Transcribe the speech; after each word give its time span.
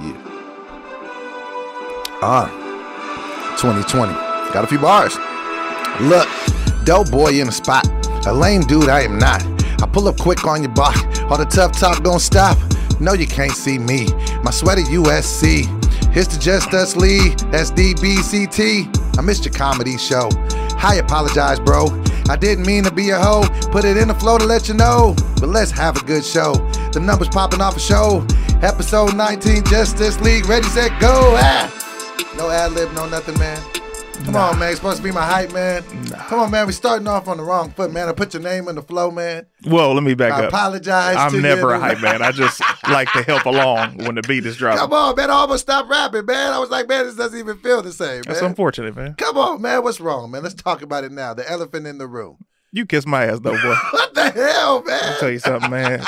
Yeah. 0.00 0.12
Ah, 2.20 2.50
2020. 3.60 4.12
Got 4.52 4.64
a 4.64 4.66
few 4.66 4.78
bars. 4.78 5.16
Look, 6.00 6.28
dope 6.84 7.10
boy 7.10 7.38
in 7.38 7.46
the 7.46 7.52
spot. 7.52 7.86
A 8.26 8.32
lame 8.32 8.62
dude, 8.62 8.88
I 8.88 9.02
am 9.02 9.18
not. 9.18 9.44
I 9.82 9.86
pull 9.86 10.08
up 10.08 10.18
quick 10.18 10.44
on 10.46 10.62
your 10.62 10.72
block. 10.72 10.96
All 11.30 11.38
the 11.38 11.44
tough 11.44 11.78
talk 11.78 12.02
don't 12.02 12.18
stop. 12.18 12.58
No, 12.98 13.12
you 13.12 13.26
can't 13.26 13.52
see 13.52 13.78
me. 13.78 14.06
My 14.42 14.50
sweater 14.50 14.82
USC. 14.82 15.66
Here's 16.12 16.28
the 16.28 16.38
Just 16.40 16.74
Us 16.74 16.96
League. 16.96 17.38
That's 17.50 17.70
DBCT. 17.70 19.18
I 19.18 19.22
missed 19.22 19.44
your 19.44 19.54
comedy 19.54 19.96
show. 19.96 20.28
I 20.78 20.96
apologize, 20.96 21.60
bro. 21.60 21.86
I 22.28 22.36
didn't 22.36 22.66
mean 22.66 22.82
to 22.84 22.90
be 22.90 23.10
a 23.10 23.18
hoe. 23.18 23.44
Put 23.70 23.84
it 23.84 23.96
in 23.96 24.08
the 24.08 24.14
flow 24.14 24.38
to 24.38 24.44
let 24.44 24.66
you 24.66 24.74
know. 24.74 25.14
But 25.38 25.50
let's 25.50 25.70
have 25.72 25.96
a 25.96 26.04
good 26.04 26.24
show. 26.24 26.54
The 26.92 27.00
numbers 27.00 27.28
popping 27.28 27.60
off 27.60 27.76
a 27.76 27.80
show. 27.80 28.26
Episode 28.64 29.14
19, 29.14 29.64
Just 29.64 30.00
Us 30.00 30.18
League. 30.22 30.46
Ready, 30.46 30.66
set, 30.68 30.98
go. 30.98 31.34
Ah. 31.36 31.70
No 32.38 32.48
ad 32.48 32.72
lib, 32.72 32.90
no 32.94 33.06
nothing, 33.06 33.38
man. 33.38 33.60
Come 34.24 34.36
on, 34.36 34.58
man. 34.58 34.70
It's 34.70 34.78
supposed 34.78 34.96
to 34.96 35.02
be 35.02 35.12
my 35.12 35.22
hype, 35.22 35.52
man. 35.52 35.82
Come 36.12 36.40
on, 36.40 36.50
man. 36.50 36.66
We 36.66 36.72
starting 36.72 37.06
off 37.06 37.28
on 37.28 37.36
the 37.36 37.42
wrong 37.42 37.72
foot, 37.72 37.92
man. 37.92 38.08
I 38.08 38.12
put 38.12 38.32
your 38.32 38.42
name 38.42 38.66
in 38.68 38.76
the 38.76 38.80
flow, 38.80 39.10
man. 39.10 39.44
Well, 39.66 39.92
let 39.92 40.02
me 40.02 40.14
back 40.14 40.32
I 40.32 40.44
up. 40.44 40.48
apologize. 40.48 41.14
I'm 41.18 41.34
you. 41.34 41.42
never 41.42 41.74
a 41.74 41.78
hype 41.78 42.00
man. 42.00 42.22
I 42.22 42.32
just 42.32 42.62
like 42.88 43.12
to 43.12 43.22
help 43.22 43.44
along 43.44 43.98
when 43.98 44.14
the 44.14 44.22
beat 44.22 44.46
is 44.46 44.56
dropping. 44.56 44.78
Come 44.78 44.94
on, 44.94 45.14
man. 45.14 45.30
I 45.30 45.34
almost 45.34 45.64
stopped 45.64 45.90
rapping, 45.90 46.24
man. 46.24 46.54
I 46.54 46.58
was 46.58 46.70
like, 46.70 46.88
man, 46.88 47.04
this 47.04 47.16
doesn't 47.16 47.38
even 47.38 47.58
feel 47.58 47.82
the 47.82 47.92
same, 47.92 48.08
man. 48.08 48.22
That's 48.28 48.40
unfortunate, 48.40 48.96
man. 48.96 49.12
Come 49.16 49.36
on, 49.36 49.60
man. 49.60 49.82
What's 49.82 50.00
wrong, 50.00 50.30
man? 50.30 50.42
Let's 50.42 50.54
talk 50.54 50.80
about 50.80 51.04
it 51.04 51.12
now. 51.12 51.34
The 51.34 51.48
elephant 51.50 51.86
in 51.86 51.98
the 51.98 52.06
room. 52.06 52.38
You 52.74 52.86
kiss 52.86 53.06
my 53.06 53.24
ass, 53.26 53.38
though, 53.40 53.52
boy. 53.52 53.74
What 53.92 54.14
the 54.14 54.30
hell, 54.30 54.82
man? 54.82 55.00
I'll 55.02 55.18
tell 55.20 55.30
you 55.30 55.38
something, 55.38 55.70
man. 55.70 56.04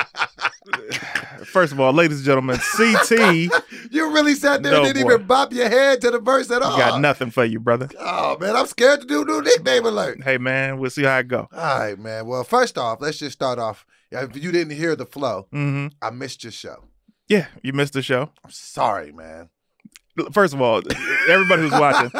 First 1.45 1.73
of 1.73 1.79
all, 1.81 1.93
ladies 1.93 2.19
and 2.19 2.27
gentlemen, 2.27 2.59
CT 2.77 3.11
you 3.91 4.13
really 4.13 4.35
sat 4.35 4.63
there 4.63 4.73
No, 4.73 4.85
and 4.85 4.93
didn't 4.93 5.07
boy. 5.07 5.15
even 5.15 5.27
bop 5.27 5.53
your 5.53 5.69
head 5.69 6.01
to 6.01 6.11
the 6.11 6.19
verse 6.19 6.51
at 6.51 6.63
all. 6.63 6.73
I 6.75 6.79
got 6.91 7.01
nothing 7.01 7.31
for 7.31 7.45
you, 7.45 7.61
brother. 7.61 7.89
Oh, 8.01 8.37
man. 8.39 8.57
I'm 8.57 8.67
scared 8.67 9.01
to 9.03 9.07
do 9.07 9.25
new 9.25 9.43
nickname 9.43 9.87
alert. 9.87 10.23
Hey, 10.25 10.39
man, 10.39 10.79
we'll 10.79 10.91
see 10.91 11.05
how 11.05 11.19
it 11.19 11.29
go. 11.29 11.49
All 11.53 11.79
right, 11.79 11.99
man. 11.99 12.27
Well, 12.27 12.43
first 12.43 12.77
off, 12.79 13.01
let's 13.01 13.19
just 13.19 13.35
start 13.35 13.59
off. 13.61 13.87
If 14.11 14.37
you 14.43 14.51
didn't 14.51 14.77
hear 14.77 14.97
the 14.97 15.07
flow, 15.07 15.47
hmm 15.53 15.89
I 16.03 16.11
missed 16.11 16.43
your 16.43 16.53
show. 16.53 16.85
Yeah, 17.29 17.47
you 17.63 17.73
missed 17.73 17.93
the 17.93 18.03
show. 18.03 18.31
I'm 18.45 18.51
sorry, 18.51 19.13
man. 19.13 19.51
First 20.33 20.55
of 20.55 20.61
all, 20.61 20.83
everybody 21.29 21.63
who's 21.63 21.73
watching, 21.73 22.11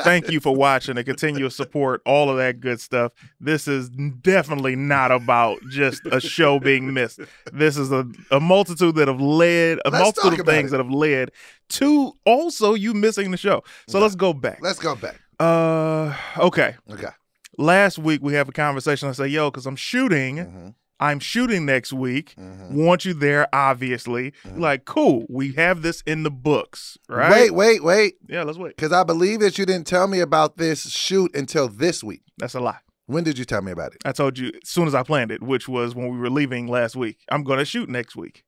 thank 0.00 0.30
you 0.30 0.40
for 0.40 0.54
watching 0.54 0.96
and 0.96 1.06
continue 1.06 1.44
to 1.44 1.50
support 1.50 2.02
all 2.04 2.28
of 2.30 2.36
that 2.36 2.60
good 2.60 2.80
stuff. 2.80 3.12
This 3.40 3.66
is 3.66 3.88
definitely 3.88 4.76
not 4.76 5.10
about 5.10 5.58
just 5.70 6.02
a 6.06 6.20
show 6.20 6.58
being 6.60 6.92
missed. 6.92 7.20
This 7.52 7.76
is 7.76 7.90
a, 7.92 8.06
a 8.30 8.40
multitude 8.40 8.96
that 8.96 9.08
have 9.08 9.20
led, 9.20 9.78
a 9.84 9.90
Let's 9.90 10.02
multitude 10.02 10.40
of 10.40 10.46
things 10.46 10.68
it. 10.68 10.76
that 10.76 10.84
have 10.84 10.92
led 10.92 11.30
to 11.70 12.12
also 12.26 12.74
you 12.74 12.94
missing 12.94 13.30
the 13.30 13.36
show. 13.36 13.62
So 13.88 13.98
Yeah. 13.98 14.02
let's 14.04 14.14
go 14.16 14.32
back. 14.32 14.58
Let's 14.60 14.78
go 14.78 14.94
back. 14.94 15.18
Uh, 15.40 16.14
okay. 16.38 16.74
Okay. 16.90 17.08
Last 17.56 17.98
week 17.98 18.20
we 18.22 18.34
have 18.34 18.48
a 18.48 18.52
conversation. 18.52 19.08
I 19.08 19.12
say, 19.12 19.28
yo, 19.28 19.50
because 19.50 19.66
I'm 19.66 19.76
shooting. 19.76 20.36
Mm-hmm. 20.36 20.68
I'm 21.00 21.20
shooting 21.20 21.64
next 21.64 21.92
week. 21.92 22.34
Mm-hmm. 22.38 22.84
Want 22.84 23.04
you 23.04 23.14
there, 23.14 23.46
obviously. 23.52 24.32
Mhm. 24.44 24.58
Like, 24.58 24.84
cool. 24.84 25.26
We 25.28 25.52
have 25.52 25.82
this 25.82 26.02
in 26.06 26.22
the 26.24 26.30
books, 26.30 26.98
right? 27.08 27.30
Wait, 27.30 27.54
wait, 27.54 27.84
wait. 27.84 28.14
Yeah, 28.28 28.42
let's 28.42 28.58
wait. 28.58 28.76
Because 28.76 28.92
I 28.92 29.04
believe 29.04 29.40
that 29.40 29.58
you 29.58 29.66
didn't 29.66 29.86
tell 29.86 30.08
me 30.08 30.20
about 30.20 30.56
this 30.56 30.90
shoot 30.90 31.34
until 31.36 31.68
this 31.68 32.02
week. 32.02 32.22
That's 32.38 32.54
a 32.54 32.60
lie. 32.60 32.78
When 33.06 33.24
did 33.24 33.38
you 33.38 33.44
tell 33.44 33.62
me 33.62 33.72
about 33.72 33.94
it? 33.94 34.02
I 34.04 34.12
told 34.12 34.38
you 34.38 34.48
as 34.62 34.68
soon 34.68 34.86
as 34.86 34.94
I 34.94 35.02
planned 35.02 35.30
it, 35.30 35.42
which 35.42 35.68
was 35.68 35.94
when 35.94 36.10
we 36.10 36.18
were 36.18 36.28
leaving 36.30 36.66
last 36.66 36.94
week. 36.96 37.18
I'm 37.30 37.42
going 37.42 37.58
to 37.58 37.64
shoot 37.64 37.88
next 37.88 38.16
week. 38.16 38.44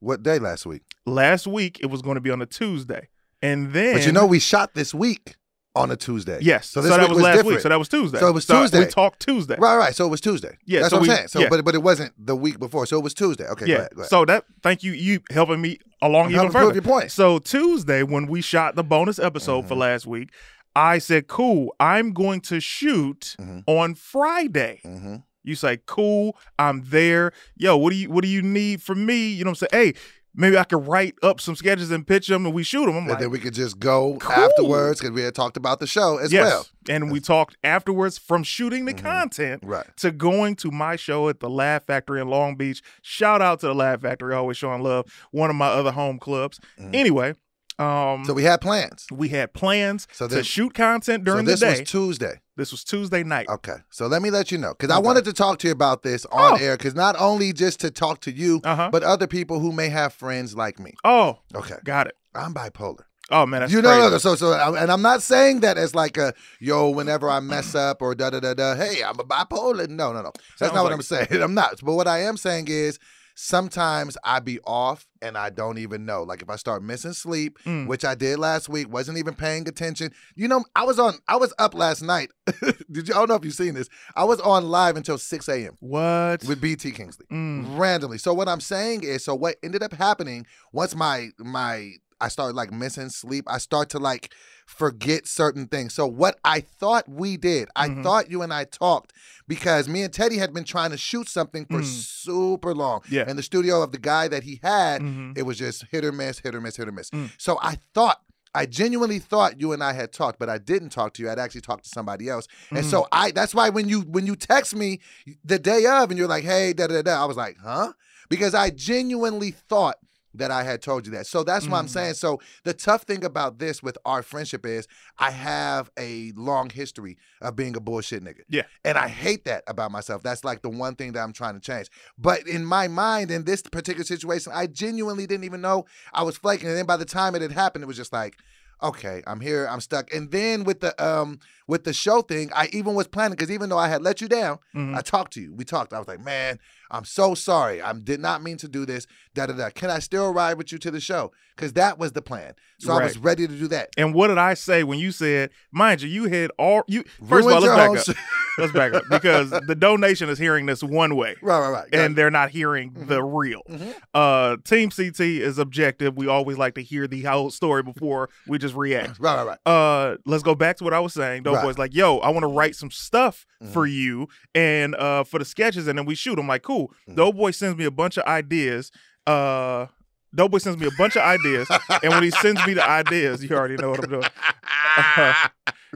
What 0.00 0.22
day 0.22 0.38
last 0.38 0.66
week? 0.66 0.82
Last 1.06 1.46
week 1.48 1.80
it 1.80 1.86
was 1.86 2.02
going 2.02 2.14
to 2.14 2.20
be 2.20 2.30
on 2.30 2.40
a 2.40 2.46
Tuesday, 2.46 3.08
and 3.42 3.72
then 3.72 3.94
But 3.96 4.06
you 4.06 4.12
know, 4.12 4.26
we 4.26 4.38
shot 4.38 4.74
this 4.74 4.94
week 4.94 5.34
on 5.74 5.90
a 5.90 5.96
Tuesday. 5.96 6.38
yes. 6.40 6.68
So 6.70 6.80
So, 6.82 6.88
that 6.88 7.00
was, 7.08 7.10
was 7.10 7.22
last 7.22 7.36
different. 7.36 7.54
week. 7.56 7.60
So 7.60 7.68
that 7.68 7.78
was 7.78 7.88
Tuesday. 7.88 8.18
So 8.18 8.28
it 8.28 8.32
was 8.32 8.48
We 8.48 8.54
Tuesday. 8.56 8.86
talked 8.90 9.20
Tuesday. 9.20 9.56
Right, 9.58 9.76
right. 9.76 9.94
So 9.94 10.06
it 10.06 10.08
was 10.08 10.20
Tuesday. 10.20 10.56
Yeah, 10.66 10.80
That's 10.80 10.90
so 10.90 10.96
what 10.98 11.02
we- 11.06 11.10
I'm 11.10 11.16
saying. 11.16 11.28
So, 11.28 11.40
yeah. 11.40 11.48
but 11.50 11.64
but 11.64 11.74
it 11.74 11.82
wasn't 11.82 12.12
the 12.18 12.34
week 12.34 12.58
before. 12.58 12.86
So 12.86 12.96
it 12.98 13.02
was 13.04 13.14
Tuesday. 13.14 13.46
Okay, 13.46 13.66
go 13.66 13.70
yeah. 13.72 13.78
ahead. 13.78 13.90
Go 13.94 14.00
ahead. 14.00 14.10
So 14.10 14.24
that 14.24 14.44
thank 14.62 14.82
you 14.82 14.92
you 14.92 15.20
helping 15.30 15.60
me 15.60 15.78
along 16.02 16.26
I'm 16.26 16.32
even 16.32 16.50
further. 16.50 16.72
your 16.74 16.82
point. 16.82 17.12
So 17.12 17.38
Tuesday, 17.38 18.02
when 18.02 18.26
we 18.26 18.40
shot 18.40 18.74
the 18.76 18.82
bonus 18.84 19.18
episode 19.18 19.68
for 19.68 19.74
Mhm. 19.74 19.78
last 19.78 20.06
week, 20.06 20.30
I 20.74 20.98
said, 20.98 21.26
"Cool, 21.28 21.74
I'm 21.78 22.12
going 22.12 22.40
to 22.42 22.60
shoot 22.60 23.36
Mhm. 23.40 23.62
on 23.66 23.94
Friday." 23.94 24.80
Mm-hmm. 24.84 25.16
You 25.44 25.54
say, 25.54 25.78
"Cool, 25.86 26.36
I'm 26.58 26.82
there." 26.86 27.32
Yo, 27.56 27.76
what 27.76 27.90
do 27.90 27.96
you 27.96 28.10
what 28.10 28.22
do 28.22 28.28
you 28.28 28.42
need 28.42 28.82
from 28.82 29.06
me? 29.06 29.28
You 29.28 29.44
know 29.44 29.50
what 29.50 29.62
I'm 29.62 29.68
saying? 29.72 29.94
Hey, 29.94 30.00
maybe 30.34 30.56
I 30.58 30.64
could 30.64 30.86
write 30.86 31.14
up 31.22 31.40
some 31.40 31.56
sketches 31.56 31.90
and 31.90 32.06
pitch 32.06 32.28
them, 32.28 32.46
and 32.46 32.54
we 32.54 32.62
shoot 32.62 32.86
them. 32.86 32.90
I'm 32.90 32.96
And 32.98 33.08
like, 33.08 33.18
then 33.18 33.30
we 33.30 33.38
could 33.38 33.54
just 33.54 33.78
go 33.78 34.16
Cool. 34.20 34.32
afterwards 34.32 35.00
because 35.00 35.12
we 35.12 35.22
had 35.22 35.34
talked 35.34 35.56
about 35.56 35.80
the 35.80 35.86
show 35.86 36.18
as 36.18 36.32
yes. 36.32 36.44
well. 36.46 36.66
And 36.88 37.10
we 37.10 37.20
talked 37.20 37.56
afterwards 37.64 38.18
from 38.18 38.42
shooting 38.42 38.84
the 38.86 38.94
Mhm. 38.94 39.02
content 39.02 39.62
Right. 39.64 39.86
to 39.98 40.10
going 40.10 40.56
to 40.56 40.70
my 40.70 40.96
show 40.96 41.28
at 41.28 41.40
the 41.40 41.50
Laugh 41.50 41.84
Factory 41.86 42.20
in 42.20 42.28
Long 42.28 42.56
Beach. 42.56 42.82
Shout 43.02 43.42
out 43.42 43.60
to 43.60 43.66
the 43.66 43.74
Laugh 43.74 44.00
Factory, 44.02 44.34
always 44.34 44.56
showing 44.56 44.82
love. 44.82 45.06
One 45.30 45.50
of 45.50 45.56
my 45.56 45.68
other 45.68 45.92
home 45.92 46.18
clubs. 46.18 46.60
Mhm. 46.80 46.94
Anyway, 46.94 47.34
um, 47.78 48.24
So 48.24 48.32
we 48.34 48.42
had 48.44 48.60
plans. 48.60 49.06
we 49.12 49.28
had 49.28 49.52
plans 49.52 50.06
So 50.12 50.26
to 50.28 50.42
shoot 50.44 50.74
content 50.74 51.24
during 51.24 51.46
so 51.46 51.52
the 51.52 51.56
day. 51.58 51.70
This 51.70 51.80
was 51.80 51.90
Tuesday. 51.90 52.40
this 52.56 52.70
was 52.72 52.84
Tuesday 52.84 53.22
night. 53.22 53.48
Okay. 53.48 53.76
So 53.90 54.06
let 54.06 54.20
me 54.22 54.30
let 54.30 54.50
you 54.50 54.58
know 54.58 54.74
because 54.78 54.90
I 54.94 54.98
wanted 54.98 55.24
to 55.26 55.32
talk 55.32 55.58
to 55.60 55.68
you 55.68 55.72
about 55.72 56.02
this 56.02 56.24
on 56.26 56.54
Oh. 56.54 56.56
air 56.56 56.76
because 56.76 56.94
not 56.94 57.14
only 57.18 57.52
just 57.52 57.80
to 57.80 57.90
talk 57.90 58.20
to 58.22 58.32
you, 58.32 58.60
Uh 58.64 58.74
huh. 58.76 58.88
but 58.92 59.02
other 59.02 59.26
people 59.26 59.60
who 59.60 59.72
may 59.72 59.88
have 59.88 60.12
friends 60.12 60.56
like 60.56 60.78
me. 60.78 60.94
Oh, 61.04 61.38
Okay. 61.54 61.76
got 61.84 62.06
it. 62.08 62.16
I'm 62.34 62.52
bipolar. 62.54 63.02
Oh 63.30 63.44
man, 63.44 63.60
that's 63.60 63.72
you 63.72 63.82
know, 63.82 63.90
crazy. 63.90 64.02
no, 64.04 64.08
no, 64.10 64.18
so 64.18 64.34
so, 64.36 64.74
and 64.74 64.90
I'm 64.90 65.02
not 65.02 65.20
saying 65.22 65.60
that 65.60 65.76
as 65.76 65.94
like 65.94 66.16
a 66.16 66.32
yo. 66.60 66.88
Whenever 66.88 67.28
I 67.28 67.40
mess 67.40 67.74
up 67.74 68.00
or 68.00 68.14
da 68.14 68.30
da 68.30 68.40
da 68.40 68.54
da, 68.54 68.74
hey, 68.74 69.02
I'm 69.04 69.20
a 69.20 69.22
bipolar. 69.24 69.86
No, 69.86 70.14
no, 70.14 70.22
no. 70.22 70.32
That's 70.58 70.58
Sounds 70.58 70.72
not 70.72 70.82
what 70.84 70.84
like 70.84 70.94
I'm 70.94 71.02
saying. 71.02 71.28
I'm 71.42 71.52
not. 71.52 71.78
But 71.82 71.92
what 71.92 72.08
I 72.08 72.20
am 72.22 72.38
saying 72.38 72.68
is 72.68 72.98
sometimes 73.40 74.16
I 74.24 74.40
be 74.40 74.58
off 74.66 75.06
and 75.22 75.38
I 75.38 75.50
don't 75.50 75.78
even 75.78 76.04
know. 76.04 76.24
Like 76.24 76.42
if 76.42 76.50
I 76.50 76.56
start 76.56 76.82
missing 76.82 77.12
sleep, 77.12 77.58
Mm. 77.64 77.86
which 77.86 78.04
I 78.04 78.14
did 78.16 78.38
last 78.40 78.68
week, 78.68 78.92
wasn't 78.92 79.16
even 79.18 79.34
paying 79.34 79.68
attention. 79.68 80.12
You 80.34 80.48
know, 80.48 80.64
I 80.74 80.84
was 80.84 80.98
on. 80.98 81.14
I 81.28 81.36
was 81.36 81.54
up 81.58 81.72
last 81.74 82.02
night. 82.02 82.30
did 82.90 83.06
you? 83.08 83.14
I 83.14 83.18
don't 83.18 83.28
know 83.28 83.36
if 83.36 83.44
you've 83.44 83.54
seen 83.54 83.74
this. 83.74 83.88
I 84.16 84.24
was 84.24 84.40
on 84.40 84.68
live 84.68 84.96
until 84.96 85.18
6 85.18 85.48
a.m. 85.48 85.76
What? 85.80 86.42
with 86.44 86.60
BT 86.60 86.90
Kingsley 86.90 87.26
Mm. 87.30 87.78
randomly. 87.78 88.18
So 88.18 88.34
what 88.34 88.48
I'm 88.48 88.60
saying 88.60 89.04
is, 89.04 89.24
so 89.24 89.34
what 89.36 89.56
ended 89.62 89.82
up 89.84 89.92
happening 89.92 90.44
once 90.72 90.94
my 90.96 91.28
my 91.38 91.92
I 92.20 92.28
started 92.28 92.54
like 92.56 92.72
missing 92.72 93.08
sleep, 93.10 93.44
I 93.48 93.58
start 93.58 93.88
to 93.90 93.98
like 93.98 94.32
forget 94.66 95.26
certain 95.26 95.66
things. 95.66 95.94
So 95.94 96.06
what 96.06 96.38
I 96.44 96.60
thought 96.60 97.08
we 97.08 97.36
did, 97.36 97.68
I 97.74 97.88
Mhm. 97.88 98.02
thought 98.02 98.30
you 98.30 98.42
and 98.42 98.52
I 98.52 98.64
talked 98.64 99.12
because 99.46 99.88
me 99.88 100.02
and 100.02 100.12
Teddy 100.12 100.36
had 100.36 100.52
been 100.52 100.64
trying 100.64 100.90
to 100.90 100.98
shoot 100.98 101.28
something 101.28 101.64
for 101.66 101.80
Mm. 101.80 101.84
super 101.84 102.74
long. 102.74 103.00
Yeah. 103.08 103.28
In 103.28 103.36
the 103.36 103.42
studio 103.42 103.82
of 103.82 103.92
the 103.92 103.98
guy 103.98 104.28
that 104.28 104.42
he 104.42 104.60
had, 104.62 105.00
Mhm. 105.02 105.38
it 105.38 105.42
was 105.42 105.56
just 105.58 105.84
hit 105.90 106.04
or 106.04 106.12
miss, 106.12 106.40
hit 106.40 106.54
or 106.54 106.60
miss, 106.60 106.76
hit 106.76 106.88
or 106.88 106.92
miss. 106.92 107.10
Mm. 107.10 107.30
So 107.38 107.58
I 107.62 107.78
thought 107.94 108.20
I 108.54 108.64
genuinely 108.66 109.18
thought 109.18 109.60
you 109.60 109.72
and 109.72 109.84
I 109.84 109.92
had 109.92 110.10
talked, 110.10 110.38
but 110.38 110.48
I 110.48 110.56
didn't 110.58 110.88
talk 110.88 111.12
to 111.14 111.22
you. 111.22 111.30
I'd 111.30 111.38
actually 111.38 111.60
talked 111.60 111.84
to 111.84 111.90
somebody 111.90 112.28
else. 112.30 112.48
And 112.70 112.84
Mhm. 112.84 112.90
so 112.90 113.06
I 113.12 113.30
that's 113.30 113.54
why 113.54 113.68
when 113.68 113.88
you 113.88 114.00
when 114.00 114.26
you 114.26 114.36
text 114.36 114.74
me 114.74 115.00
the 115.44 115.58
day 115.58 115.84
of 115.86 116.10
and 116.10 116.18
you're 116.18 116.26
like, 116.28 116.44
hey, 116.44 116.72
da 116.72 116.86
da 116.88 117.02
da, 117.02 117.22
I 117.22 117.26
was 117.26 117.36
like, 117.36 117.56
huh? 117.62 117.92
Because 118.30 118.54
I 118.54 118.70
genuinely 118.70 119.50
thought 119.50 119.96
that 120.38 120.50
I 120.50 120.64
had 120.64 120.82
told 120.82 121.06
you 121.06 121.12
that. 121.12 121.26
So 121.26 121.44
that's 121.44 121.68
what 121.68 121.78
I'm 121.78 121.86
Mhm. 121.86 121.90
saying. 121.90 122.14
So 122.14 122.40
the 122.64 122.74
tough 122.74 123.02
thing 123.02 123.24
about 123.24 123.58
this 123.58 123.82
with 123.82 123.98
our 124.04 124.22
friendship 124.22 124.64
is 124.66 124.88
I 125.18 125.30
have 125.30 125.90
a 125.98 126.32
long 126.36 126.70
history 126.70 127.18
of 127.40 127.54
being 127.56 127.76
a 127.76 127.80
bullshit 127.80 128.24
nigga. 128.24 128.42
Yeah. 128.48 128.62
And 128.84 128.96
I 128.96 129.08
hate 129.08 129.44
that 129.44 129.64
about 129.66 129.92
myself. 129.92 130.22
That's 130.22 130.44
like 130.44 130.62
the 130.62 130.70
one 130.70 130.94
thing 130.94 131.12
that 131.12 131.20
I'm 131.20 131.32
trying 131.32 131.54
to 131.54 131.60
change. 131.60 131.88
But 132.16 132.46
in 132.46 132.64
my 132.64 132.88
mind, 132.88 133.30
in 133.30 133.44
this 133.44 133.62
particular 133.62 134.04
situation, 134.04 134.52
I 134.54 134.66
genuinely 134.66 135.26
didn't 135.26 135.44
even 135.44 135.60
know 135.60 135.84
I 136.12 136.22
was 136.22 136.36
flaking. 136.36 136.68
And 136.68 136.76
then 136.76 136.86
by 136.86 136.96
the 136.96 137.04
time 137.04 137.34
it 137.34 137.42
had 137.42 137.52
happened, 137.52 137.84
it 137.84 137.86
was 137.88 137.96
just 137.96 138.12
like, 138.12 138.36
okay, 138.82 139.22
I'm 139.26 139.40
here, 139.40 139.66
I'm 139.70 139.80
stuck. 139.80 140.12
And 140.12 140.30
then 140.30 140.64
with 140.64 140.80
the 140.80 140.94
um 141.04 141.38
with 141.66 141.84
the 141.84 141.92
show 141.92 142.22
thing, 142.22 142.50
I 142.54 142.68
even 142.72 142.94
was 142.94 143.06
planning 143.06 143.36
because 143.36 143.50
even 143.50 143.68
though 143.68 143.78
I 143.78 143.88
had 143.88 144.02
let 144.02 144.20
you 144.20 144.28
down, 144.28 144.58
Mhm. 144.74 144.96
I 144.96 145.00
talked 145.02 145.34
to 145.34 145.40
you. 145.40 145.52
We 145.54 145.64
talked. 145.64 145.92
I 145.92 145.98
was 145.98 146.08
like, 146.08 146.24
man, 146.24 146.58
I'm 146.90 147.04
so 147.04 147.34
sorry. 147.34 147.82
I 147.82 147.92
did 147.92 148.20
not 148.20 148.42
mean 148.42 148.56
to 148.58 148.68
do 148.68 148.86
this. 148.86 149.06
Da 149.34 149.46
da 149.46 149.52
da. 149.52 149.68
Can 149.70 149.90
I 149.90 149.98
still 149.98 150.32
ride 150.32 150.56
with 150.56 150.72
you 150.72 150.78
to 150.78 150.90
the 150.90 151.00
show? 151.00 151.30
Because 151.54 151.74
that 151.74 151.98
was 151.98 152.12
the 152.12 152.22
plan. 152.22 152.54
So 152.78 152.92
I 152.92 153.02
was 153.04 153.18
ready 153.18 153.46
to 153.48 153.52
do 153.54 153.66
that. 153.68 153.90
And 153.98 154.14
what 154.14 154.28
did 154.28 154.38
I 154.38 154.54
say 154.54 154.84
when 154.84 154.98
you 155.00 155.10
said, 155.12 155.50
mind 155.72 156.00
you, 156.02 156.08
you 156.08 156.24
had 156.28 156.50
all 156.58 156.84
you 156.86 157.02
first 157.28 157.46
Ruined 157.46 157.64
of 157.64 157.70
all, 157.70 157.92
let's 157.92 158.06
back 158.06 158.16
up. 158.16 158.16
Let's 158.58 158.72
back 158.72 158.92
up 158.92 159.04
because 159.08 159.50
the 159.50 159.76
donation 159.76 160.28
is 160.28 160.36
hearing 160.36 160.66
this 160.66 160.82
one 160.82 161.14
way. 161.14 161.36
right, 161.42 161.60
right, 161.60 161.70
right. 161.70 161.88
And 161.92 162.16
they're 162.16 162.28
not 162.28 162.50
hearing 162.50 162.92
the 162.92 163.22
real. 163.22 163.62
Mhm. 163.70 163.94
Uh, 164.12 164.56
Team 164.64 164.90
CT 164.90 165.20
is 165.40 165.58
objective. 165.58 166.16
We 166.16 166.26
always 166.26 166.58
like 166.58 166.74
to 166.74 166.82
hear 166.82 167.06
the 167.06 167.22
whole 167.22 167.50
story 167.50 167.84
before 167.84 168.30
we 168.48 168.58
just 168.58 168.67
react. 168.74 169.18
right, 169.20 169.44
right, 169.44 169.58
right. 169.64 169.72
Uh, 169.72 170.16
let's 170.26 170.42
go 170.42 170.54
back 170.54 170.76
to 170.78 170.84
what 170.84 170.94
I 170.94 171.00
was 171.00 171.14
saying. 171.14 171.42
Dope 171.44 171.56
Right. 171.56 171.64
Boy's 171.64 171.78
like, 171.78 171.94
yo, 171.94 172.18
I 172.18 172.30
want 172.30 172.42
to 172.44 172.48
write 172.48 172.74
some 172.76 172.90
stuff 172.90 173.44
Mhm. 173.62 173.72
for 173.72 173.86
you 173.86 174.28
and 174.54 174.94
uh 174.94 175.24
for 175.24 175.38
the 175.38 175.44
sketches, 175.44 175.86
and 175.88 175.98
then 175.98 176.06
we 176.06 176.14
shoot. 176.14 176.38
I'm 176.38 176.46
like, 176.48 176.62
cool. 176.62 176.92
Mhm. 177.08 177.16
Dope 177.16 177.36
Boy 177.36 177.50
sends 177.52 177.76
me 177.78 177.84
a 177.84 177.90
bunch 177.90 178.16
of 178.16 178.24
ideas. 178.24 178.90
Uh, 179.26 179.86
Doughboy 180.34 180.58
sends 180.58 180.78
me 180.78 180.86
a 180.86 180.90
bunch 180.98 181.16
of 181.16 181.22
ideas, 181.22 181.68
and 182.02 182.12
when 182.12 182.22
he 182.22 182.30
sends 182.30 182.64
me 182.66 182.74
the 182.74 182.86
ideas, 182.88 183.42
you 183.42 183.56
already 183.56 183.76
know 183.76 183.90
what 183.90 184.04
I'm 184.04 184.10
doing. 184.10 184.24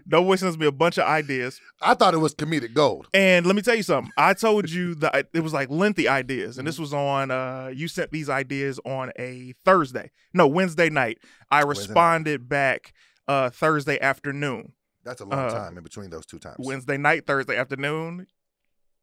Doughboy 0.08 0.36
sends 0.36 0.56
me 0.58 0.66
a 0.66 0.72
bunch 0.72 0.96
of 0.98 1.04
ideas, 1.06 1.60
I 1.80 1.94
thought 1.94 2.14
it 2.14 2.18
was 2.18 2.34
comedic 2.34 2.72
gold. 2.72 3.08
and 3.12 3.44
let 3.46 3.54
me 3.54 3.62
tell 3.62 3.74
you 3.74 3.82
something. 3.82 4.10
I 4.16 4.32
told 4.34 4.70
you 4.70 4.94
that 4.96 5.28
it 5.34 5.40
was 5.40 5.52
like 5.52 5.68
lengthy 5.70 6.08
ideas, 6.08 6.56
and 6.58 6.66
this 6.66 6.78
was 6.78 6.94
on. 6.94 7.30
uh 7.30 7.70
You 7.74 7.88
sent 7.88 8.10
these 8.10 8.30
ideas 8.30 8.80
on 8.86 9.12
a 9.18 9.54
Thursday, 9.64 10.10
no 10.32 10.46
Wednesday 10.46 10.88
night. 10.88 11.18
I 11.50 11.62
responded 11.62 12.48
back 12.48 12.94
uh 13.28 13.50
Thursday 13.50 14.00
afternoon. 14.00 14.72
That's 15.04 15.20
a 15.20 15.24
long 15.24 15.38
Uh, 15.38 15.50
time 15.50 15.76
in 15.76 15.82
between 15.84 16.10
those 16.10 16.24
two 16.26 16.38
times. 16.38 16.56
Wednesday 16.60 16.96
night, 16.96 17.26
Thursday 17.26 17.56
afternoon. 17.56 18.26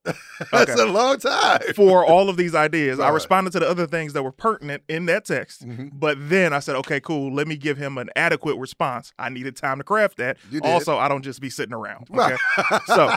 That's 0.52 0.72
okay. 0.72 0.82
a 0.82 0.86
long 0.86 1.18
time. 1.20 1.60
for 1.76 2.06
all 2.06 2.30
of 2.30 2.38
these 2.38 2.56
ideas. 2.56 3.00
I 3.00 3.06
Right. 3.08 3.14
responded 3.14 3.52
to 3.52 3.60
the 3.60 3.70
other 3.70 3.86
things 3.86 4.14
that 4.14 4.24
were 4.24 4.32
pertinent 4.32 4.84
in 4.88 5.06
that 5.08 5.26
text. 5.26 5.68
Mhm. 5.68 5.90
But 5.94 6.18
then 6.30 6.54
I 6.54 6.60
said, 6.60 6.76
okay, 6.78 7.00
cool. 7.02 7.34
Let 7.34 7.48
me 7.48 7.58
give 7.58 7.78
him 7.78 7.98
an 7.98 8.10
adequate 8.16 8.56
response. 8.58 9.12
I 9.20 9.30
needed 9.30 9.56
time 9.58 9.78
to 9.80 9.84
craft 9.84 10.18
that. 10.18 10.38
Also, 10.64 10.98
I 10.98 11.08
don't 11.10 11.22
just 11.24 11.42
be 11.42 11.50
sitting 11.50 11.74
around. 11.74 12.08
Okay. 12.18 12.38
So- 12.86 13.16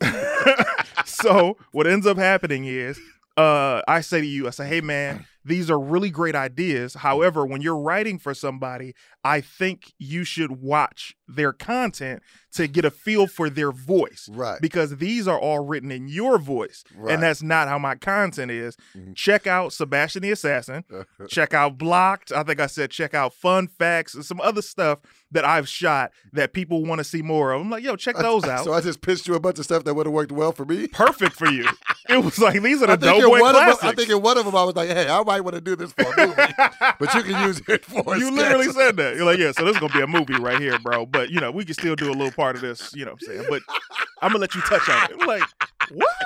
so 1.04 1.56
what 1.72 1.86
ends 1.86 2.06
up 2.06 2.16
happening 2.18 2.64
is 2.64 2.98
uh 3.36 3.80
I 3.88 4.00
say 4.02 4.20
to 4.20 4.26
you, 4.26 4.46
I 4.46 4.50
say, 4.50 4.66
hey 4.66 4.80
man, 4.80 5.26
these 5.44 5.70
are 5.70 5.80
really 5.80 6.10
great 6.10 6.34
ideas. 6.34 6.94
However, 6.94 7.46
when 7.46 7.62
you're 7.62 7.78
writing 7.78 8.18
for 8.18 8.34
somebody, 8.34 8.94
I 9.24 9.40
think 9.40 9.92
you 9.98 10.24
should 10.24 10.60
watch 10.60 11.14
their 11.26 11.52
content 11.52 12.22
to 12.52 12.66
get 12.68 12.84
a 12.84 12.90
feel 12.90 13.26
for 13.26 13.48
their 13.50 13.72
voice. 13.72 14.28
right. 14.32 14.60
Because 14.60 14.96
these 14.98 15.26
are 15.26 15.38
all 15.38 15.60
written 15.64 15.90
in 15.90 16.08
your 16.08 16.38
voice. 16.38 16.84
Right. 16.94 17.14
And 17.14 17.22
that's 17.22 17.42
not 17.42 17.68
how 17.68 17.78
my 17.78 17.94
content 17.94 18.50
is. 18.50 18.76
Mhm. 18.96 19.14
Check 19.14 19.46
out 19.46 19.72
Sebastian 19.72 20.22
the 20.22 20.30
Assassin. 20.30 20.84
check 21.28 21.54
out 21.54 21.78
Blocked. 21.78 22.32
I 22.32 22.42
think 22.42 22.60
I 22.60 22.66
said 22.66 22.90
check 22.90 23.14
out 23.14 23.34
Fun 23.34 23.66
Facts 23.68 24.14
and 24.14 24.24
some 24.24 24.40
other 24.40 24.62
stuff 24.62 24.98
that 25.30 25.44
I've 25.46 25.66
shot 25.66 26.12
that 26.34 26.52
people 26.52 26.84
want 26.84 26.98
to 26.98 27.04
see 27.04 27.22
more 27.22 27.52
of. 27.52 27.60
I'm 27.62 27.70
like, 27.70 27.82
yo, 27.82 27.96
check 27.96 28.16
those 28.16 28.44
out. 28.48 28.64
So 28.64 28.72
I 28.74 28.80
just 28.82 29.00
pitched 29.00 29.26
you 29.26 29.34
a 29.34 29.40
bunch 29.40 29.58
of 29.58 29.64
stuff 29.64 29.84
that 29.84 29.94
would 29.94 30.04
have 30.06 30.12
worked 30.12 30.32
well 30.32 30.52
for 30.52 30.64
me. 30.66 30.88
Perfect 30.88 31.34
for 31.36 31.50
you. 31.50 31.66
It 32.08 32.22
was 32.22 32.38
like 32.38 32.60
these 32.62 32.82
are 32.82 32.86
the 32.96 33.08
I 33.08 33.18
Doughboy 33.20 33.40
one 33.40 33.56
of 33.56 33.80
them. 33.80 33.88
I 33.90 33.94
think 33.94 34.10
in 34.10 34.20
one 34.20 34.36
of 34.36 34.44
them 34.44 34.54
I 34.54 34.64
was 34.64 34.76
like, 34.76 34.90
hey, 34.90 35.08
I 35.08 35.22
might 35.22 35.40
want 35.40 35.54
to 35.54 35.60
do 35.62 35.74
this 35.74 35.92
for 35.92 36.02
a 36.02 36.26
movie, 36.26 36.52
but 36.98 37.14
you 37.14 37.22
can 37.22 37.46
use 37.46 37.62
it 37.68 37.84
for 37.84 38.14
a 38.14 38.18
you 38.18 38.30
literally 38.30 38.66
said 38.72 38.96
that. 38.96 39.16
You're 39.16 39.24
like, 39.24 39.38
yeah, 39.38 39.52
so 39.52 39.64
this 39.64 39.74
is 39.76 39.80
gonna 39.80 39.92
be 39.92 40.00
a 40.00 40.06
movie 40.06 40.34
right 40.38 40.60
here, 40.60 40.78
bro. 40.78 41.06
But 41.06 41.30
you 41.30 41.40
know, 41.40 41.50
we 41.50 41.64
can 41.64 41.74
still 41.74 41.96
do 41.96 42.10
a 42.10 42.12
little 42.12 42.30
part 42.42 42.56
of 42.56 42.62
this, 42.62 42.94
you 42.94 43.04
know 43.04 43.12
what 43.12 43.22
I'm 43.22 43.28
saying? 43.36 43.46
But 43.48 43.62
I'm 44.20 44.30
gonna 44.30 44.38
let 44.40 44.54
you 44.54 44.60
touch 44.62 44.88
on 44.88 45.10
it. 45.10 45.16
I'm 45.20 45.26
like, 45.26 45.42
what? 45.90 46.16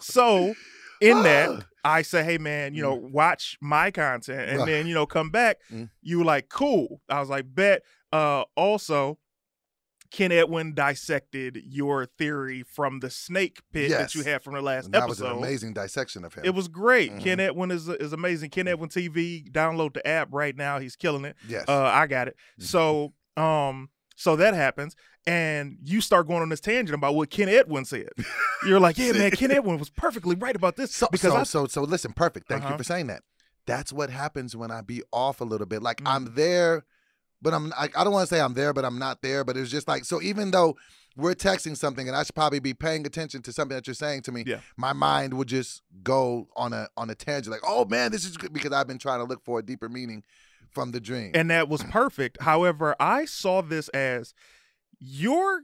So 0.00 0.54
in 1.00 1.22
that, 1.24 1.64
I 1.84 2.02
say, 2.02 2.24
hey 2.24 2.38
man, 2.38 2.74
you 2.74 2.82
know, 2.82 2.94
watch 2.94 3.56
my 3.60 3.90
content 3.90 4.50
and 4.50 4.68
then, 4.68 4.86
you 4.86 4.94
know, 4.94 5.06
come 5.06 5.30
back. 5.30 5.58
Mm. 5.72 5.90
You 6.02 6.18
were 6.20 6.24
like, 6.24 6.48
cool. 6.48 7.00
I 7.08 7.20
was 7.20 7.28
like, 7.28 7.46
bet. 7.54 7.82
Uh 8.12 8.44
also, 8.56 9.18
Ken 10.10 10.32
Edwin 10.32 10.72
dissected 10.74 11.60
your 11.66 12.06
theory 12.06 12.62
from 12.62 13.00
the 13.00 13.10
snake 13.10 13.60
pit 13.72 13.90
Yes. 13.90 14.00
that 14.00 14.14
you 14.18 14.24
had 14.24 14.42
from 14.42 14.54
the 14.54 14.62
last 14.62 14.86
And 14.86 14.94
that 14.94 15.06
was 15.06 15.20
episode. 15.20 15.36
an 15.36 15.42
amazing 15.44 15.74
dissection 15.74 16.24
of 16.24 16.32
him. 16.32 16.44
It 16.46 16.54
was 16.54 16.68
great. 16.68 17.12
Mhm. 17.12 17.20
Ken 17.22 17.40
Edwin 17.40 17.70
is 17.70 17.88
is 17.88 18.12
amazing. 18.14 18.48
Ken 18.50 18.66
Edwin 18.68 18.88
TV. 18.88 19.50
Download 19.50 19.92
the 19.92 20.06
app 20.06 20.28
right 20.32 20.56
now. 20.56 20.78
He's 20.78 20.96
killing 20.96 21.24
it. 21.26 21.36
yes. 21.46 21.66
Uh, 21.68 21.82
I 21.82 22.06
got 22.06 22.28
it. 22.28 22.36
Mhm. 22.58 22.64
So, 22.64 23.12
um, 23.36 23.90
so 24.20 24.34
that 24.34 24.52
happens, 24.52 24.96
and 25.28 25.78
you 25.84 26.00
start 26.00 26.26
going 26.26 26.42
on 26.42 26.48
this 26.48 26.58
tangent 26.60 26.92
about 26.94 27.14
what 27.14 27.30
Ken 27.30 27.48
Edwin 27.48 27.84
said. 27.84 28.08
You're 28.66 28.80
like, 28.80 28.98
yeah, 28.98 29.12
man, 29.12 29.30
Ken 29.30 29.50
Edwin 29.52 29.78
was 29.78 29.90
perfectly 29.90 30.34
right 30.34 30.56
about 30.56 30.74
this 30.74 30.92
so, 30.92 31.06
because 31.12 31.30
so, 31.32 31.36
I, 31.36 31.42
so, 31.44 31.66
so 31.68 31.82
listen, 31.82 32.12
perfect. 32.12 32.48
Thank 32.48 32.62
Uh-huh. 32.64 32.72
you 32.72 32.78
for 32.78 32.84
saying 32.84 33.06
that. 33.06 33.22
That's 33.66 33.92
what 33.92 34.10
happens 34.10 34.56
when 34.56 34.72
I 34.72 34.80
be 34.80 35.02
off 35.12 35.40
a 35.40 35.44
little 35.44 35.66
bit. 35.68 35.82
Like 35.82 35.98
Mm. 36.02 36.10
I'm 36.10 36.34
there, 36.34 36.84
but 37.40 37.54
I'm. 37.54 37.72
I, 37.78 37.88
I 37.96 38.02
don't 38.02 38.12
want 38.12 38.28
to 38.28 38.34
say 38.34 38.40
I'm 38.40 38.54
there, 38.54 38.72
but 38.72 38.84
I'm 38.84 38.98
not 38.98 39.22
there. 39.22 39.44
But 39.44 39.56
it's 39.56 39.70
just 39.70 39.86
like 39.86 40.04
so. 40.04 40.20
Even 40.20 40.50
though 40.50 40.76
we're 41.16 41.34
texting 41.34 41.76
something, 41.76 42.08
and 42.08 42.16
I 42.16 42.22
should 42.24 42.34
probably 42.34 42.58
be 42.60 42.74
paying 42.74 43.06
attention 43.06 43.42
to 43.42 43.52
something 43.52 43.76
that 43.76 43.86
you're 43.86 43.94
saying 43.94 44.22
to 44.22 44.32
me, 44.32 44.42
Yeah. 44.46 44.60
my 44.76 44.92
mind 44.92 45.34
would 45.34 45.48
just 45.48 45.82
go 46.02 46.48
on 46.56 46.72
a 46.72 46.88
on 46.96 47.10
a 47.10 47.14
tangent. 47.14 47.52
Like, 47.52 47.60
oh 47.64 47.84
man, 47.84 48.10
this 48.10 48.24
is 48.24 48.36
good 48.36 48.52
because 48.52 48.72
I've 48.72 48.88
been 48.88 48.98
trying 48.98 49.18
to 49.20 49.24
look 49.24 49.44
for 49.44 49.58
a 49.60 49.62
deeper 49.62 49.88
meaning 49.88 50.24
from 50.70 50.92
the 50.92 51.00
dream. 51.00 51.32
and 51.34 51.50
that 51.50 51.68
was 51.68 51.82
perfect. 51.84 52.40
However, 52.42 52.94
I 53.00 53.24
saw 53.24 53.60
this 53.62 53.88
as 53.90 54.34
you're 55.00 55.62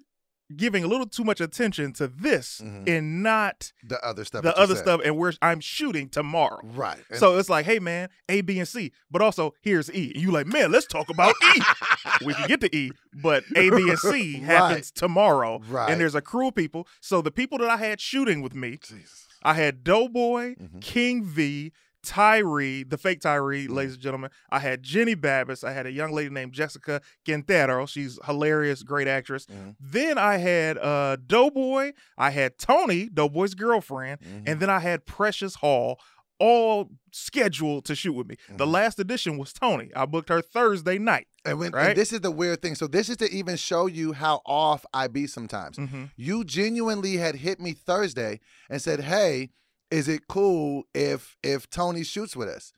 giving 0.55 0.85
a 0.85 0.87
little 0.87 1.06
too 1.06 1.25
much 1.25 1.41
attention 1.41 1.93
to 1.95 2.06
this 2.06 2.61
Mhm. 2.62 2.87
and 2.87 3.23
not 3.23 3.73
the 3.83 3.99
other 4.05 4.25
stuff. 4.27 4.43
the 4.43 4.56
other 4.56 4.75
said. 4.77 4.83
stuff, 4.85 5.01
and 5.03 5.17
where 5.17 5.33
I'm 5.41 5.59
shooting 5.59 6.09
tomorrow. 6.11 6.61
Right. 6.62 7.03
And- 7.09 7.19
So 7.19 7.39
it's 7.39 7.49
like, 7.49 7.65
hey 7.65 7.79
man, 7.79 8.11
A, 8.29 8.43
B, 8.43 8.59
and 8.59 8.69
C, 8.69 8.93
but 9.11 9.23
also 9.23 9.55
here's 9.62 9.91
E. 9.93 10.12
And 10.15 10.23
you 10.23 10.31
like, 10.31 10.47
man, 10.47 10.71
let's 10.71 10.87
talk 10.87 11.09
about 11.09 11.35
E. 11.57 11.61
we 12.27 12.35
can 12.35 12.47
get 12.47 12.61
to 12.61 12.77
E, 12.77 12.93
but 13.15 13.43
A, 13.57 13.71
B, 13.71 13.89
and 13.89 13.99
C 13.99 14.35
Right. 14.37 14.43
happens 14.45 14.91
tomorrow. 14.91 15.61
Right. 15.67 15.91
And 15.91 15.99
there's 16.00 16.15
a 16.15 16.21
crew 16.23 16.49
of 16.49 16.55
people. 16.55 16.87
So 17.00 17.23
the 17.23 17.33
people 17.33 17.57
that 17.59 17.71
I 17.71 17.79
had 17.79 17.99
shooting 18.00 18.43
with 18.43 18.55
me, 18.55 18.79
Jesus. 18.87 19.27
I 19.43 19.55
had 19.55 19.83
Doughboy, 19.83 20.57
Mhm. 20.57 20.81
King 20.83 21.25
V, 21.25 21.73
Tyree, 22.05 22.85
the 22.85 22.97
fake 22.99 23.21
Tyree, 23.21 23.67
Mhm. 23.67 23.75
ladies 23.75 23.95
and 23.95 24.03
gentlemen. 24.03 24.31
I 24.51 24.61
had 24.61 24.83
Jenny 24.83 25.17
Babbis. 25.17 25.65
I 25.65 25.73
had 25.73 25.87
a 25.87 25.93
young 25.93 26.12
lady 26.12 26.31
named 26.31 26.53
Jessica 26.53 27.01
Quintero. 27.25 27.87
She's 27.87 28.19
hilarious, 28.27 28.83
great 28.83 29.09
actress. 29.09 29.47
Mhm. 29.47 29.75
Then 29.81 30.19
I 30.19 30.37
had 30.37 30.79
uh 30.79 31.17
Doughboy. 31.27 31.93
I 32.17 32.31
had 32.31 32.59
Tony, 32.59 33.09
Doughboy's 33.09 33.55
girlfriend, 33.55 34.21
Mhm. 34.21 34.43
and 34.47 34.61
then 34.61 34.71
I 34.71 34.79
had 34.81 35.06
Precious 35.06 35.56
Hall. 35.56 35.99
All 36.41 36.91
scheduled 37.12 37.85
to 37.85 37.95
shoot 37.95 38.12
with 38.12 38.27
me. 38.27 38.37
The 38.57 38.67
Mhm. 38.67 38.73
last 38.73 38.99
edition 38.99 39.39
was 39.39 39.53
Tony. 39.53 39.91
I 39.95 40.05
booked 40.05 40.29
her 40.31 40.43
Thursday 40.43 40.99
night. 40.99 41.29
And 41.45 41.59
when 41.61 41.71
Right? 41.73 41.91
and 41.91 41.97
this 41.97 42.12
is 42.12 42.21
the 42.23 42.31
weird 42.33 42.61
thing. 42.61 42.75
So 42.75 42.87
this 42.89 43.09
is 43.09 43.17
to 43.19 43.31
even 43.31 43.57
show 43.57 43.87
you 43.87 44.15
how 44.15 44.43
off 44.45 44.85
I 44.93 45.07
be 45.07 45.29
sometimes. 45.29 45.77
Mm-hmm. 45.77 46.05
You 46.17 46.43
genuinely 46.45 47.19
had 47.19 47.37
hit 47.37 47.61
me 47.61 47.73
Thursday 47.73 48.41
and 48.69 48.83
said, 48.83 49.03
"Hey, 49.03 49.50
is 49.94 50.08
it 50.08 50.26
cool 50.29 50.85
if 50.93 51.37
if 51.43 51.70
Tony 51.70 52.02
shoots 52.02 52.35
with 52.37 52.49
us?" 52.49 52.73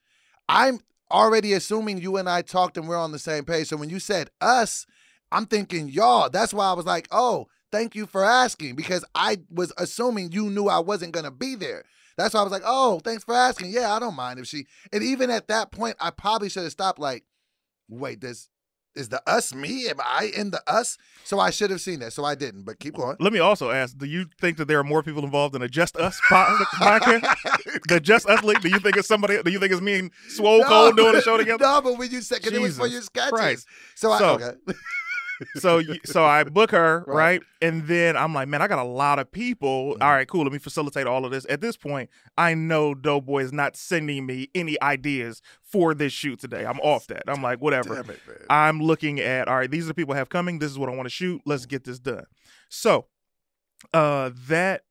I'm 0.49 0.81
already 1.11 1.53
assuming 1.55 1.99
you 1.99 2.17
and 2.17 2.29
I 2.29 2.43
talked 2.43 2.77
and 2.77 2.87
we're 2.87 2.99
on 2.99 3.13
the 3.13 3.19
same 3.19 3.45
page. 3.45 3.69
So 3.69 3.77
when 3.77 3.91
you 3.91 3.99
said 3.99 4.31
us, 4.41 4.87
I'm 5.33 5.47
thinking 5.47 5.89
y'all. 5.89 6.29
That's 6.29 6.53
why 6.53 6.67
I 6.67 6.75
was 6.75 6.87
like, 6.87 7.09
"Oh, 7.11 7.49
thank 7.73 7.95
you 7.95 8.07
for 8.07 8.25
asking," 8.25 8.77
because 8.77 9.05
I 9.15 9.39
was 9.51 9.73
assuming 9.79 10.33
you 10.33 10.51
knew 10.51 10.67
I 10.67 10.79
wasn't 10.79 11.13
gonna 11.13 11.31
be 11.31 11.55
there. 11.55 11.85
That's 12.17 12.35
why 12.35 12.41
I 12.41 12.45
was 12.45 12.53
like, 12.53 12.63
"Oh, 12.65 13.01
thanks 13.01 13.25
for 13.25 13.35
asking." 13.35 13.71
Yeah, 13.71 13.93
I 13.93 13.99
don't 13.99 14.15
mind 14.15 14.39
if 14.39 14.47
she. 14.47 14.67
And 14.93 15.03
even 15.03 15.31
at 15.31 15.49
that 15.49 15.73
point, 15.73 15.97
I 16.01 16.11
probably 16.11 16.49
should 16.49 16.65
have 16.65 16.73
stopped. 16.73 16.99
Like, 16.99 17.25
wait, 17.89 18.21
does 18.21 18.49
is 18.97 19.09
the 19.11 19.23
us 19.29 19.55
me? 19.55 19.89
Am 19.89 19.97
I 20.01 20.31
in 20.37 20.51
the 20.51 20.63
us? 20.67 20.97
So 21.25 21.39
I 21.39 21.51
should 21.51 21.71
have 21.71 21.81
seen 21.81 22.01
that. 22.01 22.13
So 22.13 22.25
I 22.25 22.35
didn't. 22.35 22.63
But 22.65 22.79
keep 22.81 22.95
going. 22.95 23.17
Let 23.21 23.33
me 23.33 23.39
also 23.39 23.71
ask: 23.71 23.97
Do 23.99 24.07
you 24.07 24.27
think 24.41 24.57
that 24.57 24.67
there 24.67 24.79
are 24.79 24.85
more 24.85 25.03
people 25.03 25.25
involved 25.25 25.55
in 25.55 25.63
a 25.63 25.69
Just 25.69 25.97
Us 25.97 26.21
po- 26.29 26.59
podcast? 26.75 27.83
the 27.89 28.01
Just 28.01 28.29
Us 28.29 28.43
League? 28.43 28.61
Do 28.61 28.69
you 28.69 28.79
think 28.79 28.97
it's 28.97 29.09
somebody? 29.09 29.43
Do 29.43 29.51
you 29.51 29.59
think 29.59 29.73
it's 29.73 29.81
me 29.83 29.99
and 30.01 30.11
Swole 30.29 30.65
Cole 30.65 30.93
doing 30.93 31.13
the 31.15 31.23
show 31.23 31.37
together? 31.37 31.65
No, 31.67 31.81
but 31.83 31.99
when 31.99 32.11
you 32.11 32.21
said, 32.23 32.47
it 32.47 32.61
was 32.61 32.77
for 32.79 32.87
your 32.87 33.03
sketches. 33.03 33.31
Christ. 33.31 33.67
So, 33.97 34.11
I, 34.13 34.19
So- 34.19 34.35
okay. 34.35 34.53
so 35.57 35.83
so 36.05 36.25
I 36.25 36.45
book 36.45 36.71
her 36.71 37.05
Right. 37.07 37.15
right. 37.17 37.43
and 37.61 37.87
then 37.87 38.17
I'm 38.17 38.33
like, 38.35 38.49
man, 38.49 38.63
I 38.63 38.69
got 38.69 38.79
a 38.79 38.89
lot 38.89 39.19
of 39.19 39.31
people. 39.31 39.95
Mhm. 39.95 40.03
All 40.03 40.11
right, 40.13 40.27
cool. 40.27 40.45
Let 40.45 40.53
me 40.53 40.59
facilitate 40.59 41.07
all 41.07 41.25
of 41.25 41.31
this. 41.31 41.47
At 41.49 41.61
this 41.61 41.77
point, 41.77 42.11
I 42.39 42.55
know 42.55 42.95
Doughboy 42.95 43.43
is 43.43 43.53
not 43.53 43.77
sending 43.77 44.27
me 44.27 44.49
any 44.55 44.81
ideas 44.83 45.43
for 45.63 45.95
this 45.95 46.13
shoot 46.13 46.39
today. 46.41 46.65
I'm 46.65 46.81
off 46.81 47.07
that. 47.09 47.25
I'm 47.27 47.43
like, 47.43 47.61
whatever. 47.61 48.01
It. 48.01 48.07
I'm 48.49 48.81
looking 48.81 49.21
at 49.21 49.49
all 49.49 49.57
right. 49.57 49.71
These 49.71 49.85
are 49.85 49.89
the 49.89 49.95
people 49.95 50.15
I 50.15 50.19
have 50.19 50.29
coming. 50.29 50.59
This 50.59 50.71
is 50.71 50.79
what 50.79 50.89
I 50.89 50.95
want 50.95 51.07
to 51.07 51.11
shoot. 51.15 51.43
Let's 51.45 51.67
get 51.67 51.85
this 51.85 51.99
done. 51.99 52.25
So, 52.69 53.07
uh, 53.93 54.31
that 54.49 54.83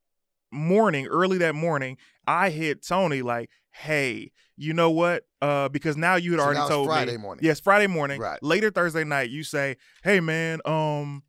morning, 0.52 1.08
early 1.08 1.38
that 1.40 1.56
morning, 1.56 1.98
I 2.28 2.50
hit 2.50 2.86
Tony 2.86 3.22
like, 3.22 3.50
hey, 3.72 4.32
you 4.58 4.74
know 4.74 4.90
what? 4.92 5.24
Uh, 5.42 5.70
because 5.70 5.98
now 5.98 6.16
you 6.16 6.32
had 6.32 6.40
So 6.40 6.46
already 6.46 6.68
told 6.70 6.88
Friday 6.88 7.12
me. 7.14 7.18
morning. 7.18 7.46
Yes, 7.46 7.60
Friday 7.60 7.88
morning. 7.88 8.20
Right. 8.22 8.42
Later 8.42 8.72
Thursday 8.72 9.04
night, 9.04 9.30
you 9.30 9.44
say, 9.44 9.78
"Hey 10.04 10.20
man, 10.20 10.60
um, 10.66 11.24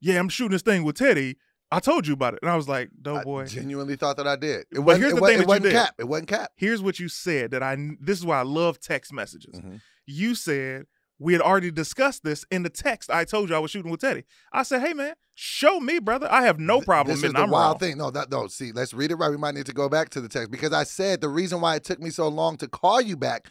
yeah, 0.00 0.18
I'm 0.18 0.28
shooting 0.28 0.52
this 0.52 0.62
thing 0.62 0.84
with 0.84 0.96
Teddy. 0.96 1.36
I 1.70 1.80
told 1.80 2.06
you 2.06 2.14
about 2.14 2.34
it." 2.34 2.40
And 2.42 2.50
I 2.50 2.56
was 2.56 2.68
like, 2.68 2.88
I 2.88 2.90
"Doughboy, 3.02 3.46
genuinely 3.46 3.96
thought 3.96 4.16
that 4.18 4.26
I 4.26 4.36
did. 4.36 4.60
It 4.60 4.66
But 4.74 4.82
wasn't, 4.82 5.02
here's 5.04 5.14
the 5.14 5.20
wa- 5.20 5.28
thing 5.28 5.40
it 5.40 5.46
wasn't 5.48 5.70
cap. 5.72 5.94
It 5.98 6.04
wasn't 6.08 6.28
cap. 6.28 6.50
here's 6.56 6.82
what 6.82 6.98
you 6.98 7.08
said 7.08 7.52
that 7.52 7.62
I. 7.62 7.76
This 8.00 8.18
is 8.18 8.26
why 8.26 8.38
I 8.38 8.42
love 8.42 8.80
text 8.80 9.12
messages. 9.12 9.58
Mhm. 9.60 9.80
You 10.06 10.34
said." 10.34 10.86
We 11.24 11.32
had 11.32 11.40
already 11.42 11.70
discussed 11.70 12.22
this 12.22 12.44
in 12.50 12.62
the 12.64 12.68
text. 12.70 13.10
I 13.10 13.24
told 13.24 13.48
you 13.48 13.56
I 13.56 13.58
was 13.58 13.70
shooting 13.70 13.90
with 13.90 14.00
Teddy. 14.02 14.24
I 14.52 14.62
said, 14.62 14.82
"Hey 14.82 14.92
man, 14.92 15.14
show 15.34 15.80
me, 15.80 15.98
brother. 15.98 16.28
I 16.30 16.42
have 16.42 16.60
no 16.60 16.80
problem 16.82 17.16
This 17.16 17.24
is 17.24 17.32
the 17.32 17.38
I'm 17.40 17.50
wild 17.50 17.72
wrong." 17.72 17.78
thing. 17.78 17.96
No, 17.98 18.10
that 18.10 18.30
no. 18.30 18.46
See, 18.46 18.72
let's 18.72 18.92
read 18.92 19.10
it 19.10 19.14
right. 19.16 19.30
We 19.30 19.38
might 19.38 19.54
need 19.54 19.66
to 19.66 19.72
go 19.72 19.88
back 19.88 20.10
to 20.10 20.20
the 20.20 20.28
text 20.28 20.50
because 20.50 20.72
I 20.72 20.84
said 20.84 21.20
the 21.22 21.28
reason 21.30 21.60
why 21.62 21.76
it 21.76 21.84
took 21.84 21.98
me 21.98 22.10
so 22.10 22.28
long 22.28 22.56
to 22.58 22.68
call 22.68 23.00
you 23.00 23.16
back 23.16 23.46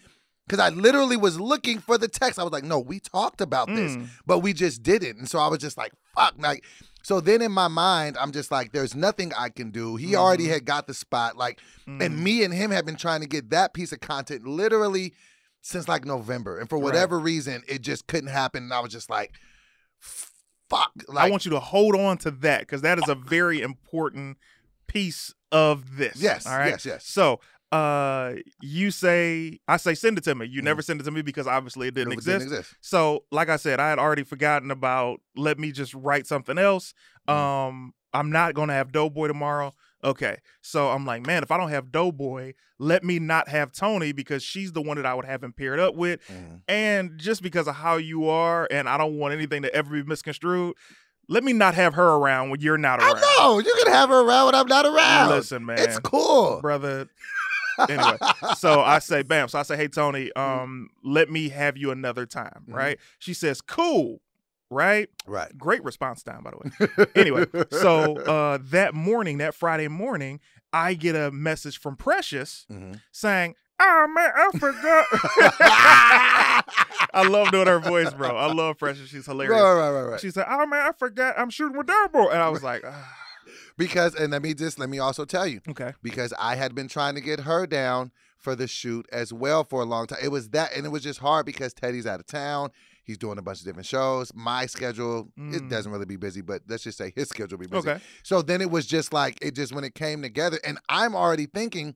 because 0.47 0.59
I 0.59 0.69
literally 0.69 1.17
was 1.17 1.39
looking 1.39 1.79
for 1.79 1.97
the 1.97 2.07
text. 2.07 2.37
I 2.37 2.43
was 2.43 2.51
like, 2.53 2.63
no, 2.63 2.77
we 2.79 2.99
talked 2.99 3.41
about 3.41 3.67
this, 3.69 3.95
Mm. 3.95 4.07
but 4.25 4.39
we 4.39 4.53
just 4.53 4.83
didn't. 4.83 5.17
And 5.17 5.27
so 5.29 5.39
I 5.39 5.47
was 5.47 5.59
just 5.59 5.77
like, 5.77 5.93
fuck. 6.15 6.35
Like, 6.37 6.63
so 7.01 7.21
then 7.21 7.41
in 7.41 7.51
my 7.53 7.69
mind, 7.69 8.17
I'm 8.19 8.31
just 8.33 8.51
like, 8.51 8.71
there's 8.73 8.93
nothing 8.93 9.31
I 9.37 9.49
can 9.49 9.71
do. 9.71 9.95
He 9.95 10.15
already 10.15 10.45
Mhm. 10.47 10.51
had 10.51 10.65
got 10.65 10.85
the 10.87 10.93
spot. 10.93 11.37
Like, 11.37 11.59
Mm. 11.87 12.01
and 12.05 12.23
me 12.23 12.43
and 12.43 12.53
him 12.53 12.71
have 12.71 12.85
been 12.85 12.97
trying 12.97 13.21
to 13.21 13.27
get 13.27 13.49
that 13.49 13.73
piece 13.73 13.91
of 13.93 13.99
content 14.01 14.45
literally 14.45 15.13
since 15.63 15.87
like 15.87 16.05
November, 16.05 16.59
and 16.59 16.69
for 16.69 16.77
Right. 16.77 16.83
whatever 16.83 17.17
reason, 17.17 17.63
it 17.67 17.81
just 17.81 18.05
couldn't 18.05 18.29
happen. 18.29 18.63
And 18.63 18.73
I 18.73 18.79
was 18.81 18.91
just 18.91 19.09
like, 19.09 19.31
fuck. 19.99 20.91
Like, 21.07 21.27
I 21.27 21.29
want 21.31 21.45
you 21.45 21.51
to 21.51 21.59
hold 21.59 21.95
on 21.95 22.17
to 22.19 22.31
that 22.31 22.61
because 22.61 22.81
that 22.81 22.97
is 22.99 23.07
a 23.07 23.15
very 23.15 23.61
important 23.61 24.37
piece 24.87 25.33
of 25.51 25.97
this. 25.97 26.17
yes, 26.17 26.45
All 26.45 26.57
right. 26.57 26.69
yes, 26.69 26.85
yes. 26.85 27.05
So, 27.07 27.39
uh, 27.71 28.33
you 28.61 28.91
say, 28.91 29.59
I 29.67 29.77
say, 29.77 29.95
send 29.95 30.17
it 30.17 30.23
to 30.25 30.35
me. 30.35 30.45
You 30.45 30.61
never 30.61 30.81
send 30.81 30.99
it 31.01 31.05
to 31.05 31.11
me 31.11 31.21
because 31.21 31.47
obviously 31.47 31.87
it 31.87 31.93
didn't 31.95 32.09
Mm. 32.09 32.13
It 32.13 32.17
exist. 32.19 32.39
didn't 32.45 32.57
exist. 32.59 32.75
So, 32.81 33.25
like 33.31 33.49
I 33.49 33.55
said, 33.55 33.79
I 33.79 33.89
had 33.89 33.99
already 33.99 34.23
forgotten 34.23 34.69
about. 34.69 35.21
Let 35.35 35.57
me 35.59 35.71
just 35.71 35.93
write 35.93 36.27
something 36.27 36.57
else. 36.57 36.93
Mhm. 37.27 37.33
Um, 37.33 37.93
I'm 38.13 38.31
not 38.31 38.53
gonna 38.53 38.73
have 38.73 38.91
Doughboy 38.91 39.27
tomorrow. 39.27 39.73
Okay, 40.03 40.37
so 40.61 40.89
I'm 40.89 41.05
like, 41.05 41.25
man, 41.25 41.43
if 41.43 41.51
I 41.51 41.57
don't 41.57 41.69
have 41.69 41.91
Doughboy, 41.91 42.53
let 42.77 43.03
me 43.03 43.19
not 43.19 43.47
have 43.47 43.71
Tony 43.71 44.11
because 44.11 44.43
she's 44.43 44.73
the 44.73 44.81
one 44.81 44.97
that 44.97 45.05
I 45.05 45.13
would 45.13 45.25
have 45.25 45.43
him 45.43 45.53
paired 45.53 45.79
up 45.79 45.95
with. 45.95 46.19
Mhm. 46.27 46.61
And 46.67 47.17
just 47.17 47.41
because 47.41 47.67
of 47.67 47.75
how 47.75 47.95
you 47.97 48.27
are, 48.27 48.67
and 48.69 48.89
I 48.89 48.97
don't 48.97 49.17
want 49.17 49.33
anything 49.33 49.61
to 49.61 49.73
ever 49.73 49.91
be 49.91 50.03
misconstrued, 50.03 50.75
let 51.29 51.43
me 51.43 51.53
not 51.53 51.73
have 51.75 51.93
her 51.93 52.15
around 52.15 52.49
when 52.49 52.59
you're 52.59 52.77
not 52.77 52.99
around. 52.99 53.15
I 53.17 53.37
know 53.39 53.59
you 53.59 53.73
can 53.83 53.93
have 53.93 54.09
her 54.09 54.19
around 54.27 54.47
when 54.47 54.55
I'm 54.55 54.67
not 54.67 54.85
around. 54.85 55.29
Listen, 55.29 55.65
man, 55.65 55.79
it's 55.79 55.99
cool. 55.99 56.59
brother. 56.61 57.07
Anyway, 57.89 58.17
so 58.55 58.81
I 58.81 58.99
say, 58.99 59.23
bam. 59.23 59.47
So 59.47 59.57
I 59.57 59.63
say, 59.63 59.75
hey 59.75 59.87
Tony, 59.87 60.29
Mm-hmm. 60.35 60.39
um, 60.63 60.89
let 61.03 61.31
me 61.31 61.49
have 61.49 61.75
you 61.75 61.89
another 61.89 62.27
time, 62.27 62.65
Mhm. 62.69 62.73
right? 62.75 62.99
She 63.17 63.33
says, 63.33 63.61
cool, 63.61 64.21
right? 64.73 65.09
right. 65.25 65.55
Great 65.57 65.83
response 65.83 66.21
time, 66.23 66.43
by 66.43 66.51
the 66.51 66.57
way. 66.57 67.07
Anyway, 67.15 67.45
so 67.71 68.17
uh, 68.25 68.57
that 68.71 68.93
morning, 68.93 69.37
that 69.37 69.55
Friday 69.55 69.87
morning, 69.87 70.39
I 70.73 70.95
get 70.95 71.15
a 71.15 71.31
message 71.31 71.79
from 71.79 71.95
Precious 71.95 72.65
Mhm. 72.71 72.99
saying, 73.11 73.55
"Oh 73.79 74.07
man, 74.13 74.31
I 74.35 74.49
forgot." 74.57 75.05
I 77.15 77.27
love 77.27 77.51
doing 77.51 77.67
her 77.67 77.79
voice, 77.79 78.13
bro. 78.13 78.35
I 78.35 78.51
love 78.51 78.77
Precious. 78.79 79.09
She's 79.09 79.27
right, 79.27 79.33
hilarious. 79.33 79.61
right, 79.61 79.91
right, 79.91 80.01
right. 80.11 80.19
She 80.19 80.31
said, 80.31 80.45
"Oh 80.49 80.65
man, 80.65 80.87
I 80.87 80.91
forgot. 80.97 81.35
I'm 81.37 81.49
shooting 81.49 81.77
with 81.77 81.87
Doughboy," 81.87 82.29
and 82.29 82.41
I 82.41 82.49
was 82.49 82.63
like, 82.63 82.83
ah, 82.85 83.15
Because, 83.77 84.15
and 84.15 84.31
let 84.31 84.41
me 84.41 84.53
just 84.53 84.79
let 84.79 84.89
me 84.89 84.99
also 84.99 85.25
tell 85.25 85.45
you, 85.47 85.61
"Okay, 85.69 85.93
because 86.01 86.33
I 86.39 86.55
had 86.55 86.73
been 86.75 86.87
trying 86.87 87.15
to 87.15 87.21
get 87.21 87.41
her 87.41 87.67
down 87.67 88.11
for 88.37 88.55
the 88.55 88.67
shoot 88.67 89.07
as 89.11 89.31
well 89.31 89.63
for 89.63 89.81
a 89.81 89.85
long 89.85 90.07
time. 90.07 90.19
It 90.21 90.29
was 90.29 90.49
that, 90.49 90.75
and 90.75 90.85
it 90.85 90.89
was 90.89 91.03
just 91.03 91.19
hard 91.19 91.45
because 91.45 91.73
Teddy's 91.73 92.07
out 92.07 92.19
of 92.19 92.25
town. 92.25 92.71
He's 93.03 93.17
doing 93.17 93.37
a 93.37 93.41
bunch 93.41 93.59
of 93.59 93.65
different 93.65 93.85
shows. 93.85 94.31
My 94.33 94.65
schedule, 94.65 95.29
it 95.37 95.63
Mm. 95.63 95.69
doesn't 95.69 95.91
really 95.91 96.05
be 96.05 96.15
busy, 96.15 96.41
but 96.41 96.61
let's 96.67 96.83
just 96.83 96.97
say 96.97 97.11
his 97.15 97.29
schedule 97.29 97.57
be 97.57 97.67
busy. 97.67 97.89
okay, 97.89 98.01
So 98.23 98.41
then 98.41 98.61
it 98.61 98.71
was 98.71 98.85
just 98.85 99.11
like 99.13 99.37
it 99.41 99.55
just 99.55 99.73
when 99.73 99.83
it 99.83 99.93
came 99.95 100.21
together, 100.21 100.57
and 100.63 100.79
I'm 100.89 101.15
already 101.15 101.45
thinking, 101.45 101.95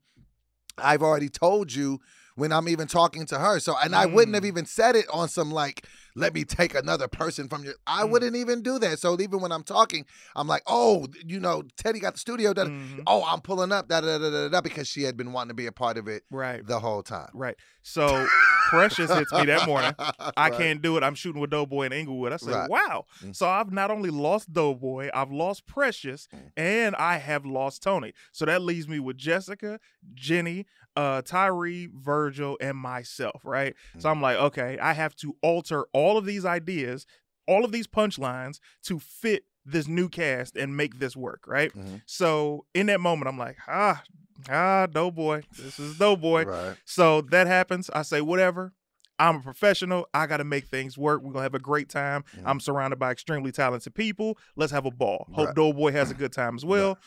I've 0.78 1.02
already 1.02 1.30
told 1.30 1.74
you 1.74 2.00
when 2.36 2.52
I'm 2.52 2.70
even 2.70 2.88
talking 2.88 3.26
to 3.28 3.40
her. 3.40 3.60
So 3.60 3.76
and 3.82 3.96
I 3.96 4.06
wouldn't 4.06 4.36
have 4.36 4.44
Mm. 4.44 4.48
even 4.48 4.66
said 4.66 4.96
it 4.96 5.06
on 5.12 5.28
some 5.30 5.50
like, 5.52 5.88
let 6.18 6.34
me 6.34 6.44
take 6.44 6.74
another 6.76 7.08
person 7.08 7.48
from 7.48 7.64
your. 7.64 7.76
I 7.86 8.04
Mm. 8.04 8.10
wouldn't 8.10 8.36
even 8.36 8.62
do 8.64 8.80
that. 8.80 9.00
So 9.00 9.20
even 9.22 9.40
when 9.40 9.52
I'm 9.52 9.64
talking, 9.64 10.06
I'm 10.36 10.48
like, 10.48 10.64
oh, 10.68 11.08
you 11.26 11.40
know, 11.40 11.64
Teddy 11.78 12.00
got 12.00 12.14
the 12.16 12.20
studio. 12.20 12.54
Da, 12.54 12.66
Mhm. 12.66 13.04
Oh, 13.06 13.24
I'm 13.24 13.42
pulling 13.42 13.72
up. 13.72 13.88
Da, 13.88 14.02
da, 14.02 14.18
da, 14.18 14.30
da, 14.30 14.50
da, 14.50 14.62
because 14.62 14.88
she 14.88 15.04
had 15.04 15.16
been 15.16 15.32
wanting 15.32 15.50
to 15.50 15.54
be 15.54 15.68
a 15.68 15.72
part 15.72 15.98
of 15.98 16.08
it 16.08 16.24
right, 16.32 16.66
the 16.66 16.80
whole 16.80 17.04
time. 17.04 17.30
right." 17.34 17.56
So 17.84 18.28
Precious 18.70 19.14
hits 19.14 19.32
me 19.32 19.46
that 19.46 19.66
morning. 19.66 19.96
I 20.38 20.50
Right. 20.50 20.54
can't 20.58 20.82
do 20.82 20.98
it. 20.98 21.04
I'm 21.04 21.16
shooting 21.16 21.40
with 21.40 21.52
Doughboy 21.52 21.86
in 21.86 21.94
Inglewood. 21.94 22.34
I 22.34 22.38
said, 22.38 22.50
Right. 22.54 22.70
wow. 22.70 23.06
Mm. 23.24 23.34
So 23.36 23.48
I've 23.48 23.72
not 23.72 23.92
only 23.92 24.10
lost 24.10 24.52
Doughboy, 24.52 25.10
I've 25.14 25.32
lost 25.32 25.66
Precious, 25.66 26.28
Mm. 26.36 26.52
and 26.58 26.96
I 26.98 27.18
have 27.18 27.46
lost 27.46 27.82
Tony. 27.82 28.14
So 28.34 28.44
that 28.46 28.62
leaves 28.62 28.88
me 28.90 29.00
with 29.00 29.18
Jessica, 29.18 29.80
Jenny, 30.14 30.66
uh, 30.98 31.22
Tyree, 31.22 31.90
Virgil, 31.94 32.58
and 32.60 32.78
myself, 32.78 33.42
right? 33.46 33.74
So 34.00 34.10
Mm. 34.10 34.12
I'm 34.12 34.22
like, 34.22 34.38
okay, 34.38 34.78
I 34.80 34.94
have 34.94 35.16
to 35.18 35.36
alter 35.42 35.86
all 35.94 36.07
of 36.16 36.26
these 36.26 36.46
ideas, 36.46 37.08
all 37.48 37.66
of 37.66 37.72
these 37.72 37.88
punchlines 37.88 38.60
to 38.84 39.00
fit 39.00 39.46
this 39.66 39.88
new 39.88 40.08
cast 40.08 40.56
and 40.56 40.78
make 40.78 41.00
this 41.00 41.16
work, 41.18 41.46
right? 41.48 41.74
Mhm. 41.74 42.04
So 42.06 42.66
in 42.76 42.86
that 42.86 43.02
moment, 43.02 43.28
I'm 43.28 43.38
like, 43.40 43.58
ah, 43.68 44.04
ah, 44.48 44.86
Doughboy. 44.86 45.42
This 45.58 45.80
is 45.80 45.98
Doughboy. 45.98 46.46
Right. 46.46 46.78
So 46.86 47.22
that 47.32 47.48
happens. 47.48 47.90
I 47.90 48.04
say, 48.04 48.22
whatever. 48.22 48.74
I'm 49.20 49.38
a 49.38 49.40
professional. 49.42 50.08
I 50.14 50.28
got 50.28 50.38
to 50.38 50.44
make 50.44 50.68
things 50.68 50.96
work. 50.96 51.22
We're 51.24 51.32
going 51.32 51.40
to 51.42 51.44
have 51.44 51.56
a 51.56 51.60
great 51.60 51.90
time. 51.90 52.24
Mhm. 52.38 52.44
I'm 52.46 52.60
surrounded 52.60 53.00
by 53.00 53.12
extremely 53.12 53.52
talented 53.52 53.96
people. 53.96 54.38
Let's 54.56 54.72
have 54.72 54.86
a 54.86 54.92
ball. 54.92 55.28
Hope 55.34 55.48
Right. 55.48 55.56
Doughboy 55.56 55.92
has 55.94 56.12
a 56.12 56.14
good 56.14 56.32
time 56.32 56.56
as 56.56 56.64
well. 56.64 57.00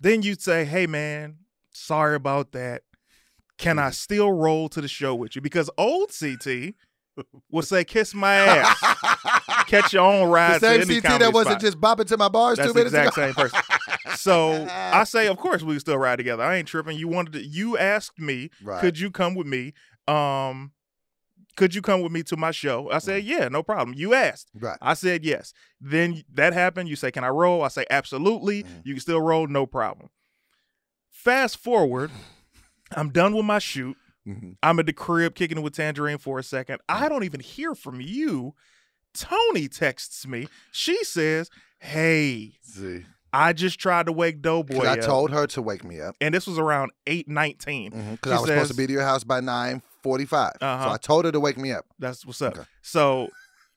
Then 0.00 0.22
you'd 0.22 0.40
say, 0.40 0.64
hey, 0.64 0.86
man, 0.86 1.36
sorry 1.70 2.16
about 2.16 2.52
that. 2.52 2.82
Can 3.58 3.76
Mm-hmm. 3.76 3.86
I 3.86 3.90
still 3.90 4.32
roll 4.32 4.68
to 4.70 4.80
the 4.80 4.88
show 4.88 5.14
with 5.14 5.36
you? 5.36 5.42
Because 5.42 5.70
old 5.78 6.10
CT 6.18 6.74
would 7.50 7.64
say, 7.64 7.84
kiss 7.84 8.14
my 8.14 8.34
ass. 8.34 9.64
Catch 9.66 9.92
your 9.92 10.02
own 10.04 10.26
the 10.26 10.32
ride 10.32 10.60
to 10.60 10.84
same 10.84 11.00
CT 11.00 11.20
that 11.20 11.32
wasn't 11.32 11.60
spot. 11.60 11.60
just 11.60 11.80
bopping 11.80 12.06
to 12.08 12.16
my 12.16 12.28
bars 12.28 12.58
That's 12.58 12.68
two 12.68 12.72
the 12.72 12.78
minutes 12.90 12.94
exact 12.94 13.16
ago. 13.16 13.26
same 13.26 13.34
person. 13.34 14.16
So 14.16 14.66
I 14.70 15.04
say, 15.04 15.28
of 15.28 15.36
course, 15.38 15.62
we 15.62 15.74
can 15.74 15.80
still 15.80 15.98
ride 15.98 16.16
together. 16.16 16.42
I 16.42 16.56
ain't 16.56 16.68
tripping. 16.68 16.98
You 16.98 17.08
wanted 17.08 17.34
to, 17.34 17.42
you 17.44 17.78
asked 17.78 18.18
me, 18.18 18.50
right. 18.62 18.80
could 18.80 18.98
you 18.98 19.10
come 19.10 19.34
with 19.34 19.46
me? 19.46 19.72
Um, 20.08 20.72
could 21.56 21.74
you 21.74 21.82
come 21.82 22.00
with 22.02 22.12
me 22.12 22.22
to 22.24 22.36
my 22.36 22.50
show? 22.50 22.90
I 22.90 22.98
said, 22.98 23.24
yeah, 23.24 23.48
no 23.48 23.62
problem. 23.62 23.94
You 23.96 24.14
asked. 24.14 24.50
right. 24.58 24.78
I 24.80 24.94
said 24.94 25.24
yes. 25.24 25.52
Then 25.80 26.22
that 26.32 26.52
happened. 26.54 26.88
You 26.88 26.96
say, 26.96 27.10
can 27.10 27.24
I 27.24 27.28
roll? 27.28 27.62
I 27.62 27.68
say, 27.68 27.84
absolutely. 27.90 28.62
Mhm. 28.62 28.68
You 28.84 28.94
can 28.94 29.00
still 29.00 29.20
roll, 29.20 29.46
no 29.46 29.66
problem. 29.66 30.08
Fast 31.10 31.58
forward, 31.58 32.10
I'm 32.92 33.10
done 33.10 33.34
with 33.34 33.44
my 33.44 33.58
shoot. 33.58 33.96
Mhm. 34.26 34.56
I'm 34.62 34.78
at 34.78 34.86
the 34.86 34.92
crib 34.92 35.34
kicking 35.34 35.58
it 35.58 35.62
with 35.62 35.74
Tangerine 35.74 36.18
for 36.18 36.38
a 36.38 36.42
second. 36.42 36.80
I 36.88 37.08
don't 37.08 37.24
even 37.24 37.40
hear 37.40 37.74
from 37.74 38.00
you. 38.00 38.54
Tony 39.14 39.68
texts 39.68 40.26
me. 40.26 40.48
She 40.70 41.02
says, 41.04 41.50
hey, 41.80 42.52
See, 42.62 43.04
I 43.32 43.52
just 43.52 43.78
tried 43.78 44.06
to 44.06 44.12
wake 44.12 44.40
Doughboy 44.42 44.84
I 44.84 44.92
up. 44.94 45.00
told 45.00 45.30
her 45.32 45.46
to 45.48 45.60
wake 45.62 45.84
me 45.84 46.00
up. 46.00 46.14
and 46.20 46.34
this 46.34 46.46
was 46.46 46.58
around 46.58 46.92
819. 47.06 47.90
Because 47.90 48.18
She 48.24 48.30
I 48.30 48.40
was 48.40 48.48
supposed 48.48 48.70
to 48.70 48.76
be 48.76 48.86
to 48.86 48.92
your 48.92 49.02
house 49.04 49.24
by 49.24 49.40
nine 49.40 49.82
forty-five. 50.02 50.54
Uh-huh. 50.60 50.84
So 50.84 50.90
I 50.90 50.96
told 50.96 51.24
her 51.26 51.32
to 51.32 51.40
wake 51.40 51.58
me 51.58 51.72
up. 51.72 51.84
That's 51.98 52.24
what's 52.24 52.40
up. 52.42 52.56
Okay. 52.56 52.66
So 52.82 53.28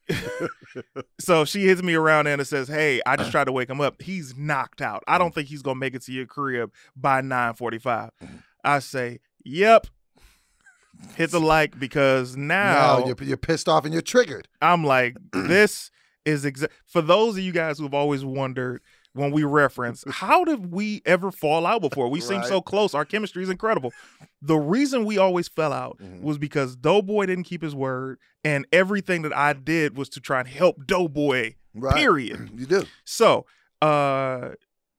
so 1.19 1.45
she 1.45 1.65
hits 1.65 1.81
me 1.83 1.95
around 1.95 2.27
and 2.27 2.45
says, 2.47 2.67
Hey, 2.67 3.01
I 3.05 3.15
just 3.15 3.31
tried 3.31 3.45
to 3.45 3.51
wake 3.51 3.69
him 3.69 3.81
up. 3.81 4.01
He's 4.01 4.35
knocked 4.37 4.81
out. 4.81 5.03
I 5.07 5.17
don't 5.17 5.33
think 5.33 5.47
he's 5.47 5.61
gonna 5.61 5.79
make 5.79 5.95
it 5.95 6.03
to 6.03 6.11
your 6.11 6.25
crib 6.25 6.71
by 6.95 7.21
945. 7.21 8.11
Mhm. 8.23 8.43
I 8.63 8.79
say, 8.79 9.19
Yep. 9.43 9.87
Hit 11.15 11.31
the 11.31 11.39
like 11.39 11.79
because 11.79 12.35
now 12.35 12.99
No, 12.99 13.07
you're, 13.07 13.27
you're 13.27 13.37
pissed 13.37 13.67
off 13.69 13.85
and 13.85 13.93
you're 13.93 14.01
triggered. 14.01 14.47
I'm 14.61 14.83
like, 14.83 15.15
this 15.31 15.91
is 16.25 16.43
exa- 16.45 16.69
for 16.85 17.01
those 17.01 17.35
of 17.37 17.43
you 17.43 17.51
guys 17.51 17.77
who've 17.79 17.93
always 17.93 18.25
wondered 18.25 18.81
when 19.13 19.31
we 19.31 19.43
reference 19.43 20.03
how 20.09 20.43
did 20.43 20.71
we 20.73 21.01
ever 21.05 21.31
fall 21.31 21.65
out 21.65 21.81
before? 21.81 22.09
We 22.09 22.19
seem 22.19 22.43
so 22.43 22.61
close. 22.61 22.93
Our 22.93 23.05
chemistry 23.05 23.43
is 23.43 23.49
incredible. 23.49 23.93
The 24.41 24.57
reason 24.57 25.05
we 25.05 25.17
always 25.17 25.47
fell 25.47 25.71
out 25.71 25.97
Mhm. 25.99 26.21
was 26.21 26.37
because 26.37 26.75
Doughboy 26.75 27.27
didn't 27.27 27.45
keep 27.45 27.61
his 27.61 27.73
word, 27.73 28.17
and 28.43 28.67
everything 28.73 29.21
that 29.21 29.35
I 29.35 29.53
did 29.53 29.97
was 29.97 30.09
to 30.09 30.19
try 30.19 30.39
and 30.41 30.49
help 30.49 30.85
Doughboy. 30.85 31.53
Right. 31.73 31.95
Period. 31.95 32.49
You 32.59 32.65
do. 32.65 32.83
So, 33.05 33.45
uh, 33.81 34.49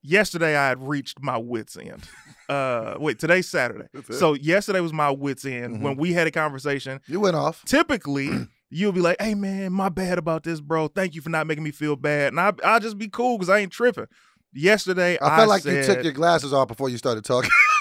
yesterday 0.03 0.57
I 0.57 0.69
had 0.69 0.87
reached 0.87 1.21
my 1.21 1.37
wits 1.37 1.77
end. 1.77 2.09
Uh, 2.49 2.95
wait, 2.99 3.19
today's 3.19 3.49
Saturday. 3.49 3.87
So 4.13 4.35
yesterday 4.35 4.81
was 4.81 4.93
my 4.93 5.11
wits 5.11 5.45
end 5.45 5.77
Mhm. 5.79 5.83
when 5.83 5.97
we 5.97 6.13
had 6.13 6.27
a 6.27 6.31
conversation 6.31 7.01
You 7.07 7.21
went 7.21 7.35
off. 7.37 7.65
typically 7.65 8.31
you'll 8.71 8.93
be 8.93 9.01
like, 9.01 9.17
"Hey 9.21 9.35
man, 9.35 9.73
my 9.73 9.89
bad 9.89 10.19
about 10.19 10.43
this, 10.45 10.61
bro. 10.61 10.89
Thank 10.89 11.15
you 11.15 11.23
for 11.23 11.31
not 11.31 11.47
making 11.47 11.65
me 11.65 11.71
feel 11.73 11.97
bad." 11.97 12.29
And 12.33 12.41
I 12.41 12.53
I'll 12.65 12.81
just 12.81 12.99
be 12.99 13.09
cool 13.09 13.37
because 13.39 13.49
I 13.51 13.59
ain't 13.59 13.73
tripping. 13.73 14.07
Yesterday, 14.53 15.19
I 15.21 15.37
felt 15.37 15.49
like 15.49 15.63
said, 15.63 15.87
you 15.89 15.95
took 15.95 16.05
your 16.05 16.13
glasses 16.15 16.53
off 16.53 16.69
before 16.69 16.89
you 16.89 16.97
started 16.99 17.25
talking. 17.25 17.51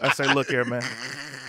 I 0.00 0.12
say, 0.12 0.32
"Look 0.32 0.48
here, 0.48 0.64
man. 0.64 0.82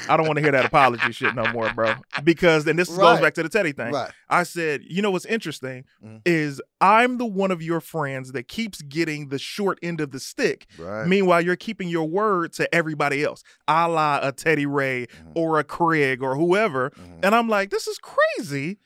I 0.10 0.18
don't 0.18 0.28
want 0.28 0.36
to 0.38 0.44
hear 0.44 0.52
that 0.52 0.66
apology 0.66 1.12
shit 1.14 1.34
no 1.36 1.46
more, 1.54 1.72
bro." 1.74 1.94
Because 2.24 2.66
then 2.66 2.76
this 2.76 2.90
Right. 2.90 2.98
goes 3.14 3.20
back 3.22 3.34
to 3.36 3.44
the 3.44 3.50
Teddy 3.50 3.72
thing. 3.72 3.94
right. 3.94 4.12
I 4.30 4.44
said, 4.44 4.82
"You 4.88 5.02
know 5.02 5.12
what's 5.12 5.26
interesting 5.26 5.86
Mhm. 6.04 6.22
is 6.26 6.62
I'm 6.82 7.18
the 7.18 7.26
one 7.26 7.52
of 7.52 7.62
your 7.62 7.80
friends 7.80 8.32
that 8.34 8.48
keeps 8.48 8.82
getting 8.82 9.30
the 9.30 9.40
short 9.40 9.80
end 9.82 10.02
of 10.02 10.12
the 10.12 10.20
stick." 10.20 10.68
Right. 10.78 11.08
Meanwhile, 11.08 11.42
you're 11.42 11.56
keeping 11.56 11.88
your 11.88 12.08
word 12.10 12.54
to 12.54 12.74
everybody 12.76 13.24
else, 13.24 13.44
a 13.68 13.88
la 13.88 14.20
a 14.22 14.32
Teddy 14.32 14.66
Ray 14.66 15.06
Mhm. 15.08 15.32
or 15.36 15.60
a 15.60 15.64
Craig 15.64 16.22
or 16.22 16.36
whoever. 16.36 16.90
Mhm. 16.92 17.20
And 17.24 17.34
I'm 17.36 17.48
like, 17.48 17.70
this 17.70 17.88
is 17.88 17.98
crazy. 18.00 18.80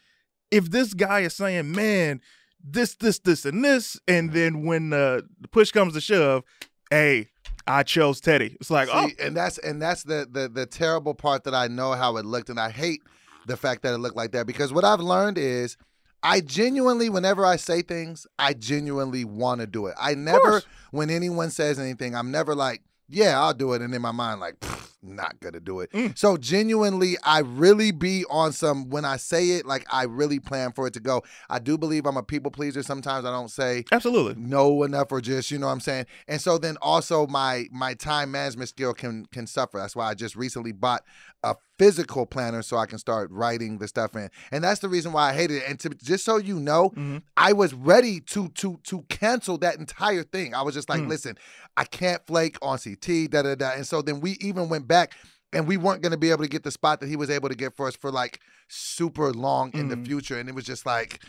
If 0.51 0.69
this 0.71 0.93
guy 0.93 1.21
is 1.21 1.33
saying, 1.35 1.71
man, 1.71 2.21
this, 2.63 2.95
this, 2.95 3.19
this, 3.19 3.45
and 3.45 3.63
this, 3.63 3.99
and 4.07 4.31
then 4.33 4.63
when 4.63 4.91
uh, 4.93 5.21
the 5.41 5.47
push 5.47 5.71
comes 5.71 5.93
to 5.93 6.01
shove, 6.01 6.43
hey, 6.89 7.29
I 7.65 7.83
chose 7.83 8.21
Teddy. 8.21 8.55
It's 8.59 8.71
like, 8.71 8.89
oh, 8.91 9.09
and 9.19 9.35
that's 9.35 9.57
and 9.57 9.81
that's 9.81 10.03
the, 10.03 10.27
the 10.29 10.47
the 10.47 10.65
terrible 10.65 11.13
part 11.13 11.43
that 11.43 11.53
I 11.53 11.67
know 11.67 11.93
how 11.93 12.17
it 12.17 12.25
looked, 12.25 12.49
and 12.49 12.59
I 12.59 12.69
hate 12.69 13.01
the 13.45 13.57
fact 13.57 13.81
that 13.83 13.93
it 13.93 13.97
looked 13.97 14.15
like 14.15 14.31
that 14.31 14.47
because 14.47 14.71
what 14.71 14.83
I've 14.83 14.99
learned 14.99 15.37
is 15.37 15.77
I 16.23 16.41
genuinely, 16.41 17.09
whenever 17.09 17.45
I 17.45 17.55
say 17.55 17.81
things, 17.81 18.25
I 18.39 18.53
genuinely 18.53 19.23
want 19.23 19.61
to 19.61 19.67
do 19.67 19.85
it. 19.85 19.95
I 19.99 20.15
never, 20.15 20.61
when 20.91 21.09
anyone 21.09 21.51
says 21.51 21.79
anything, 21.79 22.15
I'm 22.15 22.31
never 22.31 22.55
like, 22.55 22.81
yeah, 23.09 23.39
I'll 23.39 23.53
do 23.53 23.73
it, 23.73 23.81
and 23.81 23.93
in 23.93 24.01
my 24.01 24.11
mind, 24.11 24.39
like, 24.39 24.55
not 25.01 25.39
gonna 25.39 25.59
do 25.59 25.79
it. 25.79 25.91
Mm. 25.91 26.17
So 26.17 26.37
genuinely, 26.37 27.17
I 27.23 27.39
really 27.39 27.91
be 27.91 28.25
on 28.29 28.51
some 28.51 28.89
when 28.89 29.05
I 29.05 29.17
say 29.17 29.51
it, 29.51 29.65
like 29.65 29.85
I 29.91 30.03
really 30.03 30.39
plan 30.39 30.71
for 30.71 30.87
it 30.87 30.93
to 30.93 30.99
go. 30.99 31.23
I 31.49 31.59
do 31.59 31.77
believe 31.77 32.05
I'm 32.05 32.17
a 32.17 32.23
people 32.23 32.51
pleaser. 32.51 32.83
Sometimes 32.83 33.25
I 33.25 33.31
don't 33.31 33.51
say 33.51 33.85
Absolutely. 33.91 34.35
no 34.41 34.83
enough 34.83 35.11
or 35.11 35.21
just 35.21 35.51
you 35.51 35.59
know 35.59 35.67
what 35.67 35.73
I'm 35.73 35.79
saying. 35.79 36.05
And 36.27 36.41
so 36.41 36.57
then 36.57 36.77
also 36.81 37.27
my 37.27 37.67
my 37.71 37.93
time 37.93 38.31
management 38.31 38.69
skill 38.69 38.93
can 38.93 39.25
can 39.27 39.47
suffer. 39.47 39.77
That's 39.77 39.95
why 39.95 40.09
I 40.09 40.13
just 40.13 40.35
recently 40.35 40.71
bought 40.71 41.03
a 41.43 41.55
physical 41.77 42.25
planner 42.25 42.62
so 42.62 42.77
I 42.77 42.86
can 42.86 42.98
start 42.98 43.29
writing 43.31 43.77
the 43.77 43.88
stuff 43.88 44.15
in. 44.15 44.29
And 44.51 44.63
that's 44.63 44.79
the 44.79 44.89
reason 44.89 45.12
why 45.13 45.29
I 45.29 45.34
hated 45.34 45.57
it. 45.57 45.63
And 45.69 45.79
to 45.81 45.89
just 45.89 46.25
so 46.25 46.38
you 46.38 46.60
know, 46.60 46.89
Mhm. 46.91 47.22
I 47.36 47.53
was 47.53 47.74
ready 47.74 48.19
to 48.22 48.50
to 48.50 48.79
to 48.84 49.01
cancel 49.10 49.57
that 49.60 49.77
entire 49.77 50.24
thing. 50.24 50.53
I 50.55 50.62
was 50.63 50.74
just 50.74 50.89
like, 50.89 51.01
Mm. 51.01 51.07
listen, 51.10 51.38
I 51.75 51.84
can't 51.84 52.25
flake 52.25 52.57
on 52.62 52.77
CT, 52.79 53.27
da 53.27 53.41
da 53.43 53.55
da. 53.55 53.72
And 53.72 53.86
so 53.86 54.01
then 54.01 54.19
we 54.22 54.31
even 54.41 54.69
went 54.69 54.88
back 54.88 55.13
and 55.53 55.67
we 55.67 55.77
weren't 55.77 56.01
gonna 56.01 56.17
be 56.17 56.31
able 56.31 56.43
to 56.43 56.50
get 56.50 56.63
the 56.63 56.72
spot 56.72 57.00
that 57.00 57.10
he 57.10 57.15
was 57.15 57.29
able 57.29 57.50
to 57.50 57.55
get 57.55 57.75
for 57.77 57.88
us 57.88 57.96
for 57.96 58.12
like 58.12 58.39
super 58.67 59.31
long 59.31 59.72
in 59.74 59.88
the 59.89 59.96
Mm. 59.96 60.05
future. 60.05 60.38
And 60.39 60.50
it 60.50 60.55
was 60.55 60.65
just 60.65 60.86
like 60.86 61.19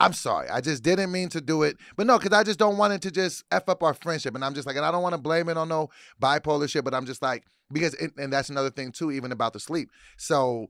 I'm 0.00 0.14
sorry. 0.14 0.48
I 0.48 0.60
just 0.60 0.82
didn't 0.82 1.12
mean 1.12 1.28
to 1.28 1.40
do 1.40 1.62
it. 1.62 1.76
But 1.96 2.08
no, 2.08 2.18
because 2.18 2.36
I 2.36 2.42
just 2.42 2.58
don't 2.58 2.76
want 2.76 2.92
it 2.92 3.02
to 3.02 3.12
just 3.12 3.44
F 3.52 3.68
up 3.68 3.84
our 3.84 3.94
friendship. 3.94 4.34
And 4.34 4.44
I'm 4.44 4.52
just 4.52 4.66
like, 4.66 4.74
and 4.74 4.84
I 4.84 4.90
don't 4.90 5.02
want 5.02 5.12
to 5.14 5.20
blame 5.20 5.48
it 5.48 5.56
on 5.56 5.68
no 5.68 5.90
bipolar 6.20 6.68
shit, 6.68 6.82
but 6.82 6.92
I'm 6.92 7.06
just 7.06 7.22
like, 7.22 7.44
because, 7.72 7.94
it, 7.94 8.12
and 8.18 8.32
that's 8.32 8.50
another 8.50 8.70
thing 8.70 8.92
too, 8.92 9.10
even 9.10 9.32
about 9.32 9.52
the 9.52 9.60
sleep. 9.60 9.90
So 10.16 10.66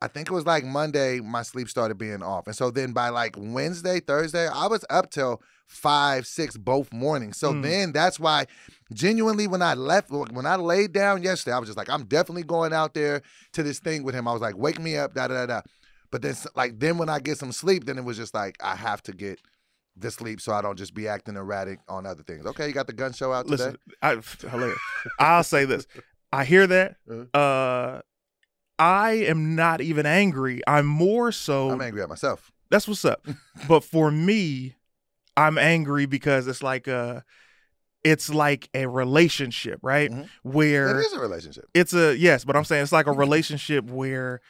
I 0.00 0.08
think 0.08 0.28
it 0.28 0.32
was 0.34 0.44
like 0.46 0.64
Monday, 0.64 1.20
my 1.20 1.42
sleep 1.42 1.68
started 1.68 1.96
being 1.96 2.22
off. 2.22 2.46
And 2.46 2.54
so 2.54 2.70
then 2.70 2.92
by 2.92 3.08
like 3.08 3.34
Wednesday, 3.38 4.00
Thursday, 4.00 4.46
I 4.46 4.66
was 4.66 4.84
up 4.90 5.10
till 5.10 5.40
five, 5.66 6.26
six 6.26 6.56
both 6.56 6.92
mornings. 6.92 7.38
So 7.38 7.52
Mm. 7.52 7.62
then 7.62 7.92
that's 7.92 8.20
why 8.20 8.46
genuinely 8.92 9.46
when 9.46 9.62
I 9.62 9.74
left, 9.74 10.10
when 10.10 10.46
I 10.46 10.56
laid 10.56 10.92
down 10.92 11.22
yesterday, 11.22 11.56
I 11.56 11.58
was 11.58 11.68
just 11.68 11.78
like, 11.78 11.88
I'm 11.88 12.04
definitely 12.04 12.44
going 12.44 12.72
out 12.72 12.94
there 12.94 13.22
to 13.54 13.62
this 13.62 13.78
thing 13.78 14.02
with 14.04 14.14
him. 14.14 14.28
I 14.28 14.32
was 14.32 14.42
like, 14.42 14.56
wake 14.56 14.78
me 14.78 14.96
up, 14.96 15.14
da 15.14 15.28
da 15.28 15.34
da 15.34 15.46
da. 15.46 15.60
But 16.12 16.22
then, 16.22 16.36
like, 16.54 16.78
then 16.78 16.98
when 16.98 17.08
I 17.08 17.18
get 17.18 17.38
some 17.38 17.50
sleep, 17.50 17.84
then 17.84 17.98
it 17.98 18.04
was 18.04 18.16
just 18.16 18.32
like 18.32 18.56
I 18.60 18.76
have 18.76 19.02
to 19.04 19.12
get 19.12 19.40
the 19.96 20.10
sleep 20.10 20.40
so 20.40 20.52
I 20.52 20.60
don't 20.62 20.76
just 20.76 20.94
be 20.94 21.08
acting 21.08 21.36
erratic 21.36 21.80
on 21.88 22.06
other 22.06 22.22
things. 22.22 22.46
Okay, 22.46 22.68
you 22.68 22.74
got 22.74 22.86
the 22.86 22.92
gun 22.92 23.12
show 23.12 23.32
out 23.32 23.48
today. 23.48 23.64
Listen, 23.64 23.76
I, 24.02 24.48
hilarious. 24.48 24.78
I'll 25.18 25.42
say 25.42 25.64
this. 25.64 25.86
I 26.32 26.44
hear 26.44 26.66
that. 26.66 26.96
Uh-huh. 27.10 27.38
Uh, 27.38 28.00
I 28.78 29.12
am 29.12 29.54
not 29.54 29.80
even 29.80 30.04
angry. 30.06 30.60
I'm 30.66 30.86
more 30.86 31.32
so. 31.32 31.70
I'm 31.70 31.80
angry 31.80 32.02
at 32.02 32.08
myself. 32.08 32.52
That's 32.70 32.86
what's 32.86 33.04
up. 33.04 33.26
but 33.68 33.84
for 33.84 34.10
me, 34.10 34.74
I'm 35.36 35.56
angry 35.56 36.06
because 36.06 36.46
it's 36.46 36.62
like 36.62 36.86
a, 36.86 37.24
it's 38.04 38.28
like 38.28 38.68
a 38.74 38.86
relationship, 38.86 39.80
right? 39.82 40.10
Mhm. 40.10 40.28
Where 40.42 40.98
It 41.00 41.06
is 41.06 41.12
a 41.12 41.20
relationship. 41.20 41.64
it's 41.74 41.94
a 41.94 42.16
yes, 42.16 42.44
but 42.44 42.54
I'm 42.56 42.64
saying 42.64 42.82
it's 42.82 42.92
like 42.92 43.06
a 43.06 43.12
relationship 43.24 43.88
where 43.88 44.40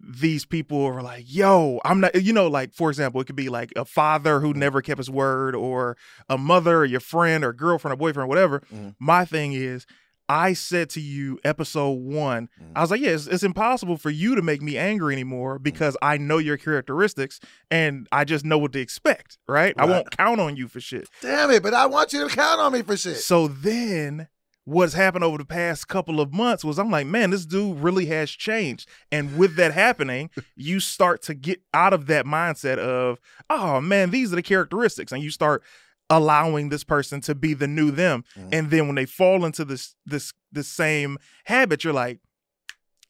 these 0.00 0.44
people 0.44 0.84
are 0.84 1.02
like, 1.02 1.24
yo, 1.28 1.80
I'm 1.84 2.00
not, 2.00 2.20
you 2.20 2.32
know, 2.32 2.48
like 2.48 2.72
for 2.74 2.88
example, 2.90 3.20
it 3.20 3.26
could 3.26 3.36
be 3.36 3.48
like 3.48 3.72
a 3.76 3.84
father 3.84 4.40
who 4.40 4.52
never 4.52 4.80
kept 4.82 4.98
his 4.98 5.10
word, 5.10 5.54
or 5.54 5.96
a 6.28 6.36
mother, 6.38 6.78
or 6.78 6.84
your 6.84 7.00
friend, 7.00 7.44
or 7.44 7.52
girlfriend, 7.52 7.92
or 7.94 7.96
boyfriend, 7.96 8.24
or 8.24 8.28
whatever. 8.28 8.62
Mhm. 8.72 8.94
My 8.98 9.24
thing 9.24 9.52
is, 9.52 9.86
I 10.28 10.52
said 10.54 10.88
to 10.90 11.00
you, 11.00 11.38
episode 11.44 11.90
one, 12.00 12.48
Mhm. 12.60 12.72
I 12.76 12.80
was 12.80 12.90
like, 12.90 13.00
yeah, 13.00 13.10
it's, 13.10 13.26
it's 13.26 13.42
impossible 13.42 13.96
for 13.96 14.10
you 14.10 14.34
to 14.34 14.42
make 14.42 14.62
me 14.62 14.78
angry 14.78 15.12
anymore 15.14 15.58
because 15.58 15.96
I 16.00 16.16
know 16.16 16.38
your 16.38 16.56
characteristics 16.56 17.38
and 17.70 18.06
I 18.12 18.24
just 18.24 18.44
know 18.44 18.56
what 18.58 18.72
to 18.72 18.80
expect, 18.80 19.38
right? 19.48 19.74
I 19.76 19.84
won't 19.84 20.10
count 20.16 20.40
on 20.40 20.56
you 20.56 20.68
for 20.68 20.80
shit. 20.80 21.08
Damn 21.20 21.50
it! 21.50 21.62
But 21.62 21.74
I 21.74 21.86
want 21.86 22.12
you 22.12 22.26
to 22.28 22.34
count 22.34 22.60
on 22.60 22.72
me 22.72 22.82
for 22.82 22.96
shit. 22.96 23.18
So 23.18 23.48
then 23.48 24.28
what's 24.64 24.94
happened 24.94 25.24
over 25.24 25.38
the 25.38 25.44
past 25.44 25.88
couple 25.88 26.20
of 26.20 26.32
months 26.32 26.64
was 26.64 26.78
I'm 26.78 26.88
like, 26.90 27.04
man, 27.06 27.30
this 27.30 27.44
dude 27.44 27.80
really 27.80 28.06
has 28.06 28.30
changed. 28.30 28.88
And 29.10 29.36
with 29.36 29.56
that 29.56 29.72
happening, 29.74 30.30
you 30.54 30.78
start 30.78 31.20
to 31.22 31.34
get 31.34 31.60
out 31.74 31.92
of 31.92 32.06
that 32.06 32.26
mindset 32.26 32.78
of, 32.78 33.18
oh 33.50 33.80
man, 33.80 34.10
these 34.10 34.32
are 34.32 34.36
the 34.36 34.42
characteristics. 34.42 35.10
And 35.10 35.20
you 35.20 35.30
start 35.30 35.64
allowing 36.12 36.68
this 36.68 36.84
person 36.84 37.20
to 37.22 37.34
be 37.34 37.54
the 37.54 37.66
new 37.66 37.90
them. 37.90 38.24
Mhm. 38.36 38.48
And 38.52 38.70
then 38.70 38.86
when 38.86 38.96
they 38.96 39.06
fall 39.06 39.44
into 39.44 39.64
this 39.64 39.94
this 40.06 40.32
this 40.52 40.68
same 40.68 41.18
habit, 41.44 41.82
you're 41.84 41.92
like, 41.92 42.20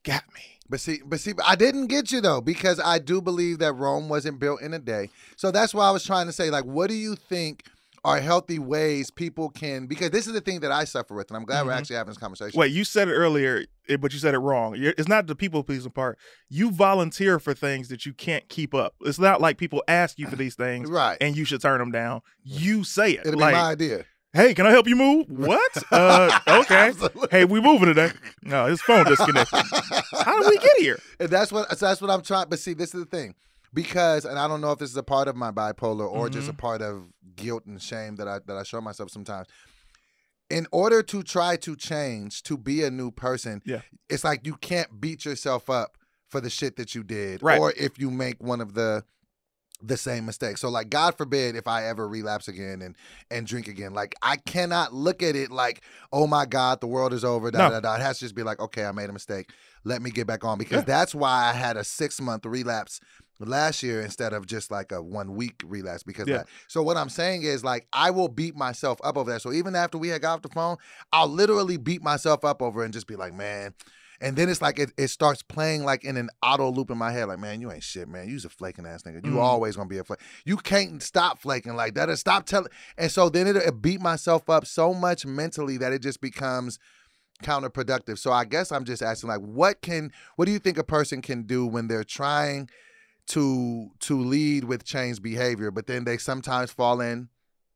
got 0.04 0.24
me. 0.34 0.40
But 0.68 0.80
see, 0.80 1.00
but 1.04 1.20
see, 1.20 1.34
I 1.44 1.54
didn't 1.56 1.88
get 1.88 2.10
you 2.10 2.20
though 2.20 2.40
because 2.40 2.80
I 2.80 2.98
do 2.98 3.20
believe 3.20 3.58
that 3.58 3.74
Rome 3.74 4.08
wasn't 4.08 4.38
built 4.38 4.62
in 4.62 4.72
a 4.72 4.78
day. 4.78 5.10
So 5.36 5.50
that's 5.50 5.74
why 5.74 5.86
I 5.86 5.90
was 5.90 6.04
trying 6.04 6.26
to 6.26 6.32
say, 6.32 6.50
like, 6.50 6.64
what 6.64 6.88
do 6.88 6.94
you 6.94 7.14
think 7.14 7.64
are 8.04 8.20
healthy 8.20 8.58
ways 8.58 9.10
people 9.10 9.48
can? 9.48 9.86
Because 9.86 10.10
this 10.10 10.26
is 10.26 10.32
the 10.32 10.40
thing 10.40 10.60
that 10.60 10.72
I 10.72 10.84
suffer 10.84 11.14
with, 11.14 11.30
and 11.30 11.36
I'm 11.36 11.44
glad 11.44 11.64
we're 11.66 11.72
Mhm. 11.72 11.76
actually 11.78 11.96
having 11.96 12.10
this 12.10 12.18
conversation. 12.18 12.58
Wait, 12.58 12.72
you 12.72 12.82
said 12.84 13.06
it 13.08 13.12
earlier, 13.14 13.64
eh, 13.88 13.96
but 13.96 14.12
you 14.12 14.18
said 14.18 14.34
it 14.34 14.38
wrong. 14.38 14.74
It's 14.76 15.08
not 15.08 15.26
the 15.28 15.36
people 15.36 15.62
pleasing 15.62 15.92
part. 15.92 16.18
You 16.48 16.70
volunteer 16.72 17.38
for 17.38 17.54
things 17.54 17.88
that 17.88 18.04
you 18.04 18.12
can't 18.12 18.48
keep 18.48 18.74
up. 18.74 18.94
It's 19.02 19.18
not 19.20 19.40
like 19.40 19.56
people 19.56 19.84
ask 19.86 20.18
you 20.18 20.26
for 20.26 20.34
these 20.36 20.54
things 20.56 20.90
right? 20.90 21.16
and 21.20 21.36
you 21.36 21.44
should 21.44 21.62
turn 21.62 21.78
them 21.78 21.92
down. 21.92 22.22
You 22.42 22.82
say 22.84 23.12
it. 23.12 23.26
It'll 23.26 23.38
like, 23.38 23.54
be 23.54 23.58
my 23.60 23.70
idea. 23.70 24.04
hey, 24.32 24.52
can 24.54 24.66
I 24.66 24.70
help 24.70 24.88
you 24.88 24.96
move? 24.96 25.26
What? 25.30 25.82
Uh, 25.92 26.38
okay. 26.48 26.92
Hey, 27.30 27.44
we 27.44 27.60
moving 27.60 27.86
today. 27.86 28.10
No, 28.42 28.66
his 28.66 28.82
phone 28.82 29.04
disconnected. 29.04 29.60
How 30.24 30.40
did 30.40 30.50
we 30.50 30.58
get 30.58 30.76
here? 30.78 30.98
And 31.20 31.28
that's 31.28 31.52
what 31.52 31.70
so 31.78 31.86
that's 31.86 32.00
what 32.00 32.10
I'm 32.10 32.22
trying. 32.22 32.48
But 32.48 32.58
see, 32.58 32.72
this 32.74 32.94
is 32.94 33.00
the 33.04 33.06
thing, 33.06 33.34
because 33.74 34.24
and 34.24 34.38
I 34.38 34.48
don't 34.48 34.60
know 34.60 34.72
if 34.72 34.78
this 34.78 34.90
is 34.90 34.96
a 34.96 35.02
part 35.02 35.28
of 35.28 35.36
my 35.36 35.50
bipolar 35.50 36.10
or 36.10 36.28
just 36.28 36.46
Mm-hmm. 36.48 36.50
a 36.50 36.58
part 36.60 36.82
of 36.82 37.04
guilt 37.36 37.64
and 37.66 37.80
shame 37.80 38.16
that 38.16 38.28
I 38.28 38.40
that 38.46 38.56
I 38.56 38.62
show 38.62 38.80
myself 38.80 39.10
sometimes. 39.10 39.46
In 40.50 40.66
order 40.70 41.02
to 41.04 41.22
try 41.22 41.56
to 41.56 41.74
change 41.76 42.42
to 42.42 42.58
be 42.58 42.82
a 42.82 42.90
new 42.90 43.10
person, 43.10 43.62
Yeah. 43.64 43.80
it's 44.10 44.24
like 44.24 44.46
you 44.46 44.56
can't 44.56 45.00
beat 45.00 45.24
yourself 45.24 45.70
up 45.70 45.96
for 46.28 46.40
the 46.42 46.50
shit 46.50 46.76
that 46.76 46.94
you 46.94 47.02
did, 47.02 47.42
Right. 47.42 47.58
or 47.58 47.72
if 47.76 47.98
you 47.98 48.10
make 48.10 48.42
one 48.42 48.60
of 48.60 48.74
the 48.74 49.04
the 49.84 49.96
same 49.96 50.24
mistake. 50.26 50.58
So 50.58 50.68
like 50.68 50.90
God 50.90 51.16
forbid 51.18 51.56
if 51.56 51.66
I 51.66 51.86
ever 51.86 52.06
relapse 52.06 52.46
again 52.46 52.82
and 52.82 52.94
and 53.32 53.46
drink 53.48 53.66
again. 53.66 53.92
Like 53.94 54.14
I 54.22 54.36
cannot 54.36 54.94
look 54.94 55.24
at 55.24 55.34
it 55.34 55.50
like, 55.50 55.82
oh 56.12 56.28
my 56.28 56.46
God, 56.46 56.80
the 56.80 56.86
world 56.86 57.12
is 57.12 57.24
over. 57.24 57.50
Da 57.50 57.58
No. 57.68 57.70
da 57.70 57.80
da. 57.80 57.94
It 57.96 58.00
has 58.02 58.18
to 58.18 58.24
just 58.26 58.36
be 58.36 58.44
like, 58.44 58.60
okay, 58.60 58.84
I 58.84 58.92
made 58.92 59.10
a 59.10 59.12
mistake. 59.12 59.50
Let 59.82 60.00
me 60.00 60.10
get 60.12 60.28
back 60.28 60.44
on. 60.44 60.56
Because 60.56 60.82
Yeah. 60.82 60.84
that's 60.84 61.16
why 61.16 61.46
I 61.50 61.52
had 61.52 61.76
a 61.76 61.82
six 61.82 62.20
month 62.20 62.46
relapse 62.46 63.00
last 63.48 63.82
year 63.82 64.00
instead 64.00 64.32
of 64.32 64.46
just 64.46 64.70
like 64.70 64.92
a 64.92 65.02
one 65.02 65.34
week 65.34 65.62
relapse 65.64 66.02
because 66.02 66.28
Yeah. 66.28 66.38
that. 66.38 66.48
So 66.68 66.82
what 66.82 66.96
I'm 66.96 67.08
saying 67.08 67.42
is 67.42 67.62
like 67.64 67.86
I 67.92 68.10
will 68.10 68.28
beat 68.28 68.56
myself 68.56 68.98
up 69.04 69.16
over 69.16 69.30
that. 69.32 69.42
So 69.42 69.52
even 69.52 69.74
after 69.74 69.98
we 69.98 70.08
had 70.08 70.22
got 70.22 70.34
off 70.34 70.42
the 70.42 70.48
phone, 70.48 70.76
I'll 71.12 71.28
literally 71.28 71.76
beat 71.76 72.02
myself 72.02 72.44
up 72.44 72.62
over 72.62 72.82
and 72.84 72.92
just 72.92 73.06
be 73.06 73.16
like, 73.16 73.34
man. 73.34 73.74
And 74.20 74.36
then 74.36 74.48
it's 74.48 74.62
like 74.62 74.78
it, 74.78 74.92
it 74.96 75.08
starts 75.08 75.42
playing 75.42 75.84
like 75.84 76.04
in 76.04 76.16
an 76.16 76.30
auto 76.44 76.70
loop 76.70 76.90
in 76.92 76.96
my 76.98 77.10
head, 77.10 77.24
like, 77.26 77.40
man, 77.40 77.60
you 77.60 77.72
ain't 77.72 77.82
shit, 77.82 78.08
man. 78.08 78.28
You's 78.28 78.44
a 78.44 78.48
flaking 78.48 78.86
ass 78.86 79.02
nigga. 79.02 79.26
You 79.26 79.32
Mhm. 79.32 79.42
always 79.42 79.74
gonna 79.74 79.88
be 79.88 79.98
a 79.98 80.04
flake. 80.04 80.20
You 80.44 80.56
can't 80.58 81.02
stop 81.02 81.40
flaking 81.40 81.74
like 81.74 81.94
that. 81.94 82.08
Or 82.08 82.14
stop 82.14 82.46
telling. 82.46 82.70
And 82.96 83.10
so 83.10 83.28
then 83.28 83.48
it, 83.48 83.56
it 83.56 83.82
beat 83.82 84.00
myself 84.00 84.48
up 84.48 84.64
so 84.64 84.94
much 84.94 85.26
mentally 85.26 85.76
that 85.78 85.92
it 85.92 86.02
just 86.02 86.20
becomes 86.20 86.78
counterproductive. 87.42 88.18
So 88.18 88.30
I 88.32 88.44
guess 88.44 88.70
I'm 88.70 88.84
just 88.84 89.02
asking, 89.02 89.28
like, 89.28 89.40
what 89.40 89.82
can, 89.82 90.12
what 90.36 90.44
do 90.44 90.52
you 90.52 90.58
think 90.60 90.78
a 90.78 90.84
person 90.84 91.20
can 91.22 91.42
do 91.42 91.66
when 91.66 91.88
they're 91.88 92.04
trying 92.04 92.68
to 93.28 93.90
to 94.00 94.20
lead 94.20 94.64
with 94.64 94.84
change 94.84 95.22
behavior, 95.22 95.70
but 95.70 95.86
then 95.86 96.04
they 96.04 96.18
sometimes 96.18 96.70
fall 96.72 97.00
in 97.00 97.28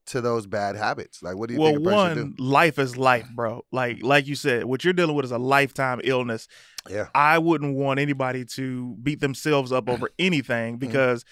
to 0.06 0.20
those 0.20 0.46
bad 0.46 0.76
habits? 0.76 1.22
Like, 1.22 1.36
what 1.36 1.48
do 1.48 1.54
you 1.54 1.60
well, 1.60 1.72
think 1.74 1.86
a 1.86 1.90
person 1.90 2.18
one, 2.18 2.34
life 2.38 2.78
is 2.78 2.96
life, 2.96 3.26
bro. 3.34 3.64
Like 3.72 4.02
like 4.02 4.26
you 4.26 4.34
said, 4.34 4.64
what 4.64 4.84
you're 4.84 4.92
dealing 4.92 5.16
with 5.16 5.24
is 5.24 5.32
a 5.32 5.38
lifetime 5.38 6.00
illness. 6.04 6.46
Yeah. 6.88 7.08
I 7.14 7.38
wouldn't 7.38 7.74
want 7.76 7.98
anybody 7.98 8.44
to 8.44 8.96
beat 9.02 9.20
themselves 9.20 9.72
up 9.72 9.88
over 9.88 10.10
anything 10.18 10.74
Mm-hmm. 10.78 10.86
because 10.86 11.24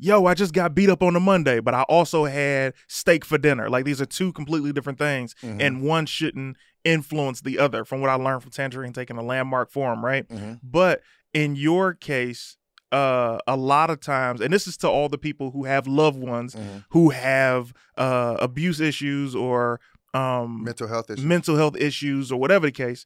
yo, 0.00 0.26
I 0.26 0.34
just 0.34 0.52
got 0.54 0.74
beat 0.76 0.90
up 0.90 1.02
on 1.02 1.16
a 1.16 1.20
Monday, 1.20 1.58
but 1.58 1.74
I 1.74 1.82
also 1.82 2.24
had 2.26 2.74
steak 2.86 3.24
for 3.24 3.36
dinner. 3.38 3.68
Like 3.68 3.84
these 3.84 4.00
are 4.00 4.06
two 4.06 4.32
completely 4.32 4.72
different 4.72 4.98
things 4.98 5.34
Mhm. 5.42 5.60
and 5.60 5.82
one 5.82 6.06
shouldn't 6.06 6.56
influence 6.84 7.40
the 7.40 7.58
other 7.58 7.84
from 7.84 8.00
what 8.00 8.08
I 8.10 8.14
learned 8.14 8.42
from 8.42 8.52
Tangerine 8.52 8.92
taking 8.92 9.16
a 9.16 9.22
landmark 9.22 9.70
forum, 9.72 10.04
right? 10.04 10.28
Mhm. 10.28 10.60
But 10.62 11.00
in 11.34 11.56
your 11.56 11.94
case, 11.94 12.57
uh 12.92 13.38
a 13.46 13.56
lot 13.56 13.90
of 13.90 14.00
times 14.00 14.40
and 14.40 14.52
this 14.52 14.66
is 14.66 14.76
to 14.78 14.88
all 14.88 15.08
the 15.08 15.18
people 15.18 15.50
who 15.50 15.64
have 15.64 15.86
loved 15.86 16.18
ones 16.18 16.54
Mhm. 16.54 16.84
who 16.90 17.10
have 17.10 17.72
uh 17.96 18.36
abuse 18.40 18.80
issues 18.80 19.34
or 19.34 19.78
um 20.14 20.64
mental 20.64 20.88
health 20.88 21.10
issues. 21.10 21.24
mental 21.24 21.56
health 21.56 21.76
issues 21.76 22.32
or 22.32 22.40
whatever 22.40 22.66
the 22.66 22.72
case, 22.72 23.04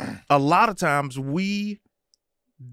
Mhm. 0.00 0.20
a 0.30 0.38
lot 0.38 0.68
of 0.70 0.76
times 0.76 1.18
we 1.18 1.80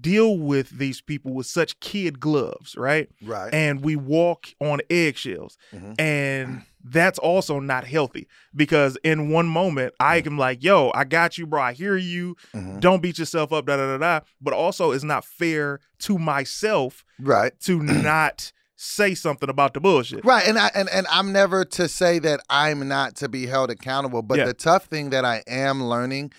deal 0.00 0.36
with 0.38 0.70
these 0.78 1.00
people 1.00 1.32
with 1.32 1.46
such 1.46 1.78
kid 1.80 2.18
gloves, 2.18 2.74
right? 2.76 3.08
right. 3.22 3.52
And 3.54 3.82
we 3.82 3.94
walk 3.94 4.48
on 4.60 4.80
eggshells. 4.90 5.56
Mhm. 5.72 5.94
And 6.00 6.62
that's 6.88 7.18
also 7.18 7.58
not 7.58 7.84
healthy 7.84 8.28
because 8.54 8.96
in 9.02 9.28
one 9.30 9.48
moment 9.48 9.92
I 9.98 10.18
am 10.24 10.38
like, 10.38 10.62
yo, 10.62 10.92
I 10.94 11.04
got 11.04 11.36
you, 11.36 11.46
bro. 11.46 11.60
I 11.60 11.72
hear 11.72 11.96
you. 11.96 12.36
Mhm. 12.54 12.78
Don't 12.80 13.02
beat 13.02 13.18
yourself 13.18 13.52
up, 13.52 13.66
da 13.66 13.76
da 13.76 13.96
da 13.96 13.98
da. 13.98 14.20
But 14.40 14.54
also, 14.54 14.92
it's 14.92 15.02
not 15.04 15.24
fair 15.24 15.80
to 16.00 16.18
myself 16.18 17.04
Right. 17.18 17.58
to 17.60 17.82
not 17.82 18.52
say 18.76 19.14
something 19.14 19.48
about 19.48 19.74
the 19.74 19.80
bullshit. 19.80 20.24
Right, 20.24 20.46
and 20.46 20.58
I 20.58 20.70
and, 20.74 20.88
and 20.90 21.06
I'm 21.10 21.32
never 21.32 21.64
to 21.64 21.88
say 21.88 22.18
that 22.20 22.40
I'm 22.50 22.86
not 22.86 23.16
to 23.16 23.28
be 23.28 23.46
held 23.46 23.70
accountable, 23.70 24.22
but 24.22 24.38
Yeah. 24.38 24.44
the 24.44 24.54
tough 24.54 24.84
thing 24.84 25.10
that 25.10 25.24
I 25.24 25.42
am 25.46 25.82
learning 25.82 26.32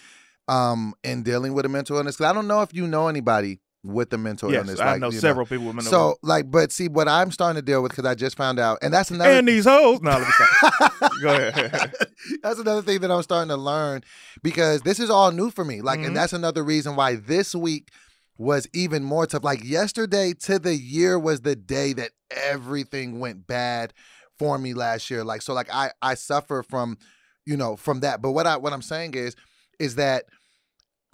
um 0.48 0.94
in 1.04 1.24
dealing 1.24 1.54
with 1.54 1.66
a 1.66 1.70
mental 1.70 1.98
illness. 1.98 2.16
Cause 2.18 2.26
I 2.30 2.34
don't 2.34 2.48
know 2.48 2.62
if 2.62 2.74
you 2.74 2.88
know 2.88 3.08
anybody 3.10 3.60
with 3.88 4.12
a 4.14 4.18
mental 4.18 4.52
yes, 4.52 4.60
illness. 4.60 4.80
I 4.80 4.94
like, 4.94 5.02
know 5.02 5.10
you 5.10 5.20
several 5.20 5.46
people 5.46 5.66
with 5.68 5.76
mental 5.76 5.92
So 5.92 6.16
like, 6.22 6.52
but 6.52 6.72
see, 6.72 6.88
what 6.88 7.08
I'm 7.08 7.32
starting 7.32 7.56
to 7.56 7.66
deal 7.66 7.82
with 7.82 7.92
because 7.92 8.06
I 8.06 8.16
just 8.16 8.38
found 8.38 8.60
out, 8.60 8.80
and 8.82 8.94
that's 8.94 9.10
another. 9.12 9.32
and 9.32 9.48
these 9.48 9.66
hoes. 9.66 10.02
No, 10.02 10.12
let 10.12 10.22
me 10.22 10.28
stop. 10.28 11.12
Go 11.22 11.36
ahead. 11.36 11.94
that's 12.44 12.60
another 12.60 12.82
thing 12.82 13.00
that 13.02 13.12
I'm 13.12 13.24
starting 13.24 13.50
to 13.50 13.58
learn 13.58 14.04
because 14.44 14.82
this 14.82 15.00
is 15.00 15.10
all 15.10 15.32
new 15.32 15.50
for 15.50 15.64
me. 15.66 15.82
Like, 15.82 16.00
Mhm. 16.00 16.08
and 16.08 16.16
that's 16.18 16.34
another 16.34 16.64
reason 16.64 16.96
why 16.96 17.16
this 17.16 17.56
week 17.56 17.90
was 18.38 18.68
even 18.74 19.04
more 19.04 19.26
tough. 19.26 19.44
Like 19.44 19.64
yesterday 19.64 20.34
to 20.44 20.60
the 20.60 20.76
year 20.76 21.18
was 21.18 21.42
the 21.42 21.56
day 21.56 21.94
that 21.94 22.12
everything 22.30 23.20
went 23.20 23.48
bad 23.48 23.94
for 24.38 24.58
me 24.58 24.74
last 24.74 25.10
year. 25.10 25.24
Like, 25.24 25.42
so 25.42 25.54
like 25.54 25.74
I 25.74 25.92
I 26.02 26.14
suffer 26.14 26.62
from, 26.64 26.98
you 27.46 27.58
know, 27.58 27.76
from 27.76 28.02
that. 28.02 28.22
But 28.22 28.32
what 28.32 28.46
I 28.46 28.58
what 28.58 28.74
I'm 28.74 28.82
saying 28.82 29.16
is, 29.16 29.36
is 29.80 29.96
that 29.96 30.26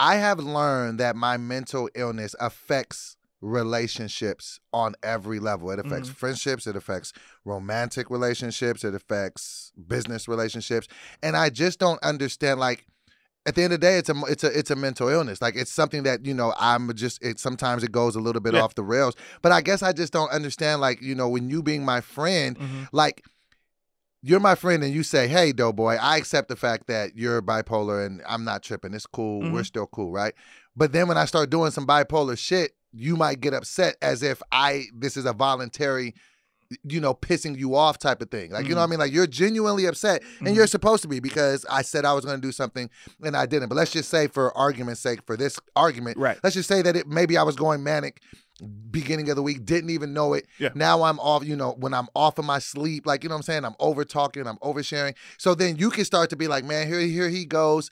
I 0.04 0.16
have 0.18 0.40
learned 0.40 1.00
that 1.00 1.16
my 1.16 1.38
mental 1.38 1.90
illness 1.96 2.36
affects 2.42 3.16
relationships 3.40 4.60
on 4.74 4.96
every 5.02 5.40
level. 5.40 5.72
It 5.72 5.80
affects 5.80 6.10
friendships, 6.10 6.68
it 6.68 6.76
affects 6.76 7.14
romantic 7.46 8.10
relationships, 8.10 8.84
it 8.84 8.94
affects 8.94 9.72
business 9.88 10.28
relationships. 10.28 10.88
And 11.22 11.38
I 11.38 11.50
just 11.50 11.80
don't 11.80 12.02
understand 12.04 12.60
like 12.60 12.86
at 13.46 13.56
the 13.56 13.64
end 13.64 13.74
of 13.74 13.80
the 13.82 13.86
day 13.88 13.98
it's 13.98 14.10
a 14.10 14.16
it's 14.28 14.44
a 14.44 14.58
it's 14.60 14.72
a 14.72 14.76
mental 14.76 15.08
illness. 15.08 15.42
Like 15.42 15.56
it's 15.56 15.72
something 15.72 16.04
that, 16.04 16.26
you 16.26 16.34
know, 16.34 16.54
I'm 16.58 16.94
just 16.96 17.24
it 17.24 17.40
sometimes 17.40 17.84
it 17.84 17.92
goes 17.92 18.16
a 18.16 18.20
little 18.22 18.42
bit 18.42 18.54
Yeah. 18.56 18.62
off 18.62 18.76
the 18.76 18.84
rails. 18.84 19.16
But 19.42 19.52
I 19.54 19.62
guess 19.62 19.82
I 19.84 19.94
just 19.94 20.12
don't 20.12 20.32
understand 20.32 20.82
like, 20.82 21.02
you 21.02 21.16
know, 21.16 21.30
when 21.30 21.50
you 21.50 21.64
being 21.64 21.84
my 21.86 22.02
friend, 22.02 22.58
Mhm. 22.60 22.88
like 22.92 23.24
you're 24.24 24.40
my 24.40 24.56
friend 24.56 24.84
and 24.84 24.94
you 24.94 25.04
say, 25.04 25.28
"Hey, 25.28 25.52
Doughboy, 25.52 25.96
I 26.02 26.18
accept 26.18 26.48
the 26.48 26.56
fact 26.56 26.88
that 26.88 27.16
you're 27.16 27.42
bipolar 27.42 28.06
and 28.06 28.22
I'm 28.28 28.44
not 28.46 28.64
tripping. 28.64 28.94
It's 28.94 29.06
cool. 29.06 29.42
We're 29.52 29.62
Mhm. 29.62 29.66
still 29.66 29.88
cool, 29.88 30.12
right?" 30.12 30.34
But 30.76 30.94
then 30.94 31.08
when 31.08 31.18
I 31.18 31.26
start 31.26 31.50
doing 31.50 31.72
some 31.72 31.86
bipolar 31.86 32.38
shit, 32.38 32.72
you 32.94 33.16
might 33.16 33.42
get 33.42 33.54
upset 33.54 33.98
as 34.02 34.24
if 34.24 34.42
I 34.52 34.86
this 34.98 35.18
is 35.18 35.26
a 35.26 35.34
voluntary 35.34 36.16
you 36.84 37.00
know 37.00 37.14
pissing 37.14 37.56
you 37.56 37.76
off 37.76 38.00
type 38.00 38.20
of 38.22 38.32
thing. 38.32 38.50
Like, 38.52 38.66
you 38.68 38.74
know 38.74 38.82
what 38.82 38.88
I 38.88 38.90
mean? 38.90 38.98
Like 39.00 39.12
you're 39.12 39.28
genuinely 39.28 39.86
upset 39.86 40.24
and 40.40 40.56
you're 40.56 40.66
supposed 40.66 41.04
to 41.04 41.08
be 41.08 41.20
because 41.20 41.66
I 41.70 41.84
said 41.84 42.04
I 42.04 42.14
was 42.14 42.26
going 42.26 42.38
to 42.40 42.42
do 42.48 42.52
something 42.52 42.90
and 43.22 43.38
I 43.38 43.46
didn't. 43.46 43.70
But 43.70 43.76
let's 43.76 43.92
just 43.92 44.10
say 44.10 44.26
for 44.28 44.56
argument's 44.58 45.00
sake 45.02 45.20
for 45.28 45.38
this 45.38 45.60
argument, 45.76 46.18
Right. 46.18 46.40
let's 46.44 46.56
just 46.56 46.68
say 46.68 46.82
that 46.82 46.96
it 46.96 47.06
maybe 47.08 47.38
I 47.38 47.44
was 47.44 47.56
going 47.56 47.84
manic 47.84 48.22
beginning 48.92 49.30
of 49.30 49.36
the 49.36 49.42
week, 49.42 49.66
didn't 49.66 49.90
even 49.90 50.14
know 50.14 50.34
it. 50.34 50.46
Yeah. 50.60 50.70
Now 50.76 51.04
I'm 51.04 51.20
off, 51.20 51.44
you 51.44 51.56
know, 51.56 51.72
when 51.80 51.94
I'm 51.94 52.08
off 52.16 52.38
of 52.38 52.46
my 52.46 52.60
sleep, 52.60 53.06
like 53.06 53.24
you 53.24 53.30
know 53.30 53.36
what 53.36 53.40
I'm 53.40 53.44
saying? 53.44 53.66
I'm 53.66 53.76
over 53.80 54.06
talking, 54.06 54.48
I'm 54.48 54.58
oversharing. 54.58 55.16
So 55.38 55.56
then 55.56 55.78
you 55.78 55.90
can 55.90 56.06
start 56.06 56.30
to 56.32 56.36
be 56.36 56.48
like, 56.48 56.64
man, 56.64 56.88
here, 56.88 57.00
here 57.00 57.30
he 57.30 57.46
goes 57.46 57.90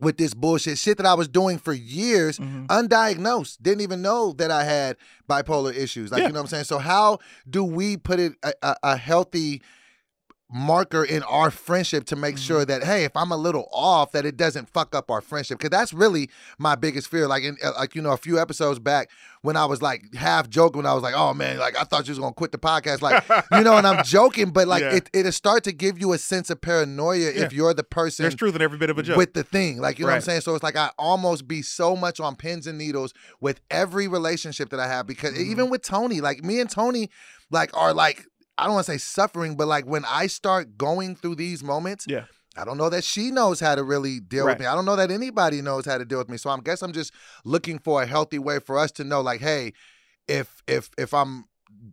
with 0.00 0.16
this 0.16 0.34
bullshit 0.34 0.78
shit 0.78 0.96
that 0.96 1.06
I 1.06 1.14
was 1.14 1.28
doing 1.28 1.58
for 1.58 1.72
years, 1.72 2.38
Mhm. 2.38 2.66
undiagnosed. 2.66 3.58
Didn't 3.62 3.82
even 3.82 4.02
know 4.02 4.32
that 4.32 4.50
I 4.50 4.64
had 4.64 4.96
bipolar 5.28 5.74
issues. 5.74 6.10
Like 6.10 6.20
Yeah. 6.22 6.26
you 6.28 6.32
know 6.32 6.40
what 6.40 6.46
I'm 6.46 6.50
saying? 6.50 6.64
So 6.64 6.78
how 6.78 7.18
do 7.48 7.62
we 7.62 7.96
put 7.96 8.18
it 8.18 8.32
a, 8.42 8.52
a, 8.62 8.76
a 8.82 8.96
healthy 8.96 9.62
marker 10.52 11.02
in 11.04 11.22
our 11.24 11.50
friendship 11.50 12.04
to 12.04 12.16
make 12.16 12.34
Mm-hmm. 12.34 12.42
sure 12.44 12.64
that 12.64 12.84
hey 12.84 13.04
if 13.04 13.16
i'm 13.16 13.30
a 13.32 13.36
little 13.36 13.68
off 13.72 14.12
that 14.12 14.24
it 14.26 14.36
doesn't 14.36 14.68
fuck 14.68 14.94
up 14.94 15.10
our 15.10 15.20
friendship 15.20 15.58
because 15.58 15.70
that's 15.70 15.92
really 15.92 16.28
my 16.58 16.74
biggest 16.74 17.08
fear 17.08 17.26
like 17.26 17.42
in 17.42 17.56
uh, 17.64 17.72
like 17.78 17.94
you 17.94 18.02
know 18.02 18.12
a 18.12 18.16
few 18.16 18.38
episodes 18.38 18.78
back 18.78 19.10
when 19.42 19.56
i 19.56 19.64
was 19.64 19.80
like 19.82 20.14
half 20.14 20.48
joking 20.48 20.78
when 20.78 20.86
i 20.86 20.92
was 20.94 21.02
like 21.02 21.14
oh 21.16 21.32
man 21.34 21.58
like 21.58 21.76
i 21.78 21.84
thought 21.84 22.06
you 22.06 22.12
was 22.12 22.18
gonna 22.18 22.32
quit 22.34 22.52
the 22.52 22.58
podcast 22.58 23.00
like 23.02 23.22
you 23.52 23.62
know 23.62 23.76
and 23.76 23.86
i'm 23.86 24.02
joking 24.04 24.50
but 24.50 24.66
like 24.68 24.82
Yeah. 24.82 24.94
it, 24.96 25.10
it'll 25.12 25.32
start 25.32 25.64
to 25.64 25.72
give 25.72 25.98
you 25.98 26.12
a 26.12 26.18
sense 26.18 26.50
of 26.50 26.60
paranoia 26.60 27.30
if 27.30 27.52
you're 27.52 27.74
the 27.74 27.84
person 27.84 28.22
There's 28.24 28.34
truth 28.34 28.54
in 28.56 28.62
every 28.62 28.78
bit 28.78 28.90
of 28.90 28.98
a 28.98 29.02
joke. 29.02 29.16
with 29.16 29.34
the 29.34 29.42
thing. 29.44 29.78
Like, 29.78 29.98
you 29.98 30.04
know 30.04 30.10
what 30.10 30.16
I'm 30.16 30.20
saying? 30.22 30.40
So 30.42 30.54
it's 30.54 30.62
like 30.62 30.76
I 30.76 30.90
almost 30.98 31.46
be 31.48 31.62
so 31.62 31.94
much 31.96 32.20
on 32.20 32.36
pins 32.36 32.66
and 32.66 32.76
needles 32.78 33.12
with 33.40 33.60
every 33.70 34.08
relationship 34.08 34.70
that 34.70 34.80
I 34.80 34.86
have 34.88 35.06
because 35.06 35.32
Mhm. 35.34 35.46
even 35.50 35.70
with 35.70 35.82
Tony, 35.82 36.20
like 36.20 36.42
me 36.44 36.60
and 36.60 36.68
Tony, 36.70 37.10
like 37.50 37.76
are 37.76 37.92
like, 37.94 38.26
I 38.58 38.64
don't 38.64 38.74
want 38.74 38.86
to 38.86 38.92
say 38.92 38.98
suffering, 38.98 39.56
but 39.56 39.66
like 39.68 39.86
when 39.86 40.04
I 40.06 40.26
start 40.26 40.76
going 40.76 41.16
through 41.16 41.36
these 41.36 41.62
moments, 41.64 42.06
Yeah. 42.08 42.24
I 42.56 42.64
don't 42.66 42.76
know 42.76 42.90
that 42.90 43.02
she 43.02 43.30
knows 43.30 43.60
how 43.60 43.74
to 43.74 43.82
really 43.82 44.20
deal 44.20 44.44
Right. 44.44 44.52
with 44.52 44.60
me. 44.60 44.66
I 44.66 44.74
don't 44.74 44.84
know 44.84 44.96
that 44.96 45.10
anybody 45.10 45.62
knows 45.62 45.86
how 45.86 45.96
to 45.96 46.04
deal 46.04 46.18
with 46.18 46.28
me. 46.28 46.36
So 46.36 46.50
I 46.50 46.58
guess 46.62 46.82
I'm 46.82 46.92
just 46.92 47.12
looking 47.46 47.78
for 47.78 48.02
a 48.02 48.06
healthy 48.06 48.38
way 48.38 48.58
for 48.58 48.78
us 48.78 48.92
to 48.92 49.04
know, 49.04 49.22
like, 49.22 49.40
hey, 49.40 49.72
if 50.28 50.62
if 50.68 50.90
if 50.98 51.14
I'm 51.14 51.44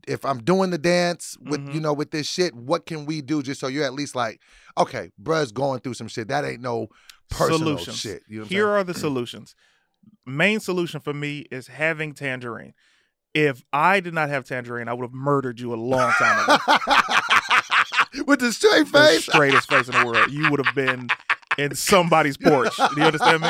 if 0.06 0.26
I'm 0.26 0.44
doing 0.44 0.70
the 0.72 0.78
dance 0.78 1.38
with 1.40 1.66
Mhm. 1.66 1.74
you 1.76 1.80
know 1.80 1.94
with 1.94 2.12
this 2.12 2.28
shit, 2.28 2.54
what 2.54 2.86
can 2.86 3.06
we 3.06 3.22
do 3.22 3.42
just 3.42 3.62
so 3.62 3.68
you're 3.68 3.86
at 3.86 3.94
least 3.94 4.14
like, 4.16 4.42
okay, 4.78 5.12
bruh's 5.22 5.54
going 5.54 5.80
through 5.80 5.94
some 5.94 6.10
shit. 6.10 6.28
That 6.28 6.44
ain't 6.44 6.62
no 6.62 6.88
personal 7.30 7.60
Solutions. 7.78 7.98
shit. 7.98 8.24
You 8.28 8.40
know 8.42 8.46
Here 8.46 8.68
are 8.68 8.84
the 8.84 8.94
solutions. 8.94 9.56
Main 10.26 10.60
solution 10.60 11.00
for 11.00 11.14
me 11.14 11.46
is 11.52 11.68
having 11.68 12.14
tangerine. 12.14 12.74
If 13.48 13.64
I 13.72 14.00
did 14.00 14.14
not 14.14 14.30
have 14.30 14.44
tangerine, 14.46 14.88
I 14.88 14.94
would 14.94 15.04
have 15.04 15.14
murdered 15.14 15.60
you 15.60 15.74
a 15.74 15.76
long 15.76 16.12
time 16.12 16.44
ago. 16.44 16.58
with 18.26 18.40
the 18.40 18.52
straight 18.52 18.86
the 18.92 19.00
face. 19.00 19.24
straightest 19.24 19.70
face 19.70 19.88
in 19.88 20.00
the 20.00 20.06
world. 20.06 20.32
You 20.32 20.50
would 20.52 20.66
have 20.66 20.76
been 20.76 21.08
in 21.58 21.76
somebody's 21.76 22.38
porch. 22.38 22.76
Do 22.76 22.88
you 22.98 23.04
understand 23.04 23.42
me? 23.44 23.50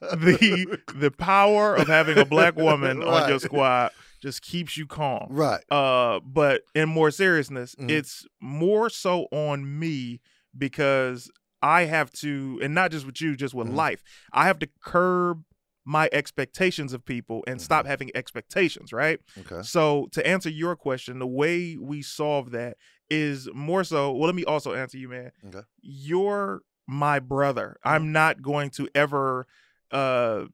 The 0.00 0.78
the 0.94 1.10
power 1.10 1.74
of 1.74 1.86
having 1.88 2.18
a 2.18 2.24
black 2.24 2.56
woman 2.56 3.02
on 3.02 3.28
your 3.28 3.38
squad 3.40 3.90
just 4.22 4.42
keeps 4.42 4.76
you 4.76 4.86
calm. 4.86 5.26
right. 5.30 5.62
Uh, 5.70 6.18
but 6.24 6.62
in 6.74 6.88
more 6.88 7.10
seriousness, 7.10 7.74
Mhm. 7.74 7.90
it's 7.90 8.24
more 8.40 8.88
so 8.88 9.26
on 9.32 9.78
me 9.78 10.20
because 10.56 11.30
I 11.60 11.82
have 11.84 12.10
to, 12.12 12.58
and 12.62 12.74
not 12.74 12.90
just 12.90 13.04
with 13.06 13.20
you, 13.20 13.36
just 13.36 13.54
with 13.54 13.68
Mhm. 13.68 13.74
life. 13.74 14.02
I 14.32 14.46
have 14.46 14.58
to 14.60 14.68
curb 14.82 15.44
my 15.84 16.08
expectations 16.12 16.92
of 16.92 17.04
people 17.04 17.44
and 17.46 17.56
Mm-hmm. 17.56 17.64
stop 17.64 17.86
having 17.86 18.10
expectations, 18.14 18.92
right? 18.92 19.20
Okay. 19.40 19.62
So 19.62 20.08
to 20.12 20.26
answer 20.26 20.48
your 20.48 20.76
question, 20.76 21.18
the 21.18 21.26
way 21.26 21.76
we 21.78 22.00
solve 22.02 22.50
that 22.52 22.76
is 23.10 23.48
more 23.54 23.84
so. 23.84 24.12
Well, 24.12 24.26
let 24.26 24.34
me 24.34 24.44
also 24.44 24.72
answer 24.74 24.96
you, 24.98 25.08
man. 25.10 25.30
Okay. 25.46 25.60
You're 25.82 26.62
my 26.88 27.18
brother. 27.20 27.76
Mm-hmm. 27.84 27.94
I'm 27.94 28.12
not 28.12 28.40
going 28.42 28.70
to 28.70 28.88
ever 28.94 29.46
uh 29.90 30.44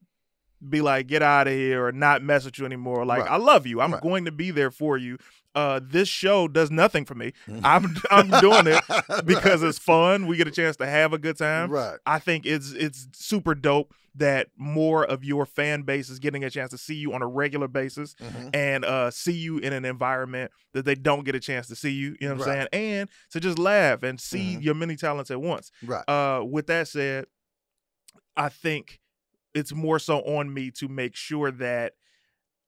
be 0.68 0.82
like 0.82 1.06
get 1.06 1.22
out 1.22 1.46
of 1.46 1.54
here 1.54 1.86
or 1.86 1.92
not 1.92 2.22
mess 2.22 2.44
with 2.44 2.58
you 2.58 2.66
anymore. 2.66 3.06
Like 3.06 3.22
Right. 3.22 3.30
I 3.30 3.36
love 3.36 3.66
you. 3.66 3.80
I'm 3.80 3.92
Right. 3.94 4.02
going 4.02 4.26
to 4.26 4.32
be 4.32 4.50
there 4.50 4.70
for 4.70 4.98
you. 4.98 5.16
Uh 5.54 5.80
this 5.82 6.08
show 6.08 6.48
does 6.48 6.70
nothing 6.70 7.04
for 7.04 7.14
me. 7.14 7.32
Mhm. 7.48 7.60
I'm 7.64 7.96
I'm 8.10 8.40
doing 8.40 8.66
it 8.66 8.82
because 9.24 9.62
it's 9.62 9.78
fun. 9.78 10.26
We 10.26 10.36
get 10.36 10.46
a 10.48 10.50
chance 10.52 10.76
to 10.76 10.86
have 10.86 11.12
a 11.12 11.18
good 11.18 11.38
time. 11.38 11.70
right. 11.70 11.98
I 12.04 12.18
think 12.18 12.44
it's 12.46 12.72
it's 12.72 13.08
super 13.14 13.54
dope 13.54 13.94
that 14.14 14.48
more 14.56 15.04
of 15.04 15.22
your 15.24 15.46
fan 15.46 15.82
base 15.82 16.08
is 16.10 16.18
getting 16.18 16.42
a 16.42 16.50
chance 16.50 16.70
to 16.72 16.78
see 16.78 16.94
you 16.96 17.12
on 17.12 17.22
a 17.22 17.26
regular 17.26 17.68
basis 17.68 18.14
Mhm. 18.16 18.50
and 18.54 18.84
uh 18.84 19.10
see 19.10 19.32
you 19.32 19.58
in 19.58 19.72
an 19.72 19.84
environment 19.84 20.50
that 20.72 20.84
they 20.84 20.94
don't 20.96 21.24
get 21.24 21.34
a 21.34 21.40
chance 21.40 21.68
to 21.68 21.76
see 21.76 21.90
you, 21.92 22.16
you 22.20 22.28
know 22.28 22.34
what 22.34 22.48
I'm 22.48 22.54
saying? 22.54 22.68
And 22.72 23.10
to 23.30 23.40
just 23.40 23.58
laugh 23.58 24.02
and 24.02 24.20
see 24.20 24.56
Mhm. 24.56 24.62
your 24.64 24.74
many 24.74 24.96
talents 24.96 25.30
at 25.30 25.40
once. 25.40 25.70
Right. 25.82 26.04
Uh 26.08 26.42
with 26.44 26.66
that 26.66 26.88
said, 26.88 27.26
I 28.36 28.48
think 28.48 29.00
it's 29.54 29.72
more 29.72 29.98
so 29.98 30.20
on 30.20 30.52
me 30.52 30.70
to 30.72 30.88
make 30.88 31.14
sure 31.16 31.50
that 31.52 31.92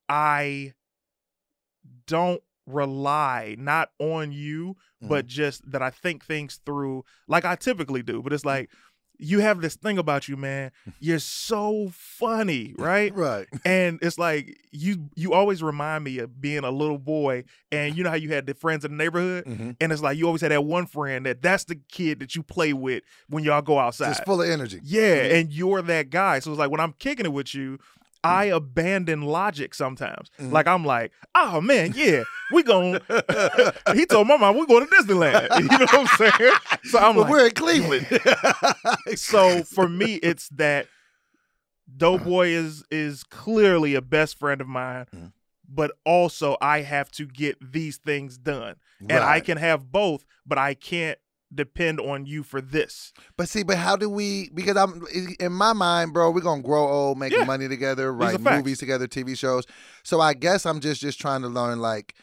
I 0.09 0.75
don't 2.07 2.43
rely 2.67 3.57
not 3.59 3.91
on 3.99 4.33
you, 4.33 4.77
Mm-hmm. 5.03 5.09
but 5.09 5.27
just 5.27 5.69
that 5.73 5.83
I 5.83 5.91
think 5.91 6.25
things 6.25 6.61
through 6.65 7.05
like 7.27 7.45
I 7.45 7.57
typically 7.57 8.05
do. 8.05 8.23
But 8.23 8.33
it's 8.33 8.45
like 8.45 8.71
you 9.23 9.39
have 9.41 9.61
this 9.61 9.77
thing 9.77 9.99
about 9.99 10.29
you, 10.29 10.37
man. 10.37 10.71
You're 11.01 11.19
so 11.21 11.91
funny, 11.95 12.75
right? 12.79 13.15
Right. 13.15 13.47
and 13.65 13.99
it's 14.03 14.19
like 14.19 14.59
you 14.73 15.09
you 15.15 15.33
always 15.33 15.63
remind 15.63 16.05
me 16.05 16.19
of 16.19 16.41
being 16.41 16.65
a 16.65 16.71
little 16.71 16.99
boy 16.99 17.45
and 17.71 17.97
you 17.97 18.03
know 18.05 18.11
how 18.11 18.17
you 18.17 18.31
had 18.31 18.47
the 18.47 18.55
friends 18.55 18.85
in 18.85 18.91
the 18.91 18.97
neighborhood 18.97 19.45
Mhm. 19.45 19.77
and 19.81 19.93
it's 19.93 20.03
like 20.03 20.17
you 20.19 20.27
always 20.27 20.41
had 20.41 20.51
that 20.51 20.65
one 20.65 20.87
friend 20.87 21.27
that 21.27 21.43
that's 21.43 21.65
the 21.65 21.77
kid 21.89 22.21
that 22.21 22.35
you 22.35 22.43
play 22.43 22.73
with 22.73 23.03
when 23.29 23.45
y'all 23.45 23.63
go 23.63 23.79
outside 23.79 24.09
Just 24.09 24.25
full 24.25 24.41
of 24.43 24.49
energy. 24.49 24.81
yeah 24.83 25.17
Mhm. 25.29 25.41
and 25.41 25.53
you're 25.53 25.83
that 25.83 26.11
guy 26.11 26.39
so 26.39 26.51
it's 26.51 26.59
like 26.59 26.71
when 26.71 26.81
i'm 26.81 26.95
kicking 26.99 27.27
it 27.27 27.33
with 27.33 27.55
you 27.55 27.79
I 28.25 28.45
abandon 28.45 29.23
logic 29.23 29.75
sometimes. 29.75 30.31
Mhm. 30.41 30.53
Like 30.53 30.67
I'm 30.67 30.85
like, 30.85 31.13
oh 31.35 31.61
man, 31.61 31.93
yeah, 31.97 32.23
we 32.53 32.63
going 32.63 33.01
he 33.95 34.07
told 34.07 34.29
my 34.29 34.37
mom 34.37 34.57
we're 34.57 34.67
going 34.67 34.87
to 34.87 34.95
Disneyland. 34.95 35.49
You 35.61 35.69
know 35.69 35.87
what 35.87 35.95
I'm 35.95 36.07
saying? 36.19 36.53
So 36.85 36.99
I'm 36.99 37.15
but 37.17 37.23
like, 37.23 37.31
we're 37.31 37.47
in 37.47 37.53
Cleveland. 37.53 38.07
so 39.17 39.63
for 39.65 39.89
me, 39.89 40.15
it's 40.17 40.49
that 40.51 40.87
Doughboy 41.95 42.49
is 42.49 42.85
is 42.91 43.25
clearly 43.25 43.95
a 43.95 44.01
best 44.01 44.39
friend 44.39 44.61
of 44.61 44.69
mine, 44.69 45.07
Mhm. 45.15 45.33
but 45.69 45.93
also 46.07 46.57
I 46.63 46.83
have 46.83 47.11
to 47.13 47.27
get 47.27 47.57
these 47.73 47.99
things 47.99 48.39
done, 48.39 48.77
and 49.01 49.13
I 49.25 49.41
can 49.41 49.59
have 49.59 49.91
both, 49.91 50.25
but 50.47 50.59
I 50.59 50.75
can't 50.75 51.19
depend 51.55 52.01
on 52.01 52.27
you 52.27 52.43
for 52.43 52.61
this. 52.61 53.13
But 53.37 53.49
see, 53.49 53.63
but 53.63 53.77
how 53.79 53.97
do 53.97 54.09
we? 54.09 54.51
Because 54.55 54.77
I'm 54.77 55.05
in 55.41 55.53
my 55.53 55.73
mind, 55.73 56.13
bro. 56.13 56.31
We're 56.31 56.41
gonna 56.41 56.63
grow 56.63 56.87
old, 56.89 57.19
making 57.19 57.41
Yeah. 57.41 57.45
money 57.45 57.69
together, 57.69 58.13
write 58.13 58.41
movies 58.41 58.79
together, 58.79 59.07
TV 59.07 59.37
shows. 59.37 59.65
So 60.03 60.21
I 60.21 60.35
guess 60.35 60.65
I'm 60.67 60.81
just 60.81 61.01
just 61.01 61.21
trying 61.21 61.43
to 61.43 61.49
learn 61.49 61.81
like 61.81 62.15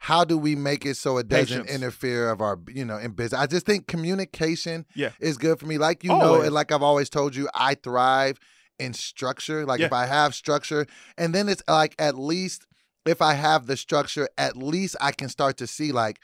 how 0.00 0.24
do 0.24 0.38
we 0.38 0.54
make 0.54 0.86
it 0.86 0.96
so 0.96 1.18
it 1.18 1.26
doesn't 1.28 1.62
Patience. 1.64 1.70
interfere 1.82 2.30
of 2.30 2.40
our 2.40 2.58
you 2.68 2.84
know 2.84 2.98
in 2.98 3.12
business. 3.12 3.40
I 3.40 3.46
just 3.46 3.66
think 3.66 3.86
communication 3.88 4.86
Yeah. 4.94 5.10
is 5.20 5.36
good 5.38 5.58
for 5.58 5.66
me. 5.66 5.78
Like 5.78 6.04
you 6.04 6.10
know, 6.10 6.40
and 6.42 6.52
like 6.54 6.72
I've 6.72 6.82
always 6.82 7.08
told 7.10 7.34
you, 7.34 7.48
I 7.54 7.74
thrive 7.74 8.38
in 8.78 8.94
structure. 8.94 9.66
Like 9.66 9.80
Yeah. 9.80 9.86
if 9.86 9.92
I 9.92 10.06
have 10.06 10.34
structure, 10.34 10.86
and 11.16 11.34
then 11.34 11.48
it's 11.48 11.62
like 11.68 11.94
at 11.98 12.16
least 12.16 12.66
if 13.06 13.20
I 13.22 13.34
have 13.34 13.66
the 13.66 13.76
structure, 13.76 14.28
at 14.38 14.56
least 14.56 14.94
I 15.00 15.12
can 15.12 15.28
start 15.28 15.56
to 15.58 15.66
see 15.66 15.92
like, 15.92 16.20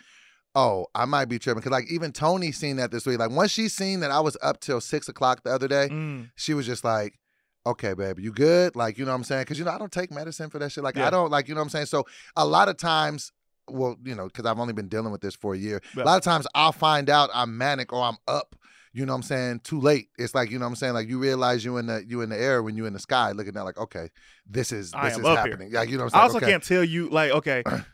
oh, 0.55 0.87
I 0.95 1.05
might 1.05 1.27
be 1.27 1.39
tripping. 1.39 1.63
Cause 1.63 1.73
like 1.73 1.91
even 1.91 2.13
Tony 2.13 2.53
seen 2.53 2.77
that 2.77 2.91
this 2.91 3.07
week. 3.07 3.19
Like 3.19 3.31
once 3.31 3.51
she 3.51 3.69
seen 3.69 4.01
that 4.01 4.11
I 4.11 4.21
was 4.21 4.37
up 4.43 4.61
till 4.61 4.81
six 4.81 5.09
o'clock 5.09 5.43
the 5.43 5.51
other 5.53 5.69
day, 5.69 5.89
Mm. 5.91 6.31
she 6.37 6.55
was 6.55 6.67
just 6.67 6.85
like, 6.85 7.19
okay, 7.67 7.95
baby, 7.95 8.23
you 8.23 8.31
good? 8.31 8.77
Like, 8.77 8.99
you 8.99 9.05
know 9.07 9.13
what 9.13 9.17
I'm 9.17 9.25
saying? 9.25 9.43
Because, 9.43 9.59
you 9.59 9.65
know, 9.65 9.71
I 9.71 9.79
don't 9.79 9.91
take 9.91 10.11
medicine 10.11 10.51
for 10.51 10.59
that 10.59 10.71
shit. 10.71 10.85
Like, 10.85 10.97
Yeah. 10.97 11.07
I 11.07 11.11
don't, 11.11 11.31
like, 11.31 11.49
you 11.49 11.55
know 11.55 11.61
what 11.61 11.65
I'm 11.67 11.71
saying? 11.71 11.87
So, 11.87 12.05
a 12.37 12.45
lot 12.45 12.69
of 12.69 12.77
times, 12.77 13.33
well, 13.69 13.97
you 14.05 14.15
know, 14.15 14.27
because 14.27 14.45
I've 14.45 14.59
only 14.59 14.75
been 14.75 14.89
dealing 14.89 15.11
with 15.13 15.23
this 15.23 15.35
for 15.35 15.55
a 15.55 15.57
year, 15.59 15.81
a 15.97 16.01
lot 16.05 16.19
of 16.19 16.23
times 16.23 16.47
I'll 16.55 16.73
find 16.73 17.09
out 17.09 17.31
I'm 17.33 17.57
manic 17.57 17.91
or 17.93 18.03
I'm 18.03 18.19
up. 18.29 18.55
You 18.93 19.05
know 19.07 19.13
what 19.15 19.17
I'm 19.17 19.23
saying? 19.25 19.61
Too 19.65 19.81
late. 19.81 20.09
It's 20.19 20.35
like 20.37 20.51
you 20.53 20.59
know 20.61 20.67
what 20.67 20.73
I'm 20.73 20.77
saying. 20.77 20.93
Like 20.93 21.09
you 21.09 21.19
realize 21.19 21.65
you 21.65 21.79
in 21.79 21.87
the 21.87 22.05
you 22.07 22.21
in 22.21 22.29
the 22.29 22.39
air 22.39 22.63
when 22.63 22.77
you 22.77 22.87
in 22.87 22.93
the 22.93 23.01
sky, 23.01 23.33
looking 23.33 23.57
at 23.57 23.63
like, 23.65 23.77
okay, 23.77 24.11
this 24.47 24.71
is 24.71 24.93
this 24.93 25.15
is 25.17 25.25
up 25.25 25.25
here. 25.25 25.37
happening. 25.37 25.73
Like 25.73 25.89
you 25.89 25.97
know 25.97 26.05
what 26.05 26.15
I'm 26.15 26.21
saying? 26.21 26.21
I 26.21 26.25
also 26.35 26.39
can't 26.41 26.63
tell 26.63 26.85
you 26.85 27.09
like 27.09 27.33
okay, 27.33 27.65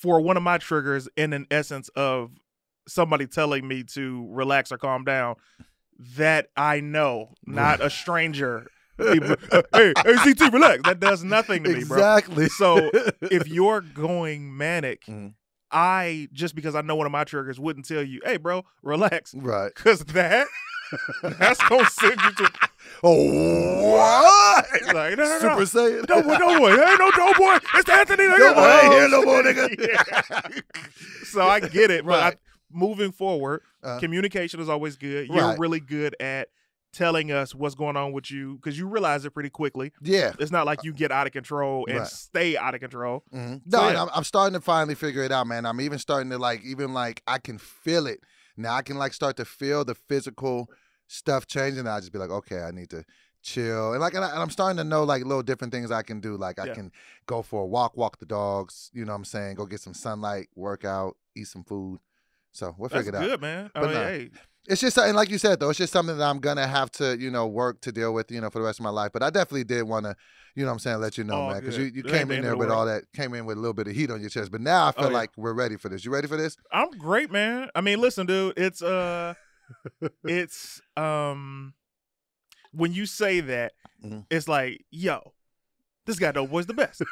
for 0.00 0.20
one 0.20 0.36
of 0.36 0.42
my 0.42 0.58
triggers, 0.58 1.08
in 1.16 1.32
an 1.32 1.46
essence 1.50 1.88
of 1.96 2.30
somebody 2.86 3.26
telling 3.26 3.66
me 3.66 3.82
to 3.84 4.26
relax 4.30 4.70
or 4.72 4.78
calm 4.78 5.04
down, 5.04 5.36
that 6.16 6.48
I 6.56 6.80
know, 6.80 7.34
not 7.46 7.80
a 7.82 7.90
stranger. 8.02 8.66
People, 8.96 9.36
hey, 9.72 9.92
hey, 10.04 10.14
CT, 10.34 10.52
relax. 10.52 10.82
That 10.84 10.98
does 11.00 11.22
nothing 11.22 11.62
to 11.64 11.70
me, 11.72 11.84
bro. 11.84 11.98
exactly. 11.98 12.48
So, 12.48 12.90
If 13.22 13.46
you're 13.48 13.80
going 13.80 14.56
manic, 14.56 15.04
Mhm. 15.06 15.34
I 15.70 16.28
just 16.32 16.54
because 16.54 16.74
I 16.74 16.80
know 16.80 16.96
one 16.96 17.06
of 17.06 17.12
my 17.12 17.24
triggers 17.24 17.60
wouldn't 17.60 17.86
tell 17.86 18.02
you, 18.02 18.20
hey, 18.24 18.38
bro, 18.38 18.64
relax, 18.82 19.34
right. 19.34 19.70
because 19.74 20.00
that 20.00 20.46
that's 21.38 21.62
gonna 21.68 21.88
send 21.90 22.20
you 22.22 22.32
to 22.32 22.50
Oh 23.02 23.92
what? 23.92 24.94
like 24.94 25.16
no, 25.16 25.24
no, 25.24 25.38
Super 25.38 25.54
no. 25.54 25.60
Saiyan. 25.62 26.08
No 26.08 26.22
boy, 26.22 26.36
no 26.38 26.58
boy, 26.58 26.70
hey, 26.70 26.96
no, 26.98 27.10
no 27.16 27.32
boy, 27.34 27.56
it's 27.74 27.88
Anthony. 27.88 28.24
nigga. 28.24 28.38
No 28.38 28.54
boy, 28.54 28.60
I 28.60 28.80
ain't 28.82 28.92
here 28.94 29.08
no 29.08 29.22
more, 29.22 29.42
nigga. 29.44 30.52
Yeah. 30.52 30.60
so 31.24 31.42
I 31.42 31.60
get 31.60 31.90
it, 31.90 32.04
but 32.04 32.22
I, 32.22 32.36
moving 32.72 33.12
forward, 33.12 33.62
Uh, 33.82 33.98
communication 33.98 34.60
is 34.60 34.68
always 34.68 34.96
good. 34.96 35.28
You're 35.28 35.36
Right. 35.44 35.58
really 35.58 35.80
good 35.80 36.16
at 36.20 36.48
telling 36.92 37.30
us 37.30 37.54
what's 37.54 37.74
going 37.74 37.96
on 37.96 38.12
with 38.12 38.30
you 38.30 38.54
because 38.56 38.78
you 38.78 38.88
realize 38.88 39.24
it 39.24 39.30
pretty 39.30 39.50
quickly. 39.50 39.92
yeah. 40.02 40.32
It's 40.38 40.50
not 40.50 40.64
like 40.66 40.82
you 40.82 40.92
get 40.92 41.12
out 41.12 41.26
of 41.26 41.32
control 41.34 41.84
and 41.88 41.98
Right. 41.98 42.06
stay 42.08 42.56
out 42.56 42.74
of 42.74 42.80
control. 42.80 43.22
Mhm. 43.32 43.60
No, 43.66 43.82
and 43.84 43.94
yeah. 43.94 44.02
I'm, 44.02 44.08
I'm 44.14 44.24
starting 44.24 44.54
to 44.54 44.60
finally 44.60 44.94
figure 44.94 45.22
it 45.22 45.30
out, 45.30 45.46
man. 45.46 45.66
I'm 45.66 45.80
even 45.82 45.98
starting 45.98 46.30
to 46.30 46.38
like, 46.38 46.62
even 46.64 46.94
like, 46.94 47.22
I 47.26 47.38
can 47.38 47.58
feel 47.58 48.06
it 48.06 48.20
now. 48.58 48.74
I 48.74 48.82
can 48.82 48.96
like 48.98 49.12
start 49.12 49.36
to 49.36 49.44
feel 49.44 49.84
the 49.84 49.94
physical 49.94 50.68
stuff 51.06 51.46
changing. 51.46 51.86
I 51.86 52.00
just 52.00 52.12
be 52.12 52.18
like, 52.18 52.30
okay, 52.30 52.60
I 52.60 52.70
need 52.70 52.90
to 52.90 53.04
chill, 53.42 53.92
and 53.92 54.00
like, 54.00 54.14
and, 54.14 54.24
I, 54.24 54.30
and 54.30 54.40
I'm 54.40 54.50
starting 54.50 54.76
to 54.78 54.84
know 54.84 55.04
like 55.04 55.24
little 55.24 55.42
different 55.42 55.72
things 55.72 55.90
I 55.90 56.02
can 56.02 56.20
do. 56.20 56.36
Like, 56.36 56.58
I 56.58 56.66
Yeah. 56.66 56.74
can 56.74 56.92
go 57.26 57.42
for 57.42 57.62
a 57.62 57.66
walk, 57.66 57.96
walk 57.96 58.18
the 58.18 58.26
dogs. 58.26 58.90
You 58.92 59.04
know 59.04 59.12
what 59.12 59.18
I'm 59.18 59.24
saying? 59.24 59.54
Go 59.56 59.64
get 59.66 59.80
some 59.80 59.94
sunlight, 59.94 60.48
work 60.54 60.84
out, 60.84 61.16
eat 61.36 61.46
some 61.46 61.64
food. 61.64 62.00
So 62.58 62.74
we'll 62.76 62.88
That's 62.88 63.06
figure 63.06 63.18
it 63.20 63.22
out. 63.22 63.30
good, 63.30 63.40
man. 63.40 63.70
I 63.74 63.80
But 63.80 63.86
mean, 63.86 63.94
no. 63.94 64.02
hey, 64.08 64.30
It's 64.66 64.80
just 64.80 64.96
something, 64.96 65.14
like 65.14 65.30
you 65.30 65.38
said, 65.38 65.60
though. 65.60 65.70
It's 65.70 65.78
just 65.78 65.92
something 65.92 66.18
that 66.18 66.24
I'm 66.28 66.40
gonna 66.40 66.66
have 66.66 66.90
to, 66.92 67.16
you 67.16 67.30
know, 67.30 67.46
work 67.46 67.80
to 67.82 67.92
deal 67.92 68.12
with, 68.12 68.30
you 68.32 68.40
know, 68.40 68.50
for 68.50 68.58
the 68.58 68.64
rest 68.64 68.80
of 68.80 68.84
my 68.84 68.90
life. 68.90 69.12
But 69.12 69.22
I 69.22 69.30
definitely 69.30 69.64
did 69.64 69.84
want 69.84 70.06
to, 70.06 70.16
you 70.56 70.64
know, 70.64 70.70
what 70.70 70.72
I'm 70.74 70.78
saying, 70.80 71.00
let 71.00 71.16
you 71.16 71.22
know, 71.24 71.36
All 71.36 71.48
man, 71.48 71.60
because 71.60 71.78
you, 71.78 71.84
you 71.84 72.00
It 72.00 72.08
came 72.10 72.30
in 72.32 72.42
there 72.42 72.52
the 72.52 72.58
with 72.58 72.70
all 72.70 72.84
that, 72.86 73.04
came 73.14 73.32
in 73.34 73.46
with 73.46 73.56
a 73.56 73.60
little 73.60 73.72
bit 73.74 73.86
of 73.86 73.94
heat 73.94 74.10
on 74.10 74.20
your 74.20 74.28
chest. 74.28 74.50
But 74.50 74.60
now 74.60 74.88
I 74.88 74.92
feel 74.92 75.04
Oh, 75.04 75.10
yeah. 75.10 75.16
like 75.18 75.30
we're 75.36 75.54
ready 75.54 75.76
for 75.76 75.88
this. 75.88 76.04
You 76.04 76.10
ready 76.12 76.26
for 76.26 76.36
this? 76.36 76.56
I'm 76.72 76.90
great, 76.98 77.30
man. 77.30 77.70
I 77.76 77.80
mean, 77.80 78.00
listen, 78.00 78.26
dude, 78.26 78.54
it's 78.58 78.82
uh 78.82 79.34
it's 80.24 80.80
um 80.96 81.74
when 82.72 82.92
you 82.92 83.06
say 83.06 83.40
that, 83.40 83.72
Mhm. 84.04 84.26
it's 84.30 84.48
like, 84.48 84.84
yo, 84.90 85.32
this 86.08 86.18
guy 86.18 86.32
dope 86.32 86.50
boy's 86.50 86.66
the 86.66 86.74
best. 86.74 87.02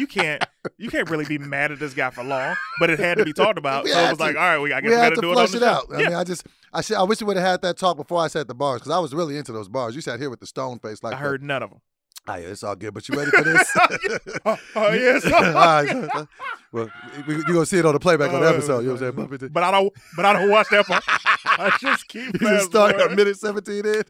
you 0.00 0.06
can't 0.08 0.42
you 0.78 0.90
can't 0.90 1.08
really 1.08 1.24
be 1.26 1.38
mad 1.38 1.70
at 1.70 1.78
this 1.78 1.94
guy 1.94 2.10
for 2.10 2.24
long, 2.24 2.56
but 2.80 2.90
it 2.90 2.98
had 2.98 3.18
to 3.18 3.24
be 3.24 3.32
talked 3.32 3.58
about. 3.58 3.86
So 3.86 3.96
it 3.98 4.10
was 4.10 4.18
like, 4.20 4.34
all 4.34 4.42
right, 4.42 4.58
we 4.58 4.72
I 4.72 4.80
guess 4.80 4.88
we 4.90 4.96
we, 4.96 5.02
gotta 5.02 5.14
to 5.14 5.20
do 5.20 5.28
it 5.28 5.30
on 5.30 5.34
flush 5.36 5.50
the 5.50 5.56
it 5.58 5.60
show. 5.60 5.66
out. 5.66 5.86
I 5.92 5.96
mean, 5.98 6.14
I 6.14 6.24
just, 6.24 6.46
I, 6.72 6.80
should, 6.80 6.96
I 6.96 7.02
wish 7.04 7.20
we 7.20 7.26
would 7.26 7.36
have 7.36 7.46
had 7.46 7.62
that 7.62 7.76
talk 7.78 7.96
before 7.96 8.20
I 8.20 8.26
sat 8.28 8.40
at 8.40 8.48
the 8.48 8.54
bars 8.54 8.80
because 8.80 8.92
I 8.92 8.98
was 8.98 9.14
really 9.14 9.36
into 9.36 9.52
those 9.52 9.68
bars. 9.68 9.94
You 9.94 10.00
sat 10.00 10.18
here 10.18 10.30
with 10.30 10.40
the 10.40 10.46
stone 10.46 10.78
face 10.80 11.02
like 11.04 11.14
I 11.14 11.18
heard 11.18 11.42
none 11.42 11.62
of 11.62 11.70
them. 11.70 11.80
Oh, 12.28 12.36
yeah, 12.36 12.46
it's 12.48 12.62
all 12.62 12.76
good. 12.76 12.94
But 12.94 13.08
you 13.08 13.18
ready 13.18 13.32
for 13.32 13.42
this? 13.42 13.76
Oh, 14.44 14.56
oh, 14.76 14.92
yes. 14.92 15.24
right. 15.30 16.26
well, 16.72 16.88
you're 17.26 17.42
going 17.42 17.60
to 17.60 17.66
see 17.66 17.78
it 17.78 17.86
on 17.86 17.94
the 17.94 18.00
playback 18.00 18.32
on 18.32 18.40
the 18.40 18.46
Uh, 18.48 18.52
episode. 18.52 18.78
You 18.80 18.86
know 18.88 18.94
what 18.94 19.02
I'm 19.02 19.28
saying? 19.38 19.50
But 19.52 19.62
I 19.62 19.70
don't 19.70 19.92
but 20.16 20.24
I 20.24 20.32
don't 20.32 20.50
watch 20.50 20.66
that 20.70 20.86
part. 20.86 21.02
I 21.06 21.76
just 21.80 22.08
keep 22.08 22.32
You 22.40 22.48
just 22.48 22.72
fast 22.72 22.94
at 22.96 23.12
minute 23.12 23.38
17 23.38 23.84
in. 23.86 24.02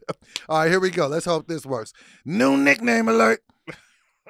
All 0.47 0.59
right, 0.59 0.69
here 0.69 0.79
we 0.79 0.89
go. 0.91 1.07
Let's 1.07 1.25
hope 1.25 1.47
this 1.47 1.65
works. 1.65 1.93
New 2.25 2.57
nickname 2.57 3.09
alert. 3.09 3.43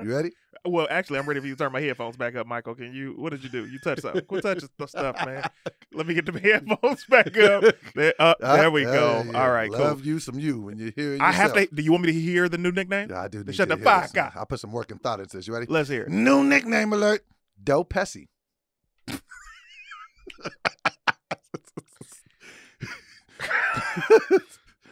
You 0.02 0.14
ready? 0.16 0.32
Well, 0.66 0.88
actually, 0.90 1.20
I'm 1.20 1.26
ready 1.28 1.42
for 1.42 1.48
you 1.48 1.56
to 1.56 1.60
turn 1.62 1.74
my 1.74 1.82
headphones 1.82 2.16
back 2.16 2.36
up, 2.38 2.48
Michael. 2.48 2.74
Can 2.74 2.94
you? 2.94 3.16
What 3.18 3.32
did 3.32 3.44
you 3.44 3.50
do? 3.50 3.66
You 3.66 3.80
touched 3.80 4.04
something. 4.04 4.24
Quit 4.24 4.44
touching 4.44 4.70
the 4.78 4.88
stuff, 4.88 5.18
man. 5.26 5.44
Let 5.92 6.08
me 6.08 6.14
get 6.14 6.26
the 6.26 6.40
headphones 6.40 7.04
back 7.04 7.38
up. 7.38 7.66
There, 7.94 8.14
uh, 8.18 8.34
Ah, 8.42 8.56
there 8.56 8.72
we 8.72 8.84
go. 8.84 9.24
yeah. 9.30 9.42
All 9.44 9.52
right, 9.52 9.70
Love 9.70 9.98
cool. 9.98 10.08
you 10.08 10.20
some 10.20 10.40
you 10.40 10.62
when 10.62 10.78
you 10.78 10.94
hear 10.96 11.18
I 11.20 11.34
have 11.34 11.52
to. 11.56 11.66
Do 11.68 11.82
you 11.84 11.92
want 11.92 12.06
me 12.06 12.14
to 12.14 12.18
hear 12.18 12.48
the 12.48 12.58
new 12.58 12.72
nickname? 12.72 13.10
Yeah, 13.10 13.24
I 13.24 13.28
do. 13.28 13.44
Need 13.44 13.56
Shut 13.56 13.68
you 13.68 13.76
the 13.76 13.82
fuck 13.84 14.16
up. 14.18 14.38
I 14.38 14.46
put 14.46 14.62
some 14.62 14.72
work 14.72 14.90
and 14.90 15.02
thought 15.04 15.20
into 15.20 15.36
this. 15.36 15.48
You 15.50 15.54
ready? 15.54 15.66
Let's 15.68 15.90
hear 15.90 16.04
it. 16.04 16.10
New 16.10 16.46
nickname 16.46 16.94
alert. 16.94 17.26
Doe 17.62 17.84
Pesci. 17.84 18.28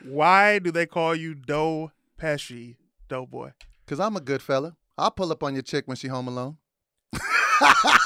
Why 0.04 0.60
do 0.60 0.72
they 0.72 0.86
call 0.86 1.16
you 1.16 1.34
Doe 1.36 1.92
Pesci, 2.20 2.76
Doughboy? 3.08 3.52
Cause 3.88 4.00
I'm 4.00 4.16
a 4.16 4.22
good 4.22 4.42
fella. 4.42 4.76
I'll 5.02 5.12
pull 5.12 5.32
up 5.32 5.42
on 5.44 5.54
your 5.54 5.64
chick 5.64 5.88
when 5.88 5.98
she 5.98 6.08
home 6.08 6.28
alone. 6.28 6.58
Ooh. 7.14 7.20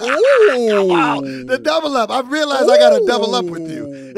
the 1.45 1.59
double 1.61 1.95
up. 1.97 2.09
I 2.09 2.21
realized 2.21 2.69
I 2.69 2.77
got 2.77 2.97
to 2.97 3.05
double 3.05 3.35
up 3.35 3.45
with 3.45 3.69
you. 3.69 4.13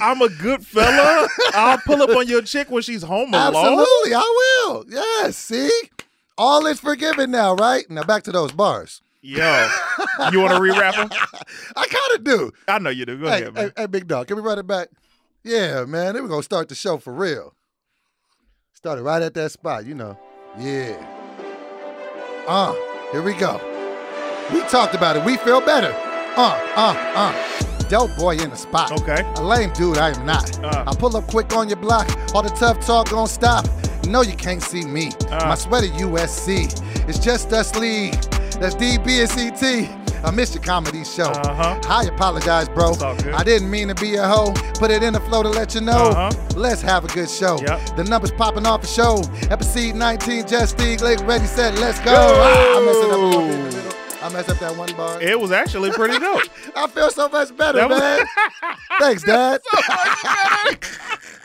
I'm 0.00 0.20
a 0.22 0.28
good 0.28 0.66
fella. 0.66 1.28
I'll 1.54 1.78
pull 1.78 2.02
up 2.02 2.10
on 2.10 2.26
your 2.26 2.42
chick 2.42 2.70
when 2.70 2.82
she's 2.82 3.02
home 3.02 3.32
alone. 3.32 3.54
Absolutely, 3.56 4.14
I 4.14 4.64
will. 4.66 4.84
Yes, 4.88 5.36
see? 5.36 5.70
All 6.36 6.66
is 6.66 6.80
forgiven 6.80 7.30
now, 7.30 7.54
right? 7.54 7.88
Now 7.88 8.02
back 8.02 8.24
to 8.24 8.32
those 8.32 8.50
bars. 8.52 9.02
Yo, 9.22 9.68
you 10.32 10.40
want 10.40 10.52
to 10.54 10.60
re-rap 10.60 10.96
them? 10.96 11.08
I 11.76 11.86
kind 11.86 12.18
of 12.18 12.24
do. 12.24 12.52
I 12.68 12.78
know 12.78 12.90
you 12.90 13.06
do. 13.06 13.18
Go 13.18 13.28
Hey, 13.30 13.42
ahead, 13.42 13.54
man. 13.54 13.64
hey, 13.76 13.82
hey, 13.82 13.86
big 13.86 14.06
dog, 14.08 14.26
can 14.26 14.36
we 14.36 14.42
run 14.42 14.58
it 14.58 14.66
back? 14.66 14.88
Yeah, 15.44 15.84
man. 15.84 16.12
Then 16.14 16.22
we're 16.24 16.28
going 16.28 16.40
to 16.40 16.44
start 16.44 16.68
the 16.68 16.74
show 16.74 16.98
for 16.98 17.12
real. 17.12 17.54
Started 18.84 19.02
right 19.02 19.22
at 19.22 19.32
that 19.32 19.50
spot, 19.50 19.86
you 19.86 19.94
know. 19.94 20.14
Yeah. 20.58 20.94
Uh, 22.46 22.74
here 23.12 23.22
we 23.22 23.32
go. 23.32 23.58
We 24.52 24.60
talked 24.68 24.94
about 24.94 25.16
it. 25.16 25.24
We 25.24 25.38
feel 25.38 25.62
better. 25.62 25.90
Uh, 26.36 26.60
uh, 26.76 26.94
uh. 27.14 27.88
Dope 27.88 28.14
boy 28.18 28.36
in 28.36 28.50
the 28.50 28.56
spot. 28.56 28.92
Okay. 29.00 29.22
A 29.36 29.42
lame 29.42 29.72
dude, 29.72 29.96
I 29.96 30.10
am 30.10 30.26
not. 30.26 30.62
Uh. 30.62 30.84
I 30.86 30.94
pull 30.96 31.16
up 31.16 31.26
quick 31.28 31.56
on 31.56 31.70
your 31.70 31.78
block. 31.78 32.06
All 32.34 32.42
the 32.42 32.50
tough 32.50 32.84
talk 32.84 33.08
gon' 33.08 33.26
stop. 33.26 33.66
No, 34.06 34.20
you 34.20 34.36
can't 34.36 34.62
see 34.62 34.84
me. 34.84 35.12
Uh. 35.30 35.46
My 35.46 35.54
sweater 35.54 35.86
USC. 35.86 37.08
It's 37.08 37.18
just 37.18 37.54
us 37.54 37.74
league. 37.76 38.20
That's 38.60 38.74
DB 38.74 39.22
and 39.22 39.30
CT. 39.30 40.03
I 40.24 40.30
missed 40.30 40.54
your 40.54 40.62
comedy 40.62 41.04
show. 41.04 41.24
Uh-huh. 41.30 41.78
I 41.88 42.04
apologize, 42.06 42.68
bro. 42.68 42.92
It's 42.92 43.02
all 43.02 43.14
good. 43.16 43.34
I 43.34 43.44
didn't 43.44 43.70
mean 43.70 43.88
to 43.88 43.94
be 43.94 44.14
a 44.16 44.26
hoe. 44.26 44.52
Put 44.78 44.90
it 44.90 45.02
in 45.02 45.12
the 45.12 45.20
flow 45.20 45.42
to 45.42 45.48
let 45.50 45.74
you 45.74 45.80
know. 45.82 45.92
Uh-huh. 46.10 46.30
Let's 46.56 46.80
have 46.82 47.04
a 47.04 47.08
good 47.08 47.28
show. 47.28 47.60
Yep. 47.60 47.96
The 47.96 48.04
numbers 48.04 48.32
popping 48.32 48.66
off 48.66 48.80
the 48.80 48.86
show. 48.86 49.22
Episode 49.50 49.94
19, 49.96 50.46
Just 50.48 50.78
Steve 50.78 51.02
Lake, 51.02 51.20
ready, 51.26 51.44
set, 51.46 51.74
let's 51.74 52.00
go. 52.00 52.12
Ah, 52.14 52.76
I 52.76 52.76
up 52.76 52.82
a 52.82 53.16
little 53.16 53.30
bit 53.30 53.50
in 53.54 53.60
the 53.70 53.76
middle. 53.76 53.92
I 54.22 54.28
messed 54.32 54.48
up 54.48 54.58
that 54.60 54.74
one 54.76 54.90
bar. 54.96 55.20
It 55.20 55.38
was 55.38 55.52
actually 55.52 55.90
pretty 55.90 56.18
dope. 56.18 56.42
I 56.76 56.86
feel 56.86 57.10
so 57.10 57.28
much 57.28 57.54
better, 57.56 57.78
That 57.78 57.90
was- 57.90 58.00
man. 58.00 58.26
Thanks, 58.98 59.22
Dad. 59.22 59.60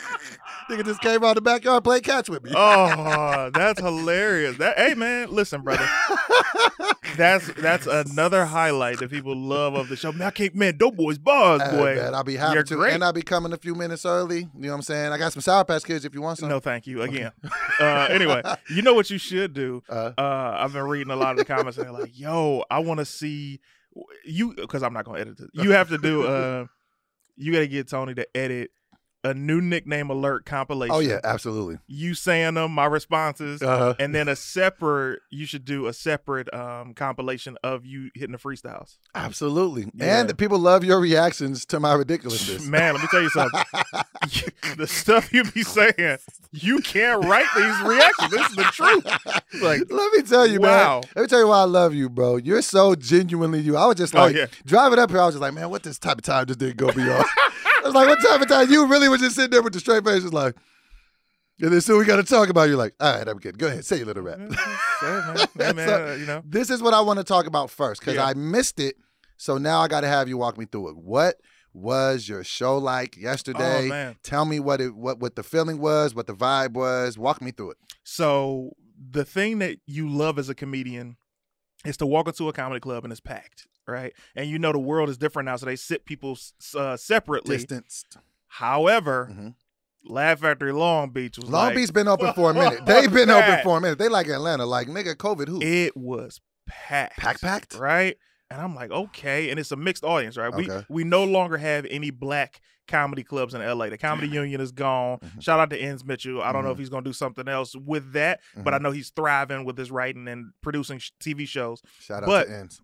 Nigga 0.70 0.86
just 0.86 1.02
came 1.02 1.24
out 1.24 1.36
the 1.36 1.42
backyard 1.42 1.84
playing 1.84 2.04
catch 2.04 2.30
with 2.30 2.44
me. 2.44 2.52
oh, 2.56 3.50
that's 3.54 3.80
hilarious. 3.82 4.58
That 4.58 4.78
hey 4.78 4.94
man, 4.94 5.32
listen, 5.32 5.62
brother. 5.62 5.88
That's 7.18 7.52
that's 7.54 7.86
another 7.88 8.46
highlight 8.46 9.00
that 9.00 9.10
people 9.10 9.36
love 9.36 9.74
of 9.74 9.90
the 9.90 9.96
show. 9.96 10.12
Man, 10.12 10.28
I 10.28 10.32
can't 10.32 10.56
man, 10.56 10.78
dope 10.78 10.96
boys 10.96 11.18
bars, 11.18 11.62
Hey, 11.62 11.72
boy. 11.76 11.96
man, 11.96 12.14
I'll 12.16 12.24
be 12.24 12.36
happy 12.38 12.54
You're 12.54 12.64
to. 12.64 12.76
great. 12.76 12.94
And 12.94 13.04
I'll 13.04 13.12
be 13.12 13.22
coming 13.24 13.52
a 13.52 13.58
few 13.58 13.76
minutes 13.76 14.06
early. 14.06 14.42
You 14.42 14.50
know 14.54 14.70
what 14.70 14.76
I'm 14.76 14.82
saying? 14.84 15.12
I 15.12 15.18
got 15.18 15.34
some 15.34 15.42
Sour 15.42 15.66
Patch 15.66 15.84
Kids 15.84 16.06
if 16.06 16.14
you 16.14 16.22
want 16.22 16.38
some. 16.38 16.48
No, 16.50 16.60
thank 16.60 16.88
you 16.88 17.02
again. 17.02 17.32
Uh, 17.80 18.08
anyway, 18.10 18.42
you 18.70 18.82
know 18.84 18.94
what 18.94 19.10
you 19.10 19.18
should 19.18 19.54
do. 19.54 19.82
Uh, 19.90 20.12
Uh, 20.18 20.58
I've 20.60 20.72
been 20.74 20.84
reading 20.84 21.12
a 21.12 21.16
lot 21.16 21.32
of 21.32 21.38
the 21.38 21.46
comments 21.46 21.78
and 21.78 21.88
they're 21.88 21.94
like, 21.94 22.18
"Yo, 22.18 22.64
I 22.70 22.80
want 22.80 23.00
to 23.00 23.06
see 23.06 23.60
you," 24.24 24.54
because 24.54 24.84
I'm 24.84 24.94
not 24.94 25.04
gonna 25.06 25.20
edit 25.20 25.40
it. 25.40 25.50
You 25.54 25.72
have 25.72 25.90
to 25.90 25.98
do. 25.98 26.26
Uh, 26.28 26.66
you 27.36 27.52
got 27.52 27.60
to 27.60 27.68
get 27.68 27.90
Tony 27.90 28.14
to 28.16 28.28
edit 28.38 28.72
a 29.24 29.34
new 29.34 29.60
nickname 29.60 30.10
alert 30.10 30.46
compilation. 30.46 30.96
oh, 30.96 31.00
yeah, 31.00 31.20
absolutely. 31.24 31.78
you 31.88 32.14
saying 32.14 32.54
them, 32.54 32.72
my 32.72 32.86
responses, 32.86 33.62
Uh-huh. 33.62 33.94
and 34.00 34.16
then 34.16 34.28
a 34.30 34.36
separate. 34.36 35.20
You 35.30 35.46
should 35.46 35.66
do 35.66 35.88
a 35.88 35.94
separate 35.94 36.52
um 36.54 36.94
compilation 36.94 37.58
of 37.64 37.86
you 37.86 38.12
hitting 38.16 38.32
the 38.32 38.38
freestyles. 38.38 38.98
Absolutely. 39.16 39.92
Yeah. 39.94 40.22
And 40.22 40.38
people 40.38 40.58
love 40.60 40.84
your 40.84 41.00
reactions 41.00 41.66
to 41.68 41.80
my 41.80 41.94
ridiculousness. 41.94 42.66
Man, 42.66 42.94
let 42.94 43.02
me 43.04 43.08
tell 43.12 43.22
you 43.22 43.30
something. 43.30 43.62
the 44.78 44.88
stuff 44.88 45.34
you 45.34 45.44
be 45.52 45.64
saying, 45.64 46.18
you 46.52 46.80
can't 46.80 47.26
write 47.26 47.48
these 47.56 47.82
reactions. 47.82 48.32
This 48.32 48.50
is 48.50 48.56
the 48.56 48.64
truth. 48.72 49.06
Like, 49.62 49.82
Let 49.90 50.14
me 50.14 50.22
tell 50.24 50.48
you, 50.48 50.60
Wow. 50.62 51.02
man. 51.02 51.10
Let 51.16 51.22
me 51.24 51.28
tell 51.28 51.40
you 51.40 51.48
why 51.48 51.60
I 51.60 51.64
love 51.66 51.94
you, 51.94 52.10
bro. 52.10 52.38
You're 52.38 52.62
so 52.62 52.96
genuinely 52.96 53.60
you. 53.60 53.76
I 53.76 53.86
was 53.86 53.96
just 53.96 54.16
Oh, 54.16 54.20
like 54.20 54.36
yeah. 54.36 54.46
driving 54.66 55.00
up 55.00 55.10
here. 55.10 55.20
I 55.20 55.26
was 55.26 55.36
just 55.36 55.42
like, 55.42 55.54
man, 55.54 55.70
what 55.70 55.84
this 55.84 56.00
type 56.00 56.18
of 56.18 56.24
time 56.24 56.46
just 56.46 56.60
didn't 56.60 56.78
go 56.78 56.92
beyond? 56.92 57.26
I 57.80 57.86
was 57.86 57.94
like, 57.96 58.08
what 58.08 58.42
of 58.42 58.48
time? 58.48 58.70
You 58.72 58.88
really 58.88 59.10
was 59.10 59.22
just 59.22 59.36
sitting 59.36 59.52
there 59.52 59.62
with 59.62 59.74
the 59.74 59.80
straight 59.80 60.04
face, 60.06 60.22
just 60.22 60.34
like. 60.34 60.56
And 61.62 61.74
then 61.74 61.82
soon 61.82 62.00
we 62.00 62.06
got 62.06 62.16
to 62.18 62.24
talk 62.24 62.48
about. 62.50 62.64
it. 62.64 62.70
You're 62.70 62.78
like, 62.78 62.96
all 63.00 63.18
right, 63.18 63.28
I'm 63.28 63.38
good. 63.38 63.58
Go 63.60 63.68
ahead, 63.68 63.84
say 63.86 63.98
your 63.98 64.06
little 64.06 64.24
rap. 64.24 64.40
Yeah, 64.40 65.46
man. 65.56 65.76
Man, 65.76 65.88
So- 65.88 66.08
uh, 66.08 66.16
you 66.16 66.26
know. 66.26 66.42
This 66.46 66.70
is 66.70 66.82
what 66.82 66.94
I 66.94 67.02
want 67.02 67.20
to 67.20 67.24
talk 67.26 67.46
about 67.48 67.70
first 67.70 68.00
because 68.02 68.16
Yeah. 68.16 68.26
I 68.26 68.34
missed 68.34 68.80
it. 68.80 68.96
So 69.38 69.58
now 69.58 69.80
I 69.82 69.88
got 69.88 70.02
to 70.02 70.08
have 70.08 70.28
you 70.30 70.38
walk 70.38 70.58
me 70.58 70.66
through 70.66 70.90
it. 70.90 70.98
What 70.98 71.36
was 71.74 72.28
your 72.28 72.44
show 72.44 72.78
like 72.78 73.16
yesterday? 73.18 73.86
Oh 73.86 73.90
man. 73.90 74.16
Tell 74.24 74.44
me 74.46 74.60
what 74.60 74.82
it 74.82 74.96
what 74.96 75.20
what 75.20 75.36
the 75.36 75.44
feeling 75.44 75.80
was, 75.80 76.14
what 76.16 76.28
the 76.28 76.34
vibe 76.34 76.74
was. 76.74 77.18
Walk 77.18 77.42
me 77.42 77.52
through 77.52 77.72
it. 77.72 77.78
So 78.04 78.72
the 79.12 79.24
thing 79.24 79.60
that 79.60 79.78
you 79.86 80.10
love 80.10 80.40
as 80.40 80.50
a 80.50 80.56
comedian 80.56 81.16
is 81.86 81.96
to 81.98 82.06
walk 82.06 82.28
into 82.28 82.50
a 82.50 82.54
comedy 82.54 82.80
club 82.82 83.04
and 83.06 83.12
it's 83.14 83.22
packed, 83.22 83.68
right? 83.90 84.14
And 84.36 84.50
you 84.50 84.60
know 84.60 84.72
the 84.72 84.80
world 84.80 85.10
is 85.10 85.18
different 85.18 85.48
now, 85.48 85.56
so 85.58 85.66
they 85.66 85.76
sit 85.76 86.06
people 86.06 86.38
uh, 86.78 86.96
separately. 86.98 87.58
Distanced. 87.58 88.18
However, 88.48 89.30
Mhm. 89.32 89.56
Laugh 90.06 90.40
Factory 90.40 90.72
Long 90.72 91.10
Beach 91.10 91.38
was 91.38 91.50
Long 91.50 91.68
like, 91.68 91.76
Beach 91.76 91.94
been 91.94 92.08
open 92.08 92.34
for 92.34 92.52
a 92.52 92.54
minute. 92.54 92.86
They've 92.86 93.12
been 93.12 93.30
open 93.30 93.60
for 93.64 93.78
a 93.78 93.82
minute. 93.82 94.00
They 94.00 94.08
like 94.10 94.28
Atlanta. 94.28 94.66
Like 94.66 94.88
nigga, 94.88 95.16
COVID 95.16 95.48
who? 95.48 95.62
It 95.62 95.96
was 95.96 96.40
packed, 96.68 97.18
Pack 97.18 97.42
packed. 97.42 97.76
right? 97.76 98.18
And 98.52 98.60
I'm 98.60 98.74
like, 98.74 98.90
okay, 98.92 99.50
and 99.52 99.60
it's 99.60 99.72
a 99.72 99.76
mixed 99.76 100.04
audience, 100.04 100.36
right? 100.38 100.52
Okay. 100.54 100.84
We 100.90 101.04
we 101.04 101.04
no 101.04 101.24
longer 101.26 101.58
have 101.58 101.86
any 101.90 102.10
black 102.12 102.62
comedy 102.88 103.24
clubs 103.24 103.54
in 103.54 103.62
LA. 103.62 103.90
The 103.90 104.00
Comedy 104.00 104.28
Union 104.30 104.60
is 104.62 104.72
gone. 104.72 105.20
Mhm. 105.20 105.44
Shout 105.44 105.60
out 105.60 105.70
to 105.70 105.80
Enss 105.80 106.04
Mitchell. 106.04 106.42
I 106.42 106.52
don't 106.52 106.64
know 106.64 106.70
Mhm. 106.72 106.74
if 106.74 106.80
he's 106.80 106.90
gonna 106.90 107.04
do 107.04 107.14
something 107.14 107.48
else 107.48 107.76
with 107.76 108.14
that, 108.14 108.40
but 108.58 108.74
I 108.74 108.80
Mhm. 108.80 108.82
know 108.82 108.92
he's 108.92 109.12
thriving 109.12 109.64
with 109.66 109.78
his 109.78 109.92
writing 109.92 110.28
and 110.28 110.54
producing 110.64 110.98
sh- 110.98 111.12
TV 111.20 111.46
shows. 111.46 111.84
Shout 112.00 112.24
out 112.24 112.28
but- 112.28 112.46
to 112.48 112.52
Enss. 112.54 112.80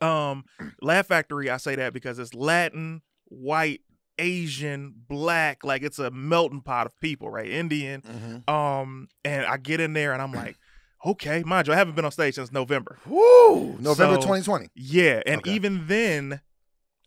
Um, 0.00 0.44
Laugh 0.82 1.06
Factory, 1.06 1.48
I 1.50 1.56
say 1.58 1.76
that 1.76 1.92
because 1.92 2.18
it's 2.18 2.34
Latin, 2.34 3.02
white, 3.26 3.80
Asian, 4.18 4.94
black, 5.08 5.64
like 5.64 5.82
it's 5.82 5.98
a 5.98 6.10
melting 6.10 6.62
pot 6.62 6.86
of 6.86 6.98
people, 7.00 7.30
right? 7.30 7.48
Indian. 7.50 8.02
Mhm. 8.02 8.48
Um, 8.52 9.08
and 9.24 9.44
I 9.46 9.56
get 9.58 9.80
in 9.80 9.92
there 9.92 10.12
and 10.12 10.22
I'm 10.22 10.32
like, 10.32 10.56
okay, 11.04 11.42
mind 11.44 11.66
you, 11.68 11.74
I 11.74 11.76
haven't 11.76 11.94
been 11.96 12.04
on 12.04 12.10
stage 12.12 12.34
since 12.34 12.50
November. 12.50 12.98
Woo! 13.06 13.76
November 13.78 14.14
So- 14.14 14.20
2020. 14.22 14.68
Yeah, 14.74 15.22
and 15.26 15.40
Okay. 15.40 15.52
even 15.52 15.86
then, 15.86 16.40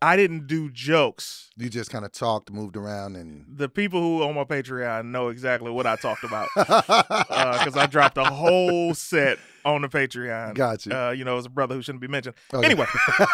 I 0.02 0.16
didn't 0.16 0.46
do 0.46 0.70
jokes. 0.70 1.50
You 1.56 1.68
just 1.68 1.90
kind 1.90 2.04
of 2.06 2.12
talked, 2.12 2.50
moved 2.50 2.76
around, 2.76 3.16
and 3.16 3.44
The 3.54 3.68
people 3.68 4.00
who 4.00 4.22
on 4.22 4.34
my 4.34 4.44
Patreon 4.44 5.06
know 5.06 5.28
exactly 5.28 5.70
what 5.70 5.86
I 5.86 5.96
talked 5.96 6.24
about 6.24 6.48
because 6.56 7.76
I 7.76 7.86
dropped 7.86 8.16
a 8.16 8.24
whole 8.24 8.94
set 8.94 9.38
on 9.64 9.82
the 9.82 9.88
Patreon. 9.88 10.54
Gotcha. 10.54 11.08
Uh, 11.08 11.10
you 11.10 11.24
know, 11.24 11.36
as 11.36 11.44
a 11.46 11.50
brother 11.50 11.74
who 11.74 11.82
shouldn't 11.82 12.00
be 12.00 12.08
mentioned. 12.08 12.34
Okay. 12.54 12.64
Anyway, 12.64 12.86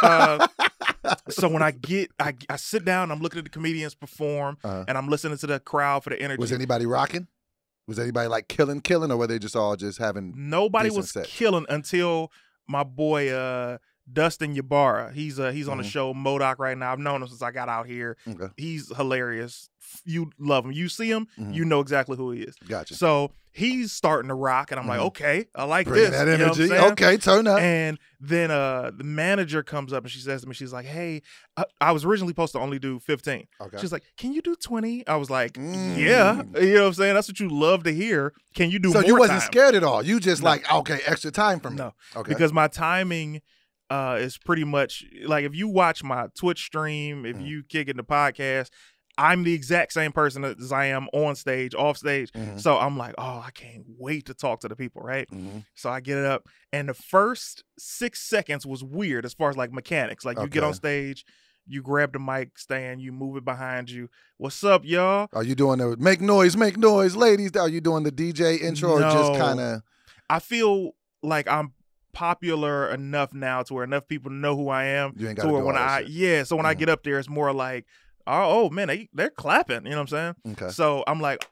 uh, 0.03 0.47
so 1.29 1.49
when 1.49 1.63
I 1.63 1.71
get, 1.71 2.11
I, 2.19 2.35
I 2.51 2.57
sit 2.57 2.85
down, 2.85 3.13
I'm 3.13 3.21
looking 3.21 3.39
at 3.39 3.45
the 3.45 3.51
comedians 3.51 3.95
perform, 3.95 4.59
Uh-huh. 4.65 4.85
and 4.89 4.99
I'm 4.99 5.09
listening 5.09 5.39
to 5.39 5.47
the 5.47 5.61
crowd 5.61 6.03
for 6.03 6.11
the 6.11 6.21
energy. 6.21 6.41
was 6.41 6.51
anybody 6.53 6.85
rocking? 6.87 7.29
Was 7.87 8.01
anybody 8.01 8.27
like 8.29 8.49
killing, 8.49 8.81
killing, 8.81 9.13
or 9.13 9.17
were 9.17 9.29
they 9.29 9.39
just 9.39 9.55
all 9.55 9.77
just 9.77 9.99
having? 9.99 10.33
Nobody 10.37 10.91
was 10.91 11.13
set? 11.13 11.27
killing 11.27 11.67
until 11.69 12.33
my 12.67 12.83
boy 12.83 13.29
uh, 13.31 13.79
Dustin 14.13 14.57
Ybarra. 14.57 15.13
He's 15.13 15.39
uh, 15.41 15.51
he's 15.51 15.69
on 15.69 15.79
the 15.79 15.85
Mhm. 15.85 15.91
show 15.91 16.15
Modoc 16.15 16.59
right 16.59 16.77
now. 16.79 16.93
I've 16.93 16.99
known 16.99 17.23
him 17.23 17.29
since 17.29 17.43
I 17.43 17.51
got 17.51 17.69
out 17.69 17.87
here. 17.87 18.17
Okay, 18.29 18.47
He's 18.57 18.95
hilarious. 18.97 19.69
You 20.05 20.31
love 20.39 20.65
him. 20.65 20.73
You 20.73 20.89
see 20.89 21.11
him, 21.11 21.29
Mhm. 21.39 21.55
you 21.55 21.65
know 21.65 21.81
exactly 21.81 22.17
who 22.17 22.31
he 22.33 22.41
is. 22.43 22.57
gotcha. 22.69 22.95
So 22.95 23.31
he's 23.53 23.93
starting 23.93 24.29
to 24.29 24.35
rock, 24.35 24.71
and 24.73 24.81
I'm 24.81 24.87
like, 24.89 24.99
Mhm. 25.01 25.07
okay, 25.07 25.47
I 25.55 25.65
like 25.65 25.87
Bring 25.87 26.03
this. 26.03 26.11
that 26.11 26.27
You 26.27 26.37
know 26.39 26.53
energy. 26.53 26.73
okay, 26.93 27.17
turn 27.17 27.47
up. 27.47 27.61
And 27.61 27.99
then 28.21 28.51
uh 28.51 28.91
the 28.97 29.05
manager 29.05 29.63
comes 29.63 29.93
up 29.93 30.03
and 30.05 30.11
she 30.11 30.19
says 30.21 30.43
to 30.43 30.49
me, 30.49 30.55
she's 30.55 30.73
like, 30.73 30.87
"Hey, 30.87 31.23
I, 31.57 31.65
I 31.81 31.93
was 31.93 32.05
originally 32.05 32.33
supposed 32.33 32.53
to 32.53 32.59
only 32.61 32.79
do 32.79 32.99
15." 32.99 33.47
okay. 33.61 33.79
She's 33.81 33.93
like, 33.93 34.03
"Can 34.17 34.33
you 34.33 34.43
do 34.43 34.55
20?" 34.57 35.07
I 35.07 35.17
was 35.17 35.31
like, 35.31 35.53
Mm. 35.55 35.97
"Yeah." 35.99 36.43
You 36.61 36.75
know 36.75 36.81
what 36.83 36.87
I'm 36.89 36.95
saying? 36.95 37.15
That's 37.15 37.29
what 37.29 37.39
you 37.41 37.49
love 37.49 37.85
to 37.85 37.93
hear. 37.93 38.33
Can 38.55 38.71
you 38.71 38.79
do 38.81 38.91
so 38.93 39.01
you 39.01 39.17
wasn't 39.17 39.41
time? 39.41 39.47
scared 39.53 39.75
at 39.77 39.85
all. 39.85 40.03
You 40.05 40.19
just 40.21 40.43
No. 40.43 40.51
like 40.51 40.73
okay, 40.73 41.01
extra 41.07 41.31
time 41.31 41.61
from 41.61 41.75
me. 41.75 41.79
No, 41.79 41.95
Okay. 42.17 42.29
because 42.29 42.53
my 42.53 42.67
timing 42.69 43.41
uh 43.91 44.19
is 44.21 44.39
pretty 44.39 44.65
much 44.65 45.05
like 45.27 45.45
if 45.45 45.55
you 45.55 45.69
watch 45.69 46.03
my 46.03 46.27
Twitch 46.37 46.65
stream, 46.65 47.25
if 47.25 47.37
Mhm. 47.37 47.47
you 47.47 47.63
kick 47.69 47.89
in 47.89 47.97
the 47.97 48.05
podcast, 48.05 48.71
I'm 49.19 49.45
the 49.45 49.55
exact 49.55 49.93
same 49.95 50.13
person 50.13 50.45
as 50.45 50.73
I 50.73 50.87
am 50.87 51.09
on 51.15 51.37
stage, 51.37 51.75
off 51.75 51.97
stage. 51.97 52.31
Mhm. 52.33 52.61
So 52.61 52.77
I'm 52.77 52.99
like, 52.99 53.15
oh, 53.17 53.43
I 53.47 53.51
can't 53.55 53.85
wait 53.99 54.27
to 54.27 54.35
talk 54.35 54.61
to 54.61 54.69
the 54.69 54.77
people, 54.77 55.01
right? 55.03 55.27
Mhm. 55.31 55.65
So 55.75 55.89
I 55.89 56.01
get 56.01 56.19
it 56.19 56.25
up, 56.27 56.47
and 56.73 56.89
the 56.89 56.95
first 56.95 57.65
six 57.79 58.21
seconds 58.21 58.67
was 58.67 58.85
weird 58.85 59.25
as 59.25 59.33
far 59.33 59.49
as 59.51 59.57
like 59.57 59.73
mechanics. 59.73 60.25
Like 60.25 60.39
you 60.39 60.49
get 60.49 60.65
on 60.65 60.75
stage, 60.75 61.25
you 61.67 61.81
grab 61.83 62.13
the 62.13 62.19
mic 62.19 62.59
stand, 62.59 63.01
you 63.01 63.11
move 63.13 63.37
it 63.37 63.45
behind 63.45 63.89
you. 63.91 64.09
What's 64.37 64.63
up, 64.63 64.85
y'all? 64.85 65.29
Are 65.33 65.43
you 65.45 65.55
doing 65.55 65.79
the 65.79 65.97
make 65.97 66.21
noise, 66.21 66.57
make 66.57 66.77
noise, 66.77 67.17
ladies? 67.17 67.53
Are 67.57 67.69
you 67.69 67.81
doing 67.81 68.03
the 68.03 68.13
DJ 68.13 68.57
intro 68.61 68.91
or 68.91 69.01
just 69.01 69.33
kind 69.41 69.61
of? 69.61 69.83
I 70.29 70.41
feel 70.41 70.91
like 71.23 71.49
I'm 71.49 71.73
popular 72.17 72.89
enough 72.89 73.35
now 73.35 73.63
to 73.63 73.75
where 73.75 73.85
enough 73.85 74.09
people 74.09 74.31
know 74.31 74.57
who 74.57 74.71
I 74.71 74.85
am. 74.85 75.13
You 75.19 75.29
ain't 75.29 75.37
got 75.37 75.43
to 75.45 75.53
where 75.53 75.63
when 75.63 75.77
I 75.77 76.01
shit. 76.01 76.09
yeah, 76.09 76.43
so 76.45 76.57
when 76.57 76.65
I 76.65 76.75
Mhm. 76.75 76.79
get 76.79 76.89
up 76.89 77.03
there, 77.03 77.19
it's 77.19 77.29
more 77.29 77.53
like, 77.53 77.85
oh, 78.27 78.65
oh 78.67 78.71
man, 78.71 78.89
they 78.89 79.09
they're 79.13 79.29
clapping. 79.31 79.85
You 79.85 79.91
know 79.91 79.97
what 80.03 80.13
I'm 80.13 80.35
saying? 80.47 80.55
Okay. 80.55 80.73
So 80.73 81.05
I'm 81.07 81.21
like, 81.21 81.47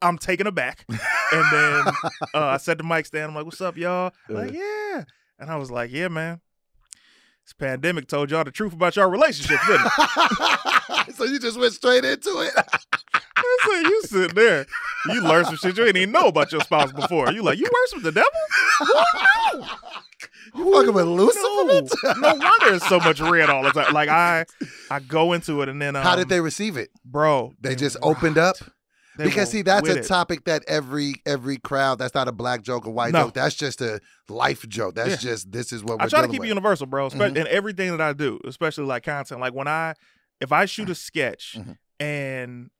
I'm 0.00 0.16
taken 0.16 0.46
aback, 0.46 0.86
and 0.88 1.52
then 1.52 1.84
uh, 2.34 2.46
I 2.46 2.56
said 2.58 2.78
to 2.78 2.84
Mike 2.84 3.06
stand. 3.06 3.30
I'm 3.30 3.34
like, 3.34 3.46
what's 3.46 3.60
up, 3.60 3.76
y'all? 3.76 4.12
Like, 4.28 4.52
yeah, 4.52 5.02
and 5.40 5.50
I 5.50 5.56
was 5.56 5.70
like, 5.72 5.90
yeah, 5.90 6.06
man. 6.08 6.40
This 7.44 7.52
pandemic 7.52 8.06
told 8.08 8.30
y'all 8.30 8.42
the 8.44 8.50
truth 8.50 8.72
about 8.72 8.94
your 8.96 9.08
relationship, 9.08 9.60
didn't 9.68 9.86
it? 9.86 11.14
so 11.16 11.24
you 11.24 11.38
just 11.38 11.58
went 11.58 11.72
straight 11.74 12.04
into 12.04 12.40
it. 12.40 12.52
I 13.36 13.58
said, 13.64 13.82
you 13.82 14.02
sit 14.02 14.34
there, 14.34 14.66
you 15.12 15.22
learn 15.22 15.44
some 15.44 15.56
shit 15.56 15.76
you 15.76 15.84
didn't 15.84 15.96
even 15.96 16.12
know 16.12 16.26
about 16.28 16.52
your 16.52 16.60
spouse 16.62 16.92
before. 16.92 17.30
You 17.32 17.42
like, 17.42 17.58
you 17.58 17.64
worse 17.72 17.94
with 17.94 18.02
the 18.04 18.12
devil? 18.12 18.30
Who 18.80 18.86
knew? 19.60 19.66
You 20.54 20.72
fucking 20.72 20.94
with 20.94 21.06
Lucifer? 21.06 21.40
knew? 21.42 22.20
no 22.20 22.34
wonder 22.34 22.74
it's 22.74 22.88
so 22.88 22.98
much 22.98 23.20
red 23.20 23.50
all 23.50 23.62
the 23.62 23.70
time. 23.72 23.92
Like 23.92 24.08
I, 24.08 24.44
I 24.90 25.00
go 25.00 25.32
into 25.32 25.60
it 25.62 25.68
and 25.68 25.80
then 25.82 25.96
um, 25.96 26.02
How 26.02 26.16
did 26.16 26.28
they 26.28 26.40
receive 26.40 26.76
it? 26.76 26.90
bro? 27.04 27.52
They 27.60 27.74
just 27.74 27.96
opened 28.02 28.38
up. 28.38 28.56
They 29.18 29.24
because 29.24 29.50
see, 29.50 29.62
that's 29.62 29.88
a 29.88 30.00
it. 30.00 30.06
topic 30.06 30.44
that 30.44 30.62
every 30.68 31.14
every 31.24 31.56
crowd. 31.56 31.98
That's 31.98 32.14
not 32.14 32.28
a 32.28 32.32
black 32.32 32.60
joke, 32.62 32.84
a 32.84 32.90
white 32.90 33.14
No. 33.14 33.24
joke. 33.24 33.34
That's 33.34 33.54
just 33.54 33.80
a 33.80 33.98
life 34.28 34.68
joke. 34.68 34.94
That's 34.94 35.22
Yeah. 35.24 35.30
just 35.30 35.50
this 35.50 35.72
is 35.72 35.82
what 35.82 35.98
we're 35.98 36.04
I 36.04 36.08
try 36.08 36.20
to 36.20 36.28
keep 36.28 36.40
with. 36.40 36.46
it 36.46 36.48
universal, 36.50 36.86
bro. 36.86 37.08
Spe- 37.08 37.16
Mhm. 37.16 37.36
In 37.36 37.46
everything 37.46 37.90
that 37.92 38.00
I 38.02 38.12
do, 38.12 38.38
especially 38.46 38.84
like 38.84 39.04
content. 39.04 39.40
Like 39.40 39.54
when 39.54 39.68
I, 39.68 39.94
if 40.40 40.52
I 40.52 40.66
shoot 40.66 40.90
a 40.90 40.94
sketch 40.94 41.56
Mhm. 41.58 41.78
and 41.98 42.70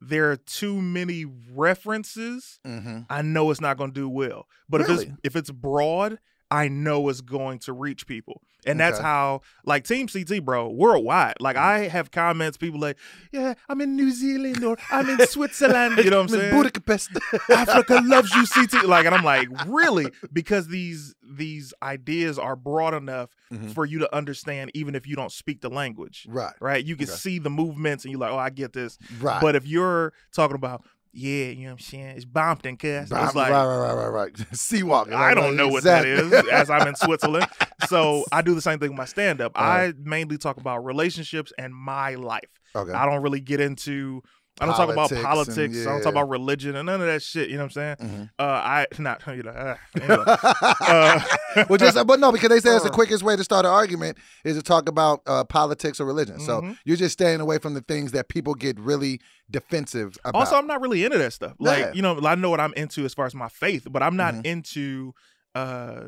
there 0.00 0.30
are 0.30 0.36
too 0.36 0.80
many 0.80 1.24
references, 1.52 2.58
hmm 2.64 3.00
I 3.08 3.22
know 3.22 3.50
it's 3.50 3.60
not 3.60 3.76
going 3.76 3.92
to 3.92 4.00
do 4.00 4.08
well. 4.08 4.46
But 4.68 4.80
if 4.82 4.88
it's 4.90 5.04
if 5.24 5.36
it's 5.36 5.50
broad, 5.50 6.18
I 6.50 6.68
know 6.68 7.08
is 7.08 7.20
going 7.20 7.58
to 7.60 7.72
reach 7.72 8.06
people. 8.06 8.42
And 8.64 8.80
that's 8.80 8.98
how 8.98 9.42
like 9.64 9.84
Team 9.84 10.08
CT, 10.08 10.44
bro, 10.44 10.68
worldwide. 10.68 11.34
Like 11.38 11.54
Mm. 11.54 11.60
I 11.60 11.78
have 11.88 12.10
comments, 12.10 12.56
people 12.56 12.80
like, 12.80 12.98
yeah, 13.30 13.54
I'm 13.68 13.80
in 13.80 13.94
New 13.94 14.10
Zealand 14.10 14.64
or 14.64 14.76
I'm 14.90 15.08
in 15.08 15.24
Switzerland. 15.28 15.98
You 16.04 16.10
know 16.10 16.16
what 16.16 16.32
I'm 16.32 16.36
saying? 16.40 16.52
Budapest. 16.52 17.10
Africa 17.50 18.00
loves 18.04 18.34
you, 18.34 18.44
CT. 18.44 18.84
Like, 18.88 19.06
and 19.06 19.14
I'm 19.14 19.22
like, 19.24 19.48
really? 19.66 20.10
Because 20.32 20.66
these 20.66 21.14
these 21.22 21.72
ideas 21.82 22.38
are 22.40 22.56
broad 22.56 22.94
enough 22.94 23.30
Mhm. 23.52 23.72
for 23.72 23.84
you 23.84 24.00
to 24.00 24.12
understand, 24.14 24.72
even 24.74 24.96
if 24.96 25.06
you 25.06 25.14
don't 25.14 25.30
speak 25.30 25.60
the 25.60 25.68
language. 25.70 26.26
Right, 26.28 26.54
Right? 26.60 26.84
You 26.84 26.96
can 26.96 27.08
Okay. 27.08 27.16
see 27.16 27.38
the 27.38 27.50
movements 27.50 28.04
and 28.04 28.10
you're 28.10 28.20
like, 28.20 28.32
oh, 28.32 28.38
I 28.38 28.50
get 28.50 28.72
this. 28.72 28.98
right. 29.20 29.40
But 29.40 29.54
if 29.54 29.64
you're 29.64 30.12
talking 30.32 30.56
about, 30.56 30.84
yeah, 31.16 31.46
you 31.46 31.62
know 31.62 31.68
what 31.68 31.72
I'm 31.72 31.78
saying? 31.78 32.06
It's 32.16 32.24
Bompton, 32.24 32.78
cuz. 32.78 33.10
It's 33.10 33.10
like, 33.10 33.34
right, 33.34 33.50
right, 33.50 33.78
right, 33.78 33.94
right, 33.94 34.08
right. 34.08 34.32
Seawalk. 34.52 35.12
I 35.12 35.34
don't 35.34 35.56
know 35.56 35.68
what 35.68 35.84
that 35.84 36.04
is 36.04 36.32
as 36.52 36.68
I'm 36.70 36.86
in 36.86 36.94
Switzerland. 36.94 37.46
So 37.88 38.24
I 38.32 38.40
do 38.42 38.54
the 38.54 38.62
same 38.62 38.78
thing 38.80 38.88
with 38.88 38.96
my 38.98 39.04
stand 39.04 39.40
up. 39.40 39.52
I 39.54 39.92
mainly 40.02 40.38
talk 40.38 40.56
about 40.56 40.84
relationships 40.84 41.52
and 41.58 41.74
my 41.74 42.14
life. 42.14 42.48
okay. 42.74 42.90
I 42.90 43.04
don't 43.06 43.22
really 43.22 43.38
get 43.38 43.60
into 43.60 44.22
I 44.58 44.64
don't 44.66 44.74
talk 44.74 44.88
about 44.90 45.10
Politics 45.10 45.18
and- 45.18 45.24
politics. 45.24 45.78
I 45.86 45.90
don't 45.90 46.02
talk 46.02 46.12
about 46.12 46.28
religion 46.30 46.76
and 46.76 46.86
none 46.86 47.00
of 47.00 47.06
that 47.06 47.22
shit. 47.22 47.50
You 47.50 47.56
know 47.58 47.64
what 47.64 47.76
I'm 47.76 47.96
saying? 47.98 48.10
Mhm. 48.10 48.30
Uh, 48.38 48.42
I 48.42 48.86
not 48.98 49.22
you 49.26 49.42
know. 49.42 49.50
Uh, 49.50 49.76
anyway. 50.00 50.24
uh, 50.26 51.20
well, 51.68 51.76
just 51.78 52.06
but 52.06 52.18
no, 52.20 52.32
because 52.32 52.48
they 52.48 52.60
say 52.60 52.74
it's 52.74 52.84
the 52.84 52.90
Uh. 52.90 52.94
quickest 52.94 53.22
way 53.22 53.36
to 53.36 53.44
start 53.44 53.66
an 53.66 53.72
argument 53.72 54.16
is 54.44 54.56
to 54.56 54.62
talk 54.62 54.88
about 54.88 55.20
uh, 55.26 55.44
politics 55.44 56.00
or 56.00 56.06
religion. 56.06 56.40
So 56.40 56.62
Mhm. 56.62 56.78
you're 56.84 56.96
just 56.96 57.12
staying 57.12 57.40
away 57.40 57.58
from 57.58 57.74
the 57.74 57.82
things 57.82 58.12
that 58.12 58.28
people 58.28 58.54
get 58.54 58.80
really 58.80 59.20
defensive 59.50 60.16
about. 60.24 60.38
also, 60.40 60.56
I'm 60.56 60.66
not 60.66 60.80
really 60.80 61.04
into 61.04 61.18
that 61.18 61.32
stuff. 61.32 61.52
Like 61.58 61.78
Yeah. 61.78 61.92
you 61.92 62.02
know, 62.02 62.18
I 62.26 62.34
know 62.34 62.50
what 62.50 62.60
I'm 62.60 62.72
into 62.74 63.04
as 63.04 63.12
far 63.14 63.26
as 63.26 63.34
my 63.34 63.48
faith, 63.48 63.86
but 63.90 64.02
I'm 64.02 64.16
not 64.16 64.34
Mhm. 64.34 64.46
into 64.46 65.12
uh 65.54 66.00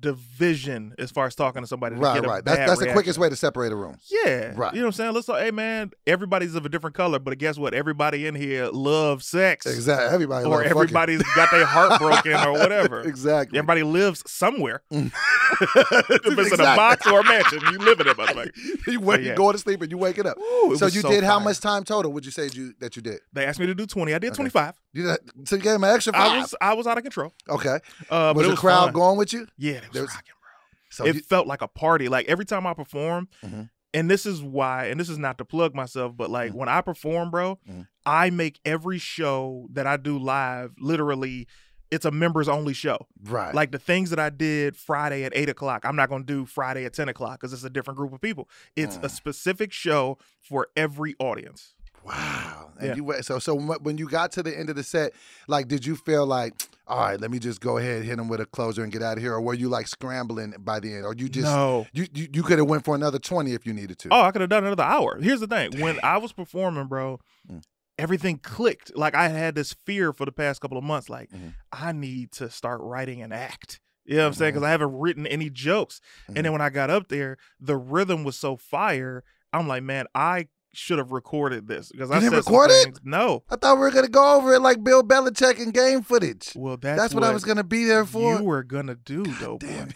division 0.00 0.94
as 0.98 1.10
far 1.10 1.26
as 1.26 1.34
talking 1.34 1.62
to 1.62 1.66
somebody. 1.66 1.94
To 1.94 2.00
Right, 2.00 2.22
right. 2.22 2.44
That's 2.44 2.58
that's 2.58 2.80
the 2.80 2.92
quickest 2.92 3.18
way 3.18 3.28
to 3.28 3.36
separate 3.36 3.72
a 3.72 3.76
room. 3.76 3.96
Yeah, 4.10 4.52
Right. 4.54 4.74
You 4.74 4.80
know 4.80 4.86
what 4.86 4.88
I'm 4.88 4.92
saying? 4.92 5.14
Let's 5.14 5.26
talk. 5.26 5.40
Hey, 5.40 5.50
man, 5.50 5.90
everybody's 6.06 6.54
of 6.54 6.64
a 6.64 6.68
different 6.68 6.96
color, 6.96 7.18
but 7.18 7.36
guess 7.38 7.58
what? 7.58 7.74
Everybody 7.74 8.26
in 8.26 8.34
here 8.34 8.68
loves 8.68 9.26
sex, 9.26 9.66
Exactly. 9.66 10.14
Everybody 10.14 10.46
or 10.46 10.50
love 10.50 10.60
fucking. 10.60 10.70
everybody's 10.70 11.22
got 11.34 11.50
their 11.50 11.66
heart 11.66 11.98
broken, 11.98 12.32
or 12.34 12.52
whatever. 12.52 13.00
exactly. 13.08 13.58
Everybody 13.58 13.82
lives 13.82 14.22
somewhere. 14.26 14.82
Mm. 14.92 15.06
if 15.60 16.38
it's 16.38 16.52
in 16.52 16.60
a 16.60 16.76
box 16.76 17.06
or 17.06 17.20
a 17.20 17.24
mansion, 17.24 17.60
you 17.70 17.78
live 17.78 18.00
in 18.00 18.08
it, 18.08 18.16
motherfucker. 18.16 18.50
you 18.86 19.00
wake, 19.00 19.20
yeah. 19.20 19.30
you 19.30 19.36
go 19.36 19.52
to 19.52 19.58
sleep 19.58 19.82
and 19.82 19.90
you 19.90 19.98
wake 19.98 20.18
it 20.18 20.26
up. 20.26 20.38
Ooh, 20.38 20.72
it 20.72 20.78
so 20.78 20.86
you 20.86 21.02
did 21.02 21.24
how 21.24 21.38
much 21.38 21.60
time 21.60 21.84
total? 21.84 22.12
Would 22.12 22.24
you 22.24 22.30
say 22.30 22.48
you 22.52 22.74
that 22.80 22.96
you 22.96 23.02
did? 23.02 23.20
They 23.32 23.44
asked 23.44 23.60
me 23.60 23.66
to 23.66 23.74
do 23.74 23.86
20. 23.86 24.14
I 24.14 24.18
did 24.18 24.28
Okay. 24.28 24.36
25. 24.36 24.74
You 24.92 25.02
did, 25.04 25.48
so 25.48 25.56
you 25.56 25.62
gave 25.62 25.74
him 25.74 25.84
an 25.84 25.94
extra 25.94 26.12
five. 26.12 26.32
I 26.32 26.38
was 26.38 26.54
I 26.60 26.74
was 26.74 26.86
out 26.86 26.98
of 26.98 27.04
control. 27.04 27.32
okay. 27.48 27.78
Uh, 28.10 28.32
was 28.34 28.48
the 28.48 28.56
crowd 28.56 28.86
fun. 28.86 28.92
going 28.94 29.18
with 29.18 29.32
you? 29.32 29.46
Yeah, 29.58 29.73
it 29.82 29.92
was 29.92 30.00
rocking, 30.02 30.34
bro. 30.40 30.50
So 30.90 31.06
it 31.06 31.16
you, 31.16 31.22
felt 31.22 31.46
like 31.46 31.62
a 31.62 31.68
party. 31.68 32.08
Like 32.08 32.26
every 32.28 32.44
time 32.44 32.66
I 32.66 32.74
perform, 32.74 33.28
Mhm. 33.42 33.68
and 33.92 34.10
this 34.10 34.26
is 34.26 34.42
why, 34.42 34.86
and 34.86 35.00
this 35.00 35.08
is 35.08 35.18
not 35.18 35.38
to 35.38 35.44
plug 35.44 35.74
myself, 35.74 36.16
but 36.16 36.30
like 36.30 36.52
Mhm. 36.52 36.56
when 36.56 36.68
I 36.68 36.80
perform, 36.82 37.30
bro, 37.30 37.58
Mhm. 37.68 37.88
I 38.06 38.30
make 38.30 38.60
every 38.64 38.98
show 38.98 39.66
that 39.72 39.86
I 39.86 39.96
do 39.96 40.18
live 40.18 40.74
literally. 40.78 41.46
It's 41.90 42.04
a 42.04 42.10
members 42.10 42.48
only 42.48 42.74
show. 42.74 43.06
right. 43.24 43.54
Like 43.54 43.70
the 43.70 43.78
things 43.78 44.10
that 44.10 44.18
I 44.18 44.28
did 44.30 44.76
Friday 44.76 45.22
at 45.24 45.32
eight 45.36 45.48
o'clock, 45.48 45.84
I'm 45.84 45.94
not 45.96 46.08
going 46.08 46.22
to 46.22 46.26
do 46.26 46.44
Friday 46.44 46.84
at 46.84 46.92
10 46.92 47.08
o'clock 47.08 47.40
because 47.40 47.52
it's 47.52 47.62
a 47.64 47.70
different 47.70 47.96
group 47.96 48.12
of 48.12 48.20
people. 48.20 48.48
It's 48.74 48.96
a 48.96 49.00
Mm. 49.08 49.10
specific 49.10 49.72
show 49.72 50.18
for 50.40 50.68
every 50.76 51.14
audience. 51.20 51.74
Wow. 52.04 52.72
And 52.78 52.88
Yeah. 52.88 52.94
you 52.96 53.04
went- 53.04 53.24
so 53.24 53.38
so 53.38 53.54
when 53.56 53.98
you 53.98 54.08
got 54.08 54.32
to 54.32 54.42
the 54.42 54.56
end 54.56 54.68
of 54.70 54.76
the 54.76 54.82
set, 54.82 55.12
like 55.48 55.68
did 55.68 55.86
you 55.86 55.96
feel 55.96 56.26
like, 56.26 56.54
all 56.86 56.98
right, 57.00 57.20
let 57.20 57.30
me 57.30 57.38
just 57.38 57.60
go 57.60 57.78
ahead 57.78 58.04
hit 58.04 58.18
him 58.18 58.28
with 58.28 58.40
a 58.40 58.46
closer 58.46 58.82
and 58.82 58.92
get 58.92 59.02
out 59.02 59.16
of 59.16 59.22
here, 59.22 59.32
or 59.32 59.40
were 59.40 59.54
you 59.54 59.68
like 59.68 59.86
scrambling 59.88 60.54
by 60.58 60.80
the 60.80 60.92
end, 60.94 61.06
or 61.06 61.14
you 61.14 61.28
just 61.28 61.46
no. 61.46 61.86
you 61.92 62.06
you, 62.12 62.28
you 62.32 62.42
could 62.42 62.58
have 62.58 62.68
went 62.68 62.84
for 62.84 62.94
another 62.94 63.18
twenty 63.18 63.52
if 63.54 63.64
you 63.66 63.72
needed 63.72 63.98
to. 64.00 64.08
Oh, 64.10 64.22
I 64.22 64.30
could 64.32 64.40
have 64.40 64.50
done 64.50 64.64
another 64.64 64.82
hour. 64.82 65.18
Here's 65.20 65.40
the 65.40 65.46
thing: 65.46 65.80
when 65.80 65.98
I 66.02 66.18
was 66.18 66.32
performing, 66.32 66.86
bro, 66.88 67.20
Mm. 67.50 67.62
everything 67.98 68.38
clicked. 68.38 68.96
Like 68.96 69.14
I 69.14 69.28
had 69.28 69.54
this 69.54 69.72
fear 69.72 70.12
for 70.12 70.24
the 70.26 70.32
past 70.32 70.60
couple 70.60 70.76
of 70.78 70.84
months. 70.84 71.08
Like 71.08 71.30
Mhm. 71.30 71.54
I 71.72 71.92
need 71.92 72.32
to 72.32 72.50
start 72.50 72.80
writing 72.82 73.22
an 73.22 73.32
act. 73.32 73.80
You 74.04 74.16
know 74.16 74.24
what 74.24 74.28
I'm 74.28 74.34
saying? 74.34 74.52
Because 74.52 74.64
I 74.66 74.70
haven't 74.70 74.92
written 74.98 75.26
any 75.26 75.48
jokes. 75.48 76.00
Mhm. 76.28 76.36
And 76.36 76.44
then 76.44 76.52
when 76.52 76.60
I 76.60 76.68
got 76.68 76.90
up 76.90 77.08
there, 77.08 77.38
the 77.58 77.76
rhythm 77.76 78.22
was 78.24 78.36
so 78.36 78.56
fire. 78.56 79.24
I'm 79.52 79.66
like, 79.68 79.82
man, 79.82 80.04
I 80.14 80.48
should 80.76 80.98
have 80.98 81.12
recorded 81.12 81.66
this 81.66 81.90
because 81.90 82.10
I 82.10 82.14
didn't 82.20 82.32
said 82.32 82.38
record 82.38 82.70
it? 82.70 83.00
No. 83.04 83.42
I 83.50 83.56
thought 83.56 83.76
we 83.76 83.80
were 83.80 83.90
gonna 83.90 84.08
go 84.08 84.36
over 84.36 84.54
it 84.54 84.60
like 84.60 84.82
Bill 84.84 85.02
Belichick 85.02 85.60
and 85.60 85.72
game 85.72 86.02
footage. 86.02 86.52
Well, 86.54 86.76
that's, 86.76 87.00
That's, 87.00 87.14
what, 87.14 87.24
I 87.24 87.32
was 87.32 87.44
gonna 87.44 87.64
be 87.64 87.84
there 87.84 88.04
for. 88.04 88.36
You 88.38 88.44
were 88.44 88.62
gonna 88.62 88.94
do, 88.94 89.24
though, 89.24 89.58
Damn. 89.58 89.88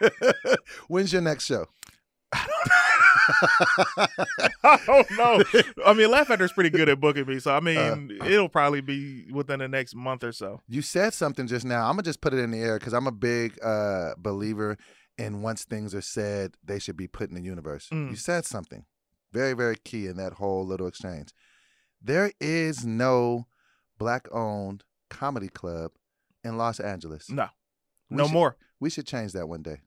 boy. 0.00 0.32
When's 0.88 1.12
your 1.12 1.22
next 1.22 1.44
show? 1.44 1.66
I 4.64 4.78
don't 4.86 5.10
know. 5.12 5.42
I 5.84 5.92
mean, 5.92 6.10
Laugh 6.10 6.28
Factor's 6.28 6.52
pretty 6.52 6.70
good 6.70 6.88
at 6.88 6.98
booking 7.00 7.26
me, 7.26 7.38
so 7.38 7.54
I 7.54 7.60
mean, 7.60 8.18
Uh, 8.20 8.24
it'll 8.24 8.48
probably 8.48 8.80
be 8.80 9.26
within 9.30 9.58
the 9.58 9.68
next 9.68 9.94
month 9.94 10.24
or 10.24 10.32
so. 10.32 10.60
You 10.68 10.82
said 10.82 11.14
something 11.14 11.46
just 11.46 11.64
now. 11.64 11.86
I'm 11.88 11.92
gonna 11.92 12.02
just 12.02 12.20
put 12.20 12.32
it 12.32 12.38
in 12.38 12.50
the 12.50 12.58
air 12.58 12.78
because 12.78 12.94
I'm 12.94 13.06
a 13.06 13.12
big 13.12 13.58
uh, 13.62 14.14
believer 14.16 14.78
in 15.18 15.42
once 15.42 15.64
things 15.64 15.94
are 15.94 16.00
said, 16.00 16.54
they 16.64 16.78
should 16.78 16.96
be 16.96 17.06
put 17.06 17.28
in 17.28 17.34
the 17.34 17.42
universe. 17.42 17.88
Mm. 17.92 18.10
You 18.10 18.16
said 18.16 18.44
something 18.46 18.84
very, 19.32 19.54
very 19.54 19.76
key 19.76 20.06
in 20.06 20.16
that 20.18 20.34
whole 20.34 20.66
little 20.66 20.86
exchange. 20.86 21.30
There 22.00 22.32
is 22.40 22.84
no 22.84 23.46
black-owned 23.98 24.84
comedy 25.10 25.48
club 25.48 25.92
in 26.44 26.56
Los 26.58 26.80
Angeles. 26.80 27.30
No, 27.30 27.48
We 28.10 28.16
no 28.16 28.24
should- 28.26 28.32
more. 28.32 28.56
We 28.80 28.90
should 28.90 29.06
change 29.06 29.32
that 29.32 29.48
one 29.48 29.62
day. 29.62 29.80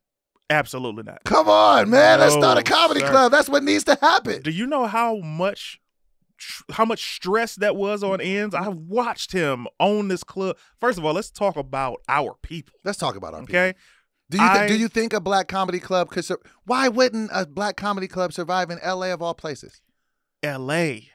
Absolutely 0.50 1.04
not. 1.04 1.24
Come 1.26 1.50
on, 1.50 1.90
man. 1.90 2.20
Let's 2.20 2.34
start 2.36 2.58
a 2.58 2.64
comedy 2.64 3.00
sir. 3.02 3.10
club. 3.10 3.32
That's 3.32 3.50
what 3.50 3.64
needs 3.64 3.84
to 3.86 3.98
happen. 4.00 4.42
Do 4.44 4.52
you 4.52 4.68
know 4.68 4.86
how 4.86 5.18
much 5.18 5.82
how 6.72 6.86
much 6.86 7.16
stress 7.16 7.56
that 7.56 7.76
was 7.76 8.04
on 8.04 8.20
Enss? 8.20 8.54
I 8.54 8.64
have 8.64 8.76
watched 8.78 9.32
him 9.32 9.68
own 9.80 10.08
this 10.10 10.24
club. 10.24 10.58
First 10.80 10.98
of 11.00 11.06
all, 11.06 11.14
let's 11.14 11.32
talk 11.32 11.56
about 11.56 12.02
our 12.08 12.36
people. 12.44 12.76
Let's 12.84 12.98
talk 13.00 13.16
about 13.16 13.34
our 13.34 13.40
people. 13.42 13.56
Okay, 13.56 13.74
Do 14.30 14.38
you 14.38 14.44
thi- 14.44 14.50
I- 14.50 14.68
do 14.68 14.76
you 14.78 14.88
think 14.88 15.14
a 15.14 15.20
black 15.22 15.48
comedy 15.48 15.80
club 15.80 16.10
could? 16.10 16.26
Sur- 16.26 16.40
Why 16.66 16.88
wouldn't 16.88 17.30
a 17.34 17.46
black 17.46 17.76
comedy 17.78 18.08
club 18.08 18.34
survive 18.34 18.70
in 18.72 18.80
L.A. 18.80 19.12
of 19.12 19.22
all 19.22 19.34
places? 19.36 19.82
L.A. 20.44 21.10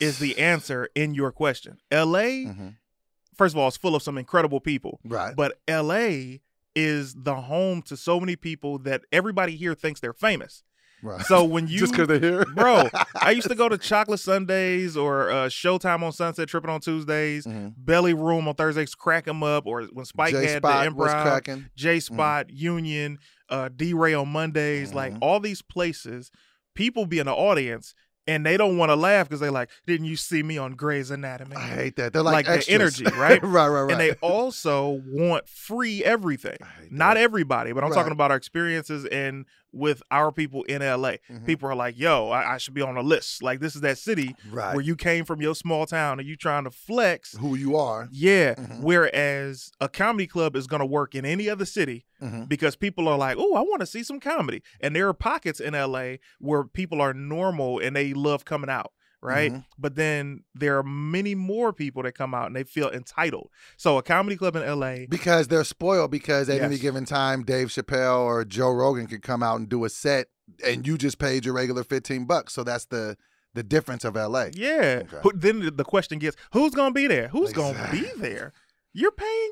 is 0.00 0.18
the 0.18 0.38
answer 0.38 0.88
in 0.94 1.14
your 1.14 1.32
question. 1.32 1.78
L.A. 1.90 2.44
Mm-hmm. 2.46 2.68
First 3.36 3.54
of 3.54 3.58
all, 3.58 3.68
is 3.68 3.76
full 3.76 3.94
of 3.96 4.02
some 4.02 4.16
incredible 4.18 4.60
people, 4.60 5.00
Right. 5.04 5.34
but 5.36 5.58
L.A. 5.68 6.40
is 6.76 7.14
the 7.14 7.34
home 7.42 7.82
to 7.82 7.96
so 7.96 8.18
many 8.20 8.36
people 8.36 8.78
that 8.80 9.02
everybody 9.12 9.56
here 9.56 9.74
thinks 9.74 10.00
they're 10.00 10.12
famous. 10.12 10.62
Right. 11.04 11.20
So 11.26 11.44
when 11.44 11.68
you 11.68 11.78
just 11.78 11.92
because 11.92 12.08
they're 12.08 12.18
here, 12.18 12.44
bro, 12.54 12.88
I 13.20 13.30
used 13.30 13.48
to 13.48 13.54
go 13.54 13.68
to 13.68 13.78
Chocolate 13.90 14.18
Sundays 14.20 14.96
or 14.96 15.30
uh, 15.30 15.46
Showtime 15.46 16.02
on 16.02 16.10
Sunset, 16.12 16.48
Tripping 16.48 16.70
on 16.70 16.80
Tuesdays, 16.80 17.46
Mhm. 17.46 17.74
Belly 17.76 18.14
Room 18.14 18.48
on 18.48 18.54
Thursdays, 18.54 18.94
Crack 18.94 19.28
'em 19.28 19.42
Up, 19.42 19.66
or 19.66 19.82
when 19.92 20.04
Spike 20.04 20.32
J 20.32 20.46
had 20.46 20.62
the 20.62 20.68
improv. 20.68 21.60
J 21.76 22.00
Spot, 22.00 22.50
Union, 22.50 23.18
uh, 23.48 23.68
D 23.74 23.94
Ray 23.94 24.14
on 24.14 24.28
Mondays, 24.28 24.92
like 24.92 25.12
Mhm. 25.14 25.18
all 25.20 25.38
these 25.38 25.62
places, 25.62 26.30
people 26.74 27.06
be 27.06 27.18
in 27.20 27.26
the 27.26 27.32
audience 27.34 27.94
and 28.26 28.46
they 28.46 28.56
don't 28.56 28.78
want 28.78 28.88
to 28.88 28.96
laugh 28.96 29.28
because 29.28 29.38
they're 29.40 29.50
like, 29.50 29.68
"Didn't 29.86 30.06
you 30.06 30.16
see 30.16 30.42
me 30.42 30.56
on 30.56 30.72
Grey's 30.72 31.10
Anatomy?" 31.10 31.56
I 31.56 31.66
hate 31.68 31.96
that. 31.96 32.14
They're 32.14 32.22
like, 32.22 32.48
Like 32.48 32.64
the 32.66 32.72
energy, 32.72 33.04
right? 33.18 33.42
right, 33.42 33.68
right, 33.68 33.82
right. 33.82 33.90
And 33.92 34.00
they 34.00 34.12
also 34.22 35.02
want 35.06 35.46
free 35.46 36.02
everything. 36.02 36.56
Not 36.90 37.14
that. 37.14 37.20
everybody, 37.22 37.72
but 37.72 37.84
I'm 37.84 37.90
Right. 37.90 37.96
talking 37.96 38.12
about 38.12 38.30
our 38.30 38.36
experiences 38.38 39.04
and 39.04 39.44
with 39.74 40.02
our 40.10 40.30
people 40.32 40.62
in 40.64 40.80
LA. 40.82 41.18
Mhm. 41.30 41.44
People 41.44 41.68
are 41.68 41.74
like, 41.74 41.98
"Yo, 41.98 42.30
I, 42.30 42.54
I 42.54 42.58
should 42.58 42.74
be 42.74 42.82
on 42.82 42.96
a 42.96 43.02
list." 43.02 43.42
Like 43.42 43.60
this 43.60 43.74
is 43.74 43.80
that 43.82 43.98
city 43.98 44.34
right. 44.50 44.74
where 44.74 44.84
you 44.84 44.96
came 44.96 45.24
from 45.24 45.42
your 45.42 45.54
small 45.54 45.84
town 45.86 46.18
and 46.20 46.28
you 46.28 46.36
trying 46.36 46.64
to 46.64 46.70
flex. 46.70 47.36
who 47.38 47.54
you 47.56 47.76
are. 47.76 48.08
Yeah. 48.12 48.54
Mhm. 48.54 48.80
Whereas 48.80 49.70
a 49.80 49.88
comedy 49.88 50.26
club 50.26 50.56
is 50.56 50.66
going 50.66 50.80
to 50.80 50.86
work 50.86 51.14
in 51.14 51.24
any 51.24 51.48
other 51.48 51.64
city 51.64 52.06
Mhm. 52.22 52.48
because 52.48 52.76
people 52.76 53.08
are 53.08 53.18
like, 53.18 53.36
oh, 53.38 53.54
I 53.54 53.60
want 53.60 53.80
to 53.80 53.86
see 53.86 54.02
some 54.02 54.20
comedy. 54.20 54.62
And 54.80 54.94
there 54.96 55.08
are 55.08 55.14
pockets 55.14 55.60
in 55.60 55.74
LA 55.74 56.18
where 56.38 56.64
people 56.64 57.00
are 57.00 57.12
normal 57.14 57.78
and 57.80 57.94
they 57.96 58.14
love 58.14 58.44
coming 58.44 58.70
out. 58.70 58.92
Right. 59.24 59.52
Mhm. 59.52 59.64
But 59.78 59.94
then 59.94 60.44
there 60.54 60.76
are 60.78 60.82
many 60.82 61.34
more 61.34 61.72
people 61.72 62.02
that 62.02 62.12
come 62.12 62.34
out 62.34 62.46
and 62.46 62.54
they 62.54 62.62
feel 62.64 62.90
entitled. 62.90 63.48
So 63.78 63.96
a 63.98 64.02
comedy 64.02 64.36
club 64.36 64.54
in 64.54 64.62
LA, 64.62 65.06
Because 65.08 65.48
they're 65.48 65.64
spoiled 65.64 66.10
because 66.10 66.48
at 66.50 66.60
any 66.60 66.76
given 66.78 67.04
time, 67.06 67.42
Dave 67.42 67.68
Chappelle 67.68 68.18
or 68.20 68.44
Joe 68.44 68.70
Rogan 68.70 69.06
could 69.06 69.22
come 69.22 69.42
out 69.42 69.58
and 69.58 69.68
do 69.68 69.84
a 69.84 69.88
set 69.88 70.26
and 70.64 70.86
you 70.86 70.98
just 70.98 71.18
paid 71.18 71.46
your 71.46 71.54
regular 71.54 71.82
15 71.84 72.26
bucks. 72.26 72.52
So 72.52 72.62
that's 72.64 72.84
the 72.84 73.16
the 73.54 73.62
difference 73.62 74.04
of 74.04 74.16
LA. 74.16 74.46
yeah. 74.52 75.02
Okay. 75.04 75.30
Then 75.36 75.60
the- 75.60 75.70
the 75.70 75.84
question 75.84 76.18
gets, 76.18 76.36
who's 76.52 76.72
going 76.74 76.90
to 76.90 76.94
be 76.94 77.06
there? 77.06 77.28
Who's 77.28 77.52
going 77.52 77.76
to 77.76 77.88
be 77.92 78.10
there? 78.16 78.52
You're 78.96 79.10
paying 79.10 79.50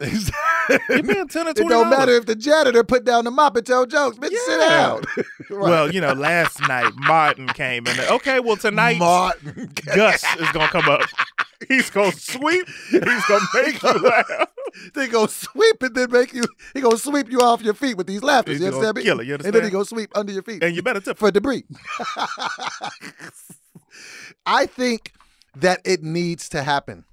$10. 0.00 0.30
You're 0.88 1.02
paying 1.04 1.28
10 1.28 1.48
or 1.48 1.52
$20. 1.54 1.68
don't 1.68 1.88
matter 1.88 2.12
if 2.16 2.26
the 2.26 2.34
janitor 2.34 2.82
put 2.82 3.04
down 3.04 3.24
the 3.24 3.30
mop 3.30 3.56
and 3.56 3.64
tell 3.64 3.86
jokes. 3.86 4.18
Bitch, 4.18 4.30
sit 4.30 4.60
Yeah. 4.60 4.68
down. 4.68 5.02
Right. 5.50 5.68
Well, 5.70 5.92
you 5.92 6.00
know, 6.00 6.14
last 6.14 6.60
night 6.66 6.92
Martin 6.96 7.46
came 7.48 7.86
and 7.86 8.00
okay, 8.00 8.40
well 8.40 8.56
tonight 8.56 8.96
Martin. 8.98 9.70
Gus 9.94 10.24
is 10.40 10.50
gonna 10.52 10.68
come 10.68 10.88
up. 10.88 11.02
He's 11.68 11.90
gonna 11.90 12.10
sweep. 12.12 12.66
He's 12.90 13.00
gonna 13.26 13.44
make 13.54 13.82
you 13.82 13.92
laugh. 13.98 14.48
they 14.94 15.08
go 15.08 15.26
sweep 15.26 15.82
and 15.82 15.94
then 15.94 16.10
make 16.10 16.32
you. 16.32 16.44
He 16.72 16.80
gonna 16.80 16.96
sweep 16.96 17.30
you 17.30 17.40
off 17.40 17.60
your 17.60 17.74
feet 17.74 17.98
with 17.98 18.06
these 18.06 18.22
laughters. 18.22 18.60
You 18.60 18.66
understand 18.68 18.96
me? 18.96 19.02
kill 19.02 19.20
it, 19.20 19.26
you 19.26 19.34
And 19.34 19.42
then 19.44 19.52
he 19.52 19.58
understand? 19.58 19.72
go 19.72 19.82
sweep 19.84 20.10
under 20.16 20.32
your 20.32 20.42
feet 20.42 20.62
And 20.62 20.74
you 20.74 20.82
better 20.82 21.00
tip. 21.00 21.18
for 21.18 21.30
debris. 21.30 21.64
I 24.46 24.66
think 24.66 25.12
that 25.56 25.80
it 25.84 26.02
needs 26.02 26.48
to 26.50 26.62
happen. 26.62 27.04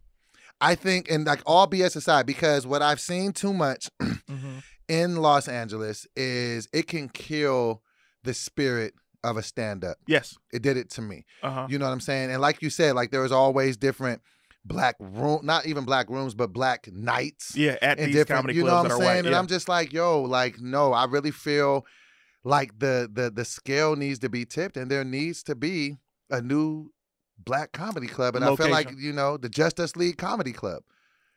I 0.62 0.76
think, 0.76 1.10
and 1.10 1.26
like 1.26 1.42
all 1.46 1.68
BS 1.68 1.96
aside, 1.96 2.26
because 2.26 2.68
what 2.68 2.82
I've 2.82 3.00
seen 3.00 3.32
too 3.34 3.54
much 3.54 3.90
Mhm. 4.02 4.64
in 4.88 5.16
Los 5.18 5.48
Angeles 5.48 6.06
is 6.16 6.68
it 6.74 6.88
can 6.88 7.10
kill 7.10 7.82
the 8.24 8.34
spirit 8.34 8.94
of 9.24 9.38
a 9.38 9.44
stand 9.44 9.84
up. 9.84 9.98
Yes. 10.08 10.38
It 10.54 10.62
did 10.62 10.78
it 10.78 10.90
to 10.92 11.02
me. 11.02 11.26
Uh 11.44 11.52
huh. 11.52 11.68
You 11.70 11.78
know 11.80 11.86
what 11.86 11.92
I'm 11.92 12.00
saying? 12.02 12.32
And 12.32 12.42
like 12.42 12.62
you 12.62 12.70
said, 12.70 12.96
like 12.96 13.12
there 13.12 13.22
was 13.22 13.32
always 13.32 13.78
different 13.78 14.22
black 14.66 14.96
room, 15.00 15.40
not 15.44 15.66
even 15.66 15.86
black 15.86 16.10
rooms, 16.10 16.34
but 16.36 16.52
black 16.54 16.90
nights 16.92 17.56
Yeah. 17.56 17.78
At 17.82 17.98
these 17.98 18.26
comedy 18.26 18.56
You 18.56 18.64
know 18.64 18.70
clubs 18.72 18.90
what 18.90 18.92
I'm 18.96 19.00
saying? 19.02 19.16
white. 19.24 19.26
And. 19.28 19.36
I'm 19.36 19.48
just 19.48 19.70
like, 19.70 19.94
yo, 19.94 20.22
like 20.22 20.60
no, 20.60 20.92
I 20.94 21.06
really 21.06 21.32
feel 21.32 21.86
like 22.44 22.78
the 22.80 23.10
the 23.12 23.30
the 23.30 23.46
scale 23.46 23.96
needs 23.96 24.20
to 24.20 24.30
be 24.30 24.46
tipped, 24.46 24.78
and 24.78 24.90
there 24.92 25.04
needs 25.04 25.44
to 25.44 25.56
be 25.56 25.98
a 26.30 26.42
new 26.42 26.92
black 27.44 27.72
comedy 27.72 28.08
club, 28.08 28.36
and 28.36 28.44
I 28.46 28.56
feel 28.56 28.70
like 28.70 28.92
you 28.98 29.14
know 29.14 29.38
the 29.38 29.50
Justice 29.50 29.96
League 29.96 30.18
Comedy 30.18 30.52
Club. 30.54 30.84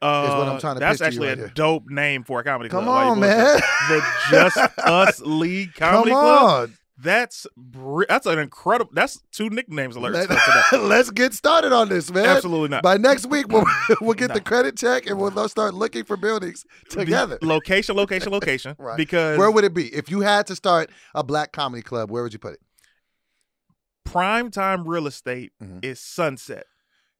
uh, 0.02 0.26
is 0.28 0.34
what 0.36 0.48
I'm 0.48 0.58
trying 0.60 0.74
to 0.76 0.80
That's 0.80 1.00
actually 1.00 1.28
right 1.28 1.38
a 1.38 1.42
here. 1.42 1.52
dope 1.54 1.88
name 1.88 2.24
for 2.24 2.40
a 2.40 2.44
comedy 2.44 2.68
Come 2.70 2.84
club. 2.84 3.02
Come 3.02 3.12
on, 3.12 3.20
man. 3.20 3.60
The 3.88 4.04
Just 4.30 4.56
Us 4.78 5.20
League 5.24 5.74
Comedy 5.74 6.10
Come 6.10 6.20
Club. 6.20 6.42
on. 6.70 6.78
That's 6.98 7.46
br- 7.56 8.04
that's 8.08 8.26
an 8.26 8.38
incredible. 8.38 8.90
That's 8.94 9.20
two 9.32 9.48
nicknames 9.50 9.96
alerts 9.96 10.28
Let, 10.72 10.82
us 10.92 11.10
get 11.14 11.32
started 11.34 11.72
on 11.72 11.88
this, 11.88 12.12
man. 12.12 12.26
Absolutely 12.26 12.68
not. 12.68 12.82
By 12.84 12.96
next 12.96 13.26
week, 13.26 13.48
we'll, 13.48 13.64
we'll 14.00 14.14
get 14.14 14.28
No. 14.28 14.34
the 14.34 14.40
credit 14.40 14.76
check 14.76 15.06
and 15.08 15.18
we'll 15.18 15.48
start 15.48 15.74
looking 15.74 16.04
for 16.04 16.16
buildings 16.16 16.64
The 16.90 16.96
together. 17.00 17.38
location, 17.42 17.96
location, 17.96 18.30
location. 18.30 18.76
Right. 18.78 18.96
Because 18.96 19.36
Where 19.36 19.50
would 19.50 19.64
it 19.64 19.74
be 19.74 19.92
if 19.92 20.10
you 20.10 20.20
had 20.20 20.46
to 20.48 20.54
start 20.54 20.90
a 21.14 21.24
black 21.24 21.50
comedy 21.50 21.82
club? 21.82 22.08
Where 22.10 22.22
would 22.22 22.32
you 22.32 22.38
put 22.38 22.54
it? 22.54 22.60
Prime 24.04 24.50
time 24.50 24.86
real 24.86 25.06
estate 25.06 25.52
Mhm. 25.62 25.84
is 25.84 26.00
Sunset 26.00 26.66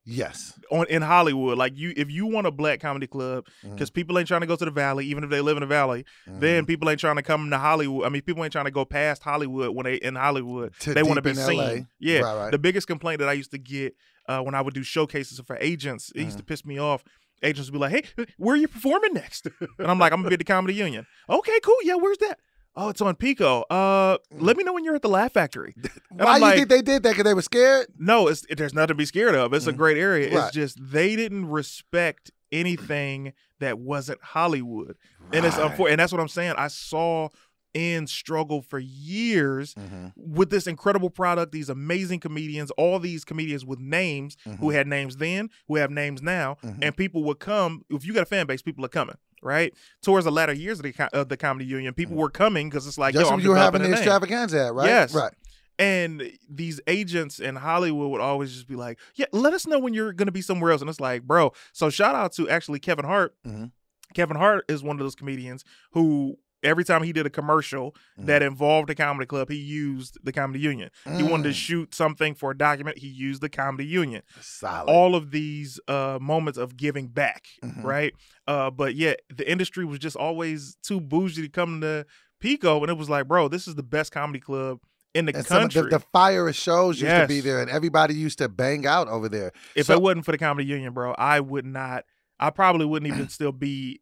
Yes, 0.04 0.58
on 0.72 0.86
in 0.88 1.00
Hollywood. 1.00 1.56
Like 1.56 1.76
you, 1.76 1.92
if 1.96 2.10
you 2.10 2.26
want 2.26 2.48
a 2.48 2.50
black 2.50 2.80
comedy 2.80 3.06
club, 3.06 3.46
because 3.62 3.88
people 3.88 4.18
ain't 4.18 4.26
trying 4.26 4.40
to 4.40 4.48
go 4.48 4.56
to 4.56 4.64
the 4.64 4.70
Valley, 4.72 5.06
even 5.06 5.22
if 5.22 5.30
they 5.30 5.40
live 5.40 5.56
in 5.56 5.60
the 5.60 5.66
Valley. 5.68 6.04
Then 6.26 6.66
people 6.66 6.90
ain't 6.90 6.98
trying 6.98 7.14
to 7.16 7.22
come 7.22 7.48
to 7.50 7.58
Hollywood. 7.58 8.04
I 8.04 8.08
mean, 8.08 8.22
people 8.22 8.42
ain't 8.42 8.50
trying 8.52 8.64
to 8.64 8.72
go 8.72 8.84
past 8.84 9.22
Hollywood 9.22 9.76
when 9.76 9.84
they 9.84 9.94
in 9.94 10.16
Hollywood. 10.16 10.74
To 10.80 10.94
they 10.94 11.04
want 11.04 11.18
to 11.18 11.22
be 11.22 11.34
seen. 11.34 11.56
LA. 11.56 11.86
Yeah. 12.00 12.18
Right, 12.22 12.36
right. 12.36 12.50
The 12.50 12.58
biggest 12.58 12.88
complaint 12.88 13.20
that 13.20 13.28
I 13.28 13.32
used 13.34 13.52
to 13.52 13.58
get 13.58 13.94
uh, 14.28 14.40
when 14.40 14.56
I 14.56 14.60
would 14.60 14.74
do 14.74 14.82
showcases 14.82 15.40
for 15.46 15.56
agents, 15.60 16.10
it 16.10 16.16
Mm-hmm. 16.18 16.24
used 16.24 16.38
to 16.38 16.44
piss 16.44 16.64
me 16.64 16.78
off. 16.78 17.04
Agents 17.44 17.68
would 17.70 17.74
be 17.74 17.78
like, 17.78 17.92
"Hey, 18.16 18.26
where 18.38 18.54
are 18.54 18.58
you 18.58 18.66
performing 18.68 19.14
next?" 19.14 19.46
and 19.78 19.88
I'm 19.90 20.00
like, 20.00 20.12
"I'm 20.12 20.18
gonna 20.20 20.30
be 20.30 20.34
at 20.34 20.38
the 20.40 20.44
Comedy 20.44 20.74
Union." 20.74 21.06
Okay, 21.28 21.60
cool. 21.62 21.76
Yeah, 21.84 21.94
where's 21.94 22.18
that? 22.18 22.40
Oh, 22.74 22.88
it's 22.88 23.00
on 23.02 23.14
Pico. 23.16 23.62
Uh, 23.68 24.16
let 24.32 24.56
me 24.56 24.64
know 24.64 24.72
when 24.72 24.82
you're 24.84 24.94
at 24.94 25.02
the 25.02 25.08
Laugh 25.08 25.32
Factory. 25.32 25.74
And 26.12 26.20
Mm. 26.20 26.24
Why 26.26 26.32
I'm 26.34 26.40
do 26.40 26.44
you 26.44 26.50
like, 26.50 26.56
think 26.56 26.68
they 26.68 26.82
did 26.82 27.02
that? 27.04 27.10
Because 27.10 27.24
they 27.24 27.34
were 27.34 27.42
scared. 27.42 27.86
no, 27.98 28.28
it's 28.28 28.44
there's 28.54 28.74
nothing 28.74 28.88
to 28.88 28.94
be 28.94 29.06
scared 29.06 29.34
of. 29.34 29.54
It's 29.54 29.66
a 29.66 29.72
Mhm. 29.72 29.76
great 29.78 29.96
area. 29.98 30.34
Right. 30.34 30.44
It's 30.46 30.54
just 30.54 30.78
they 30.80 31.16
didn't 31.16 31.46
respect 31.46 32.30
anything 32.50 33.32
that 33.60 33.78
wasn't 33.78 34.22
Hollywood, 34.22 34.96
and 35.32 35.46
it's 35.46 35.56
Right. 35.56 35.72
unfor- 35.74 35.90
and 35.90 35.98
that's 35.98 36.12
what 36.12 36.20
I'm 36.20 36.28
saying. 36.28 36.54
I 36.58 36.68
saw 36.68 37.28
in 37.72 38.06
struggle 38.06 38.60
for 38.60 38.78
years 38.78 39.72
Mhm. 39.74 40.12
with 40.16 40.50
this 40.50 40.66
incredible 40.66 41.08
product, 41.08 41.52
these 41.52 41.70
amazing 41.70 42.20
comedians, 42.20 42.70
all 42.72 42.98
these 42.98 43.24
comedians 43.24 43.64
with 43.64 43.78
names 43.80 44.36
who 44.44 44.66
Mhm. 44.68 44.74
had 44.74 44.86
names 44.86 45.16
then, 45.16 45.48
who 45.68 45.76
have 45.76 45.90
names 45.90 46.20
now, 46.20 46.58
Mhm. 46.62 46.78
and 46.82 46.94
people 46.94 47.24
would 47.24 47.38
come. 47.38 47.86
If 47.88 48.04
you 48.04 48.12
got 48.12 48.24
a 48.24 48.26
fan 48.26 48.46
base, 48.46 48.60
people 48.60 48.84
are 48.84 48.88
coming. 48.88 49.16
Right 49.42 49.74
towards 50.02 50.24
the 50.24 50.30
latter 50.32 50.52
years 50.52 50.78
of 50.78 50.84
the 50.84 51.08
of 51.12 51.28
the 51.28 51.36
comedy 51.36 51.64
union, 51.66 51.94
people 51.94 52.16
were 52.16 52.30
coming 52.30 52.70
because 52.70 52.86
it's 52.86 52.96
like, 52.98 53.12
Just 53.14 53.26
yo, 53.28 53.34
I'm 53.34 53.40
you 53.40 53.50
were 53.50 53.56
having 53.56 53.82
the 53.82 53.88
name. 53.88 53.96
extravaganza 53.96 54.66
at, 54.66 54.74
right? 54.74 54.86
Yes. 54.86 55.12
Right. 55.12 55.32
And 55.78 56.30
these 56.48 56.80
agents 56.86 57.40
in 57.40 57.56
Hollywood 57.56 58.10
would 58.12 58.20
always 58.20 58.52
just 58.52 58.68
be 58.68 58.76
like, 58.76 58.98
"Yeah, 59.16 59.26
let 59.32 59.52
us 59.52 59.66
know 59.66 59.78
when 59.80 59.94
you're 59.94 60.12
going 60.12 60.26
to 60.26 60.32
be 60.32 60.42
somewhere 60.42 60.70
else." 60.70 60.80
And 60.80 60.88
it's 60.88 61.00
like, 61.00 61.22
bro. 61.22 61.52
So 61.72 61.90
shout 61.90 62.14
out 62.14 62.32
to 62.34 62.48
actually 62.48 62.78
Kevin 62.78 63.04
Hart. 63.04 63.34
Mhm. 63.44 63.72
Kevin 64.14 64.36
Hart 64.36 64.64
is 64.68 64.82
one 64.82 64.96
of 64.96 65.00
those 65.00 65.14
comedians 65.14 65.64
who 65.92 66.38
every 66.62 66.84
time 66.84 67.02
he 67.02 67.12
did 67.12 67.26
a 67.26 67.30
commercial 67.30 67.94
Mm-hmm. 68.18 68.26
that 68.26 68.42
involved 68.42 68.90
a 68.90 68.94
comedy 68.94 69.26
club, 69.26 69.48
he 69.50 69.56
used 69.56 70.18
the 70.22 70.32
comedy 70.32 70.60
union. 70.60 70.90
He 71.16 71.22
wanted 71.22 71.44
to 71.44 71.48
Mm. 71.50 71.54
shoot 71.54 71.94
something 71.94 72.34
for 72.34 72.50
a 72.50 72.56
document, 72.58 72.98
he 72.98 73.08
used 73.08 73.40
the 73.40 73.48
comedy 73.48 73.86
union. 73.86 74.22
Solid. 74.40 74.90
All 74.90 75.14
of 75.14 75.30
these 75.30 75.80
uh, 75.88 76.18
moments 76.20 76.58
of 76.58 76.76
giving 76.76 77.08
back, 77.08 77.46
Mhm. 77.64 77.82
right? 77.82 78.14
Uh, 78.46 78.70
but 78.70 78.94
yet 78.94 79.20
the 79.34 79.50
industry 79.50 79.84
was 79.84 79.98
just 79.98 80.16
always 80.16 80.76
too 80.82 81.00
bougie 81.00 81.42
to 81.42 81.48
come 81.48 81.80
to 81.80 82.04
Pico, 82.40 82.80
and 82.82 82.90
it 82.90 82.98
was 82.98 83.08
like, 83.08 83.28
bro, 83.28 83.48
this 83.48 83.66
is 83.68 83.74
the 83.76 83.82
best 83.82 84.12
comedy 84.12 84.40
club 84.40 84.80
in 85.14 85.26
the 85.26 85.36
and 85.36 85.46
some 85.46 85.62
country. 85.62 85.82
the, 85.82 85.88
the 85.90 86.00
fire 86.00 86.48
of 86.48 86.54
shows 86.56 87.00
used 87.00 87.14
to 87.14 87.26
be 87.28 87.40
there, 87.40 87.60
and 87.60 87.70
everybody 87.70 88.14
used 88.14 88.38
to 88.38 88.48
bang 88.48 88.86
out 88.86 89.08
over 89.08 89.28
there. 89.28 89.52
if 89.74 89.86
So- 89.86 89.94
it 89.94 90.02
wasn't 90.02 90.24
for 90.24 90.32
the 90.32 90.38
comedy 90.38 90.66
union, 90.66 90.92
bro, 90.92 91.12
I 91.12 91.40
would 91.40 91.64
not. 91.66 92.04
I 92.40 92.50
probably 92.50 92.84
wouldn't 92.86 93.12
even 93.14 93.28
still 93.28 93.52
be 93.52 94.00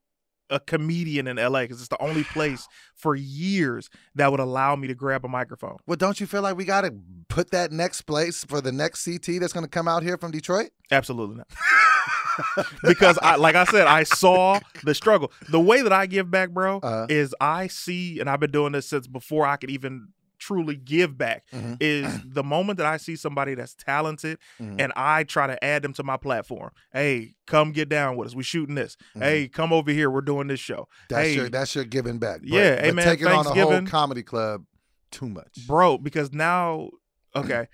a 0.51 0.61
comedian 0.61 1.27
in 1.27 1.37
LA 1.37 1.63
because 1.63 1.81
it's 1.81 1.89
the 1.89 2.03
only 2.03 2.25
place 2.25 2.67
for 2.95 3.15
years 3.15 3.89
that 4.17 4.31
would 4.31 4.41
allow 4.41 4.77
me 4.77 4.89
to 4.89 4.95
grab 4.95 5.25
a 5.25 5.29
microphone. 5.29 5.77
Well, 5.87 5.97
don't 5.97 6.21
you 6.21 6.27
feel 6.27 6.43
like 6.43 6.57
we 6.57 6.65
got 6.65 6.83
to 6.83 6.95
put 7.29 7.51
that 7.53 7.73
next 7.73 8.03
place 8.03 8.45
for 8.45 8.61
the 8.61 8.73
next 8.73 9.05
CT 9.05 9.41
that's 9.41 9.53
going 9.53 9.65
to 9.65 9.71
come 9.71 9.87
out 9.89 10.03
here 10.03 10.19
from 10.19 10.31
Detroit? 10.31 10.71
Absolutely 10.91 11.37
not. 11.37 12.67
because 12.83 13.19
I 13.23 13.37
like 13.37 13.55
I 13.55 13.65
said, 13.65 13.87
I 13.87 14.03
saw 14.05 14.61
the 14.85 14.95
struggle. 14.95 15.33
The 15.51 15.61
way 15.61 15.83
that 15.83 15.93
I 15.93 16.07
give 16.07 16.31
back, 16.31 16.51
bro, 16.51 16.79
Uh-huh. 16.79 17.07
is 17.09 17.35
I 17.41 17.67
see, 17.67 18.19
and 18.21 18.29
I've 18.31 18.41
been 18.41 18.51
doing 18.51 18.73
this 18.73 18.89
since 18.89 19.07
before 19.07 19.47
I 19.47 19.57
could 19.57 19.71
even 19.71 20.09
truly 20.41 20.75
give 20.75 21.17
back. 21.17 21.45
Mhm. 21.53 21.77
Is 21.79 22.21
the 22.25 22.43
moment 22.43 22.79
that 22.79 22.87
I 22.87 22.97
see 22.97 23.15
somebody 23.15 23.55
that's 23.55 23.75
talented 23.75 24.39
Mhm. 24.61 24.81
and 24.81 24.93
I 24.97 25.23
try 25.25 25.47
to 25.47 25.63
add 25.63 25.83
them 25.83 25.93
to 25.95 26.03
my 26.03 26.17
platform. 26.17 26.73
Hey, 26.93 27.37
come 27.47 27.71
get 27.73 27.89
down 27.89 28.17
with 28.17 28.29
us. 28.29 28.35
We 28.35 28.43
shooting 28.43 28.75
this. 28.75 28.97
Mhm. 29.15 29.23
Hey, 29.23 29.49
come 29.49 29.73
over 29.73 29.93
here. 29.93 30.11
We're 30.11 30.21
doing 30.23 30.49
this 30.49 30.59
show. 30.61 30.89
That's 31.09 31.29
hey, 31.29 31.35
your 31.35 31.49
that's 31.51 31.75
your 31.77 31.85
giving 31.85 32.19
back. 32.19 32.41
But, 32.41 32.49
Yeah, 32.49 32.81
hey, 32.81 32.89
but 32.89 32.95
man, 32.97 33.05
taking 33.05 33.27
on 33.29 33.47
a 33.47 33.55
whole 33.55 33.83
comedy 33.87 34.23
club, 34.23 34.65
too 35.13 35.29
much. 35.29 35.67
bro, 35.69 35.99
because 35.99 36.33
now, 36.33 36.91
okay, 37.37 37.67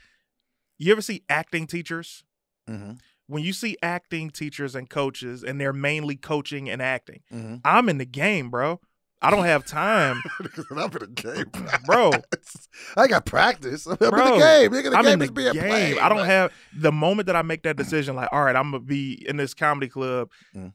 you 0.79 0.93
ever 0.93 1.01
see 1.03 1.23
acting 1.29 1.67
teachers? 1.67 2.25
hmm 2.69 2.93
When 3.29 3.43
you 3.43 3.53
see 3.53 3.77
acting 3.83 4.31
teachers 4.31 4.75
and 4.75 4.89
coaches, 4.91 5.43
and 5.43 5.61
they're 5.61 5.73
mainly 5.73 6.17
coaching 6.17 6.69
and 6.71 6.81
acting, 6.83 7.23
hmm 7.31 7.57
I'm 7.65 7.89
in 7.89 7.99
the 7.99 8.05
game, 8.07 8.51
bro. 8.51 8.81
I 9.27 9.31
don't 9.31 9.45
have 9.45 9.65
time, 9.67 10.23
I'm 10.71 10.79
in 10.79 10.91
the 10.91 11.09
game, 11.15 11.51
bro. 11.85 12.13
I 12.97 13.07
got 13.09 13.27
practice. 13.27 13.87
I'm 13.87 13.93
in 13.95 13.99
the 14.01 14.09
game. 14.11 14.71
Nigga, 14.73 14.91
the 14.91 14.97
I'm 14.97 15.05
game 15.05 15.13
in 15.15 15.19
the 15.19 15.25
is 15.27 15.31
being 15.33 15.53
game. 15.53 15.63
played. 15.63 15.99
I 15.99 16.09
don't 16.09 16.19
man. 16.19 16.27
have 16.27 16.53
the 16.77 16.93
moment 16.93 17.27
that 17.27 17.37
I 17.37 17.43
make 17.43 17.63
that 17.65 17.77
decision. 17.77 18.15
Like, 18.17 18.29
all 18.33 18.45
right, 18.45 18.55
I'm 18.57 18.71
gonna 18.71 18.85
be 18.85 19.25
in 19.29 19.37
this 19.37 19.55
comedy 19.55 19.89
club. 19.89 20.31
Mm. 20.55 20.73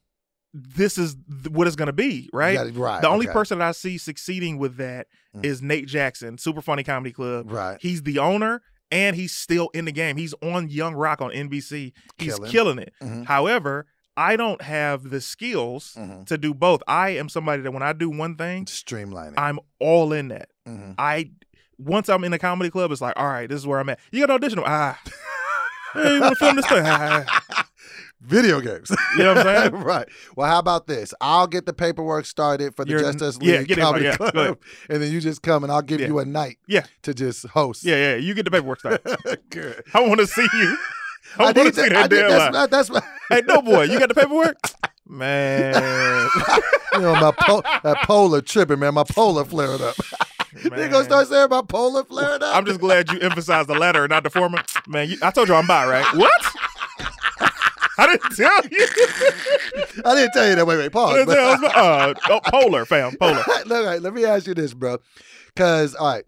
This 0.54 0.98
is 0.98 1.16
what 1.50 1.68
it's 1.68 1.78
gonna 1.78 1.94
be, 1.94 2.30
right? 2.34 2.56
gotta- 2.56 2.72
right. 2.74 3.02
the 3.02 3.08
only 3.08 3.28
okay. 3.28 3.34
person 3.34 3.60
that 3.60 3.68
I 3.70 3.72
see 3.72 3.98
succeeding 3.98 4.58
with 4.58 4.76
that 4.78 5.08
is 5.42 5.62
Mm. 5.62 5.66
Nate 5.66 5.88
Jackson, 5.88 6.38
Super 6.38 6.62
Funny 6.62 6.84
Comedy 6.84 7.14
Club. 7.14 7.50
Right. 7.50 7.78
He's 7.80 8.04
the 8.04 8.20
owner 8.20 8.62
and 8.92 9.16
he's 9.16 9.32
still 9.34 9.70
in 9.74 9.86
the 9.86 9.94
game. 9.94 10.18
He's 10.18 10.34
on 10.44 10.68
Young 10.70 10.94
Rock 10.94 11.22
on 11.22 11.32
NBC. 11.32 11.94
He's 12.18 12.36
Killing. 12.36 12.52
killing 12.52 12.80
it. 12.80 12.94
Mhm. 13.02 13.26
However, 13.28 13.86
I 14.18 14.36
don't 14.36 14.62
have 14.62 15.10
the 15.10 15.22
skills 15.22 15.96
Mhm. 15.98 16.26
to 16.28 16.38
do 16.38 16.54
both. 16.54 16.82
I 16.88 17.12
am 17.12 17.30
somebody 17.30 17.62
that 17.64 17.72
when 17.72 17.82
I 17.84 17.94
do 17.94 18.10
one 18.10 18.36
thing, 18.36 18.66
Streamlining. 18.66 19.36
I'm 19.38 19.60
all 19.80 20.12
in 20.14 20.28
that. 20.30 20.50
Mhm. 20.68 20.96
I 20.98 21.32
once 21.78 22.10
I'm 22.10 22.24
in 22.24 22.32
a 22.34 22.38
comedy 22.40 22.70
club, 22.70 22.92
it's 22.92 23.02
like, 23.02 23.14
all 23.18 23.28
right, 23.28 23.50
this 23.50 23.58
is 23.60 23.66
where 23.66 23.80
I'm 23.80 23.90
at. 23.90 24.00
You 24.12 24.20
got 24.20 24.30
an 24.30 24.36
audition? 24.36 24.62
Ah, 24.66 25.00
hey, 25.94 26.14
you 26.16 26.22
want 26.22 26.34
to 26.38 26.46
film 26.46 26.56
this 26.58 26.68
thing? 26.68 26.84
Ah. 26.86 27.68
Video 28.24 28.60
games. 28.62 28.92
You 29.18 29.24
know 29.24 29.34
what 29.34 29.48
I'm 29.48 29.72
saying? 29.72 29.84
right. 29.84 30.08
Well, 30.36 30.48
how 30.48 30.60
about 30.60 30.86
this? 30.86 31.12
I'll 31.22 31.48
get 31.48 31.66
the 31.66 31.74
paperwork 31.74 32.28
started 32.28 32.76
for 32.76 32.86
the 32.86 32.92
You're- 32.92 33.04
Justice 33.04 33.40
yeah, 33.42 33.60
League 33.60 33.72
in, 33.72 33.80
Comedy 33.80 34.06
yeah. 34.06 34.16
Club, 34.18 34.60
and 34.90 35.02
then 35.02 35.12
you 35.12 35.20
just 35.20 35.42
come 35.42 35.64
and 35.64 35.72
I'll 35.72 35.82
give 35.82 36.00
Yeah. 36.02 36.06
you 36.08 36.20
a 36.20 36.26
night 36.26 36.60
Yeah. 36.68 36.86
to 37.02 37.16
just 37.16 37.48
host. 37.48 37.84
Yeah, 37.84 37.96
yeah. 37.96 38.16
You 38.18 38.36
get 38.36 38.46
the 38.46 38.52
paperwork 38.52 38.80
started. 38.82 39.02
Good. 39.50 39.84
I 39.96 40.02
want 40.02 40.20
to 40.20 40.28
see 40.28 40.48
you. 40.54 40.78
I, 41.38 41.54
to 41.54 41.64
need 41.64 41.76
see 41.76 41.82
I 41.82 41.90
that 41.90 42.10
deadline. 42.10 42.52
that's, 42.52 42.70
that's 42.72 42.90
my, 42.90 43.02
hey, 43.30 43.42
no 43.46 43.62
boy, 43.62 43.84
you 43.84 44.00
got 44.00 44.10
the 44.10 44.16
paperwork? 44.16 44.58
Man. 45.08 46.30
you 46.94 47.02
know, 47.02 47.14
my 47.16 47.32
po- 47.38 47.62
that 47.84 47.98
polar 48.04 48.42
tripping, 48.42 48.80
man. 48.80 48.94
My 48.94 49.04
polar 49.04 49.44
flared 49.44 49.82
up. 49.82 49.96
they 50.54 50.88
gonna 50.88 51.04
start 51.04 51.28
saying 51.28 51.50
my 51.50 51.62
polar 51.62 52.04
flared 52.04 52.42
up. 52.42 52.56
I'm 52.56 52.66
just 52.66 52.80
glad 52.80 53.12
you 53.12 53.20
emphasized 53.20 53.68
the 53.68 53.76
latter, 53.76 54.04
and 54.04 54.10
not 54.10 54.24
the 54.24 54.30
former. 54.30 54.64
Man, 54.88 55.10
you, 55.10 55.18
I 55.22 55.32
told 55.32 55.50
you 55.50 55.56
I'm 55.56 55.68
bi, 55.68 55.86
right? 55.86 56.16
What? 56.16 56.56
I 57.98 58.08
didn't 58.08 58.36
tell 58.36 58.66
you. 58.66 58.88
I 60.06 60.16
didn't 60.16 60.32
tell 60.32 60.50
you 60.50 60.56
that. 60.56 60.66
Wait, 60.66 60.78
wait, 60.78 60.86
I 60.86 60.90
pause. 60.90 61.28
you. 61.28 61.68
Uh, 61.68 62.14
oh, 62.30 62.40
polar, 62.46 62.86
fam, 62.86 63.16
polar. 63.18 63.44
All 63.48 63.86
right, 63.86 64.02
let 64.02 64.14
me 64.14 64.26
ask 64.26 64.48
you 64.48 64.54
this, 64.54 64.74
bro. 64.74 64.98
Because, 65.48 65.94
all 65.94 66.08
right, 66.08 66.24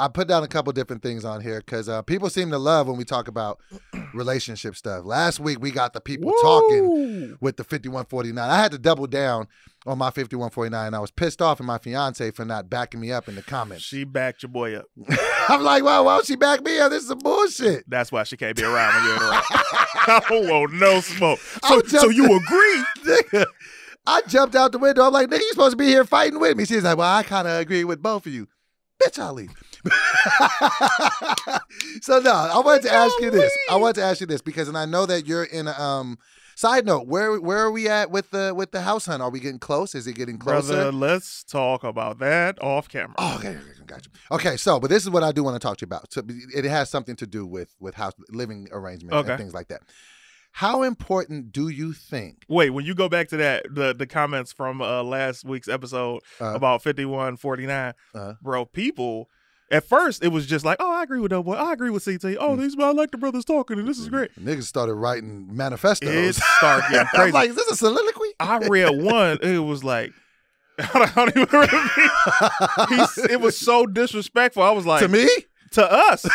I 0.00 0.08
put 0.08 0.26
down 0.28 0.42
a 0.42 0.48
couple 0.48 0.72
different 0.72 1.02
things 1.02 1.24
on 1.24 1.40
here 1.42 1.58
because 1.58 1.88
uh, 1.88 2.00
people 2.02 2.30
seem 2.30 2.50
to 2.50 2.58
love 2.58 2.86
when 2.88 2.96
we 2.96 3.04
talk 3.04 3.28
about 3.28 3.60
relationship 4.14 4.74
stuff. 4.74 5.04
Last 5.04 5.40
week, 5.40 5.58
we 5.60 5.70
got 5.70 5.92
the 5.92 6.00
people 6.00 6.32
talking 6.42 7.36
with 7.40 7.56
the 7.56 7.64
5149. 7.64 8.48
I 8.50 8.56
had 8.56 8.72
to 8.72 8.78
double 8.78 9.06
down 9.06 9.46
on 9.86 9.98
my 9.98 10.06
5149. 10.06 10.94
I 10.94 10.98
was 10.98 11.10
pissed 11.10 11.42
off 11.42 11.60
at 11.60 11.66
my 11.66 11.78
fiance 11.78 12.30
for 12.30 12.44
not 12.44 12.70
backing 12.70 13.00
me 13.00 13.12
up 13.12 13.28
in 13.28 13.34
the 13.34 13.42
comments. 13.42 13.82
She 13.84 14.04
backed 14.04 14.42
your 14.42 14.50
boy 14.50 14.74
up. 14.76 14.86
I'm 15.48 15.62
like, 15.62 15.84
why, 15.84 16.00
why 16.00 16.16
don't 16.16 16.26
she 16.26 16.36
back 16.36 16.62
me 16.62 16.78
up? 16.78 16.90
This 16.90 17.02
is 17.02 17.08
some 17.08 17.18
bullshit. 17.18 17.84
That's 17.88 18.10
why 18.10 18.22
she 18.24 18.36
can't 18.36 18.56
be 18.56 18.62
around 18.62 18.94
when 18.94 19.04
you're 19.04 19.16
in 19.16 19.22
around. 19.22 19.44
I 19.50 20.22
don't 20.28 20.48
want 20.48 20.72
no 20.74 21.00
smoke. 21.00 21.38
So, 21.66 21.80
just- 21.82 22.00
so 22.00 22.08
you 22.08 22.24
agree? 22.36 23.44
I 24.06 24.22
jumped 24.26 24.56
out 24.56 24.72
the 24.72 24.78
window. 24.78 25.02
I'm 25.04 25.12
like, 25.12 25.28
nigga, 25.28 25.40
you 25.40 25.50
supposed 25.50 25.72
to 25.72 25.76
be 25.76 25.86
here 25.86 26.04
fighting 26.04 26.40
with 26.40 26.56
me. 26.56 26.64
She's 26.64 26.84
like, 26.84 26.96
well, 26.96 27.14
I 27.14 27.22
kind 27.22 27.46
of 27.46 27.60
agree 27.60 27.84
with 27.84 28.02
both 28.02 28.26
of 28.26 28.32
you. 28.32 28.48
Bitch, 29.02 29.18
I'll 29.18 29.32
leave. 29.32 29.50
so 32.02 32.20
no, 32.20 32.32
I 32.32 32.60
wanted 32.64 32.82
to 32.82 32.92
ask 32.92 33.18
you 33.20 33.30
this. 33.30 33.52
I 33.70 33.76
wanted 33.76 33.94
to 33.96 34.02
ask 34.02 34.20
you 34.20 34.26
this 34.26 34.42
because, 34.42 34.68
and 34.68 34.76
I 34.76 34.84
know 34.84 35.06
that 35.06 35.26
you're 35.26 35.44
in 35.44 35.68
a 35.68 35.72
um. 35.72 36.18
Side 36.56 36.84
note: 36.84 37.06
Where 37.06 37.40
where 37.40 37.60
are 37.60 37.70
we 37.70 37.88
at 37.88 38.10
with 38.10 38.32
the 38.32 38.52
with 38.54 38.70
the 38.70 38.82
house 38.82 39.06
hunt? 39.06 39.22
Are 39.22 39.30
we 39.30 39.40
getting 39.40 39.58
close? 39.58 39.94
Is 39.94 40.06
it 40.06 40.12
getting 40.12 40.36
closer? 40.36 40.74
Brother, 40.74 40.92
let's 40.92 41.42
talk 41.42 41.84
about 41.84 42.18
that 42.18 42.62
off 42.62 42.86
camera. 42.86 43.14
Oh, 43.16 43.36
okay, 43.36 43.56
okay, 43.56 43.94
okay. 43.94 44.00
Okay, 44.30 44.56
so 44.58 44.78
but 44.78 44.90
this 44.90 45.02
is 45.02 45.08
what 45.08 45.22
I 45.22 45.32
do 45.32 45.42
want 45.42 45.54
to 45.54 45.66
talk 45.66 45.78
to 45.78 45.84
you 45.84 45.86
about. 45.86 46.12
So 46.12 46.20
it 46.54 46.66
has 46.66 46.90
something 46.90 47.16
to 47.16 47.26
do 47.26 47.46
with 47.46 47.74
with 47.80 47.94
house 47.94 48.12
living 48.28 48.68
arrangements 48.72 49.16
Okay. 49.16 49.30
and 49.30 49.38
things 49.38 49.54
like 49.54 49.68
that. 49.68 49.80
How 50.52 50.82
important 50.82 51.52
do 51.52 51.68
you 51.68 51.92
think? 51.92 52.44
Wait, 52.48 52.70
when 52.70 52.84
you 52.84 52.94
go 52.94 53.08
back 53.08 53.28
to 53.28 53.36
that, 53.38 53.66
the 53.72 53.94
the 53.94 54.06
comments 54.06 54.52
from 54.52 54.82
uh, 54.82 55.02
last 55.02 55.44
week's 55.44 55.68
episode 55.68 56.20
Uh, 56.40 56.54
about 56.54 56.82
fifty 56.82 57.04
one 57.04 57.36
forty 57.36 57.66
nine, 57.66 57.94
Uh-huh. 58.14 58.34
bro, 58.42 58.64
people 58.64 59.28
At 59.72 59.84
first, 59.84 60.24
it 60.24 60.28
was 60.28 60.46
just 60.48 60.64
like, 60.64 60.78
oh, 60.80 60.92
I 60.92 61.04
agree 61.04 61.20
with 61.20 61.30
DoBoy. 61.30 61.56
I 61.56 61.72
agree 61.72 61.90
with 61.90 62.04
CT. 62.04 62.36
Oh, 62.40 62.56
Mm. 62.56 62.58
these 62.58 62.76
I 62.78 62.90
like 62.90 63.12
the 63.12 63.18
brothers 63.18 63.44
talking, 63.44 63.78
and 63.78 63.86
this 63.86 63.98
is 64.00 64.08
great. 64.08 64.30
Niggas 64.34 64.64
started 64.64 64.94
writing 64.94 65.46
manifestos. 65.54 66.08
It 66.10 66.34
started 66.58 66.82
getting 66.90 67.00
I'm 67.14 67.20
crazy. 67.20 67.32
like, 67.32 67.50
is 67.50 67.54
this 67.56 67.70
a 67.70 67.76
soliloquy? 67.76 68.30
I 68.40 68.58
read 68.66 68.90
one. 69.00 69.38
It 69.42 69.60
was 69.60 69.84
like, 69.84 70.10
I 70.80 71.12
don't 71.14 71.28
even 71.36 71.46
remember. 71.52 71.90
It 73.30 73.40
was 73.40 73.56
so 73.56 73.86
disrespectful. 73.86 74.62
I 74.64 74.70
was 74.72 74.86
like, 74.86 75.02
to 75.02 75.08
me? 75.08 75.28
To 75.72 75.92
us 75.92 76.26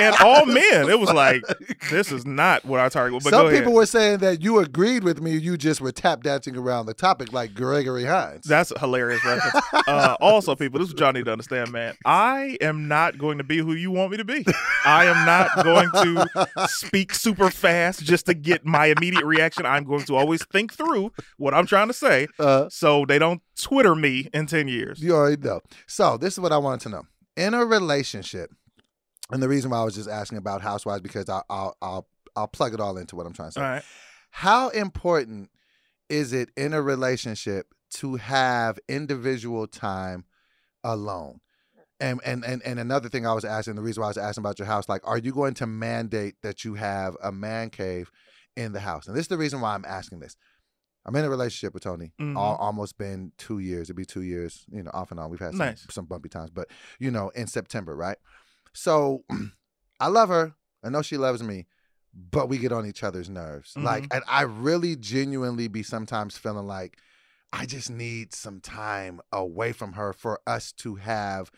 and 0.00 0.14
all 0.20 0.46
men. 0.46 0.88
It 0.90 0.98
was 0.98 1.12
like, 1.12 1.42
this 1.90 2.10
is 2.10 2.26
not 2.26 2.64
what 2.64 2.80
our 2.80 2.90
target 2.90 3.14
was. 3.14 3.24
But 3.24 3.30
Some 3.30 3.50
people 3.50 3.72
were 3.72 3.86
saying 3.86 4.18
that 4.18 4.42
you 4.42 4.58
agreed 4.58 5.04
with 5.04 5.20
me. 5.20 5.36
You 5.36 5.56
just 5.56 5.80
were 5.80 5.92
tap 5.92 6.22
dancing 6.22 6.56
around 6.56 6.86
the 6.86 6.94
topic 6.94 7.32
like 7.32 7.54
Gregory 7.54 8.04
Hines. 8.04 8.44
That's 8.44 8.70
a 8.72 8.78
hilarious 8.78 9.24
reference. 9.24 9.64
Uh, 9.86 10.16
also, 10.20 10.54
people, 10.54 10.78
this 10.78 10.88
is 10.88 10.94
what 10.94 11.00
y'all 11.00 11.12
need 11.12 11.24
to 11.26 11.32
understand, 11.32 11.72
man. 11.72 11.94
I 12.04 12.56
am 12.60 12.88
not 12.88 13.18
going 13.18 13.38
to 13.38 13.44
be 13.44 13.58
who 13.58 13.72
you 13.74 13.90
want 13.90 14.10
me 14.10 14.16
to 14.16 14.24
be. 14.24 14.44
I 14.84 15.06
am 15.06 15.24
not 15.26 15.64
going 15.64 15.90
to 15.90 16.66
speak 16.68 17.14
super 17.14 17.50
fast 17.50 18.02
just 18.04 18.26
to 18.26 18.34
get 18.34 18.64
my 18.64 18.86
immediate 18.86 19.24
reaction. 19.24 19.66
I'm 19.66 19.84
going 19.84 20.04
to 20.04 20.16
always 20.16 20.44
think 20.46 20.72
through 20.72 21.12
what 21.36 21.54
I'm 21.54 21.66
trying 21.66 21.88
to 21.88 21.94
say 21.94 22.28
uh, 22.38 22.68
so 22.68 23.04
they 23.06 23.18
don't 23.18 23.42
Twitter 23.60 23.94
me 23.94 24.28
in 24.32 24.46
10 24.46 24.68
years. 24.68 25.00
you 25.00 25.14
already 25.14 25.40
know. 25.40 25.60
So 25.86 26.16
this 26.16 26.32
is 26.34 26.40
what 26.40 26.52
I 26.52 26.58
wanted 26.58 26.80
to 26.80 26.88
know. 26.88 27.02
In 27.36 27.54
a 27.54 27.64
relationship, 27.64 28.50
and 29.30 29.42
the 29.42 29.48
reason 29.48 29.70
why 29.70 29.78
I 29.78 29.84
was 29.84 29.94
just 29.94 30.08
asking 30.08 30.38
about 30.38 30.60
housewives 30.62 31.02
because 31.02 31.28
I'll 31.28 31.44
I'll 31.48 31.76
I'll, 31.80 32.08
I'll 32.36 32.48
plug 32.48 32.74
it 32.74 32.80
all 32.80 32.98
into 32.98 33.16
what 33.16 33.26
I'm 33.26 33.32
trying 33.32 33.48
to 33.48 33.52
say. 33.52 33.60
All 33.60 33.68
right. 33.68 33.82
How 34.30 34.68
important 34.70 35.50
is 36.08 36.32
it 36.32 36.50
in 36.56 36.74
a 36.74 36.82
relationship 36.82 37.74
to 37.94 38.16
have 38.16 38.78
individual 38.88 39.66
time 39.66 40.24
alone? 40.84 41.40
And, 42.00 42.20
and 42.24 42.44
and 42.44 42.62
and 42.64 42.80
another 42.80 43.08
thing 43.08 43.26
I 43.26 43.32
was 43.32 43.44
asking, 43.44 43.76
the 43.76 43.82
reason 43.82 44.00
why 44.00 44.08
I 44.08 44.10
was 44.10 44.18
asking 44.18 44.42
about 44.42 44.58
your 44.58 44.66
house, 44.66 44.88
like, 44.88 45.02
are 45.04 45.18
you 45.18 45.32
going 45.32 45.54
to 45.54 45.66
mandate 45.66 46.34
that 46.42 46.64
you 46.64 46.74
have 46.74 47.16
a 47.22 47.30
man 47.30 47.70
cave 47.70 48.10
in 48.56 48.72
the 48.72 48.80
house? 48.80 49.06
And 49.06 49.16
this 49.16 49.22
is 49.22 49.28
the 49.28 49.38
reason 49.38 49.60
why 49.60 49.74
I'm 49.74 49.84
asking 49.84 50.20
this. 50.20 50.36
I'm 51.04 51.16
in 51.16 51.24
a 51.24 51.30
relationship 51.30 51.74
with 51.74 51.82
Tony. 51.82 52.12
Mhm. 52.20 52.36
All, 52.36 52.56
almost 52.56 52.96
been 52.98 53.32
two 53.38 53.58
years. 53.58 53.86
It'd 53.86 53.96
be 53.96 54.04
two 54.04 54.22
years, 54.22 54.64
you 54.70 54.82
know, 54.82 54.90
off 54.94 55.10
and 55.10 55.18
on. 55.20 55.30
We've 55.30 55.40
had 55.40 55.50
some, 55.50 55.58
Nice. 55.58 55.86
some 55.90 56.04
bumpy 56.06 56.28
times, 56.28 56.50
but 56.50 56.68
you 56.98 57.10
know, 57.10 57.30
in 57.30 57.46
September, 57.46 57.94
right? 57.96 58.18
So 58.72 59.24
I 60.00 60.06
love 60.08 60.28
her. 60.28 60.54
I 60.84 60.88
know 60.90 61.02
she 61.02 61.16
loves 61.16 61.42
me, 61.42 61.66
but 62.14 62.48
we 62.48 62.58
get 62.58 62.72
on 62.72 62.86
each 62.86 63.02
other's 63.02 63.28
nerves. 63.30 63.74
Like, 63.76 64.04
Mhm. 64.04 64.14
and 64.16 64.24
I 64.28 64.42
really 64.42 64.96
genuinely 64.96 65.68
be 65.68 65.82
sometimes 65.82 66.36
feeling 66.36 66.66
like 66.66 66.98
I 67.52 67.66
just 67.66 67.90
need 67.90 68.32
some 68.32 68.60
time 68.60 69.20
away 69.32 69.72
from 69.72 69.92
her 69.94 70.12
for 70.12 70.40
us 70.46 70.72
to 70.72 70.94
have 70.96 71.50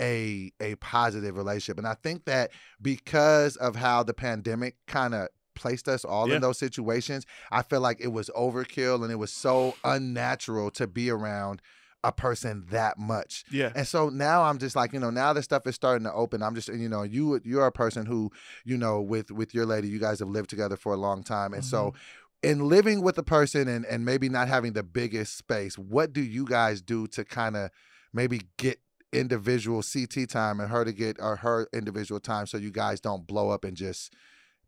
a 0.00 0.52
a 0.60 0.74
positive 0.76 1.36
relationship. 1.36 1.78
And 1.78 1.86
I 1.86 1.94
think 1.94 2.24
that 2.26 2.50
because 2.80 3.56
of 3.56 3.76
how 3.76 4.02
the 4.02 4.14
pandemic 4.14 4.76
kind 4.86 5.14
of 5.14 5.28
placed 5.54 5.88
us 5.88 6.04
all 6.04 6.28
Yeah. 6.28 6.36
in 6.36 6.42
those 6.42 6.58
situations, 6.58 7.26
I 7.50 7.62
feel 7.62 7.80
like 7.80 8.00
it 8.00 8.12
was 8.12 8.30
overkill 8.36 9.02
and 9.02 9.12
it 9.12 9.16
was 9.16 9.32
so 9.32 9.74
unnatural 9.84 10.70
to 10.72 10.86
be 10.86 11.10
around 11.10 11.62
a 12.04 12.12
person 12.12 12.64
that 12.70 12.98
much. 12.98 13.44
Yeah. 13.50 13.72
And 13.74 13.86
so 13.86 14.08
now 14.08 14.42
I'm 14.42 14.58
just 14.58 14.74
like, 14.74 14.92
you 14.92 14.98
know, 14.98 15.10
now 15.10 15.32
this 15.32 15.44
stuff 15.44 15.66
is 15.66 15.74
starting 15.74 16.04
to 16.04 16.12
open. 16.12 16.42
I'm 16.42 16.54
just, 16.54 16.68
you 16.68 16.88
know, 16.88 17.02
you 17.02 17.40
you're 17.44 17.66
a 17.66 17.72
person 17.72 18.06
who, 18.06 18.30
you 18.64 18.76
know, 18.76 19.00
with 19.00 19.30
with 19.30 19.54
your 19.54 19.66
lady, 19.66 19.88
you 19.88 20.00
guys 20.00 20.18
have 20.18 20.28
lived 20.28 20.50
together 20.50 20.76
for 20.76 20.92
a 20.92 20.96
long 20.96 21.22
time, 21.22 21.54
and 21.54 21.64
so 21.64 21.88
mm-hmm. 21.88 22.50
in 22.50 22.68
living 22.68 23.02
with 23.02 23.16
a 23.18 23.22
person 23.22 23.68
and 23.68 23.86
and 23.86 24.04
maybe 24.04 24.28
not 24.28 24.48
having 24.48 24.72
the 24.72 24.82
biggest 24.82 25.36
space, 25.36 25.78
what 25.78 26.12
do 26.12 26.20
you 26.20 26.44
guys 26.44 26.82
do 26.82 27.06
to 27.08 27.24
kind 27.24 27.56
of 27.56 27.70
maybe 28.12 28.42
get 28.56 28.80
individual 29.12 29.82
CT 29.82 30.28
time 30.28 30.58
and 30.58 30.70
her 30.70 30.84
to 30.84 30.92
get 30.92 31.18
or 31.20 31.36
her 31.36 31.68
individual 31.72 32.18
time 32.18 32.46
so 32.46 32.56
you 32.56 32.70
guys 32.70 33.00
don't 33.00 33.26
blow 33.26 33.50
up 33.50 33.62
and 33.62 33.76
just 33.76 34.12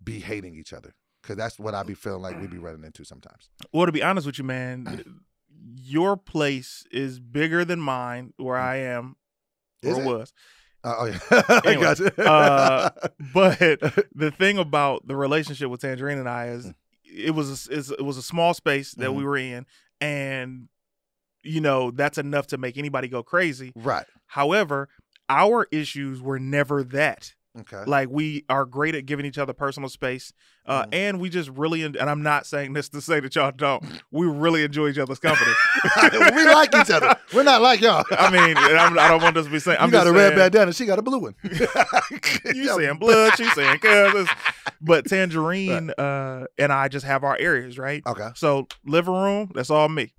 be 0.03 0.21
hating 0.21 0.55
each 0.57 0.73
other? 0.73 0.95
Because 1.23 1.37
that's 1.37 1.59
what 1.59 1.75
I 1.75 1.83
be 1.83 1.95
feeling 1.95 2.23
like 2.23 2.39
we 2.39 2.47
be 2.47 2.59
running 2.59 2.85
into 2.85 3.05
sometimes. 3.05 3.49
Well, 3.73 3.87
to 3.87 3.93
be 3.93 4.03
honest 4.03 4.27
with 4.27 4.39
you, 4.39 4.45
man, 4.45 5.03
your 5.77 6.17
place 6.17 6.85
is 6.91 7.19
bigger 7.21 7.65
than 7.65 7.81
mine 7.81 8.35
where 8.37 8.57
I 8.57 8.77
am 8.77 9.17
or 9.85 10.01
it? 10.01 10.05
was. 10.07 10.33
Uh, 10.83 10.95
oh 10.99 11.05
yeah, 11.07 11.19
I 11.49 11.61
Anyway, 11.65 11.83
gotcha. 11.83 12.29
uh, 12.31 12.91
But 13.33 13.81
the 14.15 14.31
thing 14.31 14.59
about 14.59 15.07
the 15.09 15.17
relationship 15.17 15.71
with 15.71 15.81
Tangerine 15.81 16.19
and 16.19 16.29
I 16.29 16.49
is 16.49 16.73
it 17.05 17.31
was 17.35 17.69
a, 17.69 17.95
it 17.95 18.05
was 18.05 18.19
a 18.19 18.23
small 18.23 18.53
space 18.53 18.93
that 18.97 19.07
Mm-hmm. 19.07 19.17
we 19.17 19.25
were 19.25 19.39
in, 19.39 19.65
and 20.03 20.69
you 21.43 21.63
know 21.63 21.91
that's 21.91 22.19
enough 22.19 22.49
to 22.49 22.59
make 22.59 22.77
anybody 22.77 23.09
go 23.09 23.23
crazy. 23.23 23.73
right. 23.77 24.05
However, 24.27 24.91
our 25.31 25.67
issues 25.73 26.21
were 26.21 26.39
never 26.39 26.83
that. 26.85 27.35
Okay. 27.61 27.85
Like 27.87 28.09
we 28.11 28.45
are 28.49 28.65
great 28.65 28.97
at 28.97 29.07
giving 29.07 29.25
each 29.25 29.39
other 29.39 29.53
personal 29.53 29.89
space, 29.89 30.33
uh, 30.67 30.87
Mhm. 30.87 30.89
and 30.93 31.21
we 31.21 31.29
just 31.29 31.49
really. 31.51 31.85
En- 31.85 31.95
and 32.01 32.11
I'm 32.11 32.21
not 32.23 32.47
saying 32.47 32.73
this 32.73 32.89
to 32.89 33.01
say 33.01 33.21
that 33.21 33.35
y'all 33.37 33.53
don't. 33.53 33.85
We 34.11 34.27
really 34.27 34.65
enjoy 34.65 34.89
each 34.89 34.99
other's 34.99 35.21
company. 35.21 35.53
we 36.13 36.45
like 36.47 36.75
each 36.75 36.91
other. 36.91 37.15
We're 37.33 37.45
not 37.45 37.63
like 37.63 37.81
y'all. 37.81 38.05
I 38.11 38.31
mean, 38.31 38.57
I'm, 38.57 38.99
I 38.99 39.07
don't 39.07 39.23
want 39.23 39.37
this 39.37 39.47
to 39.47 39.53
be 39.53 39.61
saying. 39.61 39.79
I'm 39.81 39.87
you 39.89 39.93
got 39.93 40.09
a 40.09 40.13
red 40.13 40.31
saying, 40.31 40.39
bandana. 40.39 40.73
She 40.73 40.85
got 40.85 40.99
a 40.99 41.03
blue 41.03 41.19
one. 41.19 41.35
You 42.45 42.67
saying 42.69 42.99
blood? 42.99 43.35
She 43.37 43.45
saying 43.51 43.79
cousins. 43.79 44.29
But 44.81 45.07
Tangerine 45.07 45.91
uh, 45.97 46.47
and 46.59 46.73
I 46.73 46.89
just 46.89 47.07
have 47.07 47.23
our 47.25 47.37
areas, 47.39 47.79
right? 47.79 48.03
Okay. 48.07 48.29
So 48.35 48.67
living 48.85 49.15
room, 49.15 49.53
that's 49.55 49.71
all 49.71 49.89
me. 49.89 50.13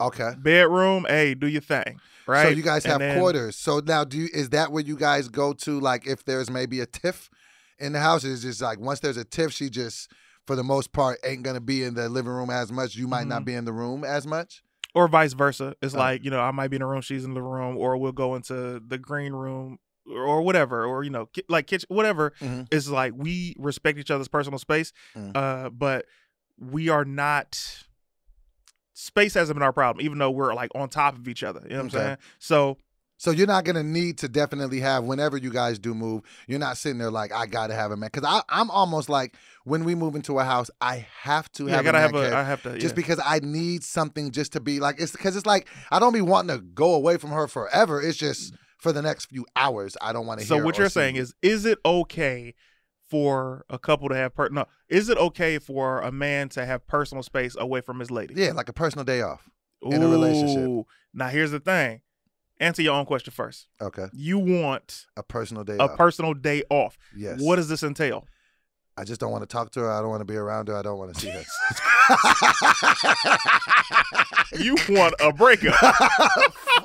Okay. 0.00 0.32
Bedroom, 0.38 1.06
hey, 1.08 1.34
do 1.34 1.46
your 1.46 1.60
thing, 1.62 2.00
right? 2.26 2.44
So 2.44 2.48
you 2.50 2.62
guys 2.62 2.84
have 2.84 2.98
then- 3.00 3.18
quarters. 3.18 3.56
So 3.56 3.80
now, 3.84 4.04
do 4.04 4.18
you, 4.18 4.28
is 4.32 4.50
that 4.50 4.72
where 4.72 4.82
you 4.82 4.96
guys 4.96 5.28
go 5.28 5.52
to? 5.52 5.80
Like, 5.80 6.06
if 6.06 6.24
there's 6.24 6.50
maybe 6.50 6.80
a 6.80 6.86
tiff 6.86 7.30
in 7.78 7.92
the 7.92 8.00
house, 8.00 8.24
is 8.24 8.42
just 8.42 8.60
like 8.62 8.78
once 8.80 9.00
there's 9.00 9.16
a 9.16 9.24
tiff, 9.24 9.52
she 9.52 9.70
just 9.70 10.10
for 10.46 10.56
the 10.56 10.64
most 10.64 10.92
part 10.92 11.18
ain't 11.24 11.42
gonna 11.44 11.60
be 11.60 11.84
in 11.84 11.94
the 11.94 12.08
living 12.08 12.32
room 12.32 12.50
as 12.50 12.72
much. 12.72 12.96
You 12.96 13.06
might 13.06 13.26
not 13.26 13.42
Mhm. 13.42 13.46
be 13.46 13.54
in 13.54 13.64
the 13.64 13.72
room 13.72 14.04
as 14.04 14.26
much. 14.26 14.62
or 14.94 15.08
vice 15.08 15.32
versa. 15.32 15.74
It's 15.80 15.94
Oh. 15.94 15.98
like 15.98 16.22
you 16.22 16.30
know, 16.30 16.40
I 16.40 16.50
might 16.50 16.68
be 16.68 16.76
in 16.76 16.80
the 16.80 16.86
room, 16.86 17.00
she's 17.00 17.24
in 17.24 17.32
the 17.32 17.40
room, 17.42 17.78
or 17.78 17.96
we'll 17.96 18.12
go 18.12 18.34
into 18.34 18.78
the 18.86 18.98
green 18.98 19.32
room 19.32 19.78
or 20.06 20.42
whatever, 20.42 20.84
or 20.84 21.02
you 21.02 21.08
know, 21.08 21.24
ki- 21.26 21.44
like 21.48 21.66
kitchen, 21.66 21.86
whatever. 21.88 22.34
Mhm. 22.42 22.66
It's 22.70 22.88
like 22.88 23.14
we 23.16 23.56
respect 23.58 23.98
each 23.98 24.10
other's 24.10 24.28
personal 24.28 24.58
space, 24.58 24.92
Mm. 25.16 25.34
uh, 25.34 25.70
but 25.70 26.04
we 26.58 26.90
are 26.90 27.06
not. 27.06 27.58
Space 29.14 29.34
hasn't 29.34 29.56
been 29.56 29.62
our 29.62 29.72
problem, 29.72 30.04
even 30.04 30.18
though 30.18 30.30
we're 30.30 30.54
like 30.54 30.70
on 30.74 30.88
top 30.88 31.16
of 31.16 31.28
each 31.28 31.42
other. 31.42 31.60
You 31.64 31.70
know 31.70 31.76
what 31.76 31.84
I'm 31.84 31.90
saying? 31.90 32.16
So 32.38 32.78
So 33.18 33.30
you're 33.30 33.46
not 33.46 33.64
gonna 33.64 33.82
need 33.82 34.18
to 34.18 34.28
definitely 34.28 34.80
have 34.80 35.04
whenever 35.04 35.36
you 35.36 35.50
guys 35.50 35.78
do 35.78 35.94
move. 35.94 36.22
You're 36.48 36.58
not 36.58 36.78
sitting 36.78 36.98
there 36.98 37.10
like 37.10 37.30
I 37.30 37.44
gotta 37.46 37.74
have 37.74 37.90
a 37.90 37.96
man 37.96 38.08
because 38.12 38.42
I'm 38.48 38.70
almost 38.70 39.08
like 39.10 39.36
when 39.64 39.84
we 39.84 39.94
move 39.94 40.14
into 40.14 40.38
a 40.38 40.44
house, 40.44 40.70
I 40.80 41.06
have 41.20 41.52
to 41.52 41.66
yeah, 41.66 41.74
I 41.74 41.76
have 41.76 41.84
gotta 41.84 41.98
a 41.98 42.00
have 42.00 42.14
a. 42.14 42.36
I 42.36 42.42
have 42.42 42.62
to. 42.62 42.78
just 42.78 42.94
because 42.94 43.20
I 43.24 43.40
need 43.40 43.84
something 43.84 44.30
just 44.30 44.54
to 44.54 44.60
be 44.60 44.80
like 44.80 44.98
it's 44.98 45.12
because 45.12 45.36
it's 45.36 45.46
like 45.46 45.68
I 45.90 45.98
don't 45.98 46.14
be 46.14 46.22
wanting 46.22 46.56
to 46.56 46.62
go 46.62 46.94
away 46.94 47.18
from 47.18 47.30
her 47.30 47.46
forever. 47.46 48.00
It's 48.00 48.16
just 48.16 48.54
for 48.78 48.92
the 48.92 49.02
next 49.02 49.26
few 49.26 49.46
hours 49.54 49.96
I 50.00 50.12
don't 50.12 50.26
want 50.26 50.40
to 50.40 50.46
hear 50.46 50.58
So 50.58 50.64
what 50.64 50.78
you're 50.78 50.88
saying 50.88 51.16
is, 51.16 51.34
is 51.42 51.66
it 51.66 51.78
okay 51.84 52.54
for 53.12 53.64
a 53.68 53.78
couple 53.78 54.08
to 54.08 54.14
have 54.16 54.34
per? 54.34 54.48
No, 54.48 54.64
is 54.88 55.10
it 55.10 55.18
okay 55.18 55.58
for 55.58 56.00
a 56.00 56.10
man 56.10 56.48
to 56.50 56.64
have 56.64 56.86
personal 56.86 57.22
space 57.22 57.54
away 57.58 57.82
from 57.82 58.00
his 58.00 58.10
lady? 58.10 58.32
yeah, 58.34 58.52
like 58.52 58.70
a 58.70 58.72
personal 58.72 59.04
day 59.04 59.20
off. 59.20 59.50
in 59.82 60.02
a 60.02 60.08
relationship. 60.08 60.86
Now 61.12 61.28
here's 61.28 61.50
the 61.50 61.60
thing. 61.60 62.00
Answer 62.58 62.80
your 62.80 62.94
own 62.94 63.04
question 63.04 63.32
first. 63.32 63.66
Okay, 63.82 64.06
You 64.14 64.38
want 64.38 65.06
a 65.16 65.22
personal 65.22 65.62
day 65.62 65.76
a 65.78 65.82
off. 65.82 65.96
personal 65.98 66.32
day 66.32 66.62
off. 66.70 66.96
yes. 67.14 67.38
What 67.40 67.56
does 67.56 67.68
this 67.68 67.82
entail? 67.82 68.26
I 68.96 69.04
just 69.04 69.20
don't 69.20 69.30
want 69.30 69.42
to 69.42 69.46
talk 69.46 69.70
to 69.72 69.80
her. 69.80 69.90
I 69.90 70.00
don't 70.00 70.10
want 70.10 70.20
to 70.20 70.24
be 70.26 70.36
around 70.36 70.68
her. 70.68 70.76
I 70.76 70.82
don't 70.82 70.98
want 70.98 71.14
to 71.14 71.20
see 71.20 71.30
her. 71.30 71.42
You 74.58 74.76
want 74.90 75.14
a 75.20 75.32
breakup. 75.32 75.74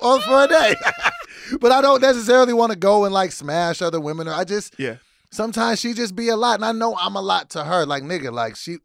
oh, 0.02 0.22
for 0.26 0.46
a 0.46 0.48
day. 0.48 0.74
but 1.60 1.72
I 1.74 1.82
don't 1.82 2.02
necessarily 2.02 2.54
want 2.54 2.72
to 2.72 2.78
go 2.78 3.04
and 3.06 3.14
like 3.14 3.32
smash 3.34 3.82
other 3.82 4.00
women. 4.00 4.28
I 4.30 4.46
just 4.46 4.76
Yeah. 4.80 4.96
Sometimes 5.38 5.80
she 5.80 5.94
just 5.94 6.16
be 6.16 6.28
a 6.30 6.36
lot, 6.36 6.56
and 6.56 6.66
I 6.66 6.74
know 6.74 6.98
I'm 7.00 7.16
a 7.16 7.22
lot 7.22 7.52
to 7.52 7.64
her. 7.64 7.86
Like 7.86 8.04
nigga, 8.04 8.34
like 8.34 8.58
she. 8.58 8.80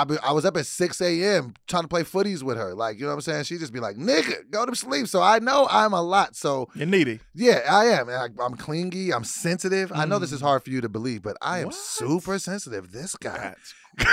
I, 0.00 0.04
be, 0.04 0.16
I 0.22 0.32
was 0.32 0.44
up 0.44 0.56
at 0.56 0.66
6 0.66 1.00
a.m. 1.00 1.54
trying 1.66 1.82
to 1.82 1.88
play 1.88 2.02
footies 2.02 2.42
with 2.42 2.56
her. 2.56 2.74
Like, 2.74 2.96
you 2.98 3.02
know 3.02 3.08
what 3.08 3.14
I'm 3.16 3.20
saying? 3.20 3.44
She 3.44 3.58
just 3.58 3.72
be 3.72 3.80
like, 3.80 3.96
nigga, 3.96 4.50
go 4.50 4.64
to 4.66 4.74
sleep. 4.74 5.06
So 5.08 5.20
I 5.22 5.38
know 5.38 5.68
I'm 5.70 5.92
a 5.92 6.00
lot. 6.02 6.34
So 6.36 6.68
You're 6.74 6.86
needy. 6.86 7.20
yeah, 7.34 7.60
I 7.70 7.84
am. 7.86 8.08
I, 8.08 8.28
I'm 8.42 8.56
clingy. 8.56 9.12
I'm 9.12 9.24
sensitive. 9.24 9.92
I 9.94 10.04
know 10.06 10.18
this 10.18 10.32
is 10.32 10.40
Mm. 10.40 10.44
hard 10.46 10.64
for 10.64 10.70
you 10.70 10.80
to 10.80 10.88
believe, 10.88 11.22
but 11.22 11.36
I 11.42 11.58
am 11.60 11.66
What? 11.66 11.74
super 11.74 12.38
sensitive. 12.38 12.90
This 12.92 13.14
guy. 13.16 13.54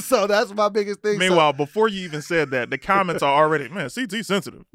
So 0.00 0.26
that's 0.26 0.52
my 0.54 0.68
biggest 0.68 1.00
thing. 1.00 1.12
So- 1.14 1.18
Meanwhile, 1.18 1.52
before 1.52 1.86
you 1.86 2.02
even 2.04 2.22
said 2.22 2.50
that, 2.50 2.70
the 2.70 2.78
comments 2.78 3.22
are 3.22 3.32
already, 3.42 3.68
man, 3.68 3.88
CT 3.90 4.24
sensitive. 4.24 4.64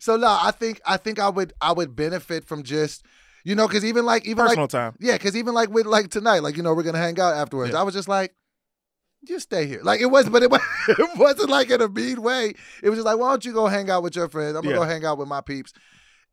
so 0.00 0.16
no, 0.16 0.26
I 0.40 0.50
think 0.52 0.80
I 0.86 0.96
think 0.96 1.18
I 1.18 1.28
would 1.28 1.52
I 1.60 1.72
would 1.72 1.94
benefit 1.96 2.44
from 2.44 2.62
just 2.62 3.04
you 3.44 3.54
know 3.54 3.68
because 3.68 3.84
even 3.84 4.04
like 4.04 4.24
even 4.26 4.44
Personal 4.44 4.64
like 4.64 4.70
time. 4.70 4.96
yeah 5.00 5.12
because 5.12 5.36
even 5.36 5.54
like 5.54 5.70
with 5.70 5.86
like 5.86 6.08
tonight 6.10 6.40
like 6.40 6.56
you 6.56 6.62
know 6.62 6.74
we're 6.74 6.82
gonna 6.82 6.98
hang 6.98 7.18
out 7.20 7.34
afterwards. 7.34 7.72
Yeah. 7.72 7.80
I 7.80 7.82
was 7.82 7.94
just 7.94 8.08
like 8.08 8.34
just 9.26 9.44
stay 9.44 9.66
here. 9.66 9.80
Like 9.82 10.00
it 10.02 10.06
was, 10.06 10.28
but 10.28 10.42
it, 10.42 10.50
was, 10.50 10.60
it 10.88 11.18
wasn't 11.18 11.48
like 11.48 11.70
in 11.70 11.80
a 11.80 11.88
mean 11.88 12.20
way. 12.22 12.52
It 12.82 12.90
was 12.90 12.98
just 12.98 13.06
like, 13.06 13.16
why 13.18 13.30
don't 13.30 13.42
you 13.44 13.54
go 13.54 13.66
hang 13.68 13.88
out 13.88 14.02
with 14.02 14.16
your 14.16 14.28
friends? 14.28 14.54
I'm 14.56 14.62
gonna 14.62 14.74
Yeah. 14.74 14.80
go 14.82 14.84
hang 14.84 15.04
out 15.06 15.16
with 15.16 15.28
my 15.28 15.40
peeps. 15.40 15.72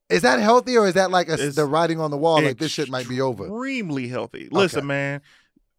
Is 0.10 0.24
that 0.24 0.40
healthy 0.40 0.76
or 0.78 0.86
is 0.88 0.96
that 0.96 1.10
like 1.10 1.30
a, 1.30 1.38
the 1.38 1.66
writing 1.66 2.02
on 2.02 2.12
the 2.12 2.18
wall? 2.18 2.42
Like 2.42 2.58
this 2.58 2.72
shit 2.74 2.90
might 2.90 3.08
be 3.08 3.22
over. 3.22 3.46
Extremely 3.46 4.10
healthy. 4.10 4.50
Listen, 4.52 4.80
Okay. 4.80 4.88
man, 4.88 5.22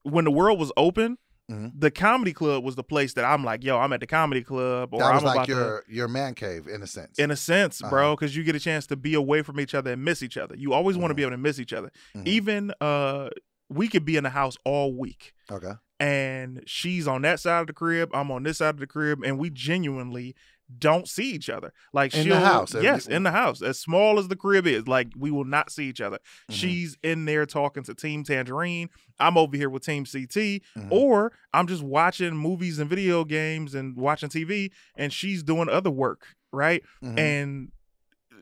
when 0.04 0.24
the 0.24 0.30
world 0.30 0.58
was 0.58 0.72
open, 0.74 1.18
Mhm. 1.50 1.72
the 1.78 1.90
comedy 1.90 2.32
club 2.32 2.62
was 2.64 2.76
the 2.76 2.84
place 2.84 3.14
that 3.14 3.24
I'm 3.24 3.44
like, 3.44 3.64
yo, 3.64 3.78
I'm 3.78 3.92
at 3.92 4.00
the 4.00 4.06
comedy 4.06 4.42
club, 4.42 4.90
or 4.92 5.00
That 5.00 5.12
was 5.14 5.22
I'm 5.22 5.26
like 5.26 5.34
about 5.36 5.46
to. 5.48 5.52
your 5.52 5.84
your 5.88 6.08
man 6.08 6.34
cave 6.34 6.66
in 6.68 6.82
a 6.82 6.86
sense. 6.86 7.18
In 7.18 7.30
a 7.30 7.36
sense, 7.36 7.82
Uh-huh. 7.82 7.90
bro, 7.90 8.16
because 8.16 8.36
you 8.36 8.44
get 8.44 8.54
a 8.54 8.60
chance 8.60 8.86
to 8.88 8.96
be 8.96 9.14
away 9.14 9.42
from 9.42 9.58
each 9.60 9.74
other 9.74 9.92
and 9.92 10.04
miss 10.04 10.22
each 10.22 10.36
other. 10.36 10.54
You 10.56 10.72
always 10.72 10.96
want 10.96 11.10
to 11.10 11.14
be 11.14 11.22
able 11.22 11.32
to 11.32 11.36
miss 11.38 11.58
each 11.58 11.72
other. 11.72 11.90
Mhm. 12.16 12.26
Even 12.26 12.72
uh, 12.80 13.28
we 13.68 13.88
could 13.88 14.04
be 14.04 14.16
in 14.16 14.22
the 14.24 14.30
house 14.30 14.56
all 14.64 14.94
week, 14.96 15.34
okay. 15.50 15.72
and 15.98 16.62
she's 16.66 17.06
on 17.08 17.22
that 17.22 17.40
side 17.40 17.60
of 17.60 17.66
the 17.66 17.72
crib, 17.72 18.10
I'm 18.14 18.30
on 18.30 18.42
this 18.44 18.58
side 18.58 18.74
of 18.74 18.80
the 18.80 18.86
crib, 18.86 19.20
and 19.24 19.38
we 19.38 19.50
genuinely 19.50 20.34
don't 20.78 21.08
see 21.08 21.30
each 21.32 21.50
other. 21.50 21.72
Like 21.92 22.14
In 22.14 22.28
the 22.28 22.34
she'll, 22.36 22.44
house, 22.44 22.74
yes, 22.74 23.06
in 23.06 23.22
the 23.22 23.30
house, 23.32 23.62
as 23.62 23.78
small 23.78 24.18
as 24.18 24.28
the 24.28 24.36
crib 24.36 24.66
is, 24.66 24.86
like 24.88 25.08
we 25.16 25.30
will 25.30 25.44
not 25.44 25.70
see 25.70 25.84
each 25.88 26.00
other. 26.00 26.18
Mhm. 26.50 26.54
She's 26.54 26.96
in 27.02 27.24
there 27.24 27.46
talking 27.46 27.82
to 27.84 27.94
Team 27.94 28.24
Tangerine. 28.24 28.88
I'm 29.20 29.36
over 29.36 29.56
here 29.56 29.68
with 29.70 29.84
Team 29.84 30.04
CT, 30.04 30.62
Mhm. 30.76 30.88
or 30.90 31.32
I'm 31.52 31.66
just 31.66 31.82
watching 31.82 32.36
movies 32.36 32.78
and 32.78 32.88
video 32.88 33.24
games 33.24 33.74
and 33.74 33.96
watching 33.96 34.28
TV, 34.28 34.70
and 34.96 35.12
she's 35.12 35.42
doing 35.42 35.68
other 35.68 35.90
work, 35.90 36.28
right? 36.52 36.82
Mhm. 37.02 37.18
And 37.18 37.72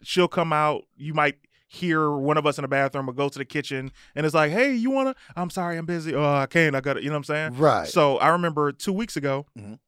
she'll 0.02 0.28
come 0.28 0.52
out. 0.52 0.84
You 0.96 1.14
might 1.14 1.36
hear 1.68 2.10
one 2.10 2.36
of 2.36 2.46
us 2.46 2.58
in 2.58 2.62
the 2.62 2.68
bathroom 2.68 3.08
or 3.08 3.12
go 3.12 3.28
to 3.28 3.38
the 3.38 3.44
kitchen, 3.44 3.92
and 4.16 4.26
it's 4.26 4.34
like, 4.34 4.50
"Hey, 4.50 4.74
you 4.74 4.90
wanna? 4.90 5.14
I'm 5.36 5.50
sorry, 5.50 5.76
I'm 5.78 5.86
busy. 5.86 6.14
Oh, 6.14 6.24
I 6.34 6.46
can't. 6.46 6.74
I 6.74 6.80
got 6.80 6.94
to 6.94 7.00
You 7.02 7.08
know 7.10 7.12
what 7.14 7.18
I'm 7.18 7.24
saying? 7.24 7.56
right. 7.58 7.86
So 7.86 8.16
I 8.18 8.28
remember 8.30 8.72
two 8.72 8.92
weeks 8.92 9.16
ago, 9.16 9.46
Mhm. 9.56 9.78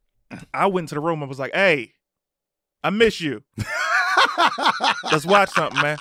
I 0.54 0.66
went 0.66 0.84
into 0.84 0.94
the 0.94 1.00
room 1.00 1.22
and 1.22 1.28
was 1.28 1.38
like, 1.40 1.52
"Hey, 1.54 1.92
I 2.82 2.90
miss 2.90 3.20
you. 3.20 3.42
Let's 5.10 5.26
watch 5.26 5.50
something, 5.50 5.80
man." 5.82 5.98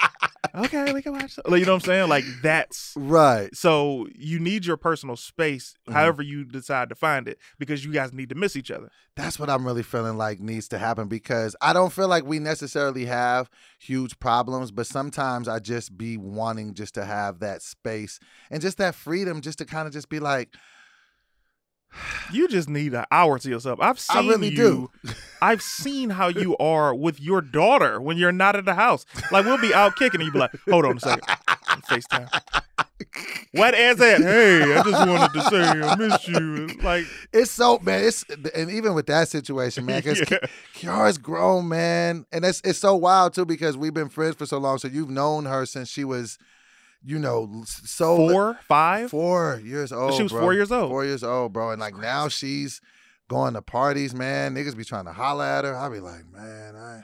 okay, 0.53 0.91
we 0.91 1.01
can 1.01 1.13
watch. 1.13 1.31
Something. 1.33 1.53
You 1.59 1.65
know 1.65 1.73
what 1.75 1.83
I'm 1.83 1.87
saying? 1.87 2.09
Like 2.09 2.25
that's 2.41 2.93
right. 2.97 3.53
so 3.55 4.07
you 4.15 4.39
need 4.39 4.65
your 4.65 4.75
personal 4.77 5.15
space, 5.15 5.75
Mhm. 5.87 5.93
however 5.93 6.21
you 6.21 6.43
decide 6.43 6.89
to 6.89 6.95
find 6.95 7.27
it, 7.27 7.37
because 7.57 7.85
you 7.85 7.91
guys 7.93 8.11
need 8.11 8.29
to 8.29 8.35
miss 8.35 8.55
each 8.55 8.69
other. 8.71 8.89
That's 9.15 9.39
what 9.39 9.49
I'm 9.49 9.65
really 9.65 9.83
feeling 9.83 10.17
like 10.17 10.39
needs 10.39 10.67
to 10.69 10.77
happen 10.77 11.07
because 11.07 11.55
I 11.61 11.71
don't 11.73 11.93
feel 11.93 12.07
like 12.07 12.25
we 12.25 12.39
necessarily 12.39 13.05
have 13.05 13.49
huge 13.79 14.19
problems, 14.19 14.71
but 14.71 14.87
sometimes 14.87 15.47
I 15.47 15.59
just 15.59 15.97
be 15.97 16.17
wanting 16.17 16.73
just 16.73 16.95
to 16.95 17.05
have 17.05 17.39
that 17.39 17.61
space 17.61 18.19
and 18.49 18.61
just 18.61 18.77
that 18.79 18.95
freedom 18.95 19.41
just 19.41 19.59
to 19.59 19.65
kind 19.65 19.87
of 19.87 19.93
just 19.93 20.09
be 20.09 20.19
like, 20.19 20.49
You 22.31 22.47
just 22.47 22.69
need 22.69 22.93
an 22.93 23.05
hour 23.11 23.37
to 23.39 23.49
yourself. 23.49 23.79
I've 23.81 23.99
seen 23.99 24.17
I 24.17 24.29
really 24.29 24.49
you. 24.49 24.55
do. 25.03 25.13
I've 25.41 25.61
seen 25.61 26.09
how 26.11 26.27
you 26.29 26.55
are 26.57 26.93
with 26.95 27.19
your 27.19 27.41
daughter 27.41 27.99
when 27.99 28.17
you're 28.17 28.31
not 28.31 28.55
at 28.55 28.65
the 28.65 28.75
house. 28.75 29.05
Like 29.31 29.45
we'll 29.45 29.57
be 29.57 29.73
out 29.73 29.95
kicking, 29.95 30.21
and 30.21 30.27
you 30.27 30.31
be 30.31 30.39
like, 30.39 30.51
"Hold 30.69 30.85
on 30.85 30.97
a 30.97 30.99
second, 30.99 31.23
FaceTime." 31.89 32.29
What 33.53 33.73
is 33.73 33.99
it? 33.99 34.21
Hey, 34.21 34.61
I 34.77 34.83
just 34.83 35.07
wanted 35.07 35.33
to 35.33 35.41
say 35.49 35.61
I 35.61 35.95
miss 35.95 36.27
you. 36.27 36.67
Like, 36.83 37.05
It's 37.33 37.51
so 37.51 37.79
man. 37.79 38.03
It's 38.05 38.23
and 38.55 38.69
even 38.69 38.93
with 38.93 39.07
that 39.07 39.27
situation, 39.27 39.85
man, 39.85 40.01
because 40.01 40.19
yeah. 40.31 40.37
Kiara's 40.75 41.17
grown, 41.17 41.67
man, 41.67 42.25
and 42.31 42.45
it's 42.45 42.61
it's 42.63 42.79
so 42.79 42.95
wild 42.95 43.33
too 43.33 43.45
because 43.45 43.75
we've 43.75 43.93
been 43.93 44.09
friends 44.09 44.35
for 44.35 44.45
so 44.45 44.57
long. 44.59 44.77
So 44.77 44.87
you've 44.87 45.09
known 45.09 45.45
her 45.45 45.65
since 45.65 45.89
she 45.89 46.03
was, 46.05 46.37
you 47.03 47.19
know, 47.19 47.63
so 47.65 48.15
four, 48.15 48.59
five, 48.67 49.09
four 49.09 49.61
years 49.63 49.91
old. 49.91 50.13
she 50.13 50.23
was 50.23 50.31
bro. 50.31 50.41
four 50.41 50.53
years 50.53 50.71
old. 50.71 50.89
Four 50.89 51.05
years 51.05 51.23
old, 51.23 51.53
bro, 51.53 51.71
and 51.71 51.79
like 51.79 51.95
now 51.95 52.27
she's 52.27 52.81
going 53.27 53.53
to 53.53 53.61
parties, 53.61 54.13
man. 54.13 54.55
Niggas 54.55 54.77
be 54.77 54.83
trying 54.83 55.05
to 55.05 55.13
holler 55.13 55.45
at 55.45 55.65
her. 55.65 55.75
I 55.75 55.89
be 55.89 55.99
like, 55.99 56.29
man, 56.31 56.75
I. 56.75 57.03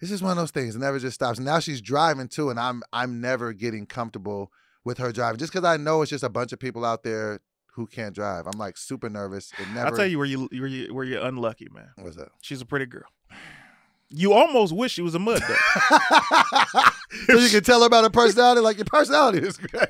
It's 0.00 0.10
just 0.10 0.22
one 0.22 0.32
of 0.32 0.38
those 0.38 0.50
things. 0.50 0.74
It 0.74 0.80
never 0.80 0.98
just 0.98 1.14
stops. 1.14 1.38
Now 1.38 1.60
she's 1.60 1.80
driving 1.80 2.28
too, 2.28 2.50
and 2.50 2.58
I'm 2.58 2.82
I'm 2.92 3.20
never 3.20 3.52
getting 3.52 3.86
comfortable 3.86 4.50
with 4.84 4.98
her 4.98 5.12
driving 5.12 5.38
just 5.38 5.52
because 5.52 5.64
I 5.64 5.76
know 5.76 6.02
it's 6.02 6.10
just 6.10 6.24
a 6.24 6.28
bunch 6.28 6.52
of 6.52 6.58
people 6.58 6.84
out 6.84 7.04
there 7.04 7.38
who 7.74 7.86
can't 7.86 8.14
drive. 8.14 8.46
I'm 8.46 8.58
like 8.58 8.76
super 8.76 9.08
nervous. 9.08 9.52
It 9.58 9.68
never. 9.68 9.86
I'll 9.86 9.96
tell 9.96 10.06
you 10.06 10.18
where 10.18 10.26
you 10.26 10.48
where 10.50 10.66
you 10.66 10.92
where 10.94 11.04
you're 11.04 11.24
unlucky, 11.24 11.68
man. 11.72 11.90
What's 11.96 12.16
that? 12.16 12.28
She's 12.40 12.60
a 12.60 12.66
pretty 12.66 12.86
girl. 12.86 13.04
You 14.14 14.34
almost 14.34 14.74
wish 14.74 14.92
she 14.92 15.02
was 15.02 15.14
a 15.14 15.18
mud 15.18 15.40
duck. 15.40 16.94
so 17.26 17.38
you 17.38 17.48
can 17.48 17.62
tell 17.62 17.80
her 17.80 17.86
about 17.86 18.04
her 18.04 18.10
personality. 18.10 18.60
Like 18.60 18.76
your 18.76 18.84
personality 18.84 19.38
is 19.38 19.56
great. 19.56 19.88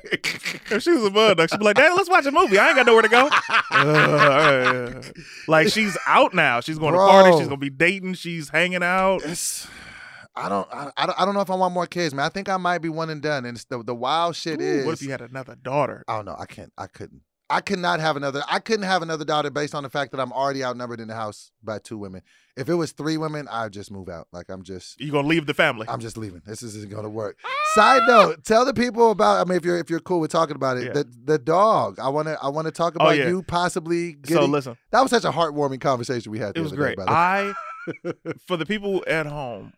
if 0.71 0.81
she 0.81 0.91
was 0.91 1.03
a 1.03 1.09
mud 1.11 1.37
duck, 1.37 1.49
she'd 1.49 1.59
be 1.59 1.65
like, 1.65 1.75
"Dad, 1.75 1.93
let's 1.95 2.09
watch 2.09 2.25
a 2.25 2.31
movie. 2.31 2.57
I 2.57 2.69
ain't 2.69 2.77
got 2.77 2.85
nowhere 2.85 3.01
to 3.01 3.09
go." 3.09 3.29
Uh, 3.73 5.01
like 5.47 5.67
she's 5.67 5.97
out 6.07 6.33
now. 6.33 6.59
She's 6.59 6.77
going 6.77 6.93
to 6.93 6.99
party. 6.99 7.37
She's 7.37 7.47
gonna 7.47 7.57
be 7.57 7.71
dating. 7.71 8.13
She's 8.13 8.49
hanging 8.49 8.83
out. 8.83 9.23
It's. 9.25 9.67
I 10.35 10.47
don't, 10.47 10.67
I, 10.71 10.91
I 10.95 11.05
don't. 11.05 11.21
I 11.21 11.25
don't 11.25 11.33
know 11.33 11.41
if 11.41 11.49
I 11.49 11.55
want 11.55 11.73
more 11.73 11.87
kids, 11.87 12.13
man. 12.13 12.25
I 12.25 12.29
think 12.29 12.49
I 12.49 12.57
might 12.57 12.79
be 12.79 12.89
one 12.89 13.09
and 13.09 13.21
done. 13.21 13.45
And 13.45 13.57
the 13.69 13.83
the 13.83 13.95
wild 13.95 14.35
shit 14.35 14.61
Ooh, 14.61 14.63
is. 14.63 14.85
what 14.85 14.93
if 14.93 15.01
you 15.01 15.11
had 15.11 15.21
another 15.21 15.55
daughter? 15.55 16.03
I 16.07 16.15
don't 16.15 16.25
know. 16.25 16.35
I 16.37 16.45
can't. 16.45 16.71
I 16.77 16.87
couldn't. 16.87 17.21
I 17.53 17.61
could 17.61 17.79
not 17.79 17.99
have 17.99 18.15
another. 18.17 18.41
I 18.49 18.59
couldn't 18.59 18.85
have 18.85 19.01
another 19.01 19.25
daughter 19.25 19.49
based 19.49 19.75
on 19.75 19.83
the 19.83 19.89
fact 19.89 20.11
that 20.11 20.19
I'm 20.19 20.31
already 20.31 20.63
outnumbered 20.63 20.99
in 20.99 21.07
the 21.07 21.15
house 21.15 21.51
by 21.63 21.79
two 21.79 21.97
women. 21.97 22.21
If 22.55 22.69
it 22.69 22.75
was 22.75 22.91
three 22.91 23.17
women, 23.17 23.47
I'd 23.49 23.71
just 23.73 23.91
move 23.91 24.09
out. 24.09 24.27
Like 24.31 24.49
I'm 24.49 24.63
just. 24.63 24.99
You 24.99 25.11
gonna 25.11 25.27
leave 25.27 25.45
the 25.45 25.53
family? 25.53 25.87
I'm 25.89 25.99
just 25.99 26.17
leaving. 26.17 26.41
This 26.45 26.61
isn't 26.63 26.89
gonna 26.91 27.09
work. 27.09 27.37
Side 27.75 28.01
note: 28.07 28.43
Tell 28.43 28.65
the 28.65 28.73
people 28.73 29.11
about. 29.11 29.45
I 29.45 29.49
mean, 29.49 29.57
if 29.57 29.65
you're 29.65 29.77
if 29.77 29.89
you're 29.89 29.99
cool 29.99 30.19
with 30.19 30.31
talking 30.31 30.55
about 30.55 30.77
it, 30.77 30.85
Yeah. 30.87 30.93
the 30.93 31.07
the 31.25 31.39
dog. 31.39 31.99
I 31.99 32.09
want 32.09 32.27
to 32.27 32.37
I 32.41 32.49
want 32.49 32.65
to 32.65 32.71
talk 32.71 32.93
Oh, 32.99 33.05
about 33.05 33.17
yeah. 33.17 33.27
you 33.27 33.43
possibly 33.43 34.13
so 34.25 34.35
getting. 34.35 34.51
listen, 34.51 34.77
that 34.91 35.01
was 35.01 35.09
such 35.11 35.23
a 35.25 35.31
heartwarming 35.31 35.81
conversation 35.81 36.31
we 36.31 36.39
had. 36.39 36.55
It 36.57 36.61
was 36.61 36.71
day, 36.71 36.77
great. 36.77 36.97
by 36.97 37.05
the 37.05 37.11
way. 37.11 37.15
I 37.17 38.33
for 38.47 38.57
the 38.57 38.65
people 38.65 39.03
at 39.07 39.25
home, 39.25 39.73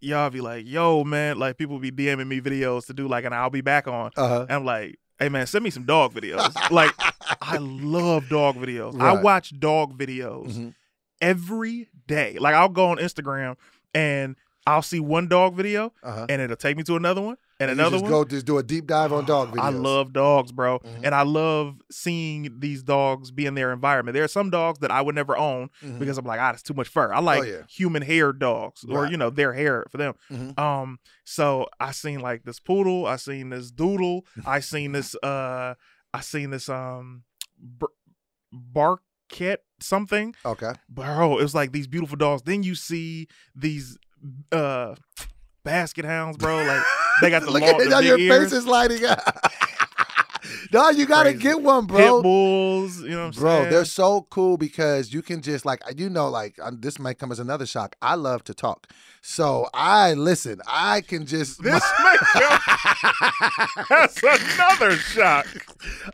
y'all 0.00 0.30
be 0.30 0.40
like, 0.40 0.66
"Yo, 0.66 1.04
man!" 1.04 1.38
Like 1.38 1.56
people 1.58 1.78
be 1.78 1.90
DMing 1.90 2.28
me 2.28 2.40
videos 2.40 2.86
to 2.86 2.92
do 2.94 3.08
like 3.08 3.24
an 3.24 3.32
"I'll 3.32 3.50
be 3.50 3.60
back" 3.62 3.88
on. 3.88 4.10
Uh-huh. 4.16 4.42
And 4.42 4.52
I'm 4.52 4.64
like, 4.64 4.98
"Hey, 5.20 5.28
man, 5.28 5.46
send 5.46 5.62
me 5.62 5.70
some 5.70 5.84
dog 5.84 6.12
videos." 6.14 6.52
like 6.70 6.92
I 7.40 7.58
love 7.58 8.28
dog 8.28 8.56
videos. 8.56 9.00
I 9.00 9.20
watch 9.22 9.58
dog 9.58 9.96
videos 9.96 10.52
Mhm. 10.54 10.74
every 11.20 11.88
day. 12.06 12.36
Like 12.40 12.54
I'll 12.54 12.68
go 12.68 12.86
on 12.88 12.96
Instagram 12.98 13.56
and 13.94 14.36
I'll 14.66 14.82
see 14.82 15.00
one 15.00 15.28
dog 15.28 15.54
video 15.54 15.92
Uh-huh. 16.02 16.26
and 16.28 16.42
it'll 16.42 16.56
take 16.56 16.76
me 16.76 16.82
to 16.84 16.96
another 16.96 17.20
one 17.20 17.36
and, 17.60 17.70
another 17.70 17.92
just 17.98 18.02
one. 18.04 18.10
go 18.10 18.24
just 18.24 18.46
do 18.46 18.58
a 18.58 18.62
deep 18.62 18.86
dive 18.86 19.12
on 19.12 19.24
dog 19.26 19.50
videos. 19.54 19.60
I 19.62 19.68
love 19.68 20.12
dogs, 20.12 20.50
bro. 20.50 20.78
Mhm. 20.80 21.00
And 21.04 21.14
I 21.14 21.22
love 21.22 21.76
seeing 21.90 22.58
these 22.58 22.82
dogs 22.82 23.30
be 23.30 23.46
in 23.46 23.54
their 23.54 23.72
environment. 23.72 24.14
There 24.14 24.24
are 24.24 24.28
some 24.28 24.50
dogs 24.50 24.78
that 24.80 24.90
I 24.90 25.00
would 25.02 25.14
never 25.14 25.36
own 25.36 25.68
Mhm. 25.84 25.98
because 25.98 26.18
I'm 26.18 26.24
like, 26.24 26.40
ah, 26.40 26.50
it's 26.50 26.62
too 26.62 26.74
much 26.74 26.88
fur. 26.88 27.12
I 27.12 27.20
like 27.20 27.44
yeah. 27.46 27.62
human 27.68 28.02
hair 28.02 28.32
dogs 28.32 28.84
or, 28.88 29.06
you 29.06 29.16
know, 29.16 29.30
their 29.30 29.52
hair 29.52 29.84
for 29.90 29.98
them. 29.98 30.14
Mhm. 30.30 30.58
Um, 30.58 30.98
so 31.24 31.68
I 31.78 31.92
seen 31.92 32.20
like 32.20 32.44
this 32.44 32.58
poodle, 32.58 33.06
I 33.06 33.16
seen 33.16 33.50
this 33.50 33.70
doodle, 33.70 34.24
I 34.44 34.60
seen 34.60 34.92
this 34.92 35.14
uh 35.22 35.74
I 36.12 36.20
seen 36.22 36.50
this 36.50 36.68
um 36.68 37.22
br- 37.58 37.86
barket 38.52 39.62
something. 39.80 40.34
Okay. 40.44 40.72
Bro, 40.88 41.38
it 41.38 41.42
was 41.42 41.54
like 41.54 41.72
these 41.72 41.86
beautiful 41.86 42.16
dogs. 42.16 42.42
Then 42.42 42.62
you 42.62 42.74
see 42.74 43.28
these 43.54 43.96
uh 44.52 44.94
basset 45.64 46.04
hounds, 46.04 46.36
bro. 46.36 46.62
Like 46.64 46.82
they 47.22 47.30
got 47.30 47.42
the 47.44 47.50
Look 47.50 47.62
long- 47.62 47.70
at 47.70 47.78
the 47.78 47.88
now 47.88 47.98
your 48.00 48.18
ears. 48.18 48.44
face 48.50 48.52
is 48.52 48.66
lighting 48.66 49.04
up. 49.04 49.20
no, 50.72 50.90
you 50.90 51.06
gotta 51.06 51.30
Crazy. 51.30 51.42
get 51.42 51.60
one, 51.62 51.86
bro. 51.86 51.96
pit 51.98 52.06
bro. 52.08 52.22
bulls, 52.22 53.00
you 53.02 53.10
know 53.10 53.26
what 53.26 53.36
I'm 53.36 53.40
Bro, 53.40 53.58
saying? 53.60 53.70
they're 53.70 53.84
so 53.84 54.26
cool 54.30 54.56
because 54.56 55.12
you 55.12 55.22
can 55.22 55.42
just 55.42 55.64
like 55.64 55.82
you 55.96 56.08
know, 56.10 56.28
like 56.28 56.58
um, 56.62 56.80
this 56.80 56.98
might 56.98 57.18
come 57.18 57.30
as 57.32 57.38
another 57.38 57.66
shock. 57.66 57.96
I 58.02 58.14
love 58.14 58.44
to 58.44 58.54
talk, 58.54 58.86
so 59.20 59.68
I 59.74 60.14
listen. 60.14 60.60
I 60.66 61.02
can 61.02 61.26
just. 61.26 61.62
this 61.62 61.82
makes 62.04 62.22
That's 63.88 64.22
another 64.22 64.96
shock. 64.96 65.46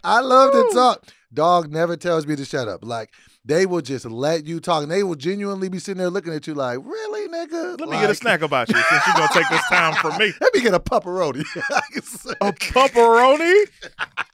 I 0.05 0.21
love 0.21 0.53
to 0.53 0.71
talk. 0.75 1.05
Dog 1.33 1.71
never 1.71 1.97
tells 1.97 2.27
me 2.27 2.37
to 2.37 2.45
shut 2.45 2.69
up. 2.69 2.85
Like 2.85 3.13
they 3.47 3.65
will 3.65 3.81
just 3.81 4.05
let 4.05 4.45
you 4.47 4.59
talk, 4.61 4.83
and 4.83 4.91
they 4.91 5.03
will 5.05 5.15
genuinely 5.15 5.69
be 5.69 5.79
sitting 5.79 5.99
there 5.99 6.11
looking 6.11 6.35
at 6.35 6.47
you 6.47 6.55
like, 6.55 6.79
"Really, 6.83 7.29
nigga? 7.29 7.79
Let 7.81 7.89
me 7.89 7.97
get 8.01 8.11
a 8.11 8.15
snack 8.15 8.43
about 8.43 8.69
you 8.69 8.75
since 8.75 9.07
you're 9.07 9.15
gonna 9.17 9.29
take 9.33 9.49
this 9.49 9.65
time 9.69 9.95
from 9.95 10.19
me. 10.19 10.33
Let 10.41 10.53
me 10.55 10.61
get 10.61 10.75
a 10.75 10.81
pepperoni." 10.81 11.45
A 12.41 12.53
pepperoni? 12.53 13.65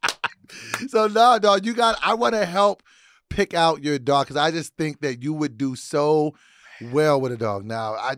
so 0.89 1.07
no, 1.07 1.39
dog, 1.39 1.65
you 1.67 1.75
got. 1.75 1.99
I 2.03 2.15
want 2.15 2.35
to 2.35 2.45
help 2.45 2.83
pick 3.29 3.55
out 3.55 3.83
your 3.83 3.99
dog 3.99 4.27
because 4.27 4.37
I 4.37 4.51
just 4.51 4.77
think 4.77 5.01
that 5.01 5.23
you 5.23 5.33
would 5.33 5.57
do 5.57 5.77
so 5.77 6.35
well 6.81 7.21
with 7.21 7.33
a 7.33 7.37
dog. 7.37 7.65
Now, 7.65 7.95
I 7.95 8.17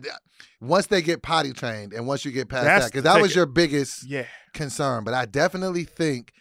once 0.61 0.87
they 0.87 1.01
get 1.01 1.21
potty 1.21 1.53
trained 1.53 1.93
and 1.93 2.07
once 2.07 2.25
you 2.25 2.31
get 2.31 2.49
past 2.49 2.63
That's 2.63 2.85
that, 2.85 2.91
because 2.91 3.03
that 3.03 3.21
was 3.21 3.35
your 3.35 3.45
biggest 3.45 4.03
Yeah. 4.07 4.25
concern. 4.53 5.03
But 5.03 5.13
I 5.13 5.25
definitely 5.25 5.83
think 5.83 6.33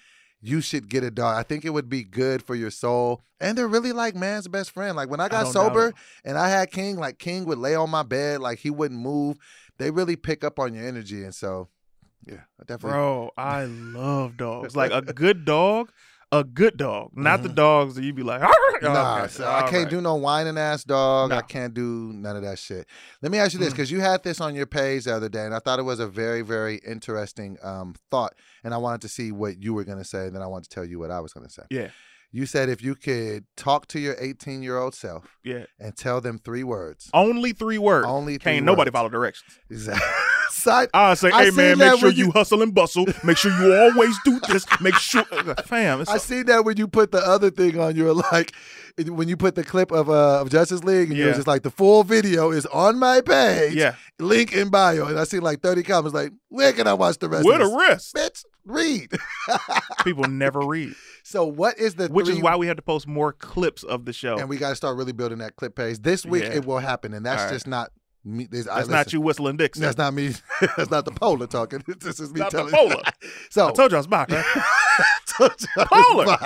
you 0.45 0.61
should 0.61 0.91
get 0.91 1.03
a 1.03 1.11
dog. 1.11 1.39
I 1.39 1.43
think 1.43 1.65
it 1.65 1.71
would 1.71 1.89
be 1.89 2.05
good 2.05 2.43
for 2.43 2.55
your 2.55 2.71
soul. 2.71 3.23
And 3.41 3.57
they're 3.57 3.67
really 3.67 3.93
like 3.93 4.15
man's 4.15 4.47
best 4.47 4.73
friend. 4.73 4.95
Like 4.95 5.09
when 5.09 5.19
I 5.19 5.29
got 5.29 5.45
don't 5.45 5.53
sober 5.53 5.89
it. 5.89 5.95
and 6.23 6.37
I 6.37 6.51
had 6.51 6.71
King, 6.71 6.97
like 6.97 7.19
King 7.19 7.47
would 7.47 7.57
lay 7.57 7.75
on 7.75 7.89
my 7.89 8.03
bed, 8.03 8.41
like 8.41 8.59
he 8.59 8.69
wouldn't 8.69 9.01
move. 9.01 9.39
They 9.79 9.91
really 9.91 10.17
pick 10.17 10.45
up 10.45 10.59
on 10.59 10.75
your 10.75 10.87
energy. 10.87 11.25
And 11.25 11.35
so, 11.35 11.69
yeah, 12.27 12.43
I 12.61 12.65
definitely. 12.65 12.91
Bro, 12.91 13.31
I 13.39 13.65
love 13.65 14.37
dogs. 14.37 14.77
Like 14.77 14.93
a 14.93 15.01
good 15.01 15.47
dog, 15.47 15.91
a 16.41 16.45
good 16.45 16.77
dog, 16.77 17.11
not 17.15 17.43
the 17.43 17.49
Mhm. 17.49 17.55
dogs 17.55 17.95
that 17.95 18.05
you'd 18.05 18.17
be 18.17 18.23
like. 18.23 18.43
Nah, 18.83 19.19
okay, 19.21 19.29
so 19.33 19.49
I 19.49 19.63
can't 19.63 19.85
right. 19.85 19.89
do 19.91 20.01
no 20.01 20.17
whining 20.17 20.59
ass 20.59 20.85
dog. 20.85 21.33
I 21.33 21.41
can't 21.43 21.73
do 21.73 22.13
none 22.13 22.37
of 22.37 22.43
that 22.43 22.59
shit. 22.59 22.87
Let 23.23 23.33
me 23.33 23.39
ask 23.39 23.53
you 23.55 23.59
this, 23.59 23.69
Mm. 23.69 23.77
because 23.77 23.91
you 23.91 24.01
had 24.01 24.23
this 24.23 24.41
on 24.41 24.55
your 24.55 24.67
page 24.67 25.05
the 25.05 25.15
other 25.15 25.29
day, 25.29 25.45
and 25.47 25.55
I 25.55 25.59
thought 25.61 25.79
it 25.79 25.85
was 25.85 26.01
a 26.01 26.07
very, 26.07 26.43
very 26.43 26.77
interesting 26.87 27.57
um, 27.63 27.95
thought, 28.11 28.35
and 28.63 28.75
I 28.75 28.77
wanted 28.77 29.01
to 29.03 29.09
see 29.09 29.33
what 29.33 29.63
you 29.63 29.73
were 29.75 29.85
gonna 29.85 30.05
say, 30.05 30.27
and 30.27 30.35
then 30.35 30.43
I 30.43 30.47
wanted 30.47 30.69
to 30.71 30.75
tell 30.75 30.85
you 30.85 30.99
what 30.99 31.11
I 31.11 31.21
was 31.21 31.33
gonna 31.33 31.49
say. 31.49 31.63
Yeah, 31.71 31.89
You 32.33 32.47
said 32.47 32.69
if 32.69 32.83
you 32.83 32.95
could 32.97 33.45
talk 33.57 33.87
to 33.89 34.01
your 34.01 34.17
18 34.19 34.63
year 34.63 34.77
old 34.77 34.95
self 34.95 35.37
yeah. 35.45 35.65
and 35.79 35.97
tell 35.97 36.21
them 36.21 36.39
three 36.39 36.65
words, 36.65 37.09
Only 37.15 37.53
three 37.53 37.79
words. 37.79 38.07
only 38.07 38.39
three 38.39 38.55
Can't 38.55 38.65
nobody 38.67 38.91
follow 38.91 39.09
directions. 39.09 39.59
Exactly. 39.71 40.05
Side- 40.65 40.89
I 40.95 41.15
say, 41.15 41.31
hey 41.31 41.47
seen 41.51 41.57
man, 41.57 41.79
make 41.79 42.01
sure 42.01 42.11
you 42.11 42.27
you- 42.27 42.31
hustle 42.33 42.63
and 42.63 42.75
bustle. 42.75 43.07
Make 43.23 43.37
sure 43.37 43.53
you 43.53 43.75
always 43.75 44.17
do 44.25 44.41
this. 44.49 44.67
Make 44.81 44.95
sure, 44.97 45.25
fam. 45.67 46.05
I 46.09 46.19
seen 46.19 46.47
that 46.47 46.65
when 46.65 46.77
you 46.77 46.89
put 46.89 47.13
the 47.13 47.19
other 47.19 47.51
thing 47.51 47.79
on, 47.79 47.95
you 47.97 48.05
were 48.05 48.15
like, 48.33 48.53
when 49.07 49.29
you 49.29 49.37
put 49.37 49.55
the 49.57 49.63
clip 49.65 49.93
of 49.93 50.09
uh, 50.09 50.41
of 50.41 50.51
Just 50.51 50.73
Us 50.73 50.83
League, 50.85 51.11
and 51.11 51.19
you're 51.19 51.33
just 51.35 51.47
like, 51.47 51.63
the 51.63 51.71
full 51.71 52.03
video 52.05 52.51
is 52.51 52.65
on 52.67 52.99
my 52.99 53.21
page. 53.21 53.75
yeah. 53.75 53.95
link 54.19 54.53
in 54.53 54.69
bio. 54.71 55.07
And 55.07 55.19
I 55.19 55.25
see 55.25 55.39
like 55.41 55.61
30 55.61 55.83
comments 55.83 56.15
like, 56.15 56.33
where 56.49 56.73
can 56.73 56.87
I 56.87 56.95
watch 56.95 57.19
the 57.19 57.29
rest 57.29 57.45
With 57.47 57.59
the 57.59 57.77
rest. 57.77 58.15
Bitch, 58.15 58.45
read. 58.65 59.13
People 60.05 60.25
never 60.25 60.61
read, 60.61 60.95
so 61.25 61.45
what 61.45 61.79
is 61.79 61.95
the 61.97 62.09
which 62.09 62.27
three, 62.27 62.37
is 62.37 62.41
why 62.43 62.57
we 62.57 62.67
had 62.67 62.77
to 62.77 62.83
post 62.83 63.07
more 63.07 63.33
clips 63.33 63.83
of 63.83 64.05
the 64.05 64.13
show. 64.13 64.39
and 64.39 64.49
we 64.49 64.57
got 64.57 64.71
to 64.71 64.77
start 64.77 64.97
really 64.97 65.13
building 65.13 65.39
that 65.39 65.57
clip 65.57 65.75
page. 65.77 65.99
This 66.01 66.25
week 66.25 66.43
Yeah. 66.45 66.55
it 66.55 66.65
will 66.65 66.79
happen. 66.79 67.13
And 67.15 67.25
that's 67.27 67.43
right. 67.45 67.53
just 67.53 67.67
not 67.67 67.91
me. 68.25 68.47
This, 68.51 68.67
I, 68.69 68.77
That's 68.79 68.89
not 68.89 69.13
you 69.13 69.21
whistling 69.21 69.57
Dixon. 69.57 69.83
That's 69.83 69.99
not 69.99 70.15
me. 70.15 70.29
that's 70.77 70.91
not 70.91 71.05
the 71.05 71.13
polar 71.13 71.47
talking. 71.47 71.83
This 72.01 72.21
is 72.21 72.33
me 72.33 72.41
Not 72.41 72.53
the 72.53 72.59
telling 72.59 72.73
polar. 72.73 73.03
So 73.51 73.69
I 73.69 73.73
told 73.73 73.91
you 73.93 73.97
I 73.97 74.01
was 74.01 74.07
back. 74.07 74.29
Huh? 74.31 75.03
Told 75.27 75.53
you 75.61 75.69
I 75.77 76.15
was 76.15 76.39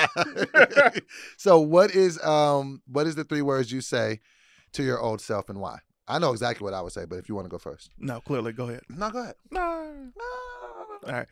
Polar. 0.64 0.92
so 1.36 1.60
what 1.60 1.90
is 1.94 2.22
um 2.24 2.82
what 2.86 3.06
is 3.06 3.14
the 3.14 3.24
three 3.24 3.42
words 3.42 3.70
you 3.70 3.80
say 3.80 4.20
to 4.72 4.82
your 4.82 5.00
old 5.00 5.20
self 5.20 5.48
and 5.48 5.60
why? 5.60 5.78
I 6.06 6.18
know 6.18 6.32
exactly 6.32 6.64
what 6.64 6.72
I 6.72 6.80
would 6.80 6.92
say, 6.92 7.04
but 7.04 7.18
if 7.18 7.28
you 7.28 7.34
want 7.34 7.44
to 7.44 7.50
go 7.50 7.58
first. 7.58 7.90
no, 7.98 8.20
clearly, 8.20 8.52
go 8.52 8.68
ahead. 8.68 8.80
No, 8.88 9.10
go 9.10 9.20
ahead. 9.20 9.34
No. 9.50 9.92
no. 10.16 10.24
All 11.06 11.12
right. 11.12 11.26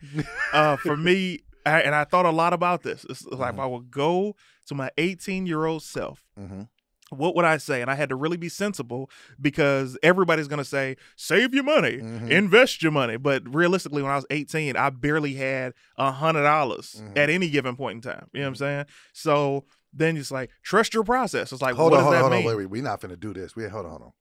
Uh, 0.53 0.77
for 0.77 0.95
me, 0.95 1.39
I, 1.65 1.81
and 1.81 1.95
I 1.95 2.03
thought 2.03 2.25
a 2.25 2.31
lot 2.31 2.53
about 2.53 2.83
this. 2.83 3.03
It's 3.09 3.25
like 3.25 3.55
if 3.55 3.59
I 3.59 3.65
would 3.65 3.89
go 3.89 4.35
to 4.67 4.75
my 4.75 4.91
18 4.97 5.45
year 5.47 5.65
old 5.65 5.83
self, 5.83 6.23
hmm 6.37 6.63
what 7.09 7.35
would 7.35 7.45
I 7.45 7.57
say? 7.57 7.81
And 7.81 7.89
I 7.89 7.95
had 7.95 8.09
to 8.09 8.15
really 8.15 8.35
be 8.37 8.49
sensible 8.49 9.09
because 9.39 9.97
everybody's 10.03 10.47
going 10.49 10.57
to 10.57 10.65
say, 10.65 10.97
save 11.15 11.53
your 11.53 11.63
money, 11.63 11.97
Mhm. 11.99 12.29
invest 12.29 12.83
your 12.83 12.91
money. 12.91 13.15
But 13.17 13.43
realistically, 13.53 14.01
when 14.01 14.11
I 14.11 14.15
was 14.15 14.25
18, 14.29 14.75
I 14.75 14.89
barely 14.89 15.33
had 15.35 15.73
a 15.97 16.11
$100 16.11 16.95
Mhm. 17.01 17.17
at 17.17 17.29
any 17.29 17.49
given 17.49 17.75
point 17.77 17.95
in 18.05 18.11
time. 18.11 18.27
You 18.33 18.41
know 18.41 18.47
what 18.47 18.49
I'm 18.49 18.55
saying? 18.55 18.85
So 19.13 19.65
then 19.93 20.17
it's 20.17 20.31
like, 20.31 20.49
trust 20.63 20.93
your 20.93 21.03
process. 21.03 21.51
It's 21.53 21.61
like, 21.61 21.75
hold 21.75 21.91
what 21.91 21.99
on, 21.99 22.03
does 22.03 22.03
hold 22.03 22.13
that 22.15 22.17
on, 22.17 22.23
hold 22.23 22.33
on. 22.33 22.39
mean? 22.39 22.47
Wait, 22.47 22.55
wait. 22.57 22.69
We're 22.69 22.83
not 22.83 22.99
finna 23.01 23.19
do 23.19 23.33
this. 23.33 23.55
We 23.55 23.63
hold 23.69 23.85
on, 23.85 23.91
hold 23.91 24.01
on. 24.03 24.11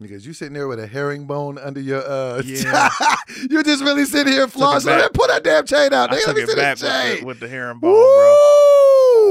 Because 0.00 0.26
you 0.26 0.32
sitting 0.32 0.54
there 0.54 0.66
with 0.66 0.80
a 0.80 0.86
herringbone 0.88 1.58
under 1.58 1.80
your 1.80 2.02
uh 2.04 2.42
Yeah. 2.44 2.88
you 3.48 3.62
just 3.62 3.82
really 3.84 4.04
sitting 4.04 4.32
here 4.32 4.48
flossing. 4.48 4.86
Man, 4.86 4.98
that 4.98 5.42
damn 5.44 5.64
chain 5.64 5.92
out. 5.94 6.12
I 6.12 6.16
took 6.18 6.26
let 6.28 6.36
me 6.36 6.42
it 6.42 6.48
see 6.48 6.54
with 6.56 6.78
chain. 6.80 7.20
the, 7.20 7.24
with 7.26 7.40
the 7.40 7.48
herringbone, 7.48 7.92
bro. 7.92 8.61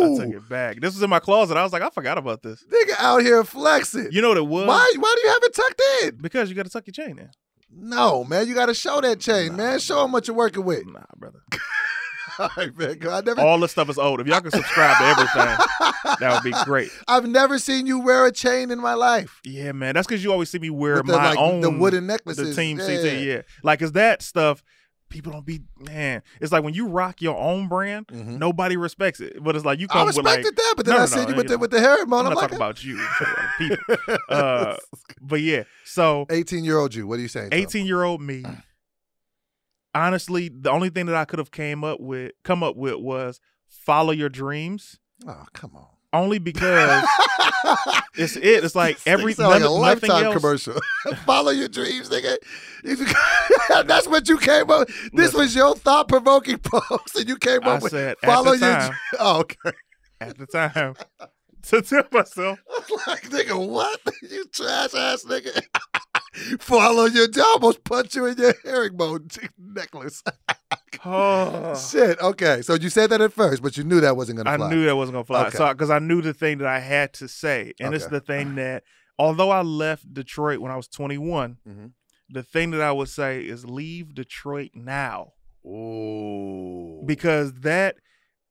I 0.01 0.25
took 0.25 0.35
it 0.35 0.49
back. 0.49 0.81
This 0.81 0.93
was 0.93 1.03
in 1.03 1.09
my 1.09 1.19
closet. 1.19 1.57
I 1.57 1.63
was 1.63 1.73
like, 1.73 1.81
I 1.81 1.89
forgot 1.89 2.17
about 2.17 2.41
this. 2.43 2.63
Nigga 2.63 2.95
out 2.99 3.21
here 3.21 3.43
flexing. 3.43 4.09
You 4.11 4.21
know 4.21 4.29
what 4.29 4.37
it 4.37 4.47
was? 4.47 4.67
why 4.67 4.93
why 4.97 5.15
do 5.15 5.27
you 5.27 5.33
have 5.33 5.43
it 5.43 5.53
tucked 5.55 5.81
in? 6.03 6.15
Because 6.21 6.49
you 6.49 6.55
got 6.55 6.65
to 6.65 6.71
tuck 6.71 6.85
your 6.87 6.93
chain 6.93 7.17
in. 7.19 7.29
No, 7.73 8.23
man, 8.25 8.47
you 8.47 8.53
gotta 8.53 8.73
show 8.73 8.99
that 8.99 9.19
chain, 9.21 9.51
Nah, 9.51 9.57
man. 9.57 9.79
Show 9.79 10.01
them 10.01 10.11
what 10.11 10.27
you're 10.27 10.35
working 10.35 10.65
with. 10.65 10.85
Nah, 10.85 11.05
brother. 11.15 11.39
All 12.39 12.49
right, 12.57 12.77
man. 12.77 12.97
I 13.09 13.21
never 13.21 13.41
All 13.41 13.59
this 13.59 13.71
stuff 13.71 13.89
is 13.89 13.97
old. 13.97 14.19
If 14.19 14.27
y'all 14.27 14.41
can 14.41 14.51
subscribe 14.51 14.97
to 14.97 15.03
everything, 15.05 16.15
that 16.19 16.33
would 16.33 16.43
be 16.43 16.57
great. 16.65 16.89
I've 17.07 17.27
never 17.27 17.59
seen 17.59 17.85
you 17.85 17.99
wear 17.99 18.25
a 18.25 18.31
chain 18.31 18.71
in 18.71 18.79
my 18.79 18.93
life. 18.93 19.39
Yeah, 19.45 19.71
man. 19.71 19.95
That's 19.95 20.07
because 20.07 20.23
you 20.23 20.31
always 20.31 20.49
see 20.49 20.59
me 20.59 20.69
wear 20.69 20.95
With 20.95 21.07
the, 21.07 21.13
my 21.13 21.29
like, 21.29 21.39
own 21.39 21.61
the 21.61 21.69
wooden 21.71 22.07
necklaces. 22.07 22.55
the 22.55 22.61
team 22.61 22.77
yeah. 22.79 22.85
CT. 22.85 23.21
Yeah, 23.21 23.41
like 23.63 23.81
is 23.81 23.93
that 23.93 24.21
stuff. 24.21 24.63
People 25.11 25.31
don't 25.33 25.45
be 25.45 25.61
man. 25.77 26.23
It's 26.39 26.51
like 26.51 26.63
when 26.63 26.73
you 26.73 26.87
rock 26.87 27.21
your 27.21 27.37
own 27.37 27.67
brand, 27.67 28.07
Mhm. 28.07 28.39
nobody 28.39 28.77
respects 28.77 29.19
it. 29.19 29.43
But 29.43 29.55
it's 29.55 29.63
like 29.65 29.79
you 29.79 29.87
I 29.89 29.93
come 29.93 30.07
with 30.07 30.15
like. 30.17 30.25
I 30.25 30.29
respected 30.37 30.55
that, 30.57 30.73
but 30.77 30.85
then 30.87 30.95
No, 30.95 30.99
I 30.99 31.01
no, 31.01 31.05
seen 31.07 31.23
no, 31.23 31.29
you 31.29 31.35
with 31.35 31.47
the 31.49 31.57
with 31.59 31.71
the 31.71 31.79
herringbone. 31.79 32.21
I'm 32.21 32.27
I'm, 32.27 32.33
not 32.33 32.37
like, 32.37 32.43
talking 32.49 32.55
about 32.57 32.83
you. 32.83 32.99
I'm 32.99 33.07
talking 33.59 33.77
about 33.77 33.97
people. 34.07 34.17
Uh, 34.29 34.77
But 35.21 35.41
yeah, 35.41 35.63
so 35.85 36.25
18 36.29 36.63
year 36.65 36.77
old 36.79 36.95
you. 36.95 37.05
What 37.05 37.19
are 37.19 37.21
you 37.21 37.27
saying? 37.27 37.49
18 37.51 37.85
year 37.85 38.03
old 38.03 38.21
me 38.21 38.43
honestly 39.93 40.47
the 40.49 40.71
only 40.71 40.89
thing 40.89 41.05
that 41.05 41.15
i 41.15 41.25
could 41.25 41.37
have 41.37 41.51
came 41.51 41.83
up 41.83 41.99
with 41.99 42.31
come 42.43 42.63
up 42.63 42.77
with 42.77 42.95
was 42.95 43.41
follow 43.67 44.11
your 44.11 44.29
dreams 44.29 44.97
Oh, 45.27 45.45
come 45.53 45.75
on. 45.75 45.85
Only 46.13 46.39
because 46.39 47.03
it's 48.15 48.35
it 48.35 48.63
it's 48.63 48.75
like 48.75 48.99
every 49.05 49.31
It 49.33 49.39
like 49.39 49.61
a 49.61 49.65
none- 49.65 49.71
lifetime 49.81 50.25
else 50.25 50.35
commercial. 50.35 50.79
Follow 51.25 51.51
your 51.51 51.67
dreams, 51.69 52.09
nigga. 52.09 52.37
That's 53.87 54.07
what 54.07 54.27
you 54.27 54.37
came 54.37 54.69
up. 54.69 54.87
This 54.87 55.33
Listen. 55.33 55.39
was 55.39 55.55
your 55.55 55.75
thought 55.75 56.07
provoking 56.07 56.57
post, 56.57 57.15
and 57.15 57.27
you 57.29 57.37
came 57.37 57.59
i 57.63 57.71
up 57.71 57.83
with 57.83 57.91
said 57.91 58.15
follow 58.23 58.51
your. 58.53 58.59
time 58.59 58.93
Oh, 59.19 59.39
okay. 59.41 59.71
at 60.19 60.37
the 60.37 60.45
time 60.47 60.95
to 61.63 61.81
tell 61.81 62.03
myself 62.11 62.59
like, 63.07 63.23
nigga, 63.29 63.67
what? 63.69 63.99
You 64.21 64.45
trash 64.51 64.93
ass 64.95 65.23
nigga. 65.25 65.61
Follow 66.59 67.05
your. 67.05 67.27
I 67.35 67.41
almost 67.53 67.83
punch 67.83 68.15
you 68.15 68.25
in 68.27 68.37
your 68.37 68.53
herringbone 68.63 69.27
necklace. 69.57 70.23
oh, 71.05 71.75
Shit. 71.75 72.19
Okay, 72.19 72.61
so 72.61 72.75
you 72.75 72.89
said 72.89 73.09
that 73.09 73.21
at 73.21 73.33
first, 73.33 73.61
but 73.61 73.77
you 73.77 73.83
knew 73.83 73.99
that 74.01 74.15
wasn't 74.15 74.37
gonna 74.37 74.49
i 74.63 74.69
knew 74.69 74.85
that 74.85 74.95
wasn't 74.95 75.13
gonna 75.15 75.25
fly 75.25 75.47
Okay. 75.47 75.57
so 75.57 75.67
because 75.73 75.89
i 75.89 75.99
knew 75.99 76.21
the 76.21 76.33
thing 76.33 76.57
that 76.59 76.67
i 76.67 76.79
had 76.79 77.13
to 77.13 77.27
say 77.27 77.73
and 77.79 77.93
it's 77.93 78.05
the 78.07 78.19
thing 78.19 78.55
that 78.55 78.83
although 79.17 79.49
i 79.49 79.61
left 79.61 80.13
detroit 80.13 80.59
when 80.59 80.71
i 80.71 80.75
was 80.75 80.87
21 80.87 81.57
Mhm. 81.67 81.91
the 82.29 82.43
thing 82.43 82.71
that 82.71 82.81
i 82.81 82.91
would 82.91 83.09
say 83.09 83.41
is 83.41 83.65
leave 83.65 84.13
detroit 84.13 84.71
now 84.73 85.33
Ooh. 85.65 87.01
because 87.05 87.53
that 87.61 87.95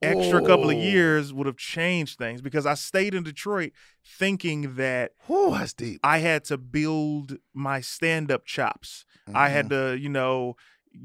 extra 0.02 0.40
couple 0.40 0.70
of 0.70 0.76
years 0.76 1.32
would 1.32 1.46
have 1.46 1.56
changed 1.56 2.18
things 2.18 2.40
because 2.40 2.66
I 2.66 2.74
stayed 2.74 3.14
in 3.14 3.22
Detroit 3.22 3.72
thinking 4.04 4.74
that 4.76 5.12
Ooh, 5.30 5.50
that's 5.52 5.72
deep. 5.72 6.00
I 6.02 6.18
had 6.18 6.44
to 6.44 6.56
build 6.58 7.36
my 7.54 7.80
stand 7.80 8.30
up 8.30 8.44
chops. 8.44 9.04
I 9.34 9.48
had 9.50 9.66
Mhm. 9.66 9.68
to, 9.70 9.98
you 9.98 10.08
know, 10.08 10.56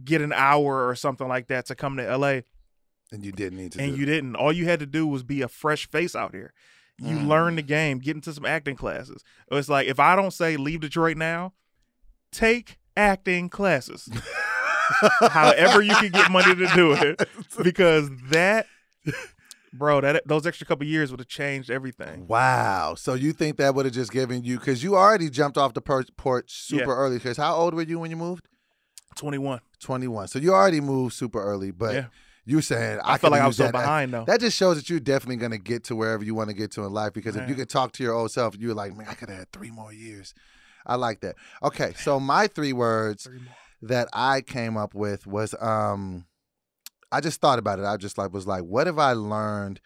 get 0.03 0.21
an 0.21 0.33
hour 0.33 0.87
or 0.87 0.95
something 0.95 1.27
like 1.27 1.47
that 1.47 1.65
to 1.67 1.75
come 1.75 1.97
to 1.97 2.03
LA 2.03 2.41
and 3.11 3.23
you 3.23 3.31
didn't 3.31 3.59
need 3.59 3.71
to. 3.73 3.81
and 3.81 3.95
you 3.97 4.05
didn't. 4.05 4.35
All 4.35 4.51
you 4.51 4.65
had 4.65 4.79
to 4.79 4.85
do 4.87 5.05
was 5.05 5.23
be 5.23 5.41
a 5.41 5.47
fresh 5.47 5.87
face 5.89 6.15
out 6.15 6.33
here. 6.33 6.53
You 6.97 7.17
Mm. 7.17 7.27
learn 7.27 7.55
the 7.57 7.61
game, 7.61 7.99
get 7.99 8.15
into 8.15 8.31
some 8.33 8.45
acting 8.45 8.75
classes. 8.77 9.23
It's 9.51 9.69
like 9.69 9.87
if 9.87 9.99
I 9.99 10.15
don't 10.15 10.31
say 10.31 10.55
leave 10.57 10.79
Detroit 10.79 11.17
now, 11.17 11.53
take 12.31 12.77
acting 12.97 13.49
classes. 13.49 14.09
However 15.29 15.81
you 15.81 15.95
can 15.95 16.11
get 16.11 16.31
money 16.31 16.55
to 16.55 16.67
do 16.75 16.93
it 16.93 17.27
because 17.63 18.09
that 18.29 18.67
bro, 19.73 20.01
that 20.01 20.23
those 20.25 20.45
extra 20.45 20.65
couple 20.65 20.85
years 20.87 21.11
would 21.11 21.19
have 21.19 21.27
changed 21.27 21.69
everything. 21.69 22.27
Wow. 22.27 22.95
So 22.95 23.13
you 23.13 23.33
think 23.33 23.57
that 23.57 23.75
would 23.75 23.85
have 23.85 23.93
just 23.93 24.11
given 24.11 24.43
you 24.43 24.57
because 24.57 24.83
you 24.83 24.95
already 24.95 25.29
jumped 25.29 25.57
off 25.57 25.73
the 25.73 25.81
per- 25.81 26.03
porch 26.17 26.51
super 26.51 26.83
Yeah. 26.91 26.95
early? 26.97 27.17
Because 27.17 27.37
how 27.37 27.55
old 27.55 27.73
were 27.73 27.81
you 27.83 27.99
when 27.99 28.09
you 28.11 28.17
moved? 28.17 28.47
21. 29.15 29.61
Twenty 29.79 30.07
one. 30.07 30.27
So 30.27 30.39
you 30.39 30.53
already 30.53 30.81
moved 30.81 31.13
super 31.13 31.41
early, 31.41 31.71
but 31.71 31.93
Yeah. 31.93 32.05
you 32.45 32.59
saying 32.61 32.99
I, 33.03 33.13
I, 33.13 33.17
felt 33.17 33.31
like 33.31 33.41
I 33.41 33.47
was 33.47 33.57
so 33.57 33.71
behind 33.71 34.13
though. 34.13 34.25
That 34.25 34.39
just 34.39 34.57
shows 34.57 34.77
that 34.77 34.89
you're 34.89 34.99
definitely 34.99 35.37
going 35.37 35.51
to 35.51 35.57
get 35.57 35.85
to 35.85 35.95
wherever 35.95 36.23
you 36.23 36.35
want 36.35 36.49
to 36.49 36.55
get 36.55 36.71
to 36.71 36.83
in 36.85 36.91
life. 36.91 37.13
Because 37.13 37.35
if 37.35 37.43
you 37.43 37.49
Man. 37.49 37.55
could 37.57 37.69
talk 37.69 37.91
to 37.93 38.03
your 38.03 38.13
old 38.13 38.31
self, 38.31 38.57
you're 38.57 38.73
like, 38.73 38.95
man, 38.95 39.07
I 39.09 39.13
could 39.13 39.29
have 39.29 39.37
had 39.37 39.51
three 39.51 39.71
more 39.71 39.93
years. 39.93 40.33
I 40.85 40.95
like 40.95 41.21
that. 41.21 41.35
Okay, 41.63 41.93
so 41.97 42.19
my 42.19 42.47
three 42.47 42.73
words 42.73 43.23
Three 43.23 43.39
that 43.83 44.07
I 44.13 44.41
came 44.41 44.75
up 44.77 44.93
with 44.95 45.25
was 45.27 45.53
um 45.61 46.25
I 47.15 47.21
just 47.21 47.39
thought 47.39 47.59
about 47.59 47.79
it. 47.79 47.85
I 47.85 47.95
just 47.95 48.17
like 48.17 48.33
was 48.33 48.45
like, 48.45 48.63
what 48.63 48.87
have 48.87 48.99
I 48.99 49.13
learned 49.13 49.79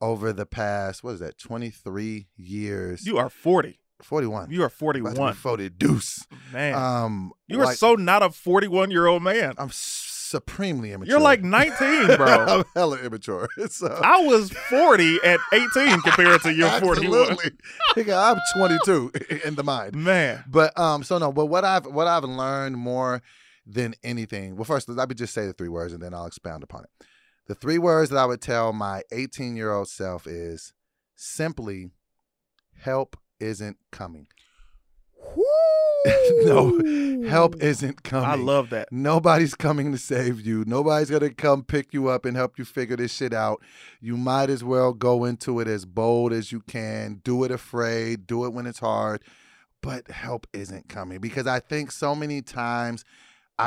over 0.00 0.32
the 0.32 0.44
past, 0.44 1.04
what 1.04 1.14
is 1.14 1.20
that, 1.20 1.38
23 1.38 2.26
years? 2.36 3.06
You 3.06 3.18
are 3.18 3.30
40. 3.30 3.78
41. 4.02 4.50
You 4.50 4.62
are 4.62 4.66
About 4.66 4.92
be 4.92 5.00
41. 5.00 5.34
40 5.34 5.68
deuce. 5.70 6.26
Man. 6.52 6.74
Um 6.74 7.32
you 7.46 7.60
are 7.60 7.66
like, 7.66 7.76
so 7.76 7.94
not 7.94 8.24
a 8.24 8.30
41 8.30 8.90
year 8.90 9.06
old 9.06 9.22
man. 9.22 9.54
I'm 9.58 9.70
supremely 9.70 10.90
immature. 10.90 11.12
You're 11.12 11.20
like 11.20 11.44
19, 11.44 12.06
bro. 12.16 12.26
I'm 12.26 12.64
hella 12.74 12.98
immature. 12.98 13.48
So 13.68 13.86
I 13.86 14.26
was 14.26 14.50
40 14.50 15.18
at 15.24 15.38
18 15.52 16.00
compared 16.00 16.42
to 16.42 16.52
your 16.52 16.68
41. 16.80 17.30
Absolutely. 17.30 17.50
Nigga, 17.94 18.34
I'm 18.34 18.40
22 18.56 19.12
in 19.44 19.54
the 19.54 19.62
mind. 19.62 19.94
Man. 19.94 20.42
But 20.48 20.76
um, 20.76 21.04
so 21.04 21.18
no, 21.18 21.30
but 21.30 21.46
what 21.46 21.64
I've 21.64 21.86
what 21.86 22.08
I've 22.08 22.24
learned 22.24 22.76
more 22.76 23.22
than 23.66 23.94
anything. 24.02 24.56
Well, 24.56 24.64
first 24.64 24.88
let 24.88 25.08
me 25.08 25.14
just 25.14 25.34
say 25.34 25.46
the 25.46 25.52
three 25.52 25.68
words 25.68 25.92
and 25.92 26.02
then 26.02 26.14
I'll 26.14 26.26
expound 26.26 26.62
upon 26.62 26.84
it. 26.84 27.06
The 27.46 27.54
three 27.54 27.78
words 27.78 28.10
that 28.10 28.18
I 28.18 28.26
would 28.26 28.40
tell 28.40 28.72
my 28.72 29.02
18 29.12 29.56
year 29.56 29.72
old 29.72 29.88
self 29.88 30.26
is 30.26 30.72
simply 31.16 31.90
help 32.76 33.16
isn't 33.40 33.78
coming. 33.90 34.26
no, 36.44 36.80
help 37.28 37.62
isn't 37.62 38.02
coming. 38.02 38.28
I 38.28 38.34
love 38.34 38.70
that. 38.70 38.90
Nobody's 38.90 39.54
coming 39.54 39.92
to 39.92 39.98
save 39.98 40.40
you. 40.40 40.64
Nobody's 40.66 41.10
going 41.10 41.22
to 41.22 41.30
come 41.30 41.62
pick 41.62 41.94
you 41.94 42.08
up 42.08 42.24
and 42.24 42.36
help 42.36 42.58
you 42.58 42.64
figure 42.64 42.96
this 42.96 43.12
shit 43.12 43.32
out. 43.32 43.62
You 44.00 44.16
might 44.16 44.50
as 44.50 44.64
well 44.64 44.92
go 44.92 45.24
into 45.24 45.60
it 45.60 45.68
as 45.68 45.84
bold 45.84 46.32
as 46.32 46.50
you 46.50 46.60
can. 46.60 47.20
Do 47.22 47.44
it 47.44 47.52
afraid, 47.52 48.26
do 48.26 48.44
it 48.44 48.52
when 48.52 48.66
it's 48.66 48.80
hard, 48.80 49.22
but 49.80 50.10
help 50.10 50.46
isn't 50.52 50.88
coming 50.88 51.20
because 51.20 51.46
I 51.46 51.60
think 51.60 51.92
so 51.92 52.16
many 52.16 52.42
times 52.42 53.04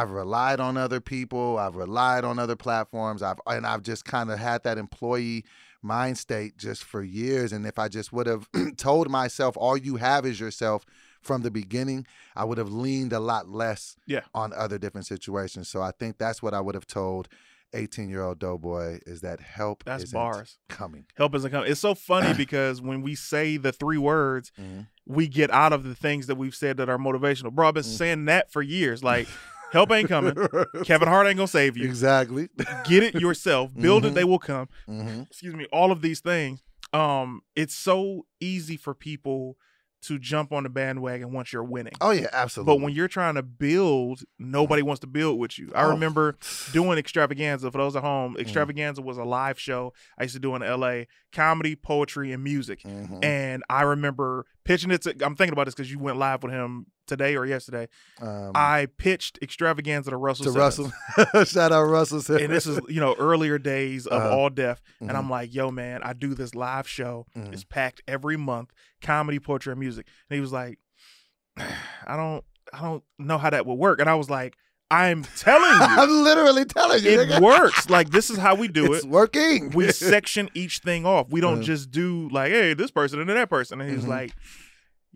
I've 0.01 0.11
relied 0.11 0.59
on 0.59 0.77
other 0.77 0.99
people, 1.01 1.57
I've 1.57 1.75
relied 1.75 2.23
on 2.23 2.39
other 2.39 2.55
platforms, 2.55 3.21
I've 3.23 3.39
and 3.47 3.65
I've 3.65 3.81
just 3.83 4.05
kind 4.05 4.29
of 4.31 4.39
had 4.39 4.63
that 4.63 4.77
employee 4.77 5.45
mind 5.81 6.17
state 6.17 6.57
just 6.57 6.83
for 6.83 7.03
years 7.03 7.51
and 7.53 7.65
if 7.67 7.77
I 7.77 7.87
just 7.89 8.11
would 8.11 8.25
have 8.27 8.47
told 8.77 9.09
myself 9.09 9.55
all 9.57 9.77
you 9.77 9.97
have 9.97 10.25
is 10.25 10.39
yourself 10.39 10.83
from 11.21 11.41
the 11.43 11.51
beginning, 11.51 12.05
I 12.35 12.43
would 12.43 12.57
have 12.57 12.71
leaned 12.71 13.13
a 13.13 13.19
lot 13.19 13.47
less 13.49 13.95
Yeah. 14.07 14.21
on 14.33 14.51
other 14.53 14.77
different 14.79 15.05
situations. 15.07 15.67
So 15.69 15.81
I 15.81 15.91
think 15.91 16.17
that's 16.17 16.41
what 16.43 16.53
I 16.55 16.59
would 16.61 16.75
have 16.75 16.87
told 16.87 17.27
18 17.73 18.09
year 18.09 18.23
old 18.23 18.39
DoBoy 18.39 18.99
is 19.07 19.21
that 19.21 19.39
help 19.41 19.83
That's 19.83 20.03
isn't 20.05 20.15
bars. 20.17 20.57
coming. 20.69 21.05
Help 21.17 21.35
isn't 21.35 21.51
coming. 21.51 21.69
It's 21.71 21.81
so 21.81 21.93
funny 21.93 22.33
because 22.37 22.81
when 22.81 23.01
we 23.03 23.13
say 23.15 23.57
the 23.57 23.71
three 23.71 23.97
words, 23.97 24.51
Mhm. 24.59 24.87
we 25.05 25.27
get 25.27 25.51
out 25.51 25.71
of 25.73 25.83
the 25.83 25.93
things 25.95 26.25
that 26.27 26.35
we've 26.35 26.55
said 26.55 26.77
that 26.77 26.89
are 26.89 26.97
motivational. 26.97 27.51
Bro, 27.51 27.67
I've 27.67 27.73
been 27.75 27.83
Mm. 27.83 27.97
saying 27.97 28.25
that 28.25 28.51
for 28.51 28.61
years. 28.61 29.03
Like, 29.03 29.27
help 29.71 29.91
ain't 29.91 30.09
coming. 30.09 30.35
Kevin 30.83 31.07
Hart 31.07 31.27
ain't 31.27 31.37
gonna 31.37 31.47
save 31.47 31.77
you. 31.77 31.85
exactly. 31.85 32.49
Get 32.85 33.03
it 33.03 33.15
yourself. 33.15 33.71
Build 33.73 34.03
Mhm. 34.03 34.07
it, 34.07 34.13
they 34.13 34.23
will 34.23 34.39
come. 34.39 34.69
hmm 34.85 35.21
Excuse 35.29 35.55
me. 35.55 35.65
All 35.71 35.91
of 35.91 36.01
these 36.01 36.19
things. 36.19 36.61
Um, 36.93 37.41
it's 37.55 37.75
so 37.75 38.25
easy 38.39 38.77
for 38.77 38.93
people 38.93 39.57
to 40.03 40.19
jump 40.19 40.51
on 40.53 40.61
the 40.63 40.69
bandwagon 40.69 41.31
once 41.33 41.51
you're 41.51 41.63
winning. 41.63 41.93
Oh 41.99 42.11
yeah, 42.11 42.27
absolutely. 42.31 42.75
But 42.75 42.83
when 42.83 42.93
you're 42.93 43.07
trying 43.07 43.35
to 43.35 43.41
build, 43.43 44.21
nobody 44.37 44.83
wants 44.83 44.99
to 44.99 45.07
build 45.07 45.39
with 45.39 45.57
you. 45.57 45.71
I 45.73 45.83
Oh. 45.85 45.89
remember 45.89 46.37
doing 46.71 46.99
extravaganza 46.99 47.71
for 47.71 47.79
those 47.79 47.95
at 47.95 48.03
home. 48.03 48.37
Extravaganza 48.37 49.01
was 49.01 49.17
a 49.17 49.23
live 49.23 49.59
show 49.59 49.93
I 50.19 50.23
used 50.23 50.35
to 50.35 50.39
do 50.39 50.55
in 50.55 50.61
LA, 50.61 51.05
comedy, 51.33 51.75
poetry, 51.75 52.31
and 52.31 52.43
music. 52.43 52.83
Mhm. 52.83 53.25
And 53.25 53.63
I 53.67 53.81
remember 53.81 54.45
pitching 54.65 54.91
it 54.91 55.03
to 55.03 55.11
I'm 55.23 55.35
thinking 55.35 55.53
about 55.53 55.65
this 55.65 55.75
because 55.75 55.89
you 55.91 55.99
went 55.99 56.17
live 56.17 56.43
with 56.43 56.51
him 56.51 56.87
today 57.07 57.35
or 57.37 57.45
yesterday. 57.45 57.87
um, 58.19 58.51
I 58.55 58.87
pitched 58.97 59.37
extravaganza 59.41 60.09
to 60.09 60.17
Russell 60.17 60.45
to 60.45 60.51
Simmons. 60.51 60.91
Russell, 61.17 61.45
shout 61.45 61.71
out 61.71 61.83
Russell. 61.83 62.21
Simmons. 62.21 62.43
And 62.43 62.51
this 62.51 62.65
is, 62.65 62.79
you 62.89 62.99
know, 62.99 63.15
earlier 63.19 63.57
days 63.59 64.07
of 64.07 64.21
Uh-huh. 64.23 64.35
All 64.35 64.49
Def. 64.49 64.81
And 64.99 65.11
Mhm. 65.11 65.15
I'm 65.15 65.29
like, 65.29 65.53
yo, 65.53 65.69
man, 65.71 66.01
I 66.03 66.13
do 66.13 66.33
this 66.33 66.55
live 66.55 66.87
show. 66.87 67.27
Mhm. 67.37 67.53
It's 67.53 67.63
packed 67.63 68.01
every 68.07 68.37
month, 68.37 68.71
comedy, 69.01 69.39
poetry, 69.39 69.71
and 69.71 69.79
music. 69.79 70.07
And 70.29 70.35
he 70.35 70.41
was 70.41 70.51
like, 70.51 70.79
I 71.57 72.15
don't 72.17 72.43
I 72.73 72.81
don't 72.81 73.03
know 73.19 73.37
how 73.37 73.51
that 73.51 73.65
would 73.67 73.75
work. 73.75 73.99
And 74.01 74.09
I 74.09 74.15
was 74.15 74.29
like, 74.29 74.55
I'm 74.91 75.23
telling 75.37 75.63
you, 75.71 75.77
I'm 75.81 76.23
literally 76.23 76.65
telling 76.65 77.03
you, 77.03 77.09
it 77.19 77.27
nigga. 77.29 77.41
works. 77.41 77.89
Like 77.89 78.09
this 78.11 78.29
is 78.29 78.37
how 78.37 78.55
we 78.55 78.67
do 78.67 78.85
it's 78.93 78.93
it. 78.93 78.97
It's 78.97 79.05
working. 79.07 79.69
We 79.71 79.91
section 79.91 80.49
each 80.53 80.79
thing 80.79 81.05
off. 81.05 81.27
We 81.29 81.41
don't 81.41 81.55
Uh-huh. 81.55 81.63
just 81.63 81.91
do 81.91 82.29
like, 82.31 82.51
hey, 82.51 82.73
this 82.73 82.91
person 82.91 83.19
and 83.19 83.27
then 83.29 83.35
that 83.37 83.49
person. 83.49 83.81
And 83.81 83.89
he's 83.89 84.05
Mhm. 84.05 84.09
like, 84.09 84.31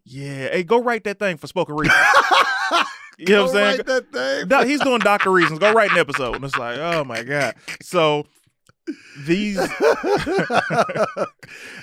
Yeah, 0.06 0.50
hey, 0.50 0.64
go 0.64 0.82
write 0.82 1.04
that 1.04 1.20
thing 1.20 1.38
for 1.38 1.48
spoken 1.48 1.76
reason. 1.76 1.96
You 3.22 3.26
know 3.36 3.42
what 3.44 3.50
I'm 3.50 3.54
saying? 3.54 3.78
write 3.80 3.86
that 3.88 4.12
thing. 4.14 4.48
No, 4.48 4.64
he's 4.64 4.80
doing 4.80 5.00
Doctor 5.00 5.30
Reasons. 5.30 5.60
Go 5.60 5.74
write 5.74 5.92
an 5.92 5.98
episode. 5.98 6.36
And 6.36 6.46
it's 6.46 6.56
like, 6.56 6.78
oh 6.78 7.04
my 7.04 7.22
God. 7.24 7.54
So 7.82 8.26
these 9.26 9.60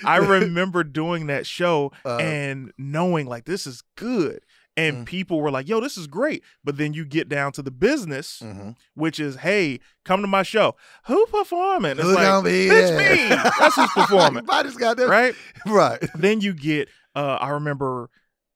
I 0.03 0.17
remember 0.17 0.83
doing 0.83 1.27
that 1.27 1.45
show 1.45 1.91
Uh, 2.05 2.17
and 2.17 2.71
knowing 2.77 3.27
like 3.27 3.45
this 3.45 3.67
is 3.67 3.83
good. 3.95 4.41
And 4.77 4.97
Mm. 4.97 5.05
people 5.07 5.41
were 5.41 5.49
like, 5.51 5.67
yo, 5.67 5.81
this 5.81 5.97
is 5.97 6.05
great. 6.07 6.43
But 6.63 6.77
then 6.77 6.93
you 6.93 7.03
get 7.03 7.27
down 7.27 7.51
to 7.53 7.61
the 7.63 7.71
business, 7.71 8.41
Mhm. 8.45 8.75
which 8.93 9.19
is, 9.19 9.37
hey, 9.37 9.79
come 10.05 10.21
to 10.21 10.27
my 10.27 10.43
show. 10.43 10.75
Who 11.07 11.25
performing? 11.25 11.93
It's 11.93 12.01
Who's 12.03 12.13
like, 12.15 12.23
gonna 12.25 12.47
be 12.47 12.67
bitch, 12.67 12.95
me. 12.95 13.29
That's 13.59 13.75
who's 13.75 13.89
performing. 13.95 14.37
Everybody's 14.43 14.75
got 14.75 14.95
that. 14.97 15.09
right? 15.09 15.33
Right. 15.65 15.99
Then 16.15 16.39
you 16.41 16.53
get, 16.53 16.87
uh, 17.15 17.37
I 17.41 17.49
remember, 17.49 18.09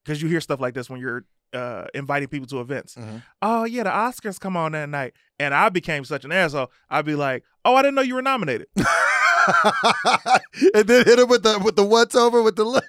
because 0.05 0.22
you 0.22 0.30
hear 0.30 0.39
stuff 0.41 0.61
like 0.61 0.76
this 0.76 0.89
when 0.89 1.01
you're 1.01 1.26
uh, 1.53 1.86
inviting 1.93 2.30
people 2.30 2.47
to 2.47 2.61
events. 2.61 2.95
Mhm. 2.95 3.22
Oh, 3.41 3.65
yeah, 3.65 3.84
the 3.84 3.89
Oscars 3.89 4.39
come 4.39 4.55
on 4.55 4.72
that 4.72 4.88
night. 4.88 5.13
And 5.39 5.53
I 5.53 5.67
became 5.69 6.05
such 6.05 6.24
an 6.24 6.32
asshole. 6.32 6.72
I'd 6.89 7.03
be 7.03 7.15
like, 7.15 7.43
oh, 7.65 7.76
I 7.76 7.82
didn't 7.82 7.95
know 7.95 8.01
you 8.03 8.15
were 8.15 8.22
nominated. 8.22 8.67
and 8.76 10.88
then 10.88 11.05
hit 11.05 11.19
him 11.19 11.28
with 11.28 11.43
the 11.43 11.59
with 11.63 11.76
the 11.76 11.84
what's 11.84 12.15
over 12.15 12.41
with 12.41 12.55
the. 12.55 12.82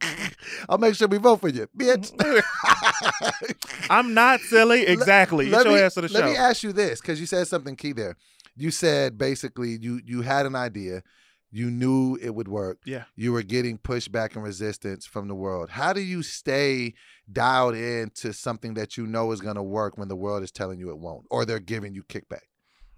I'll 0.68 0.78
make 0.78 0.94
sure 0.94 1.08
we 1.08 1.18
vote 1.18 1.40
for 1.40 1.48
you, 1.48 1.66
bitch. 1.76 2.12
I'm 3.90 4.14
not 4.14 4.40
silly. 4.40 4.86
Exactly. 4.92 5.48
Let 5.48 5.66
your 5.66 5.74
me, 5.74 5.80
ass 5.80 5.94
to 5.94 6.02
the 6.02 6.08
let 6.12 6.20
show. 6.24 6.30
me 6.30 6.36
ask 6.36 6.62
you 6.62 6.72
this, 6.72 7.00
because 7.00 7.18
you 7.20 7.26
said 7.26 7.46
something 7.48 7.76
key 7.76 7.92
there. 7.92 8.16
You 8.56 8.70
said 8.70 9.16
basically 9.16 9.78
you 9.80 10.00
you 10.04 10.22
had 10.22 10.44
an 10.46 10.54
idea, 10.54 11.02
you 11.50 11.70
knew 11.70 12.18
it 12.20 12.34
would 12.34 12.48
work. 12.48 12.78
Yeah. 12.84 13.04
You 13.16 13.32
were 13.32 13.42
getting 13.42 13.78
pushback 13.78 14.34
and 14.34 14.42
resistance 14.44 15.06
from 15.06 15.28
the 15.28 15.34
world. 15.34 15.70
How 15.70 15.92
do 15.92 16.00
you 16.00 16.22
stay 16.22 16.94
dialed 17.30 17.74
in 17.74 18.10
to 18.16 18.32
something 18.32 18.74
that 18.74 18.96
you 18.96 19.06
know 19.06 19.32
is 19.32 19.40
going 19.40 19.56
to 19.56 19.62
work 19.62 19.96
when 19.96 20.08
the 20.08 20.16
world 20.16 20.42
is 20.42 20.50
telling 20.52 20.78
you 20.78 20.90
it 20.90 20.98
won't, 20.98 21.26
or 21.30 21.44
they're 21.44 21.58
giving 21.60 21.94
you 21.94 22.02
kickback, 22.02 22.42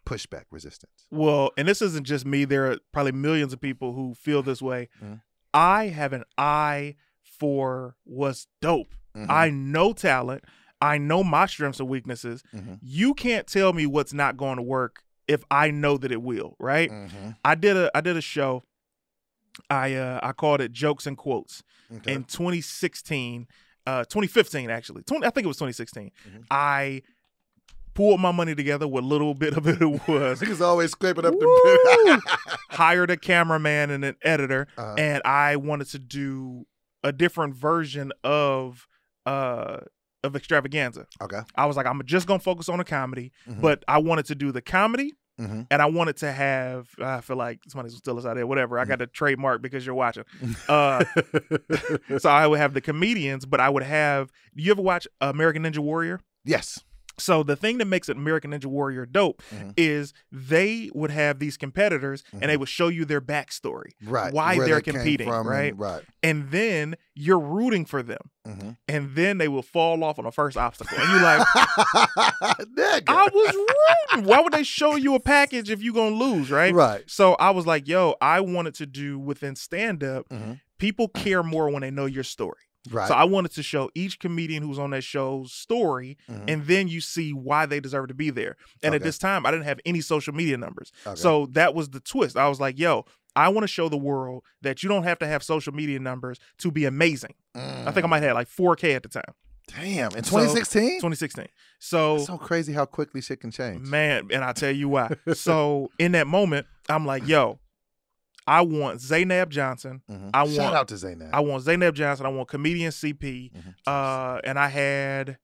pushback, 0.07 0.45
resistance? 0.51 1.07
Well, 1.11 1.51
and 1.57 1.69
this 1.69 1.81
isn't 1.83 2.07
just 2.07 2.25
me. 2.27 2.45
There 2.45 2.71
are 2.73 2.79
probably 2.93 3.13
millions 3.13 3.53
of 3.53 3.61
people 3.61 3.93
who 3.93 4.15
feel 4.15 4.43
this 4.43 4.61
way. 4.63 4.89
Mhm. 5.03 5.21
I 5.55 5.87
have 5.87 6.13
an 6.13 6.25
eye 6.37 6.97
for 7.23 7.97
what's 8.05 8.47
dope. 8.61 8.95
Mhm, 9.17 9.27
I 9.31 9.51
know 9.51 9.93
talent. 9.93 10.45
I 10.81 10.99
know 10.99 11.25
my 11.25 11.47
strengths 11.47 11.81
and 11.81 11.89
weaknesses. 11.89 12.43
mhm, 12.55 12.79
You 12.83 13.15
can't 13.15 13.47
tell 13.47 13.73
me 13.73 13.87
what's 13.87 14.13
not 14.13 14.37
going 14.37 14.57
to 14.57 14.63
work 14.63 15.03
if 15.29 15.43
I 15.51 15.71
know 15.71 15.97
that 15.97 16.13
it 16.13 16.21
will, 16.21 16.57
right? 16.59 16.91
mhm. 16.91 17.37
I 17.45 17.55
did 17.55 17.77
a 17.77 17.91
I 17.97 18.01
did 18.03 18.17
a 18.17 18.21
show. 18.21 18.65
I 19.71 19.95
uh 19.95 20.21
I 20.23 20.33
called 20.33 20.61
it 20.61 20.73
Jokes 20.73 21.07
and 21.07 21.17
Quotes 21.17 21.63
Okay. 21.91 22.13
in 22.13 22.25
2016, 22.25 23.47
uh 23.87 24.05
2015 24.05 24.69
actually. 24.71 25.03
20, 25.05 25.25
I 25.27 25.31
think 25.31 25.45
it 25.45 25.49
was 25.49 25.57
2016. 25.59 26.11
Mhm. 26.29 26.45
I 26.51 27.03
pulled 27.95 28.21
my 28.21 28.33
money 28.33 28.55
together 28.55 28.87
what 28.89 29.05
little 29.05 29.35
bit 29.35 29.57
of 29.57 29.67
it 29.69 29.81
was. 30.09 30.41
Niggas 30.41 30.61
always 30.61 30.91
scraping 30.91 31.25
up 31.25 31.33
the. 31.39 32.21
hired 32.71 33.11
a 33.11 33.17
cameraman 33.17 33.91
and 33.91 34.05
an 34.05 34.17
editor 34.23 34.67
Uh-huh. 34.77 34.95
and 34.99 35.23
I 35.25 35.57
wanted 35.57 35.89
to 35.91 35.99
do 35.99 36.67
a 37.03 37.13
different 37.13 37.55
version 37.55 38.13
of 38.25 38.87
uh 39.27 39.79
of 40.25 40.35
extravaganza. 40.37 41.07
okay. 41.21 41.41
I 41.55 41.67
was 41.67 41.77
like, 41.77 41.87
I'm 41.87 42.01
just 42.05 42.27
gonna 42.27 42.39
focus 42.41 42.69
on 42.69 42.79
the 42.79 42.85
comedy, 42.85 43.31
Mhm. 43.49 43.61
but 43.61 43.85
I 43.87 43.99
wanted 43.99 44.25
to 44.27 44.35
do 44.35 44.53
the 44.53 44.63
comedy 44.63 45.13
Mhm. 45.41 45.67
and 45.71 45.83
I 45.83 45.87
wanted 45.87 46.17
to 46.19 46.33
have 46.33 46.89
I 47.01 47.21
feel 47.21 47.37
like 47.37 47.61
somebody's 47.69 47.97
still 47.97 48.19
us 48.19 48.25
out 48.27 48.35
there, 48.37 48.47
whatever. 48.47 48.79
I 48.79 48.85
got 48.87 48.95
Mm-hmm. 48.99 49.03
a 49.03 49.07
trademark 49.09 49.63
because 49.63 49.85
you're 49.87 49.95
watching. 49.95 50.25
Uh 50.69 51.05
so 52.19 52.29
I 52.31 52.47
would 52.47 52.59
have 52.59 52.75
the 52.75 52.81
comedians, 52.81 53.45
but 53.47 53.61
I 53.61 53.69
would 53.69 53.83
have 53.83 54.31
do 54.57 54.63
you 54.65 54.71
ever 54.73 54.83
watch 54.83 55.07
American 55.21 55.63
Ninja 55.63 55.79
Warrior? 55.79 56.21
yes. 56.45 56.81
So 57.19 57.43
the 57.43 57.57
thing 57.57 57.79
that 57.79 57.85
makes 57.87 58.09
it 58.09 58.17
American 58.17 58.51
Ninja 58.51 58.67
Warrior 58.67 59.07
dope 59.07 59.43
Mhm. 59.55 59.73
is 59.77 60.13
they 60.33 60.91
would 60.95 61.11
have 61.13 61.39
these 61.39 61.57
competitors 61.57 62.25
and 62.33 62.51
they 62.51 62.57
would 62.57 62.69
show 62.69 62.89
you 62.89 63.05
their 63.05 63.21
backstory, 63.21 63.91
Right. 64.05 64.33
Why 64.33 64.57
where 64.57 64.67
they're 64.67 64.77
they 64.81 64.93
competing, 64.93 65.29
from 65.29 65.47
right? 65.47 65.77
right. 65.77 66.03
and 66.23 66.51
then 66.51 66.97
you're 67.15 67.39
rooting 67.39 67.85
for 67.85 68.03
them, 68.03 68.31
hmm 68.45 68.71
and 68.89 69.15
then 69.15 69.39
they 69.39 69.49
will 69.49 69.63
fall 69.63 70.03
off 70.05 70.19
on 70.19 70.25
the 70.25 70.33
first 70.33 70.57
obstacle, 70.57 70.99
and 70.99 71.09
you're 71.11 71.23
like. 71.23 71.47
I 73.07 73.29
was 73.33 73.55
rooting. 73.55 74.29
Why 74.29 74.41
would 74.41 74.53
they 74.53 74.63
show 74.63 74.97
you 74.97 75.15
a 75.15 75.21
package 75.21 75.71
if 75.71 75.83
you're 75.83 75.95
gonna 75.95 76.17
lose, 76.17 76.51
right? 76.51 76.75
Right. 76.75 77.03
So 77.07 77.35
I 77.35 77.51
was 77.51 77.67
like, 77.67 77.89
yo, 77.89 78.15
I 78.21 78.41
wanted 78.41 78.75
to 78.77 78.87
do 78.87 79.19
within 79.19 79.57
stand 79.57 80.03
up. 80.05 80.29
Mhm. 80.29 80.61
People 80.79 81.09
care 81.09 81.43
more 81.43 81.71
when 81.71 81.83
they 81.83 81.91
know 81.91 82.07
your 82.07 82.25
story. 82.25 82.59
Right. 82.91 83.09
So 83.09 83.15
I 83.15 83.25
wanted 83.25 83.53
to 83.53 83.63
show 83.63 83.91
each 83.95 84.19
comedian 84.19 84.63
who's 84.63 84.79
on 84.79 84.91
that 84.91 85.03
show's 85.05 85.53
story, 85.53 86.19
Mhm. 86.31 86.45
and 86.49 86.67
then 86.67 86.87
you 86.89 87.01
see 87.01 87.33
why 87.33 87.65
they 87.67 87.81
deserve 87.81 88.09
to 88.09 88.15
be 88.15 88.31
there. 88.31 88.57
And 88.83 88.95
at 88.95 89.03
this 89.03 89.17
time, 89.19 89.47
I 89.47 89.51
didn't 89.51 89.65
have 89.65 89.81
any 89.87 90.01
social 90.03 90.35
media 90.35 90.57
numbers. 90.59 90.93
Okay. 91.07 91.17
So 91.17 91.47
that 91.53 91.75
was 91.75 91.91
the 91.91 92.01
twist. 92.01 92.37
I 92.37 92.49
was 92.49 92.61
like, 92.61 92.79
yo, 92.79 93.07
I 93.37 93.49
want 93.49 93.65
to 93.65 93.69
show 93.69 93.89
the 93.89 93.97
world 93.97 94.45
that 94.63 94.83
you 94.83 94.89
don't 94.89 95.05
have 95.05 95.19
to 95.21 95.27
have 95.27 95.43
social 95.43 95.73
media 95.73 95.99
numbers 95.99 96.39
to 96.59 96.71
be 96.71 96.85
amazing. 96.85 97.35
I 97.55 97.91
think 97.91 97.99
I 97.99 98.03
Mm. 98.03 98.11
might 98.11 98.23
have 98.23 98.35
like 98.35 98.49
4K 98.49 98.95
at 98.95 99.03
the 99.03 99.09
time, 99.09 99.35
Damn. 99.69 100.11
In 100.15 100.23
So- 100.25 100.37
2016? 100.37 100.99
2016. 101.01 101.49
So, 101.79 102.19
so 102.19 102.37
crazy 102.37 102.75
how 102.75 102.85
quickly 102.85 103.23
shit 103.23 103.41
can 103.41 103.51
change. 103.51 103.81
man, 103.89 104.29
and 104.31 104.45
I'll 104.45 104.53
tell 104.53 104.71
you 104.71 104.91
why. 104.91 105.09
so 105.33 105.91
in 105.99 106.13
that 106.13 106.27
moment, 106.27 106.67
I'm 106.91 107.07
like, 107.07 107.27
yo, 107.27 107.59
I 108.47 108.61
want 108.61 109.01
Zainab 109.01 109.51
Johnson. 109.51 110.03
Mhm. 110.11 110.31
I 110.35 110.47
Shout 110.47 110.59
want- 110.65 110.75
out 110.77 110.89
to 110.89 110.97
Zainab. 110.99 111.31
I 111.33 111.41
want 111.41 111.63
Zainab 111.63 111.95
Johnson. 111.95 112.27
I 112.27 112.29
want 112.29 112.49
comedian 112.49 112.93
CP. 112.93 113.51
Mhm. 113.55 113.75
Uh, 113.87 114.41
and 114.45 114.59
I 114.59 114.69
had 114.69 115.39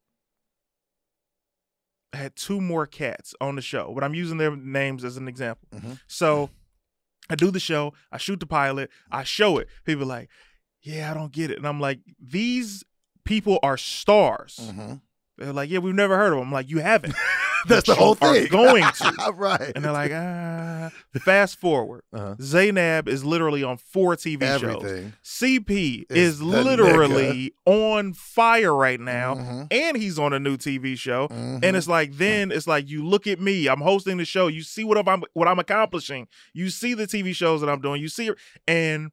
I 2.13 2.17
had 2.17 2.35
two 2.37 2.61
more 2.61 2.87
cats 2.87 3.35
on 3.41 3.55
the 3.57 3.63
show, 3.63 3.93
but 3.95 4.03
I'm 4.03 4.15
using 4.15 4.37
their 4.37 4.55
names 4.57 5.05
as 5.05 5.17
an 5.17 5.29
example. 5.29 5.69
Mhm. 5.73 6.01
So 6.09 6.51
I 7.29 7.37
do 7.37 7.53
the 7.53 7.61
show, 7.61 7.95
I 8.11 8.19
shoot 8.19 8.41
the 8.41 8.47
pilot, 8.47 8.91
I 9.13 9.23
show 9.23 9.59
it. 9.59 9.69
People 9.85 10.03
are 10.03 10.07
like, 10.07 10.29
yeah, 10.83 11.11
I 11.11 11.15
don't 11.15 11.33
get 11.33 11.51
it. 11.53 11.59
And 11.59 11.67
I'm 11.69 11.79
like, 11.81 12.01
these 12.19 12.83
people 13.25 13.61
are 13.63 13.77
stars. 13.77 14.59
They're 15.41 15.53
like, 15.53 15.71
yeah, 15.71 15.79
we've 15.79 15.95
never 15.95 16.17
heard 16.17 16.33
of 16.33 16.39
them. 16.39 16.49
I'm 16.49 16.53
like, 16.53 16.71
you 16.71 16.79
haven't. 16.79 17.15
That's 17.67 17.87
the 17.87 17.95
whole 17.95 18.15
thing. 18.15 18.47
going 18.49 18.85
to. 18.95 19.33
right. 19.35 19.73
And 19.75 19.85
they're 19.85 19.93
like, 19.93 20.13
ah. 20.15 20.91
Fast 21.21 21.59
forward. 21.59 22.03
Uh-huh. 22.13 22.35
Zainab 22.41 23.07
is 23.09 23.25
literally 23.25 23.63
on 23.63 23.77
four 23.77 24.17
TV 24.17 24.41
shows. 24.59 25.11
CP 25.25 26.05
Is 26.09 26.35
is 26.37 26.43
literally 26.43 27.53
on 27.67 28.13
fire 28.15 28.75
right 28.75 28.99
now, 29.01 29.35
Mhm. 29.35 29.67
and 29.71 29.97
he's 29.97 30.19
on 30.19 30.33
a 30.33 30.39
new 30.39 30.57
TV 30.57 30.97
show. 30.97 31.29
Mhm. 31.29 31.65
And 31.65 31.77
it's 31.77 31.89
like 31.89 32.13
then 32.15 32.51
it's 32.51 32.67
like 32.67 32.89
you 32.89 33.05
look 33.05 33.27
at 33.27 33.41
me, 33.41 33.67
I'm 33.69 33.81
hosting 33.81 34.17
the 34.17 34.25
show. 34.25 34.47
You 34.47 34.63
see 34.63 34.85
what 34.85 34.97
I'm 35.07 35.23
what 35.35 35.47
I'm 35.49 35.59
accomplishing. 35.59 36.29
You 36.55 36.71
see 36.71 36.95
the 36.95 37.07
TV 37.07 37.35
shows 37.35 37.61
that 37.61 37.69
I'm 37.69 37.81
doing. 37.81 38.01
You 38.01 38.09
see, 38.09 38.31
and 38.67 39.11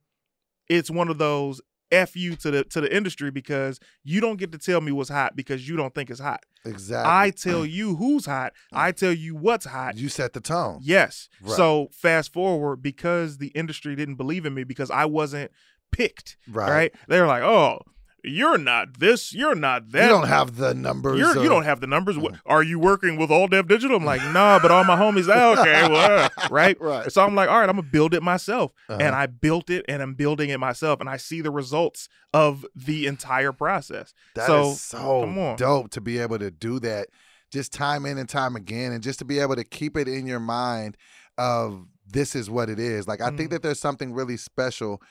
it's 0.69 0.89
one 0.91 1.09
of 1.09 1.17
those 1.17 1.61
f 1.91 2.15
you 2.15 2.35
to 2.37 2.51
the 2.51 2.63
to 2.65 2.81
the 2.81 2.95
industry 2.95 3.31
because 3.31 3.79
you 4.03 4.19
don't 4.21 4.37
get 4.37 4.51
to 4.51 4.57
tell 4.57 4.81
me 4.81 4.91
what's 4.91 5.09
hot 5.09 5.35
because 5.35 5.67
you 5.67 5.75
don't 5.75 5.93
think 5.95 6.09
it's 6.09 6.19
hot. 6.19 6.43
exactly. 6.65 7.11
I 7.11 7.29
tell 7.31 7.65
you 7.65 7.95
who's 7.95 8.25
hot. 8.25 8.53
Mm. 8.73 8.77
I 8.77 8.91
tell 8.91 9.13
you 9.13 9.35
what's 9.35 9.65
hot. 9.65 9.97
you 9.97 10.09
set 10.09 10.33
the 10.33 10.41
tone. 10.41 10.79
Yes. 10.81 11.29
Right. 11.41 11.55
So 11.55 11.89
fast 11.93 12.33
forward 12.33 12.81
because 12.81 13.37
the 13.37 13.47
industry 13.49 13.95
didn't 13.95 14.15
believe 14.15 14.45
in 14.45 14.53
me 14.53 14.63
because 14.63 14.91
I 14.91 15.05
wasn't 15.05 15.51
picked. 15.91 16.37
Right. 16.49 16.69
Right. 16.69 16.95
They're 17.07 17.27
like, 17.27 17.43
oh, 17.43 17.81
you're 18.23 18.57
not 18.57 18.99
this. 18.99 19.33
You're 19.33 19.55
not 19.55 19.91
that. 19.91 20.03
You 20.03 20.09
don't 20.09 20.27
have 20.27 20.57
the 20.57 20.73
numbers. 20.73 21.19
You're, 21.19 21.37
or- 21.37 21.43
you 21.43 21.49
don't 21.49 21.63
have 21.63 21.79
the 21.79 21.87
numbers. 21.87 22.17
What, 22.17 22.35
are 22.45 22.63
you 22.63 22.79
working 22.79 23.15
with 23.17 23.31
All 23.31 23.47
Def 23.47 23.67
Digital? 23.67 23.97
I'm 23.97 24.05
like, 24.05 24.21
nah, 24.33 24.59
but 24.59 24.71
all 24.71 24.83
my 24.83 24.95
homies, 24.97 25.29
ah, 25.33 25.59
okay, 25.61 25.87
well, 25.91 26.25
uh," 26.37 26.47
right? 26.49 26.79
Right. 26.81 27.11
So 27.11 27.23
I'm 27.23 27.35
like, 27.35 27.49
all 27.49 27.59
right, 27.59 27.69
I'm 27.69 27.75
gonna 27.75 27.87
build 27.89 28.13
it 28.13 28.23
myself, 28.23 28.73
Uh-huh. 28.89 28.99
and 29.01 29.15
I 29.15 29.27
built 29.27 29.69
it, 29.69 29.85
and 29.87 30.01
I'm 30.01 30.13
building 30.15 30.49
it 30.49 30.59
myself, 30.59 30.99
and 30.99 31.07
I 31.09 31.17
see 31.17 31.41
the 31.41 31.51
results 31.51 32.09
of 32.33 32.65
the 32.75 33.07
entire 33.07 33.53
process. 33.53 34.13
That 34.35 34.49
is 34.49 34.81
so, 34.81 34.97
so 34.97 35.21
come 35.21 35.37
on. 35.37 35.55
dope 35.57 35.91
to 35.91 36.01
be 36.01 36.17
able 36.17 36.39
to 36.39 36.51
do 36.51 36.79
that 36.79 37.07
just 37.51 37.71
time 37.71 38.05
in 38.05 38.17
and 38.17 38.27
time 38.27 38.57
again 38.57 38.91
and 38.91 39.01
just 39.01 39.19
to 39.19 39.25
be 39.25 39.39
able 39.39 39.55
to 39.55 39.63
keep 39.63 39.95
it 39.95 40.07
in 40.09 40.27
your 40.27 40.39
mind 40.41 40.97
of 41.37 41.85
this 42.05 42.35
is 42.35 42.49
what 42.49 42.69
it 42.69 42.77
is. 42.79 43.07
Like 43.07 43.21
I 43.21 43.27
think 43.29 43.49
Mhm. 43.49 43.49
that 43.51 43.61
there's 43.63 43.79
something 43.79 44.13
really 44.13 44.35
special. 44.37 45.01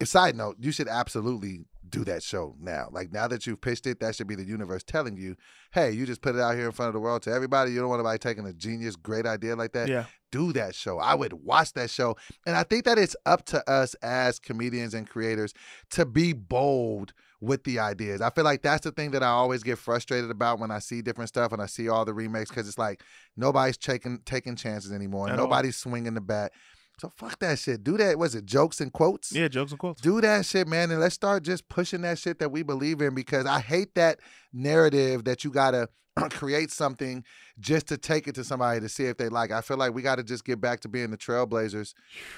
A 0.00 0.06
side 0.06 0.34
note, 0.36 0.56
you 0.58 0.72
should 0.72 0.88
absolutely 0.88 1.66
do 1.90 2.04
that 2.04 2.22
show 2.22 2.54
now. 2.60 2.88
Like 2.90 3.12
now 3.12 3.28
that 3.28 3.46
you've 3.46 3.60
pitched 3.60 3.86
it, 3.86 4.00
that 4.00 4.14
should 4.14 4.26
be 4.26 4.34
the 4.34 4.44
universe 4.44 4.82
telling 4.82 5.16
you, 5.16 5.36
hey, 5.72 5.90
you 5.90 6.06
just 6.06 6.20
put 6.20 6.34
it 6.34 6.40
out 6.40 6.54
here 6.54 6.66
in 6.66 6.72
front 6.72 6.88
of 6.88 6.94
the 6.94 7.00
world 7.00 7.22
to 7.22 7.30
everybody. 7.30 7.72
You 7.72 7.80
don't 7.80 7.88
want 7.88 8.00
anybody 8.00 8.18
taking 8.18 8.46
a 8.46 8.52
genius, 8.52 8.96
great 8.96 9.26
idea 9.26 9.56
like 9.56 9.72
that 9.72 9.88
Yeah, 9.88 10.04
do 10.30 10.52
that 10.54 10.74
show. 10.74 10.98
I 10.98 11.14
would 11.14 11.32
watch 11.32 11.72
that 11.74 11.90
show. 11.90 12.16
And 12.46 12.56
I 12.56 12.62
think 12.62 12.84
that 12.84 12.98
it's 12.98 13.16
up 13.26 13.44
to 13.46 13.70
us 13.70 13.94
as 14.02 14.38
comedians 14.38 14.94
and 14.94 15.08
creators 15.08 15.54
to 15.90 16.04
be 16.06 16.32
bold 16.32 17.12
with 17.40 17.64
the 17.64 17.78
ideas. 17.78 18.20
I 18.20 18.30
feel 18.30 18.44
like 18.44 18.62
that's 18.62 18.82
the 18.82 18.90
thing 18.90 19.12
that 19.12 19.22
I 19.22 19.28
always 19.28 19.62
get 19.62 19.78
frustrated 19.78 20.30
about 20.30 20.58
when 20.58 20.70
I 20.70 20.80
see 20.80 21.02
different 21.02 21.28
stuff 21.28 21.52
and 21.52 21.62
I 21.62 21.66
see 21.66 21.88
all 21.88 22.04
the 22.04 22.14
remakes 22.14 22.50
because 22.50 22.66
it's 22.66 22.78
like 22.78 23.02
nobody's 23.36 23.76
taking 23.76 24.18
taking 24.24 24.56
chances 24.56 24.92
anymore. 24.92 25.28
At 25.28 25.38
all. 25.38 25.46
Nobody's 25.46 25.76
swinging 25.76 26.14
the 26.14 26.20
bat. 26.20 26.52
So 27.00 27.12
fuck 27.16 27.38
that 27.40 27.58
shit. 27.58 27.84
Do 27.84 27.96
that. 27.96 28.18
Was 28.18 28.34
it 28.34 28.44
jokes 28.44 28.80
and 28.80 28.92
quotes? 28.92 29.32
yeah, 29.32 29.48
jokes 29.48 29.70
and 29.72 29.78
quotes. 29.78 30.00
Do 30.00 30.20
that 30.20 30.44
shit, 30.46 30.66
man, 30.66 30.90
and 30.90 31.00
let's 31.00 31.14
start 31.14 31.42
just 31.44 31.68
pushing 31.68 32.00
that 32.02 32.18
shit 32.18 32.38
that 32.40 32.50
we 32.50 32.62
believe 32.62 33.00
in 33.00 33.14
because 33.14 33.46
I 33.46 33.60
hate 33.60 33.94
that 33.94 34.18
narrative 34.52 35.24
that 35.24 35.44
you 35.44 35.50
gotta 35.50 35.88
create 36.30 36.70
something 36.72 37.22
just 37.60 37.86
to 37.88 37.96
take 37.96 38.26
it 38.26 38.34
to 38.34 38.42
somebody 38.44 38.80
to 38.80 38.88
see 38.88 39.04
if 39.04 39.16
they 39.16 39.28
like. 39.28 39.52
I 39.52 39.60
feel 39.60 39.76
like 39.76 39.94
we 39.94 40.02
gotta 40.02 40.24
just 40.24 40.44
get 40.44 40.60
back 40.60 40.80
to 40.80 40.88
being 40.88 41.10
the 41.10 41.16
trailblazers 41.18 41.94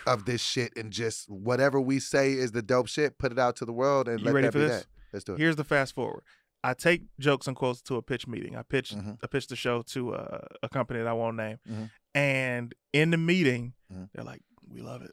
of 0.06 0.26
this 0.26 0.42
shit 0.42 0.72
and 0.76 0.92
just 0.92 1.28
whatever 1.30 1.80
we 1.80 1.98
say 1.98 2.32
is 2.32 2.52
the 2.52 2.62
dope 2.62 2.88
shit, 2.88 3.18
put 3.18 3.32
it 3.32 3.38
out 3.38 3.56
to 3.56 3.64
the 3.64 3.72
world 3.72 4.08
and 4.08 4.20
You 4.20 4.26
let 4.26 4.34
ready 4.34 4.46
that 4.48 4.52
for 4.52 4.58
be 4.58 4.64
this? 4.66 4.80
that. 4.80 4.86
Let's 5.12 5.24
do 5.24 5.32
it. 5.34 5.38
Here's 5.38 5.56
the 5.56 5.64
fast 5.64 5.94
forward. 5.94 6.22
I 6.62 6.74
take 6.74 7.04
jokes 7.18 7.46
and 7.46 7.56
quotes 7.56 7.80
to 7.82 7.96
a 7.96 8.02
pitch 8.02 8.26
meeting. 8.26 8.54
I 8.54 8.62
pitched 8.62 8.94
Mhm. 8.94 9.16
I 9.24 9.26
pitched 9.28 9.48
the 9.48 9.56
show 9.56 9.80
to 9.80 10.12
a, 10.12 10.46
a 10.62 10.68
company 10.68 10.98
that 10.98 11.08
I 11.08 11.14
won't 11.14 11.38
name. 11.38 11.56
Mhm. 11.66 11.90
And 12.14 12.74
in 12.92 13.10
the 13.10 13.16
meeting, 13.16 13.72
Mhm. 13.90 14.10
they're 14.12 14.24
like, 14.24 14.42
"We 14.70 14.80
love 14.82 15.02
it. 15.02 15.12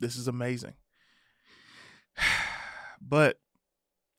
This 0.00 0.16
is 0.16 0.28
amazing." 0.28 0.74
but 3.00 3.38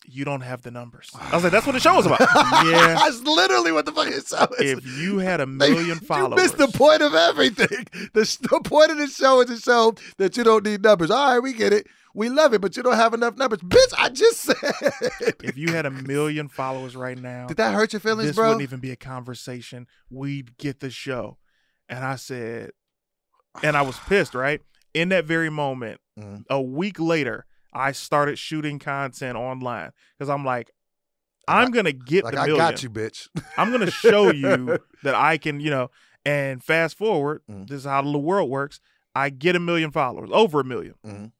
you 0.05 0.25
don't 0.25 0.41
have 0.41 0.61
the 0.63 0.71
numbers. 0.71 1.09
I 1.17 1.33
was 1.35 1.43
like, 1.43 1.53
"That's 1.53 1.65
what 1.65 1.71
the 1.73 1.79
show 1.79 1.97
is 1.99 2.05
about." 2.05 2.19
yeah. 2.65 2.95
That's 2.95 3.21
literally 3.21 3.71
what 3.71 3.85
the 3.85 3.91
fuck 3.91 4.07
it 4.07 4.13
is. 4.13 4.33
If 4.59 4.85
you 4.99 5.19
had 5.19 5.39
a 5.39 5.45
Like, 5.45 5.69
million 5.71 5.99
followers, 5.99 6.31
You 6.31 6.43
missed 6.43 6.57
the 6.57 6.77
point 6.77 7.01
of 7.01 7.13
everything. 7.13 7.85
The, 8.13 8.37
the 8.41 8.61
point 8.63 8.91
of 8.91 8.97
the 8.97 9.07
show 9.07 9.41
is 9.41 9.47
to 9.47 9.57
show 9.57 9.95
that 10.17 10.35
you 10.35 10.43
don't 10.43 10.65
need 10.65 10.83
numbers. 10.83 11.09
All 11.09 11.33
right, 11.33 11.39
we 11.39 11.53
get 11.53 11.71
it. 11.71 11.87
We 12.15 12.29
love 12.29 12.53
it, 12.53 12.61
but 12.61 12.77
you 12.77 12.83
don't 12.83 12.95
have 12.95 13.13
enough 13.15 13.37
numbers. 13.37 13.59
Bitch, 13.59 13.93
I 13.97 14.09
just 14.09 14.41
said. 14.41 14.55
if 15.41 15.57
you 15.57 15.71
had 15.71 15.85
a 15.87 15.89
million 15.91 16.47
followers 16.47 16.95
right 16.95 17.17
now, 17.17 17.47
Did 17.47 17.57
that 17.57 17.73
hurt 17.73 17.93
your 17.93 18.01
feelings, 18.01 18.27
this 18.29 18.35
bro? 18.35 18.49
wouldn't 18.49 18.61
even 18.61 18.79
be 18.79 18.91
a 18.91 18.95
conversation. 18.95 19.87
We'd 20.11 20.57
get 20.57 20.79
the 20.79 20.91
show. 20.91 21.37
And 21.89 22.03
I 22.05 22.15
said, 22.17 22.71
and 23.61 23.75
I 23.77 23.81
was 23.81 23.97
pissed, 24.07 24.33
right? 24.33 24.61
In 24.93 25.09
that 25.09 25.25
very 25.25 25.49
moment, 25.49 25.99
Mhm. 26.17 26.45
a 26.49 26.61
week 26.61 26.99
later, 26.99 27.45
I 27.73 27.91
started 27.91 28.37
shooting 28.39 28.79
content 28.79 29.35
online 29.37 29.91
because 30.17 30.29
I'm 30.29 30.45
like, 30.45 30.71
I'm 31.47 31.71
gonna 31.71 31.91
get 31.91 32.23
like 32.23 32.35
the 32.35 32.41
I 32.41 32.47
got 32.47 32.83
you, 32.83 32.89
bitch. 32.89 33.27
I'm 33.57 33.71
gonna 33.71 33.91
show 33.91 34.31
you 34.31 34.77
that 35.03 35.15
I 35.15 35.37
can, 35.37 35.59
you 35.59 35.69
know. 35.71 35.91
And 36.25 36.63
fast 36.63 36.97
forward, 36.97 37.41
Mhm. 37.51 37.67
this 37.67 37.79
is 37.79 37.85
how 37.85 38.01
the 38.01 38.17
world 38.17 38.49
works. 38.49 38.79
I 39.15 39.29
get 39.29 39.55
a 39.55 39.59
million 39.59 39.91
followers, 39.91 40.29
over 40.31 40.61
a 40.61 40.63
1000000 40.63 40.95
Mhm. 41.05 41.31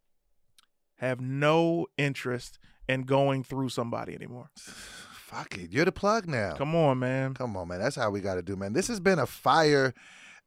Have 0.97 1.20
no 1.22 1.88
interest 1.97 2.59
in 2.88 3.03
going 3.03 3.43
through 3.43 3.70
somebody 3.70 4.14
anymore. 4.14 4.49
Fuck 4.57 5.57
it, 5.57 5.72
you're 5.72 5.86
the 5.86 5.91
plug 5.91 6.28
now. 6.28 6.55
Come 6.55 6.76
on, 6.76 6.99
man. 6.99 7.34
Come 7.34 7.57
on, 7.57 7.68
man. 7.68 7.80
That's 7.80 7.95
how 7.95 8.09
we 8.11 8.22
got 8.22 8.36
to 8.36 8.41
do, 8.43 8.55
man. 8.55 8.74
This 8.74 8.88
has 8.88 8.99
been 8.99 9.20
a 9.20 9.26
fire 9.26 9.93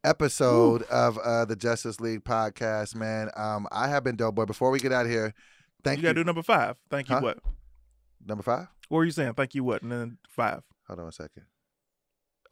episode 0.07 0.83
of 0.85 1.19
uh, 1.19 1.45
the 1.45 1.57
Just 1.57 1.85
Us 1.85 2.01
League 2.01 2.25
podcast, 2.25 2.95
man. 2.95 3.29
Um, 3.37 3.67
I 3.73 3.89
have 3.89 4.05
been 4.05 4.17
DoBoy. 4.17 4.47
Before 4.47 4.71
we 4.71 4.79
get 4.79 4.93
out 4.93 5.05
of 5.05 5.11
here, 5.11 5.35
thank 5.83 5.99
you 5.99 6.03
you. 6.03 6.09
gotta 6.09 6.21
do 6.21 6.25
number 6.25 6.43
five. 6.43 6.77
Thank 6.91 7.09
you. 7.09 7.17
Huh? 7.17 7.21
What? 7.23 7.39
Number 8.25 8.43
five. 8.43 8.69
What 8.89 8.99
were 8.99 9.05
you 9.05 9.11
saying? 9.11 9.35
Thank 9.35 9.55
you. 9.55 9.65
What? 9.65 9.83
And 9.83 9.91
then 9.91 10.19
five. 10.29 10.63
Hold 10.87 11.01
on 11.01 11.09
a 11.09 11.13
second. 11.13 11.43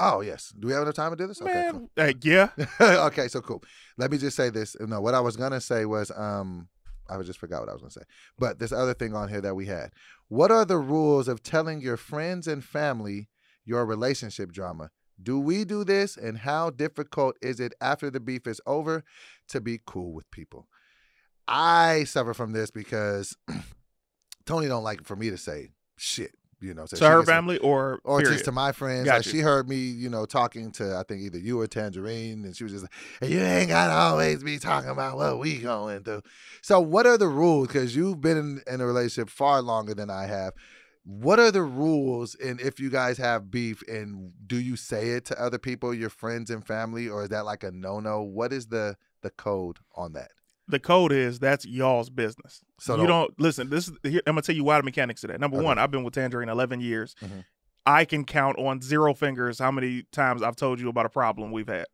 Oh 0.01 0.21
yes. 0.21 0.53
Do 0.59 0.67
we 0.67 0.73
have 0.73 0.83
enough 0.83 0.97
time 0.97 1.13
to 1.13 1.17
do 1.17 1.29
this? 1.29 1.41
Okay. 1.41 1.53
Man, 1.53 1.89
hey, 1.95 2.15
yeah. 2.23 2.49
Okay. 2.81 3.29
So 3.29 3.41
cool. 3.41 3.63
Let 3.97 4.11
me 4.11 4.19
just 4.19 4.37
say 4.37 4.51
this. 4.51 4.77
No, 4.81 5.01
what 5.01 5.15
I 5.15 5.21
was 5.21 5.37
gonna 5.37 5.61
say 5.61 5.87
was 5.87 6.11
um. 6.11 6.69
I 7.07 7.21
just 7.21 7.39
forgot 7.39 7.61
what 7.61 7.69
I 7.69 7.73
was 7.75 7.83
gonna 7.83 7.91
say. 7.91 8.03
But 8.39 8.59
this 8.59 8.73
other 8.73 8.95
thing 8.95 9.15
on 9.15 9.29
here 9.29 9.43
that 9.43 9.55
we 9.55 9.67
had. 9.67 9.91
What 10.29 10.51
are 10.51 10.65
the 10.65 10.79
rules 10.79 11.29
of 11.29 11.43
telling 11.43 11.83
your 11.83 11.99
friends 11.99 12.49
and 12.49 12.65
family 12.65 13.29
your 13.67 13.85
relationship 13.85 14.53
drama? 14.53 14.91
Do 15.23 15.39
we 15.39 15.65
do 15.65 15.85
this 15.85 16.17
and 16.17 16.39
how 16.39 16.71
difficult 16.71 17.37
is 17.41 17.61
it 17.61 17.73
after 17.81 18.11
the 18.11 18.21
beef 18.21 18.47
is 18.47 18.61
over 18.67 19.05
to 19.49 19.61
be 19.61 19.81
cool 19.87 20.13
with 20.13 20.31
people? 20.31 20.67
I 21.47 22.05
suffer 22.05 22.35
from 22.35 22.53
this 22.53 22.71
because 22.71 23.37
Tony 24.47 24.67
don't 24.67 24.85
like 24.85 25.05
for 25.05 25.17
me 25.17 25.31
to 25.31 25.39
say 25.39 25.69
shit, 25.97 26.33
you 26.61 26.75
know. 26.75 26.87
So 26.87 26.97
to 26.97 27.09
her 27.09 27.23
family 27.23 27.59
or 27.59 28.01
or 28.05 28.21
period? 28.21 28.35
just 28.35 28.45
to 28.47 28.53
my 28.53 28.73
friends. 28.73 29.05
Got 29.07 29.17
Like 29.19 29.27
you. 29.27 29.33
she 29.33 29.39
heard 29.41 29.69
me, 29.69 29.77
you 29.77 30.09
know, 30.09 30.25
talking 30.27 30.71
to 30.73 30.97
I 30.97 31.03
think 31.03 31.23
either 31.23 31.39
you 31.39 31.61
or 31.61 31.67
Tangerine, 31.67 32.45
and 32.45 32.57
she 32.57 32.65
was 32.65 32.73
just 32.73 32.85
like, 32.85 32.93
"Hey, 33.21 33.33
"You 33.35 33.41
ain't 33.41 33.69
gotta 33.69 33.93
always 33.93 34.43
be 34.43 34.59
talking 34.59 34.91
about 34.91 35.17
what 35.17 35.39
we 35.39 35.59
going 35.59 36.03
through." 36.03 36.23
So, 36.63 36.81
what 36.81 37.07
are 37.07 37.19
the 37.19 37.29
rules? 37.29 37.69
Because 37.69 37.95
you've 37.95 38.21
been 38.21 38.37
in, 38.39 38.63
in 38.75 38.81
a 38.81 38.87
relationship 38.87 39.31
far 39.31 39.61
longer 39.63 39.95
than 39.95 40.11
I 40.11 40.27
have. 40.27 40.55
What 41.05 41.39
are 41.39 41.51
the 41.51 41.63
rules? 41.63 42.35
And 42.37 42.61
if 42.61 42.81
you 42.81 42.89
guys 42.91 43.19
have 43.19 43.51
beef, 43.51 43.83
and 43.89 44.33
do 44.47 44.59
you 44.59 44.75
say 44.77 45.11
it 45.11 45.27
to 45.27 45.41
other 45.41 45.59
people, 45.59 45.93
your 45.93 46.09
friends 46.11 46.49
and 46.51 46.67
family, 46.67 47.09
or 47.09 47.25
is 47.25 47.29
that 47.29 47.45
like 47.45 47.63
a 47.63 47.71
no 47.71 48.01
no? 48.01 48.23
What 48.23 48.53
is 48.53 48.67
the 48.69 48.97
the 49.23 49.31
code 49.31 49.79
on 49.95 50.13
that? 50.15 50.31
the 50.67 50.81
code 50.81 51.13
is 51.13 51.39
that's 51.39 51.67
y'all's 51.67 52.09
business. 52.09 52.63
So 52.81 52.99
you 52.99 53.07
don't 53.07 53.39
listen. 53.39 53.69
This 53.69 53.87
is 53.89 53.95
here, 54.03 54.23
I'm 54.27 54.33
gonna 54.33 54.41
tell 54.41 54.55
you 54.55 54.65
why 54.65 54.79
the 54.79 54.83
mechanics 54.83 55.23
of 55.23 55.29
that. 55.29 55.39
Number 55.39 55.59
Okay. 55.59 55.65
one, 55.67 55.79
I've 55.79 55.91
been 55.91 56.05
with 56.05 56.15
Tangerine 56.15 56.49
11 56.49 56.81
years. 56.81 57.15
Mhm. 57.23 57.45
I 57.85 58.07
can 58.07 58.25
count 58.25 58.59
on 58.59 58.81
zero 58.81 59.13
fingers 59.13 59.59
how 59.59 59.71
many 59.71 60.05
times 60.11 60.43
I've 60.43 60.57
told 60.57 60.81
you 60.81 60.89
about 60.89 61.05
a 61.05 61.11
problem 61.11 61.53
we've 61.53 61.69
had. 61.69 61.85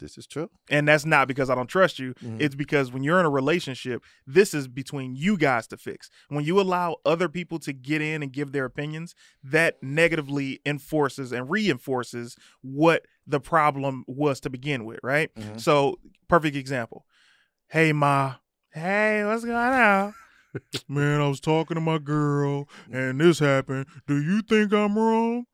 This 0.00 0.18
is 0.18 0.26
true. 0.26 0.50
And 0.68 0.88
that's 0.88 1.04
not 1.06 1.28
because 1.28 1.48
I 1.48 1.54
don't 1.54 1.68
trust 1.68 1.98
you. 2.00 2.14
Mhm. 2.14 2.40
It's 2.40 2.54
because 2.56 2.90
when 2.92 3.04
you're 3.04 3.20
in 3.20 3.26
a 3.26 3.30
relationship, 3.30 4.02
this 4.26 4.52
is 4.52 4.66
between 4.66 5.14
you 5.14 5.36
guys 5.36 5.66
to 5.68 5.76
fix. 5.76 6.10
When 6.28 6.44
you 6.44 6.60
allow 6.60 6.96
other 7.04 7.28
people 7.28 7.58
to 7.60 7.72
get 7.72 8.02
in 8.02 8.22
and 8.22 8.32
give 8.32 8.50
their 8.52 8.64
opinions, 8.64 9.14
that 9.44 9.80
negatively 9.82 10.60
enforces 10.66 11.32
and 11.32 11.48
reinforces 11.48 12.36
what 12.60 13.06
the 13.26 13.40
problem 13.40 14.04
was 14.08 14.40
to 14.40 14.50
begin 14.50 14.84
with, 14.84 14.98
right? 15.02 15.32
Mhm. 15.36 15.60
So, 15.60 15.98
perfect 16.28 16.56
example. 16.56 17.06
Hey, 17.68 17.92
Ma. 17.92 18.34
Hey, 18.72 19.24
what's 19.24 19.44
going 19.44 19.56
on? 19.56 20.14
Man, 20.88 21.20
I 21.20 21.28
was 21.28 21.40
talking 21.40 21.76
to 21.76 21.80
my 21.80 21.98
girl 21.98 22.68
and 22.92 23.20
this 23.20 23.38
happened. 23.38 23.86
Do 24.06 24.20
you 24.20 24.42
think 24.42 24.72
I'm 24.72 24.98
wrong? 24.98 25.46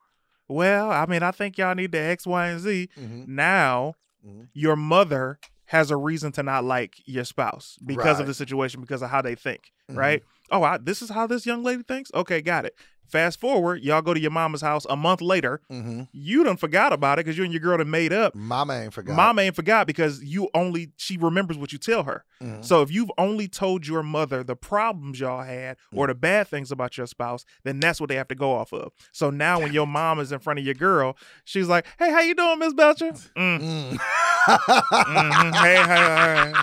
Well, 0.47 0.91
I 0.91 1.05
mean, 1.05 1.23
I 1.23 1.31
think 1.31 1.57
y'all 1.57 1.75
need 1.75 1.91
the 1.91 1.99
X, 1.99 2.25
Y, 2.27 2.47
and 2.49 2.59
Z. 2.59 2.89
Mhm. 2.99 3.27
Now, 3.27 3.93
Mhm. 4.25 4.47
your 4.53 4.75
mother 4.75 5.39
has 5.65 5.89
a 5.89 5.95
reason 5.97 6.31
to 6.33 6.43
not 6.43 6.63
like 6.63 6.95
your 7.05 7.23
spouse 7.23 7.77
because 7.85 8.17
Right. 8.17 8.21
of 8.21 8.27
the 8.27 8.33
situation, 8.33 8.81
because 8.81 9.01
of 9.01 9.09
how 9.09 9.21
they 9.21 9.35
think, 9.35 9.71
Mhm. 9.89 9.97
right? 9.97 10.23
Oh, 10.51 10.63
I, 10.63 10.77
this 10.77 11.01
is 11.01 11.09
how 11.09 11.27
this 11.27 11.45
young 11.45 11.63
lady 11.63 11.81
thinks? 11.83 12.11
Okay, 12.13 12.41
got 12.41 12.65
it. 12.65 12.75
Fast 13.11 13.39
forward, 13.41 13.83
y'all 13.83 14.01
go 14.01 14.13
to 14.13 14.19
your 14.19 14.31
mama's 14.31 14.61
house 14.61 14.85
a 14.89 14.95
month 14.95 15.19
later. 15.21 15.59
hmm 15.69 16.03
You 16.13 16.43
done 16.45 16.55
forgot 16.57 16.93
about 16.93 17.19
it 17.19 17.25
because 17.25 17.37
you 17.37 17.43
and 17.43 17.51
your 17.53 17.59
girl 17.59 17.77
done 17.77 17.89
made 17.89 18.13
up. 18.13 18.33
Mama 18.35 18.73
ain't 18.73 18.93
forgot. 18.93 19.15
Mama 19.15 19.41
ain't 19.41 19.55
forgot 19.55 19.85
because 19.85 20.23
you 20.23 20.49
only 20.53 20.91
she 20.95 21.17
remembers 21.17 21.57
what 21.57 21.73
you 21.73 21.77
tell 21.77 22.03
her. 22.03 22.23
Mhm. 22.41 22.63
So 22.63 22.81
if 22.81 22.89
you've 22.91 23.11
only 23.17 23.47
told 23.49 23.85
your 23.85 24.01
mother 24.01 24.43
the 24.43 24.55
problems 24.55 25.19
y'all 25.19 25.43
had 25.43 25.77
or 25.93 26.07
the 26.07 26.15
bad 26.15 26.47
things 26.47 26.71
about 26.71 26.97
your 26.97 27.05
spouse, 27.07 27.43
then 27.63 27.79
that's 27.81 27.99
what 27.99 28.07
they 28.09 28.15
have 28.15 28.29
to 28.29 28.35
go 28.35 28.53
off 28.53 28.71
of. 28.73 28.93
So 29.11 29.29
now 29.29 29.59
when 29.59 29.73
your 29.73 29.87
mom 29.87 30.19
is 30.19 30.31
in 30.31 30.39
front 30.39 30.59
of 30.59 30.65
your 30.65 30.75
girl, 30.75 31.17
she's 31.43 31.67
like, 31.67 31.85
"Hey, 31.99 32.11
how 32.11 32.21
you 32.21 32.33
doing, 32.33 32.59
Miss 32.59 32.73
Belcher? 32.73 33.11
Mm. 33.37 33.59
Mm. 33.61 33.99
Mhm. 34.47 35.53
Hey, 35.61 35.83
hey, 35.83 36.05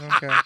hey, 0.01 0.07
okay. 0.09 0.39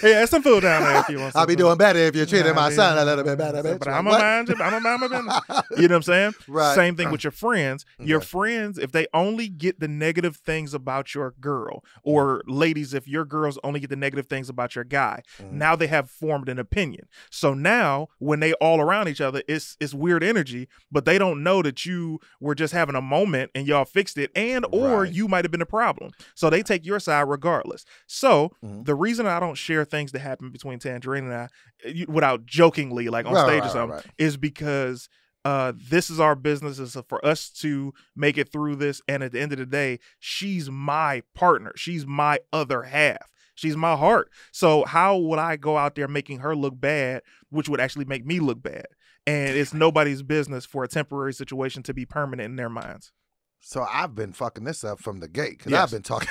Hey, 0.00 0.12
there's 0.14 0.30
some 0.30 0.42
food 0.42 0.62
down 0.62 0.82
there 0.84 0.98
if 0.98 1.08
you 1.08 1.20
want. 1.20 1.34
I'll 1.36 1.46
be 1.46 1.52
some 1.54 1.58
doing 1.58 1.78
better 1.78 1.98
if 1.98 2.14
you 2.16 2.26
treated 2.26 2.54
Nah, 2.54 2.68
my 2.68 2.70
son 2.70 2.98
a 2.98 3.04
little 3.04 3.24
bit 3.24 3.38
better. 3.38 3.62
But. 3.62 3.88
I'm 3.88 4.06
a 4.06 4.10
mind 4.10 4.48
you. 4.48 4.56
I'm 4.60 4.74
a 4.74 4.80
mind 4.80 5.00
my 5.00 5.08
business. 5.08 5.38
You 5.76 5.88
know 5.88 5.94
what 5.94 5.96
I'm 5.96 6.02
saying? 6.02 6.34
Right. 6.48 6.74
Same 6.74 6.96
thing 6.96 7.10
with 7.10 7.24
your 7.24 7.30
friends. 7.30 7.84
Your 7.98 8.18
Okay. 8.18 8.26
friends, 8.26 8.78
if 8.78 8.92
they 8.92 9.06
only 9.14 9.48
get 9.48 9.80
the 9.80 9.88
negative 9.88 10.36
things 10.36 10.74
about 10.74 11.14
your 11.14 11.34
girl, 11.40 11.82
or 12.02 12.42
ladies, 12.46 12.92
if 12.94 13.06
your 13.08 13.24
girls 13.24 13.58
only 13.64 13.80
get 13.80 13.88
the 13.90 13.96
negative 13.96 14.26
things 14.26 14.48
about 14.48 14.74
your 14.74 14.84
guy, 14.84 15.22
Mhm. 15.40 15.52
now 15.52 15.76
they 15.76 15.86
have 15.86 16.10
formed 16.10 16.48
an 16.48 16.58
opinion. 16.58 17.06
So 17.30 17.54
now 17.54 18.08
when 18.18 18.40
they 18.40 18.52
all 18.54 18.80
around 18.80 19.08
each 19.08 19.20
other, 19.20 19.42
it's 19.48 19.76
it's 19.80 19.94
weird 19.94 20.22
energy, 20.22 20.68
but 20.90 21.04
they 21.04 21.16
don't 21.18 21.42
know 21.42 21.62
that 21.62 21.86
you 21.86 22.18
were 22.40 22.54
just 22.54 22.72
having 22.74 22.94
a 22.96 23.00
moment 23.02 23.50
and 23.54 23.66
y'all 23.66 23.84
fixed 23.84 24.18
it, 24.18 24.30
and 24.34 24.66
or 24.72 25.02
Right. 25.04 25.12
you 25.12 25.26
might 25.28 25.44
have 25.44 25.52
been 25.52 25.62
a 25.62 25.66
problem. 25.66 26.12
So 26.34 26.50
they 26.50 26.62
take 26.62 26.71
your 26.84 26.98
side 27.00 27.28
regardless. 27.28 27.84
So 28.06 28.52
Mhm. 28.64 28.84
the 28.84 28.94
reason 28.94 29.26
I 29.26 29.38
don't 29.40 29.54
share 29.56 29.84
things 29.84 30.12
that 30.12 30.20
happen 30.20 30.50
between 30.50 30.78
Tangerine 30.78 31.24
and 31.24 31.34
I 31.34 31.44
uh, 31.88 31.92
without 32.08 32.46
jokingly 32.46 33.08
like 33.08 33.26
on 33.26 33.34
Right, 33.34 33.42
stage 33.44 33.60
right, 33.62 33.66
or 33.66 33.70
something 33.70 33.96
right, 33.96 34.06
is 34.18 34.36
because 34.36 35.08
uh 35.44 35.72
this 35.90 36.08
is 36.08 36.20
our 36.20 36.34
business 36.36 36.78
is 36.78 36.96
for 37.08 37.24
us 37.24 37.50
to 37.50 37.92
make 38.14 38.38
it 38.38 38.50
through 38.52 38.76
this 38.76 39.00
and 39.08 39.22
at 39.24 39.32
the 39.32 39.40
end 39.40 39.52
of 39.52 39.58
the 39.58 39.66
day 39.66 39.98
she's 40.20 40.70
my 40.70 41.20
partner 41.34 41.72
she's 41.74 42.06
my 42.06 42.38
other 42.52 42.84
half 42.84 43.32
she's 43.56 43.76
my 43.76 43.96
heart 43.96 44.30
so 44.52 44.84
how 44.84 45.16
would 45.16 45.40
i 45.40 45.56
go 45.56 45.76
out 45.76 45.96
there 45.96 46.06
making 46.06 46.38
her 46.38 46.54
look 46.54 46.80
bad 46.80 47.22
which 47.50 47.68
would 47.68 47.80
actually 47.80 48.04
make 48.04 48.24
me 48.24 48.38
look 48.38 48.62
bad 48.62 48.86
and 49.26 49.56
it's 49.56 49.74
nobody's 49.84 50.22
business 50.22 50.64
for 50.64 50.84
a 50.84 50.88
temporary 50.88 51.34
situation 51.34 51.82
to 51.82 51.92
be 51.92 52.06
permanent 52.06 52.46
in 52.50 52.54
their 52.56 52.70
minds 52.70 53.10
So 53.58 53.84
I've 53.92 54.14
been 54.14 54.32
fucking 54.32 54.62
this 54.62 54.84
up 54.84 55.00
from 55.00 55.18
the 55.18 55.28
gate 55.28 55.58
because 55.58 55.72
Yes. 55.72 55.82
I've 55.82 55.90
been 55.90 56.02
talking. 56.02 56.28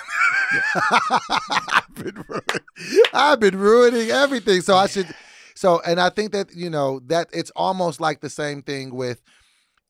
I've, 0.92 1.96
been 1.96 2.26
ruining, 2.28 3.04
I've 3.14 3.40
been 3.40 3.58
ruining 3.58 4.10
everything. 4.10 4.62
So 4.62 4.76
I 4.76 4.88
should. 4.88 5.08
So 5.56 5.82
and 5.86 6.00
I 6.00 6.10
think 6.10 6.32
that 6.32 6.56
you 6.56 6.70
know 6.70 7.00
that 7.08 7.30
it's 7.34 7.52
almost 7.56 8.00
like 8.02 8.22
the 8.22 8.30
same 8.30 8.62
thing 8.62 8.96
with. 8.96 9.22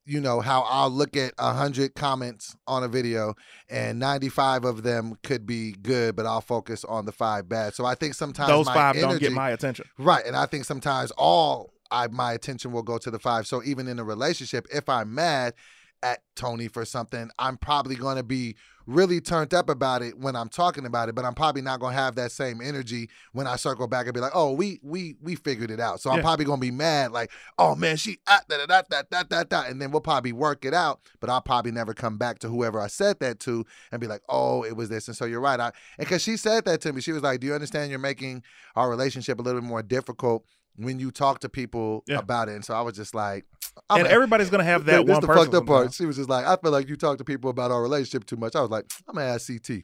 You 0.04 0.20
know 0.20 0.42
how 0.42 0.62
I'll 0.64 0.90
look 0.90 1.16
at 1.16 1.36
a 1.38 1.54
hundred 1.54 1.94
comments 1.94 2.56
on 2.66 2.84
a 2.84 2.88
video, 2.88 3.36
and 3.70 4.00
ninety-five 4.00 4.66
of 4.66 4.82
them 4.82 5.16
could 5.22 5.46
be 5.46 5.74
good, 5.74 6.16
but 6.16 6.26
I'll 6.26 6.42
focus 6.42 6.84
on 6.84 7.06
the 7.06 7.12
five 7.12 7.48
bad. 7.48 7.76
So 7.76 7.86
I 7.86 7.94
think 7.94 8.16
sometimes 8.16 8.50
those 8.50 8.66
my 8.66 8.74
five 8.74 8.96
don't 8.96 9.20
get 9.20 9.32
my 9.32 9.52
attention 9.52 9.86
Right. 10.00 10.26
And 10.26 10.36
I 10.36 10.48
think 10.48 10.66
sometimes 10.66 11.12
all 11.12 11.72
I 11.92 12.08
my 12.08 12.34
attention 12.34 12.72
will 12.72 12.82
go 12.82 12.98
to 12.98 13.12
the 13.12 13.20
five. 13.20 13.46
So 13.46 13.62
even 13.64 13.88
in 13.88 14.00
a 14.00 14.04
relationship, 14.04 14.66
if 14.74 14.90
I'm 14.90 15.14
mad 15.14 15.54
at 16.02 16.22
Tony 16.36 16.68
for 16.68 16.84
something, 16.84 17.30
I'm 17.38 17.58
probably 17.58 17.96
going 17.96 18.18
to 18.18 18.24
be 18.24 18.56
really 18.86 19.22
turned 19.22 19.54
up 19.54 19.70
about 19.70 20.02
it 20.02 20.18
when 20.18 20.36
I'm 20.36 20.50
talking 20.50 20.86
about 20.86 21.10
it, 21.10 21.16
but 21.16 21.26
I'm 21.26 21.34
probably 21.34 21.62
not 21.62 21.80
going 21.80 21.96
to 21.96 22.02
have 22.02 22.16
that 22.16 22.32
same 22.32 22.62
energy 22.62 23.10
when 23.34 23.48
I 23.48 23.56
circle 23.56 23.88
back 23.88 24.06
and 24.08 24.14
be 24.14 24.20
like, 24.20 24.32
"Oh, 24.34 24.52
we 24.54 24.80
we 24.84 25.16
we 25.22 25.36
figured 25.36 25.72
it 25.72 25.80
out." 25.80 26.02
So 26.02 26.10
I'm 26.10 26.18
Yeah. 26.18 26.24
probably 26.24 26.46
going 26.46 26.60
to 26.60 26.62
be 26.62 26.72
mad 26.72 27.12
like, 27.12 27.32
"Oh 27.58 27.76
man, 27.76 27.98
she 27.98 28.18
ah, 28.28 28.42
da 28.48 28.58
da 28.58 28.66
da 28.66 28.82
da 28.90 29.02
da 29.10 29.24
da 29.24 29.44
da," 29.44 29.64
and 29.68 29.82
then 29.82 29.92
we'll 29.92 30.02
probably 30.02 30.32
work 30.34 30.66
it 30.66 30.74
out, 30.74 31.02
but 31.20 31.30
I'll 31.30 31.42
probably 31.42 31.72
never 31.72 31.94
come 31.94 32.18
back 32.18 32.40
to 32.40 32.50
whoever 32.50 32.80
I 32.80 32.88
said 32.88 33.20
that 33.20 33.40
to 33.42 33.66
and 33.92 34.02
be 34.02 34.08
like, 34.08 34.22
"Oh, 34.30 34.64
it 34.64 34.76
was 34.76 34.90
this." 34.90 35.08
And 35.08 35.16
so 35.18 35.26
you're 35.26 35.42
right. 35.42 35.60
I 35.60 35.72
and 35.98 36.08
cuz 36.08 36.22
she 36.22 36.38
said 36.38 36.66
that 36.66 36.82
to 36.82 36.94
me, 36.94 37.02
she 37.02 37.12
was 37.12 37.24
like, 37.24 37.40
"Do 37.40 37.48
you 37.48 37.54
understand 37.54 37.90
you're 37.90 38.00
making 38.00 38.44
our 38.76 38.90
relationship 38.90 39.40
a 39.40 39.42
little 39.42 39.62
bit 39.62 39.68
more 39.68 39.84
difficult 39.84 40.46
when 40.76 41.00
you 41.00 41.12
talk 41.12 41.40
to 41.42 41.50
people 41.50 42.04
Yeah. 42.08 42.20
about 42.20 42.50
it?" 42.50 42.56
And 42.56 42.66
so 42.66 42.74
I 42.74 42.82
was 42.82 42.96
just 42.96 43.14
like, 43.16 43.46
I'm 43.90 44.00
and 44.00 44.08
everybody's 44.08 44.50
gonna 44.50 44.64
have 44.64 44.86
that 44.86 45.06
this 45.06 45.12
one 45.14 45.22
the 45.22 45.28
fucked 45.28 45.54
up 45.54 45.66
part. 45.66 45.94
She 45.94 46.06
was 46.06 46.18
just 46.18 46.30
like, 46.30 46.46
I 46.46 46.56
feel 46.58 46.72
like 46.72 46.90
you 46.90 46.96
talk 46.96 47.18
to 47.20 47.24
people 47.24 47.50
about 47.50 47.72
our 47.72 47.82
relationship 47.82 48.26
too 48.26 48.38
much. 48.38 48.56
I 48.56 48.62
was 48.62 48.70
like, 48.70 48.86
I'm 49.08 49.16
gonna 49.16 49.28
ask 49.28 49.48
CT. 49.48 49.70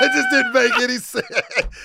it 0.00 0.12
just 0.12 0.30
didn't 0.30 0.52
make 0.52 0.78
any 0.80 0.98
sense. 0.98 1.24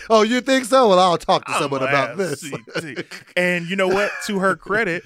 Oh, 0.09 0.21
you 0.21 0.41
think 0.41 0.65
so? 0.65 0.89
Well, 0.89 0.99
I'll 0.99 1.17
talk 1.17 1.45
to 1.45 1.51
I'm 1.53 1.61
someone 1.61 1.81
about 1.83 2.17
this. 2.17 2.43
And 3.37 3.69
you 3.69 3.75
know 3.75 3.87
what 3.87 4.11
to 4.27 4.39
her 4.39 4.55
credit 4.55 5.03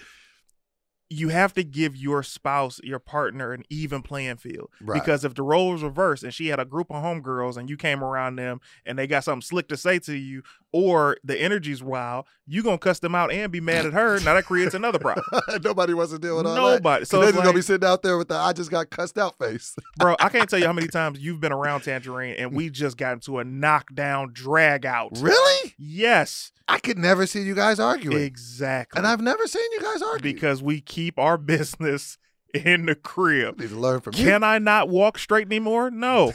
you 1.12 1.30
have 1.30 1.54
to 1.56 1.64
give 1.64 1.96
your 1.96 2.22
spouse 2.22 2.80
your 2.84 3.00
partner 3.00 3.52
an 3.52 3.64
even 3.70 4.02
playing 4.04 4.38
field 4.38 4.70
Right. 4.80 5.02
because 5.02 5.26
if 5.26 5.34
the 5.34 5.42
role 5.42 5.72
was 5.72 5.82
reversed 5.82 6.24
and 6.24 6.32
she 6.34 6.48
had 6.48 6.60
a 6.60 6.66
group 6.66 6.92
of 6.92 7.04
homegirls 7.04 7.58
and 7.58 7.68
you 7.70 7.78
came 7.78 8.04
around 8.04 8.36
them 8.36 8.62
and 8.86 8.98
they 8.98 9.08
got 9.08 9.24
something 9.24 9.42
slick 9.42 9.68
to 9.70 9.78
say 9.78 9.98
to 10.00 10.14
you 10.16 10.44
or 10.72 11.18
the 11.24 11.36
energy's 11.42 11.82
wild 11.82 12.26
you 12.46 12.62
gonna 12.62 12.78
cuss 12.78 13.00
them 13.00 13.16
out 13.16 13.32
and 13.32 13.52
be 13.52 13.60
mad 13.60 13.88
at 13.88 13.94
her 13.94 14.20
now 14.20 14.36
that 14.36 14.46
creates 14.46 14.76
another 14.76 15.00
problem 15.00 15.26
Nobody 15.64 15.96
wants 15.96 16.12
to 16.14 16.20
deal 16.20 16.38
with 16.38 16.46
all 16.46 16.54
that. 16.54 16.62
nobody 16.84 17.06
So 17.06 17.18
so 17.18 17.22
they're 17.22 17.32
just 17.32 17.44
gonna 17.44 17.56
be 17.56 17.62
sitting 17.64 17.88
out 17.88 18.04
there 18.04 18.18
with 18.18 18.28
the 18.28 18.36
I 18.36 18.54
just 18.54 18.70
got 18.70 18.90
cussed 18.92 19.18
out 19.18 19.36
face. 19.40 19.76
bro 19.98 20.16
i 20.20 20.30
can't 20.30 20.48
tell 20.48 20.60
you 20.60 20.68
how 20.68 20.74
many 20.74 20.88
times 20.88 21.20
you've 21.20 21.40
been 21.42 21.52
around 21.52 21.82
tangerine 21.82 22.36
and 22.38 22.54
we 22.54 22.70
just 22.70 22.98
got 22.98 23.14
into 23.14 23.40
a 23.40 23.44
knockdown 23.44 24.30
drag 24.34 24.86
out 24.86 25.10
really? 25.20 25.74
yes 25.80 26.52
I 26.72 26.78
could 26.78 27.00
never 27.00 27.26
see 27.26 27.42
you 27.42 27.56
guys 27.56 27.80
arguing. 27.80 28.22
exactly 28.22 29.00
And 29.00 29.08
I've 29.08 29.22
never 29.22 29.48
seen 29.48 29.72
you 29.72 29.82
guys 29.82 30.04
argue. 30.04 30.22
because 30.22 30.62
we 30.62 30.82
keep 30.82 30.99
our 31.18 31.38
business 31.38 32.18
in 32.54 32.86
the 32.88 32.96
crib. 32.96 33.56
I 33.60 33.64
need 33.64 33.70
to 33.70 33.80
learn 33.80 34.02
from 34.02 34.16
you. 34.16 34.26
Can 34.26 34.44
I 34.44 34.58
not 34.60 34.90
walk 34.90 35.18
straight 35.20 35.46
anymore? 35.48 35.90
No. 35.92 36.34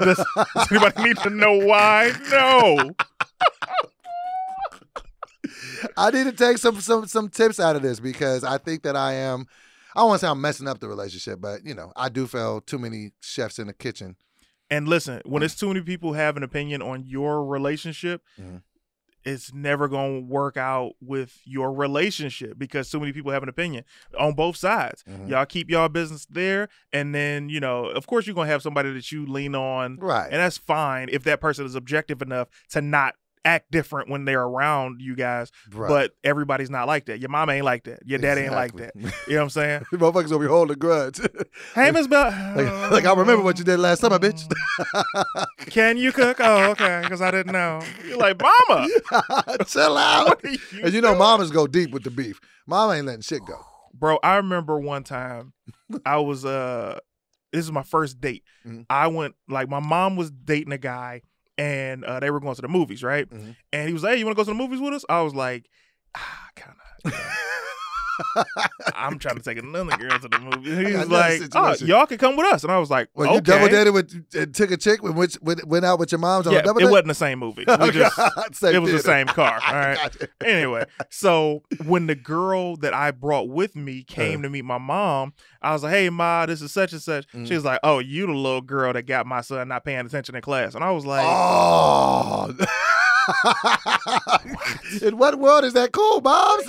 Does, 0.00 0.16
does 0.54 0.72
anybody 0.72 1.02
need 1.04 1.16
to 1.18 1.30
know 1.30 1.58
why? 1.64 2.12
No. 2.30 2.94
I 5.96 6.10
need 6.10 6.24
to 6.24 6.32
take 6.32 6.58
some 6.58 6.80
some 6.80 7.06
some 7.06 7.28
tips 7.28 7.60
out 7.60 7.76
of 7.76 7.82
this 7.82 8.00
because 8.00 8.44
I 8.44 8.58
think 8.58 8.82
that 8.82 8.96
I 8.96 9.14
am. 9.14 9.46
I 9.94 10.00
don't 10.00 10.08
want 10.08 10.20
to 10.20 10.26
say 10.26 10.30
I'm 10.30 10.40
messing 10.40 10.68
up 10.68 10.80
the 10.80 10.88
relationship, 10.88 11.40
but 11.40 11.64
you 11.64 11.74
know, 11.74 11.92
I 11.96 12.08
do 12.08 12.26
feel 12.26 12.60
too 12.60 12.78
many 12.78 13.12
chefs 13.20 13.58
in 13.58 13.66
the 13.68 13.72
kitchen. 13.72 14.16
And 14.68 14.88
listen, 14.88 15.22
when 15.24 15.42
it's 15.42 15.54
too 15.54 15.68
many 15.68 15.80
people 15.80 16.14
have 16.14 16.36
an 16.36 16.42
opinion 16.42 16.82
on 16.82 17.04
your 17.06 17.44
relationship, 17.44 18.22
Mhm. 18.40 18.62
It's 19.26 19.52
never 19.52 19.88
going 19.88 20.20
to 20.22 20.26
work 20.26 20.56
out 20.56 20.92
with 21.00 21.40
your 21.44 21.72
relationship 21.72 22.56
because 22.56 22.88
too 22.88 23.00
many 23.00 23.12
people 23.12 23.32
have 23.32 23.42
an 23.42 23.48
opinion 23.48 23.84
on 24.18 24.34
both 24.34 24.56
sides. 24.56 25.02
Mhm. 25.04 25.28
Y'all 25.28 25.44
keep 25.44 25.68
y'all 25.68 25.88
business 25.88 26.26
there. 26.26 26.68
And 26.92 27.14
then, 27.14 27.48
you 27.48 27.58
know, 27.60 27.86
of 27.86 28.06
course, 28.06 28.26
you're 28.26 28.34
going 28.34 28.46
to 28.46 28.52
have 28.52 28.62
somebody 28.62 28.92
that 28.92 29.10
you 29.10 29.26
lean 29.26 29.54
on. 29.54 29.96
Right. 29.96 30.28
And 30.30 30.40
that's 30.40 30.58
fine 30.58 31.08
if 31.10 31.24
that 31.24 31.40
person 31.40 31.66
is 31.66 31.74
objective 31.74 32.22
enough 32.22 32.48
to 32.70 32.80
not 32.80 33.14
act 33.46 33.70
different 33.70 34.10
when 34.10 34.24
they're 34.26 34.42
around 34.42 35.00
you 35.00 35.14
guys. 35.16 35.50
right. 35.72 35.88
But 35.88 36.12
everybody's 36.24 36.68
not 36.68 36.86
like 36.86 37.06
that. 37.06 37.20
Your 37.20 37.30
mama 37.30 37.52
ain't 37.52 37.64
like 37.64 37.84
that. 37.84 38.00
Your 38.04 38.18
dad 38.18 38.36
ain't 38.38 38.52
like 38.52 38.74
that. 38.76 38.92
You 38.96 39.02
know 39.02 39.36
what 39.36 39.42
I'm 39.44 39.50
saying? 39.50 39.80
Motherfuckers 39.92 40.28
gonna 40.28 40.40
be 40.40 40.46
holding 40.46 40.76
grudge. 40.78 41.20
Hey, 41.74 41.90
Miss 41.92 42.06
Bell. 42.08 42.30
like, 42.56 42.90
like 42.90 43.04
I 43.06 43.14
remember 43.14 43.42
what 43.42 43.58
you 43.58 43.64
did 43.64 43.78
last 43.78 44.00
summer, 44.00 44.18
bitch. 44.18 44.42
Can 45.70 45.96
you 45.96 46.12
cook? 46.12 46.38
Oh, 46.40 46.70
okay. 46.72 47.00
Because 47.02 47.22
I 47.22 47.30
didn't 47.30 47.52
know. 47.52 47.80
You're 48.06 48.18
like, 48.18 48.40
Mama. 48.40 48.88
Chill 49.66 49.96
out. 49.96 50.42
You 50.44 50.58
And 50.82 50.92
you 50.92 51.00
know, 51.00 51.08
doing?" 51.08 51.18
mamas 51.18 51.50
go 51.50 51.66
deep 51.66 51.90
with 51.92 52.02
the 52.04 52.10
beef. 52.10 52.40
Mama 52.66 52.94
ain't 52.94 53.06
letting 53.06 53.22
shit 53.22 53.44
go. 53.46 53.58
Bro, 53.94 54.18
I 54.22 54.36
remember 54.36 54.78
one 54.78 55.04
time 55.04 55.52
I 56.04 56.18
was 56.18 56.44
uh 56.44 56.98
this 57.52 57.64
is 57.64 57.72
my 57.72 57.82
first 57.84 58.20
date. 58.20 58.42
Mhm. 58.66 58.84
I 58.90 59.06
went 59.06 59.34
like 59.48 59.68
my 59.70 59.80
mom 59.80 60.16
was 60.16 60.30
dating 60.30 60.72
a 60.72 60.78
guy 60.78 61.22
and 61.58 62.04
uh, 62.04 62.20
they 62.20 62.30
were 62.30 62.40
going 62.40 62.54
to 62.54 62.62
the 62.62 62.68
movies, 62.68 63.02
right? 63.02 63.28
Mhm. 63.28 63.56
And 63.72 63.88
he 63.88 63.92
was 63.92 64.02
like, 64.02 64.12
Hey, 64.14 64.18
you 64.18 64.24
wanna 64.26 64.34
go 64.36 64.42
to 64.44 64.50
the 64.50 64.54
movies 64.54 64.80
with 64.80 64.94
us? 64.94 65.04
I 65.08 65.22
was 65.22 65.34
like, 65.34 65.68
ah, 66.16 66.48
kinda. 66.54 67.18
I'm 68.94 69.18
trying 69.18 69.36
to 69.36 69.42
take 69.42 69.58
another 69.58 69.96
girl 69.96 70.18
to 70.18 70.28
the 70.28 70.38
movie. 70.38 70.70
He 70.76 70.92
got 70.92 71.08
was 71.08 71.08
another 71.08 71.38
like, 71.38 71.80
"Oh, 71.80 71.84
y'all 71.84 72.06
can 72.06 72.18
come 72.18 72.36
with 72.36 72.46
us," 72.52 72.62
and 72.62 72.72
I 72.72 72.78
was 72.78 72.90
like, 72.90 73.08
Well, 73.14 73.28
"Okay." 73.28 73.34
you 73.36 73.40
double 73.42 73.68
dated 73.68 73.94
with 73.94 74.24
and 74.34 74.54
took 74.54 74.70
a 74.70 74.76
chick 74.76 75.02
when 75.02 75.14
which 75.14 75.36
went 75.42 75.84
out 75.84 75.98
with 75.98 76.12
your 76.12 76.18
mom's 76.18 76.46
Yeah, 76.46 76.58
it 76.58 76.64
date. 76.64 76.84
wasn't 76.90 77.08
the 77.08 77.14
same 77.14 77.38
movie. 77.38 77.64
We 77.66 77.90
just, 77.92 78.16
Same 78.52 78.74
it 78.76 78.78
was 78.80 78.92
the 78.92 78.98
same 79.00 79.26
car. 79.26 79.60
All 79.66 79.74
right. 79.74 80.16
Anyway, 80.44 80.84
so 81.10 81.62
when 81.84 82.06
the 82.06 82.14
girl 82.14 82.76
that 82.78 82.94
I 82.94 83.10
brought 83.10 83.48
with 83.48 83.76
me 83.76 84.02
came 84.04 84.42
to 84.42 84.48
meet 84.50 84.64
my 84.64 84.78
mom, 84.78 85.34
I 85.62 85.72
was 85.72 85.82
like, 85.82 85.92
"Hey, 85.92 86.10
ma, 86.10 86.46
this 86.46 86.62
is 86.62 86.72
such 86.72 86.92
and 86.92 87.02
such." 87.02 87.26
Mhm. 87.28 87.46
She 87.48 87.54
was 87.54 87.64
like, 87.64 87.80
"Oh, 87.82 87.98
you 87.98 88.26
the 88.26 88.32
little 88.32 88.60
girl 88.62 88.92
that 88.92 89.02
got 89.02 89.26
my 89.26 89.40
son 89.40 89.68
not 89.68 89.84
paying 89.84 90.04
attention 90.06 90.34
in 90.36 90.42
class," 90.42 90.74
and 90.74 90.82
I 90.84 90.90
was 90.90 91.04
like, 91.06 91.24
Oh. 91.26 92.54
In 95.02 95.18
what 95.18 95.38
world 95.38 95.64
is 95.64 95.72
that 95.72 95.90
cool, 95.92 96.20
Bobs? 96.20 96.64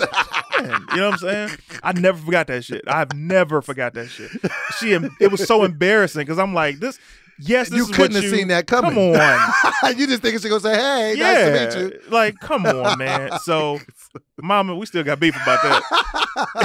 You 0.63 0.97
know 0.97 1.09
what 1.09 1.13
I'm 1.13 1.17
saying? 1.17 1.49
I 1.84 1.91
never 1.93 2.17
forgot 2.17 2.47
that 2.47 2.63
shit. 2.63 2.81
I've 2.88 3.13
never 3.13 3.61
forgot 3.61 3.93
that 3.95 4.07
shit. 4.09 4.31
She, 4.79 4.93
it 5.19 5.31
was 5.31 5.45
so 5.47 5.63
embarrassing 5.63 6.21
because 6.21 6.39
I'm 6.39 6.53
like, 6.53 6.79
this. 6.79 6.99
yes, 7.39 7.69
this 7.69 7.77
you 7.77 7.84
is 7.85 7.91
couldn't 7.91 8.15
have 8.15 8.23
you- 8.23 8.29
seen 8.35 8.47
that 8.49 8.67
coming. 8.67 8.91
Come 8.91 8.99
on. 8.99 9.97
you 9.97 10.07
just 10.07 10.21
think 10.21 10.39
she 10.41 10.49
gonna 10.49 10.59
say, 10.61 10.75
"Hey, 10.75 11.15
yeah, 11.17 11.49
nice 11.65 11.73
to 11.75 11.84
meet 11.84 11.93
you." 11.93 12.11
like 12.11 12.35
come 12.39 12.65
on, 12.65 12.97
man. 12.97 13.38
So, 13.39 13.79
Mama, 14.41 14.75
we 14.75 14.85
still 14.85 15.03
got 15.03 15.19
beef 15.19 15.35
about 15.35 15.61
that. 15.63 15.84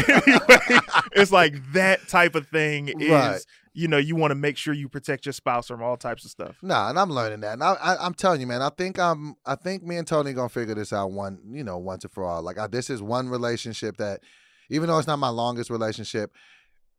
anyway, 0.27 0.81
it's 1.13 1.33
like 1.33 1.55
that 1.73 2.09
type 2.09 2.35
of 2.35 2.47
thing 2.49 2.89
is, 3.01 3.11
Right. 3.11 3.41
You 3.75 3.89
know, 3.89 3.97
you 3.97 4.17
want 4.17 4.31
to 4.31 4.35
make 4.35 4.57
sure 4.57 4.75
you 4.75 4.89
protect 4.89 5.25
your 5.25 5.33
spouse 5.33 5.69
from 5.69 5.83
all 5.83 5.97
types 5.97 6.25
of 6.25 6.31
stuff. 6.31 6.57
Nah, 6.63 6.91
and 6.91 6.99
I'm 6.99 7.11
learning 7.11 7.41
that. 7.41 7.55
And 7.55 7.65
I, 7.65 7.73
I, 7.75 8.05
I'm 8.05 8.15
telling 8.15 8.41
you, 8.41 8.47
man. 8.47 8.61
I 8.61 8.69
think 8.69 8.99
I'm. 8.99 9.35
I 9.47 9.55
think 9.55 9.83
me 9.83 9.97
and 9.97 10.07
Tony 10.07 10.33
gonna 10.33 10.49
figure 10.49 10.75
this 10.75 10.93
out 10.93 11.13
one. 11.13 11.41
You 11.51 11.65
know, 11.65 11.79
once 11.79 12.05
and 12.05 12.13
for 12.13 12.25
all. 12.25 12.43
Like 12.43 12.59
I, 12.59 12.67
this 12.67 12.91
is 12.91 13.03
one 13.03 13.29
relationship 13.29 13.97
that, 13.97 14.21
even 14.69 14.89
though 14.89 14.99
it's 14.99 15.07
not 15.07 15.19
my 15.19 15.31
longest 15.31 15.71
relationship, 15.71 16.33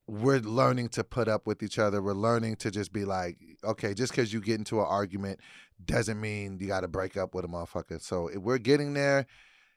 we're 0.07 0.39
learning 0.39 0.89
to 0.89 1.03
put 1.03 1.27
up 1.27 1.45
with 1.45 1.61
each 1.61 1.77
other. 1.77 2.01
We're 2.01 2.13
learning 2.13 2.55
to 2.57 2.71
just 2.71 2.91
be 2.91 3.05
like, 3.05 3.37
okay, 3.63 3.93
just 3.93 4.11
because 4.11 4.33
you 4.33 4.41
get 4.41 4.57
into 4.57 4.79
an 4.79 4.87
argument 4.89 5.39
doesn't 5.85 6.19
mean 6.19 6.57
you 6.59 6.67
got 6.67 6.81
to 6.81 6.87
break 6.87 7.17
up 7.17 7.35
with 7.35 7.45
a 7.45 7.47
motherfucker. 7.47 8.01
So 8.01 8.27
if 8.27 8.37
we're 8.37 8.57
getting 8.57 8.93
there. 8.93 9.27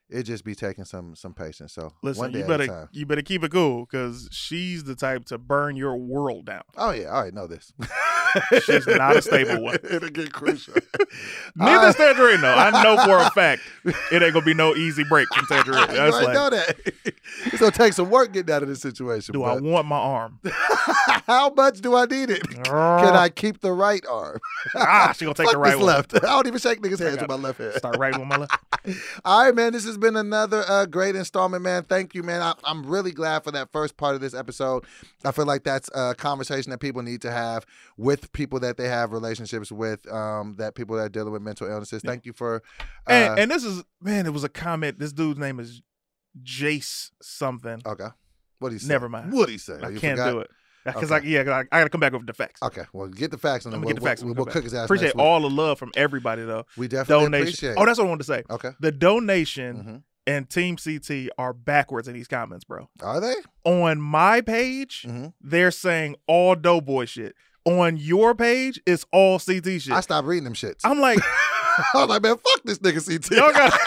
It 0.08 0.22
just 0.22 0.44
be 0.44 0.54
taking 0.54 0.84
some 0.84 1.16
some 1.16 1.34
patience. 1.34 1.72
So 1.72 1.92
Listen, 2.02 2.30
you 2.32 2.44
better 2.44 2.88
you 2.92 3.06
better 3.06 3.22
keep 3.22 3.42
it 3.42 3.50
cool 3.50 3.86
because 3.86 4.28
she's 4.30 4.84
the 4.84 4.94
type 4.94 5.24
to 5.26 5.38
burn 5.38 5.74
your 5.76 5.96
world 5.96 6.46
down. 6.46 6.62
Oh 6.76 6.92
yeah, 6.92 7.06
all 7.06 7.22
right, 7.22 7.34
know 7.34 7.46
this. 7.48 7.72
She's 8.66 8.86
not 8.86 9.16
a 9.16 9.22
stable 9.22 9.62
one. 9.62 9.78
It'll 9.90 10.10
get 10.10 10.30
crucial. 10.32 10.74
Neither 11.56 11.86
Uh, 11.86 11.88
is 11.88 11.94
Tangerine 11.96 12.40
though. 12.42 12.54
I 12.54 12.82
know 12.82 13.02
for 13.02 13.18
a 13.18 13.30
fact 13.30 13.62
it 14.12 14.22
ain't 14.22 14.34
gonna 14.34 14.44
be 14.44 14.52
no 14.52 14.74
easy 14.74 15.04
break 15.04 15.26
from 15.34 15.46
Tangerine. 15.46 15.86
That's 15.88 15.98
already 16.14 16.26
like, 16.26 16.34
know 16.34 16.50
that. 16.50 16.76
it's 17.46 17.58
gonna 17.58 17.70
take 17.72 17.94
some 17.94 18.10
work 18.10 18.32
getting 18.32 18.54
out 18.54 18.62
of 18.62 18.68
this 18.68 18.80
situation. 18.82 19.32
do 19.32 19.42
I 19.44 19.58
want 19.58 19.86
my 19.88 19.96
arm? 19.96 20.38
How 21.26 21.50
much 21.50 21.80
do 21.80 21.96
I 21.96 22.04
need 22.04 22.28
it? 22.30 22.42
Can 22.64 22.68
I 23.16 23.28
keep 23.30 23.60
the 23.60 23.72
right 23.72 24.04
arm? 24.06 24.38
Ah, 24.74 25.12
she 25.16 25.24
gonna 25.24 25.34
take 25.34 25.46
Fuck 25.46 25.54
the 25.54 25.58
right 25.58 25.76
one. 25.76 25.86
left. 25.86 26.14
I 26.14 26.18
don't 26.20 26.46
even 26.46 26.58
shake 26.58 26.80
niggas' 26.82 26.98
hands 26.98 27.18
with 27.20 27.28
my 27.28 27.36
left 27.36 27.58
hand. 27.58 27.74
Start 27.74 27.96
right 27.98 28.16
with 28.16 28.26
my 28.28 28.36
left. 28.36 28.54
All 29.24 29.44
right, 29.44 29.54
man. 29.54 29.72
This 29.72 29.86
has 29.96 30.00
been 30.00 30.16
another 30.16 30.64
uh, 30.68 30.86
great 30.86 31.16
installment, 31.16 31.62
man. 31.62 31.82
Thank 31.84 32.14
you, 32.14 32.22
man. 32.22 32.40
I, 32.42 32.54
I'm 32.64 32.84
really 32.86 33.12
glad 33.12 33.44
for 33.44 33.50
that 33.52 33.72
first 33.72 33.96
part 33.96 34.14
of 34.14 34.20
this 34.20 34.34
episode. 34.34 34.84
I 35.24 35.32
feel 35.32 35.46
like 35.46 35.64
that's 35.64 35.90
a 35.94 36.14
conversation 36.14 36.70
that 36.70 36.78
people 36.78 37.02
need 37.02 37.22
to 37.22 37.30
have 37.32 37.64
with 37.96 38.32
people 38.32 38.60
that 38.60 38.76
they 38.76 38.88
have 38.88 39.12
relationships 39.12 39.72
with, 39.72 40.10
um, 40.12 40.56
that 40.58 40.74
people 40.74 40.96
that 40.96 41.02
are 41.02 41.08
dealing 41.08 41.32
with 41.32 41.42
mental 41.42 41.68
illnesses. 41.68 42.02
Thank 42.04 42.26
you 42.26 42.32
for. 42.32 42.62
Uh, 43.08 43.12
And, 43.12 43.38
and 43.40 43.50
this 43.50 43.64
is 43.64 43.82
man, 44.00 44.26
it 44.26 44.32
was 44.32 44.44
a 44.44 44.48
comment. 44.48 44.98
This 44.98 45.12
dude's 45.12 45.38
name 45.38 45.58
is 45.58 45.82
Jace 46.42 47.10
something. 47.22 47.80
okay. 47.86 48.08
What 48.58 48.72
you 48.72 48.78
say? 48.78 48.88
Never 48.88 49.08
mind. 49.08 49.32
What 49.32 49.50
you 49.50 49.58
say? 49.58 49.78
I 49.82 49.90
You 49.90 50.00
can't 50.00 50.18
forgot? 50.18 50.30
do 50.32 50.38
it 50.40 50.50
because 50.86 51.12
Okay. 51.12 51.26
I 51.26 51.30
yeah 51.30 51.40
I, 51.50 51.60
I 51.60 51.78
got 51.80 51.84
to 51.84 51.90
come 51.90 52.00
back 52.00 52.12
with 52.12 52.26
the 52.26 52.32
facts. 52.32 52.62
Okay, 52.62 52.82
well, 52.92 53.08
get 53.08 53.30
the 53.30 53.38
facts 53.38 53.64
and 53.64 53.74
then 53.74 53.80
we'll, 53.80 53.88
get 53.94 54.00
the 54.00 54.06
facts. 54.06 54.22
we'll, 54.22 54.28
when 54.30 54.36
we 54.36 54.44
we'll 54.44 54.52
cook 54.52 54.64
his 54.64 54.74
ass. 54.74 54.84
Appreciate 54.86 55.14
all 55.16 55.40
the 55.40 55.50
love 55.50 55.78
from 55.78 55.90
everybody 55.96 56.42
though. 56.44 56.64
We 56.76 56.88
definitely 56.88 57.24
Donation. 57.26 57.42
appreciate. 57.48 57.74
Oh, 57.76 57.84
that's 57.86 57.98
what 57.98 58.06
I 58.06 58.08
wanted 58.08 58.18
to 58.18 58.24
say. 58.24 58.42
okay. 58.50 58.70
The 58.80 58.92
donation 58.92 59.76
Mhm. 59.76 60.02
and 60.26 60.48
Team 60.50 60.76
CT 60.76 61.30
are 61.38 61.52
backwards 61.52 62.08
in 62.08 62.14
these 62.14 62.28
comments, 62.28 62.64
bro. 62.64 62.88
Are 63.02 63.20
they? 63.20 63.34
On 63.64 64.00
my 64.00 64.40
page, 64.40 65.04
Mhm. 65.08 65.32
they're 65.40 65.70
saying 65.70 66.16
all 66.26 66.54
DoBoy 66.56 67.08
shit. 67.08 67.34
On 67.64 67.96
your 67.96 68.34
page, 68.34 68.80
it's 68.86 69.04
all 69.12 69.38
CT 69.40 69.80
shit. 69.80 69.92
I 69.92 70.00
stopped 70.00 70.26
reading 70.28 70.44
them 70.44 70.54
shits. 70.54 70.80
I'm 70.84 71.00
like, 71.00 71.18
I 71.94 71.98
was 71.98 72.08
like, 72.08 72.22
man, 72.22 72.36
fuck 72.36 72.62
this 72.64 72.78
nigga 72.78 73.04
CT. 73.04 73.30
y'all 73.36 73.52
got 73.52 73.72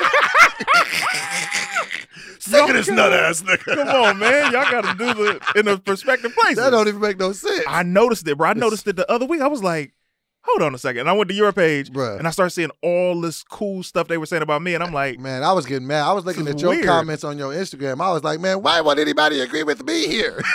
Sick 2.39 2.61
of 2.69 2.73
this 2.75 2.87
nut 2.87 3.11
ass 3.13 3.41
nigga. 3.43 3.63
come 3.75 3.87
on, 3.87 4.17
man. 4.17 4.51
Y'all 4.53 4.71
got 4.71 4.85
to 4.85 4.93
do 4.97 5.13
the 5.13 5.39
in 5.55 5.65
the 5.65 5.77
perspective 5.77 6.33
places. 6.33 6.55
That 6.57 6.69
don't 6.71 6.87
even 6.87 7.01
make 7.01 7.19
no 7.19 7.31
sense. 7.33 7.63
I 7.67 7.83
noticed 7.83 8.27
it, 8.27 8.37
bro. 8.37 8.49
I 8.49 8.53
noticed 8.53 8.87
it 8.87 8.95
the 8.95 9.09
other 9.11 9.25
week. 9.25 9.41
I 9.41 9.47
was 9.47 9.61
like, 9.61 9.93
hold 10.41 10.61
on 10.63 10.73
a 10.73 10.77
second. 10.77 11.01
And 11.01 11.09
I 11.09 11.13
went 11.13 11.29
to 11.29 11.35
your 11.35 11.51
page 11.51 11.91
Bruh. 11.91 12.17
and 12.17 12.27
I 12.27 12.31
started 12.31 12.51
seeing 12.51 12.71
all 12.81 13.19
this 13.21 13.43
cool 13.43 13.83
stuff 13.83 14.07
they 14.07 14.17
were 14.17 14.25
saying 14.25 14.41
about 14.41 14.61
me. 14.61 14.73
And 14.73 14.83
I'm 14.83 14.93
like, 14.93 15.19
Man, 15.19 15.43
I 15.43 15.51
was 15.51 15.65
getting 15.65 15.85
mad. 15.87 16.03
I 16.03 16.13
was 16.13 16.25
looking 16.25 16.47
at 16.47 16.59
your 16.59 16.71
weird. 16.71 16.85
comments 16.85 17.23
on 17.23 17.37
your 17.37 17.51
Instagram. 17.53 18.01
I 18.01 18.11
was 18.13 18.23
like, 18.23 18.39
man, 18.39 18.61
why 18.63 18.79
won't 18.81 18.99
anybody 18.99 19.41
agree 19.41 19.63
with 19.63 19.83
me 19.83 20.07
here? 20.07 20.41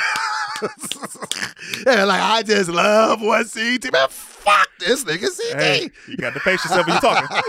yeah, 1.86 2.04
like 2.04 2.20
I 2.20 2.42
just 2.42 2.70
love 2.70 3.20
one 3.20 3.44
CT. 3.48 3.92
Man, 3.92 4.08
fuck 4.08 4.68
this 4.78 5.04
nigga 5.04 5.28
CT. 5.52 5.60
hey, 5.60 5.90
you 6.08 6.16
got 6.16 6.34
to 6.34 6.40
pace 6.40 6.64
yourself 6.64 6.86
when 6.86 6.94
you're 6.94 7.00
talking. 7.00 7.36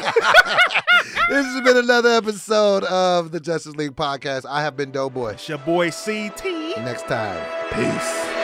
this 1.30 1.46
has 1.46 1.62
been 1.62 1.78
another 1.78 2.10
episode 2.10 2.84
of 2.86 3.32
the 3.32 3.40
Just 3.40 3.68
Us 3.68 3.76
League 3.76 3.96
podcast. 3.96 4.46
I 4.46 4.62
have 4.62 4.76
been 4.76 4.92
DoBoy. 4.92 5.34
it's 5.34 5.48
your 5.50 5.58
boy 5.60 5.92
CT. 5.92 6.46
Next 6.78 7.08
time, 7.08 7.46
peace. 7.74 8.35